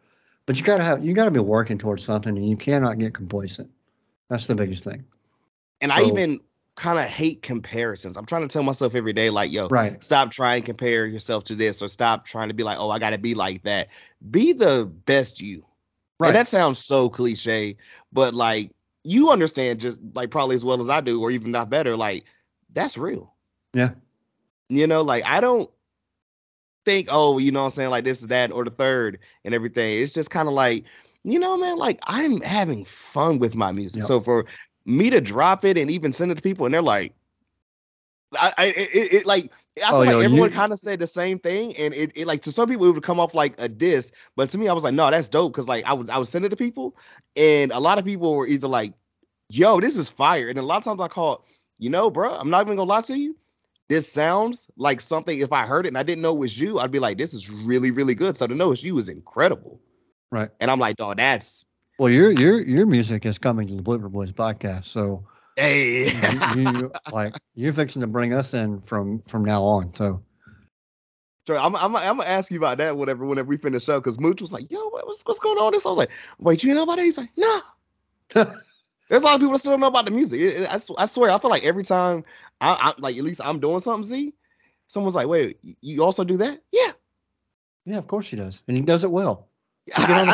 But 0.45 0.57
you 0.57 0.63
got 0.63 0.77
to 0.77 0.83
have, 0.83 1.03
you 1.03 1.13
got 1.13 1.25
to 1.25 1.31
be 1.31 1.39
working 1.39 1.77
towards 1.77 2.03
something 2.03 2.35
and 2.35 2.49
you 2.49 2.57
cannot 2.57 2.99
get 2.99 3.13
complacent. 3.13 3.69
That's 4.29 4.47
the 4.47 4.55
biggest 4.55 4.83
thing. 4.83 5.03
And 5.81 5.91
so, 5.91 5.97
I 5.97 6.03
even 6.03 6.39
kind 6.75 6.99
of 6.99 7.05
hate 7.05 7.41
comparisons. 7.41 8.17
I'm 8.17 8.25
trying 8.25 8.41
to 8.41 8.47
tell 8.47 8.63
myself 8.63 8.95
every 8.95 9.13
day, 9.13 9.29
like, 9.29 9.51
yo, 9.51 9.67
right. 9.67 10.03
stop 10.03 10.31
trying 10.31 10.61
to 10.61 10.65
compare 10.65 11.05
yourself 11.05 11.43
to 11.45 11.55
this 11.55 11.81
or 11.81 11.87
stop 11.87 12.25
trying 12.25 12.49
to 12.49 12.53
be 12.53 12.63
like, 12.63 12.77
oh, 12.79 12.89
I 12.89 12.99
got 12.99 13.11
to 13.11 13.17
be 13.17 13.33
like 13.33 13.63
that. 13.63 13.87
Be 14.29 14.53
the 14.53 14.91
best 15.05 15.39
you. 15.39 15.65
Right. 16.19 16.29
And 16.29 16.35
that 16.35 16.47
sounds 16.47 16.79
so 16.79 17.09
cliche, 17.09 17.77
but 18.11 18.33
like, 18.33 18.71
you 19.03 19.29
understand 19.29 19.79
just 19.79 19.97
like 20.13 20.31
probably 20.31 20.55
as 20.55 20.65
well 20.65 20.81
as 20.81 20.89
I 20.89 20.99
do, 21.01 21.21
or 21.21 21.31
even 21.31 21.51
not 21.51 21.69
better, 21.69 21.95
like, 21.95 22.25
that's 22.73 22.97
real. 22.97 23.33
Yeah. 23.73 23.91
You 24.69 24.87
know, 24.87 25.01
like, 25.01 25.25
I 25.25 25.41
don't 25.41 25.69
think, 26.85 27.09
oh, 27.11 27.37
you 27.37 27.51
know 27.51 27.61
what 27.61 27.65
I'm 27.65 27.71
saying, 27.71 27.89
like 27.89 28.03
this 28.03 28.21
is 28.21 28.27
that 28.27 28.51
or 28.51 28.63
the 28.63 28.71
third 28.71 29.19
and 29.43 29.53
everything. 29.53 30.01
It's 30.01 30.13
just 30.13 30.29
kind 30.29 30.47
of 30.47 30.53
like, 30.53 30.85
you 31.23 31.39
know, 31.39 31.57
man, 31.57 31.77
like 31.77 31.99
I'm 32.03 32.39
having 32.41 32.85
fun 32.85 33.39
with 33.39 33.55
my 33.55 33.71
music. 33.71 34.01
Yep. 34.01 34.07
So 34.07 34.21
for 34.21 34.45
me 34.85 35.09
to 35.09 35.21
drop 35.21 35.65
it 35.65 35.77
and 35.77 35.89
even 35.89 36.13
send 36.13 36.31
it 36.31 36.35
to 36.35 36.41
people, 36.41 36.65
and 36.65 36.73
they're 36.73 36.81
like, 36.81 37.13
I, 38.33 38.53
I 38.57 38.65
it, 38.67 39.13
it 39.13 39.25
like 39.25 39.51
I 39.77 39.89
feel 39.89 39.95
oh, 39.95 39.99
like 39.99 40.09
yo, 40.09 40.19
everyone 40.19 40.51
kind 40.51 40.71
of 40.71 40.79
said 40.79 40.99
the 40.99 41.07
same 41.07 41.39
thing, 41.39 41.75
and 41.77 41.93
it, 41.93 42.11
it 42.15 42.27
like 42.27 42.41
to 42.43 42.51
some 42.51 42.69
people 42.69 42.87
it 42.87 42.91
would 42.91 43.03
come 43.03 43.19
off 43.19 43.33
like 43.33 43.55
a 43.57 43.67
diss, 43.67 44.11
but 44.35 44.49
to 44.49 44.57
me 44.57 44.67
I 44.67 44.73
was 44.73 44.83
like, 44.83 44.93
no, 44.93 45.09
that's 45.09 45.29
dope 45.29 45.53
because 45.53 45.67
like 45.67 45.85
I 45.85 45.93
was 45.93 46.09
I 46.09 46.17
was 46.17 46.29
sending 46.29 46.47
it 46.47 46.49
to 46.51 46.55
people, 46.55 46.95
and 47.35 47.71
a 47.71 47.79
lot 47.79 47.97
of 47.97 48.05
people 48.05 48.33
were 48.35 48.47
either 48.47 48.67
like, 48.67 48.93
yo, 49.49 49.79
this 49.79 49.97
is 49.97 50.07
fire, 50.07 50.49
and 50.49 50.59
a 50.59 50.61
lot 50.61 50.77
of 50.77 50.83
times 50.83 51.01
I 51.01 51.07
call, 51.07 51.45
you 51.77 51.89
know, 51.89 52.09
bro, 52.09 52.33
I'm 52.33 52.49
not 52.49 52.65
even 52.65 52.77
gonna 52.77 52.89
lie 52.89 53.01
to 53.01 53.17
you, 53.17 53.35
this 53.87 54.11
sounds 54.11 54.69
like 54.77 55.01
something. 55.01 55.39
If 55.39 55.51
I 55.51 55.65
heard 55.65 55.85
it 55.85 55.89
and 55.89 55.97
I 55.97 56.03
didn't 56.03 56.21
know 56.21 56.35
it 56.35 56.39
was 56.39 56.59
you, 56.59 56.79
I'd 56.79 56.91
be 56.91 56.99
like, 56.99 57.17
this 57.17 57.33
is 57.33 57.49
really 57.49 57.91
really 57.91 58.15
good. 58.15 58.37
So 58.37 58.47
to 58.47 58.55
know 58.55 58.71
it's 58.71 58.83
you 58.83 58.97
is 58.97 59.09
incredible, 59.09 59.79
right? 60.31 60.49
And 60.59 60.71
I'm 60.71 60.79
like, 60.79 60.97
dog, 60.97 61.17
that's 61.17 61.65
well, 61.97 62.09
your 62.09 62.31
your 62.31 62.61
your 62.61 62.85
music 62.85 63.25
is 63.25 63.37
coming 63.37 63.67
to 63.67 63.75
the 63.75 63.83
Blooper 63.83 64.11
Boys 64.11 64.31
podcast, 64.31 64.85
so 64.85 65.25
Hey, 65.55 66.11
you, 66.55 66.61
you, 66.61 66.91
like 67.13 67.33
you're 67.55 67.71
fixing 67.71 68.01
to 68.01 68.07
bring 68.07 68.33
us 68.33 68.53
in 68.53 68.81
from 68.81 69.21
from 69.27 69.45
now 69.45 69.63
on. 69.63 69.93
So, 69.93 70.21
sure, 71.47 71.57
I'm 71.57 71.75
I'm 71.77 71.95
I'm 71.95 72.17
gonna 72.17 72.29
ask 72.29 72.51
you 72.51 72.57
about 72.57 72.77
that 72.79 72.97
whatever 72.97 73.25
whenever 73.25 73.47
we 73.47 73.55
finish 73.55 73.87
up 73.87 74.03
because 74.03 74.19
Mooch 74.19 74.41
was 74.41 74.51
like, 74.51 74.69
"Yo, 74.69 74.89
what's 74.89 75.25
what's 75.25 75.39
going 75.39 75.57
on?" 75.57 75.71
This 75.71 75.85
I 75.85 75.89
was 75.89 75.97
like, 75.97 76.11
"Wait, 76.39 76.61
you 76.61 76.73
know 76.73 76.83
about 76.83 76.99
it?" 76.99 77.05
He's 77.05 77.17
like, 77.17 77.31
"No." 77.37 77.61
There's 78.33 79.21
a 79.21 79.25
lot 79.25 79.35
of 79.35 79.39
people 79.39 79.53
that 79.53 79.59
still 79.59 79.71
don't 79.71 79.81
know 79.81 79.87
about 79.87 80.05
the 80.05 80.11
music. 80.11 80.41
It, 80.41 80.61
it, 80.61 80.67
I, 80.67 80.79
I, 80.97 81.05
swear, 81.05 81.29
I 81.29 81.37
feel 81.37 81.51
like 81.51 81.63
every 81.63 81.83
time 81.83 82.25
I, 82.59 82.71
I 82.71 82.93
like 82.99 83.15
at 83.15 83.23
least 83.23 83.39
I'm 83.41 83.59
doing 83.59 83.79
something, 83.79 84.03
Z, 84.03 84.33
someone's 84.87 85.15
like, 85.15 85.27
"Wait, 85.27 85.59
you 85.79 86.03
also 86.03 86.25
do 86.25 86.35
that?" 86.37 86.61
Yeah. 86.73 86.91
Yeah, 87.85 87.97
of 87.99 88.07
course 88.07 88.27
he 88.27 88.35
does, 88.35 88.61
and 88.67 88.75
he 88.75 88.83
does 88.83 89.05
it 89.05 89.11
well. 89.11 89.47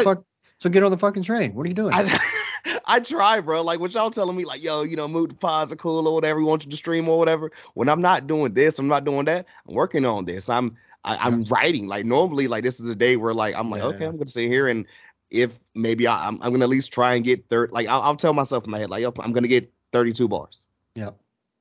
So 0.04 0.26
get 0.70 0.84
on 0.84 0.92
the, 0.92 0.98
fuck, 0.98 1.16
so 1.16 1.20
get 1.20 1.24
on 1.24 1.24
the 1.24 1.24
fucking 1.24 1.24
train. 1.24 1.56
What 1.56 1.66
are 1.66 1.70
you 1.70 1.76
doing? 1.76 1.94
I, 1.94 2.20
I 2.86 3.00
try, 3.00 3.42
bro. 3.42 3.62
Like 3.62 3.80
what 3.80 3.94
y'all 3.94 4.12
telling 4.12 4.36
me, 4.36 4.46
like, 4.46 4.64
yo, 4.64 4.84
you 4.84 4.96
know, 4.96 5.08
mood 5.08 5.40
pods 5.40 5.72
are 5.72 5.76
cool 5.76 6.08
or 6.08 6.14
whatever. 6.14 6.40
You 6.40 6.46
want 6.46 6.66
you 6.66 6.72
to 6.72 6.78
stream 6.78 7.08
or 7.08 7.18
whatever. 7.18 7.52
When 7.74 7.90
I'm 7.90 8.02
not 8.02 8.28
doing 8.28 8.54
this, 8.54 8.80
I'm 8.80 8.88
not 8.88 9.06
doing 9.06 9.26
that. 9.26 9.46
I'm 9.68 9.76
working 9.76 10.06
on 10.06 10.26
this. 10.26 10.50
I'm 10.50 10.78
I, 11.04 11.28
am 11.28 11.44
writing. 11.46 11.88
Like 11.88 12.06
normally, 12.06 12.48
like 12.48 12.64
this 12.64 12.80
is 12.80 12.90
a 12.90 12.96
day 12.96 13.18
where 13.18 13.34
like 13.34 13.56
I'm 13.56 13.70
like, 13.70 13.82
yeah. 13.82 13.88
okay, 13.88 14.06
I'm 14.06 14.18
gonna 14.18 14.28
sit 14.28 14.50
here 14.50 14.68
and 14.68 14.86
if 15.30 15.58
maybe 15.74 16.08
I, 16.08 16.28
am 16.28 16.36
I'm, 16.36 16.44
I'm 16.44 16.52
gonna 16.52 16.66
at 16.66 16.70
least 16.70 16.92
try 16.92 17.16
and 17.16 17.24
get 17.24 17.48
third. 17.50 17.72
Like 17.72 17.88
I'll, 17.88 18.02
I'll, 18.02 18.16
tell 18.16 18.34
myself 18.34 18.66
in 18.66 18.72
my 18.72 18.80
head, 18.80 18.90
like, 18.90 19.02
yo, 19.02 19.14
I'm 19.20 19.32
gonna 19.32 19.48
get 19.48 19.72
32 19.94 20.28
bars. 20.28 20.66
Yeah. 20.96 21.12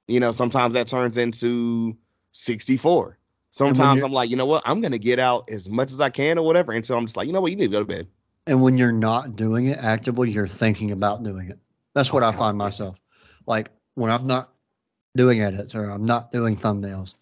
You 0.09 0.21
know, 0.21 0.33
sometimes 0.33 0.75
that 0.75 0.89
turns 0.89 1.17
into 1.17 1.97
64. 2.33 3.17
Sometimes 3.53 4.03
I'm 4.03 4.13
like, 4.13 4.31
you 4.31 4.37
know 4.37 4.47
what, 4.47 4.63
I'm 4.67 4.81
gonna 4.81 4.99
get 4.99 5.19
out 5.19 5.49
as 5.51 5.71
much 5.71 5.93
as 5.93 6.01
I 6.01 6.11
can 6.11 6.39
or 6.39 6.45
whatever 6.45 6.73
until 6.73 6.97
I'm 6.97 7.07
just 7.07 7.17
like, 7.17 7.27
you 7.27 7.33
know 7.33 7.41
what, 7.41 7.51
you 7.51 7.57
need 7.57 7.67
to 7.67 7.73
go 7.73 7.81
to 7.81 7.85
bed. 7.85 8.07
And 8.51 8.61
when 8.61 8.77
you're 8.77 8.91
not 8.91 9.37
doing 9.37 9.67
it 9.67 9.79
actively, 9.79 10.29
you're 10.29 10.49
thinking 10.49 10.91
about 10.91 11.23
doing 11.23 11.51
it. 11.51 11.59
That's 11.95 12.13
what 12.13 12.25
I 12.25 12.33
find 12.33 12.59
myself. 12.59 12.99
Like 13.47 13.71
when 13.95 14.11
I'm 14.11 14.27
not 14.27 14.53
doing 15.15 15.41
edits 15.41 15.73
or 15.77 15.89
I'm 15.89 16.05
not 16.05 16.33
doing 16.33 16.57
thumbnails, 16.57 17.15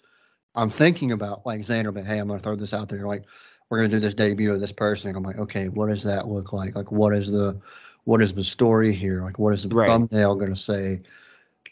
I'm 0.55 0.71
thinking 0.71 1.13
about 1.13 1.45
like 1.45 1.61
Xander, 1.61 1.93
but 1.93 2.07
hey, 2.07 2.17
I'm 2.17 2.29
gonna 2.29 2.41
throw 2.41 2.57
this 2.57 2.73
out 2.73 2.89
there. 2.89 3.07
Like 3.07 3.25
we're 3.69 3.77
gonna 3.77 3.91
do 3.91 4.01
this 4.01 4.15
debut 4.15 4.51
of 4.51 4.59
this 4.59 4.73
person. 4.73 5.15
I'm 5.15 5.23
like, 5.23 5.37
okay, 5.37 5.69
what 5.69 5.91
does 5.91 6.03
that 6.05 6.29
look 6.29 6.55
like? 6.55 6.75
Like 6.75 6.91
what 6.91 7.15
is 7.15 7.31
the 7.31 7.61
what 8.05 8.23
is 8.23 8.33
the 8.33 8.43
story 8.43 8.95
here? 8.95 9.23
Like 9.23 9.39
what 9.39 9.53
is 9.53 9.65
the 9.65 9.77
right. 9.77 9.87
thumbnail 9.87 10.35
gonna 10.35 10.57
say? 10.57 11.03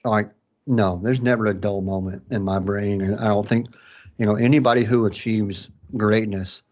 Like 0.04 0.28
no, 0.66 1.00
there's 1.02 1.22
never 1.22 1.46
a 1.46 1.54
dull 1.54 1.80
moment 1.80 2.22
in 2.30 2.42
my 2.42 2.58
brain, 2.58 3.00
and 3.00 3.16
I 3.16 3.28
don't 3.28 3.48
think 3.48 3.68
you 4.18 4.26
know 4.26 4.36
anybody 4.36 4.84
who 4.84 5.06
achieves 5.06 5.70
greatness 5.96 6.62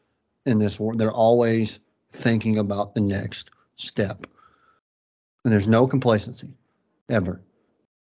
in 0.44 0.59
this 0.59 0.78
world, 0.78 0.98
they're 0.98 1.11
always 1.11 1.78
thinking 2.15 2.59
about 2.59 2.95
the 2.95 3.01
next 3.01 3.51
step. 3.77 4.27
And 5.45 5.53
there's 5.53 5.69
no 5.69 5.86
complacency 5.86 6.49
ever, 7.11 7.41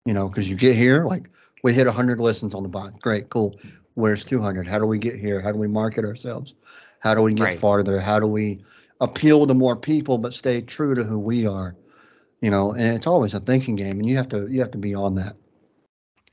you 0.06 0.14
know, 0.14 0.30
because 0.30 0.50
you 0.50 0.56
get 0.56 0.76
here, 0.76 1.06
like 1.06 1.30
we 1.64 1.74
hit 1.74 1.86
100 1.86 2.20
listens 2.20 2.54
on 2.54 2.64
the 2.64 2.70
bot. 2.70 3.00
Great, 3.02 3.30
cool. 3.30 3.60
Where's 3.96 4.24
200? 4.26 4.66
How 4.66 4.80
do 4.80 4.86
we 4.86 4.98
get 4.98 5.20
here? 5.20 5.42
How 5.42 5.52
do 5.52 5.58
we 5.58 5.68
market 5.68 6.06
ourselves? 6.06 6.54
How 7.00 7.14
do 7.14 7.22
we 7.22 7.34
get 7.34 7.44
right. 7.44 7.60
farther? 7.60 8.00
How 8.00 8.20
do 8.20 8.28
we 8.28 8.64
appeal 9.02 9.46
to 9.46 9.54
more 9.54 9.76
people 9.76 10.18
but 10.18 10.34
stay 10.34 10.62
true 10.62 10.96
to 10.96 11.04
who 11.04 11.20
we 11.20 11.46
are? 11.46 11.76
You 12.42 12.50
know, 12.50 12.72
and 12.72 12.96
it's 12.96 13.08
always 13.08 13.34
a 13.34 13.40
thinking 13.40 13.76
game, 13.76 14.00
and 14.00 14.06
you 14.08 14.18
have 14.18 14.30
to 14.30 14.48
you 14.48 14.60
have 14.62 14.72
to 14.72 14.78
be 14.78 14.96
on 14.96 15.16
that. 15.16 15.36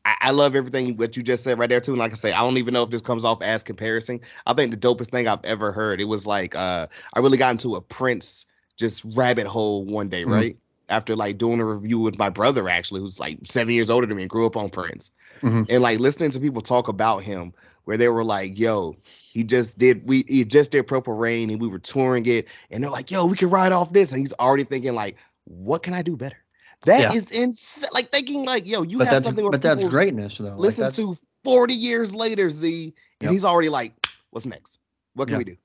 I, 0.05 0.31
love 0.31 0.56
everything 0.56 0.97
what 0.97 1.16
you 1.16 1.22
just 1.22 1.44
said 1.44 1.59
right 1.59 1.68
there 1.68 1.81
too. 1.81 1.93
And 1.93 1.98
like 1.98 2.12
I 2.12 2.14
say, 2.14 2.32
I 2.32 2.40
don't 2.40 2.56
even 2.56 2.74
know 2.74 2.82
if 2.82 2.90
this 2.90 3.02
comes 3.02 3.24
off 3.24 3.43
as 3.43 3.62
comparison. 3.62 4.20
I 4.47 4.55
think 4.55 4.70
the 4.70 4.77
dopest 4.77 5.10
thing 5.10 5.28
I've 5.28 5.44
ever 5.44 5.72
heard. 5.72 6.01
It 6.01 6.05
was 6.05 6.27
like 6.27 6.55
uh, 6.55 6.86
I 7.14 7.20
really 7.20 7.39
got 7.39 7.51
into 7.51 7.77
a 7.77 7.81
Prince 7.81 8.47
just 8.77 9.05
rabbit 9.14 9.47
hole 9.47 9.85
one 9.85 10.09
day, 10.09 10.22
mm-hmm. 10.22 10.32
right? 10.32 10.56
After 10.89 11.14
like 11.14 11.39
doing 11.39 11.60
a 11.60 11.64
review 11.64 12.01
with 12.01 12.18
my 12.18 12.31
brother 12.31 12.68
actually, 12.68 13.01
who's 13.01 13.18
like 13.18 13.39
seven 13.44 13.74
years 13.74 13.90
older 13.90 14.06
than 14.06 14.16
me 14.16 14.24
and 14.24 14.31
grew 14.31 14.47
up 14.47 14.56
on 14.56 14.70
Prince, 14.70 15.10
mm-hmm. 15.43 15.64
and 15.68 15.82
like 15.82 16.01
listening 16.01 16.31
to 16.32 16.40
people 16.40 16.62
talk 16.62 16.89
about 16.89 17.22
him, 17.22 17.52
where 17.85 17.97
they 17.97 18.09
were 18.09 18.24
like, 18.24 18.59
"Yo, 18.59 18.97
he 19.05 19.44
just 19.44 19.78
did 19.78 20.06
we 20.09 20.24
he 20.27 20.44
just 20.44 20.72
did 20.72 20.86
Purple 20.86 21.14
Rain 21.14 21.51
and 21.51 21.60
we 21.60 21.68
were 21.68 21.78
touring 21.78 22.27
it, 22.27 22.47
and 22.70 22.82
they're 22.82 22.90
like, 22.90 23.10
"Yo, 23.10 23.27
we 23.27 23.36
can 23.36 23.51
ride 23.51 23.72
off 23.72 23.93
this," 23.93 24.10
and 24.10 24.20
he's 24.20 24.32
already 24.40 24.64
thinking 24.64 24.94
like, 24.94 25.16
"What 25.44 25.82
can 25.82 25.94
I 25.94 26.02
do 26.02 26.16
better?" 26.16 26.39
That 26.86 27.01
yeah. 27.01 27.12
is 27.12 27.31
insane. 27.31 27.90
Like 27.93 28.11
thinking 28.11 28.44
like, 28.44 28.66
yo, 28.66 28.82
you 28.82 28.98
but 28.98 29.09
have 29.09 29.24
something 29.24 29.44
where 29.44 29.52
but 29.52 29.62
that's 29.62 29.85
greatness 29.85 30.39
though. 30.39 30.55
Listen 30.57 30.85
like 30.85 30.94
to 30.94 31.16
40 31.44 31.74
years 31.74 32.15
later, 32.15 32.48
Z, 32.51 32.85
and 32.85 32.94
yep. 33.20 33.32
he's 33.32 33.44
already 33.44 33.69
like, 33.69 33.94
what's 34.31 34.47
next? 34.47 34.78
What 35.15 35.28
can 35.28 35.39
we 35.39 35.44
do? 35.44 35.57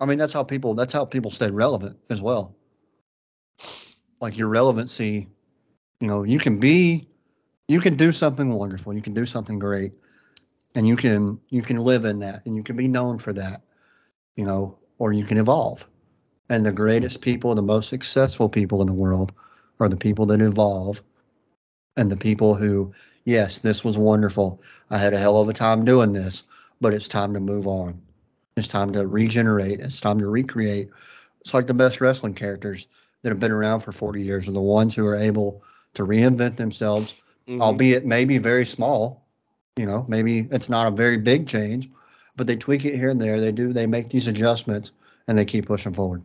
I 0.00 0.06
mean, 0.06 0.18
that's 0.18 0.32
how 0.32 0.42
people 0.42 0.74
that's 0.74 0.92
how 0.92 1.04
people 1.04 1.30
stay 1.30 1.50
relevant 1.50 1.98
as 2.10 2.22
well. 2.22 2.56
Like 4.20 4.36
your 4.36 4.48
relevancy, 4.48 5.28
you 6.00 6.06
know, 6.08 6.22
you 6.22 6.38
can 6.38 6.58
be 6.58 7.08
you 7.68 7.80
can 7.80 7.96
do 7.96 8.10
something 8.10 8.52
wonderful, 8.52 8.94
you 8.94 9.02
can 9.02 9.14
do 9.14 9.26
something 9.26 9.58
great, 9.58 9.92
and 10.74 10.86
you 10.86 10.96
can 10.96 11.38
you 11.50 11.62
can 11.62 11.76
live 11.76 12.04
in 12.04 12.20
that 12.20 12.44
and 12.46 12.56
you 12.56 12.62
can 12.62 12.76
be 12.76 12.88
known 12.88 13.18
for 13.18 13.32
that, 13.34 13.62
you 14.36 14.44
know, 14.44 14.78
or 14.98 15.12
you 15.12 15.24
can 15.24 15.38
evolve. 15.38 15.86
And 16.48 16.66
the 16.66 16.72
greatest 16.72 17.20
people, 17.20 17.54
the 17.54 17.62
most 17.62 17.88
successful 17.88 18.48
people 18.48 18.80
in 18.80 18.86
the 18.86 18.92
world 18.92 19.32
are 19.82 19.88
the 19.88 19.96
people 19.96 20.26
that 20.26 20.40
evolve 20.40 21.02
and 21.96 22.10
the 22.10 22.16
people 22.16 22.54
who, 22.54 22.92
yes, 23.24 23.58
this 23.58 23.84
was 23.84 23.98
wonderful. 23.98 24.60
I 24.90 24.98
had 24.98 25.14
a 25.14 25.18
hell 25.18 25.40
of 25.40 25.48
a 25.48 25.52
time 25.52 25.84
doing 25.84 26.12
this, 26.12 26.44
but 26.80 26.94
it's 26.94 27.08
time 27.08 27.34
to 27.34 27.40
move 27.40 27.66
on. 27.66 28.00
It's 28.56 28.68
time 28.68 28.92
to 28.92 29.06
regenerate. 29.06 29.80
It's 29.80 30.00
time 30.00 30.18
to 30.18 30.26
recreate. 30.26 30.90
It's 31.40 31.54
like 31.54 31.66
the 31.66 31.74
best 31.74 32.00
wrestling 32.00 32.34
characters 32.34 32.86
that 33.22 33.30
have 33.30 33.40
been 33.40 33.52
around 33.52 33.80
for 33.80 33.92
40 33.92 34.22
years 34.22 34.48
are 34.48 34.52
the 34.52 34.60
ones 34.60 34.94
who 34.94 35.06
are 35.06 35.16
able 35.16 35.62
to 35.94 36.04
reinvent 36.04 36.56
themselves, 36.56 37.14
mm-hmm. 37.48 37.62
albeit 37.62 38.04
maybe 38.04 38.38
very 38.38 38.66
small. 38.66 39.26
You 39.76 39.86
know, 39.86 40.04
maybe 40.08 40.48
it's 40.50 40.68
not 40.68 40.86
a 40.86 40.90
very 40.90 41.16
big 41.16 41.48
change, 41.48 41.88
but 42.36 42.46
they 42.46 42.56
tweak 42.56 42.84
it 42.84 42.96
here 42.96 43.10
and 43.10 43.20
there. 43.20 43.40
They 43.40 43.52
do, 43.52 43.72
they 43.72 43.86
make 43.86 44.10
these 44.10 44.26
adjustments 44.26 44.92
and 45.28 45.38
they 45.38 45.44
keep 45.44 45.66
pushing 45.66 45.94
forward. 45.94 46.22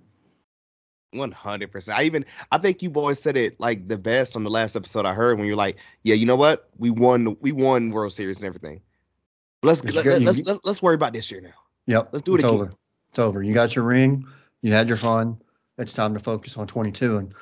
One 1.12 1.32
hundred 1.32 1.72
percent. 1.72 1.98
I 1.98 2.04
even 2.04 2.26
I 2.52 2.58
think 2.58 2.82
you 2.82 2.90
boys 2.90 3.20
said 3.20 3.38
it 3.38 3.60
like 3.60 3.88
the 3.88 3.98
best 3.98 4.36
on 4.36 4.44
the 4.44 4.50
last 4.50 4.76
episode 4.76 5.06
I 5.06 5.14
heard 5.14 5.38
when 5.38 5.48
you're 5.48 5.56
like, 5.56 5.78
yeah, 6.04 6.16
you 6.16 6.26
know 6.26 6.36
what? 6.36 6.70
We 6.78 6.90
won 6.90 7.38
we 7.40 7.54
won 7.54 7.92
World 7.92 8.12
Series 8.12 8.38
and 8.38 8.46
everything. 8.46 8.82
Let's 9.64 9.84
let, 9.84 10.06
us 10.06 10.20
let, 10.20 10.46
let's, 10.46 10.66
let's 10.66 10.82
worry 10.82 10.96
about 10.96 11.14
this 11.14 11.32
year 11.32 11.42
now. 11.42 11.50
Yep. 11.88 12.10
Let's 12.12 12.24
do 12.24 12.34
it 12.34 12.36
it's 12.36 12.44
again. 12.44 12.56
Over. 12.56 12.74
It's 13.10 13.20
over. 13.20 13.42
You 13.42 13.54
got 13.54 13.76
your 13.76 13.86
ring. 13.86 14.26
You 14.62 14.74
had 14.74 14.90
your 14.90 14.98
fun. 14.98 15.38
It's 15.78 15.94
time 15.94 16.14
to 16.14 16.20
focus 16.20 16.58
on 16.58 16.68
22 16.68 17.18
and 17.18 17.34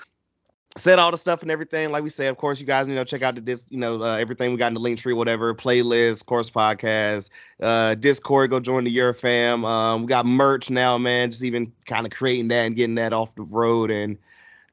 said 0.78 1.00
all 1.00 1.12
the 1.12 1.18
stuff 1.18 1.42
and 1.42 1.52
everything. 1.52 1.92
Like 1.92 2.04
we 2.04 2.10
said, 2.10 2.30
of 2.30 2.38
course, 2.38 2.60
you 2.60 2.66
guys, 2.66 2.88
you 2.88 2.96
know, 2.96 3.04
check 3.04 3.22
out 3.22 3.36
the 3.36 3.42
this, 3.42 3.66
you 3.70 3.78
know, 3.78 4.02
uh, 4.02 4.18
everything 4.18 4.52
we 4.52 4.58
got 4.58 4.68
in 4.68 4.74
the 4.74 4.80
link 4.80 5.00
tree, 5.00 5.14
whatever, 5.14 5.54
playlist, 5.56 6.26
course 6.26 6.50
podcast, 6.50 7.30
uh, 7.62 7.96
Discord, 7.96 8.52
go 8.52 8.60
join 8.60 8.84
the 8.84 8.92
Your 8.92 9.14
Fam. 9.14 9.64
Um, 9.64 10.02
we 10.02 10.08
got 10.08 10.26
merch 10.26 10.70
now, 10.70 10.98
man. 10.98 11.32
Just 11.32 11.44
even 11.44 11.72
kind 11.86 12.06
of 12.06 12.12
creating 12.12 12.50
that 12.50 12.66
and 12.66 12.76
getting 12.76 12.96
that 12.96 13.14
off 13.14 13.34
the 13.36 13.44
road. 13.44 13.90
And 13.90 14.18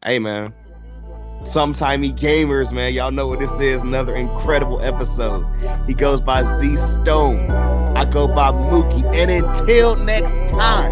hey, 0.04 0.18
man, 0.18 0.52
sometimey 1.42 2.12
gamers, 2.18 2.72
man, 2.72 2.92
y'all 2.92 3.12
know 3.12 3.28
what 3.28 3.38
this 3.38 3.52
is. 3.60 3.82
Another 3.82 4.16
incredible 4.16 4.80
episode. 4.80 5.46
He 5.86 5.94
goes 5.94 6.20
by 6.20 6.42
Z 6.58 6.76
Stone. 6.76 7.50
I 7.96 8.10
go 8.10 8.26
by 8.26 8.50
Mookie. 8.50 9.04
And 9.14 9.30
until 9.30 9.94
next 9.96 10.50
time, 10.50 10.90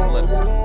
to 0.00 0.10
let 0.12 0.24
us. 0.24 0.55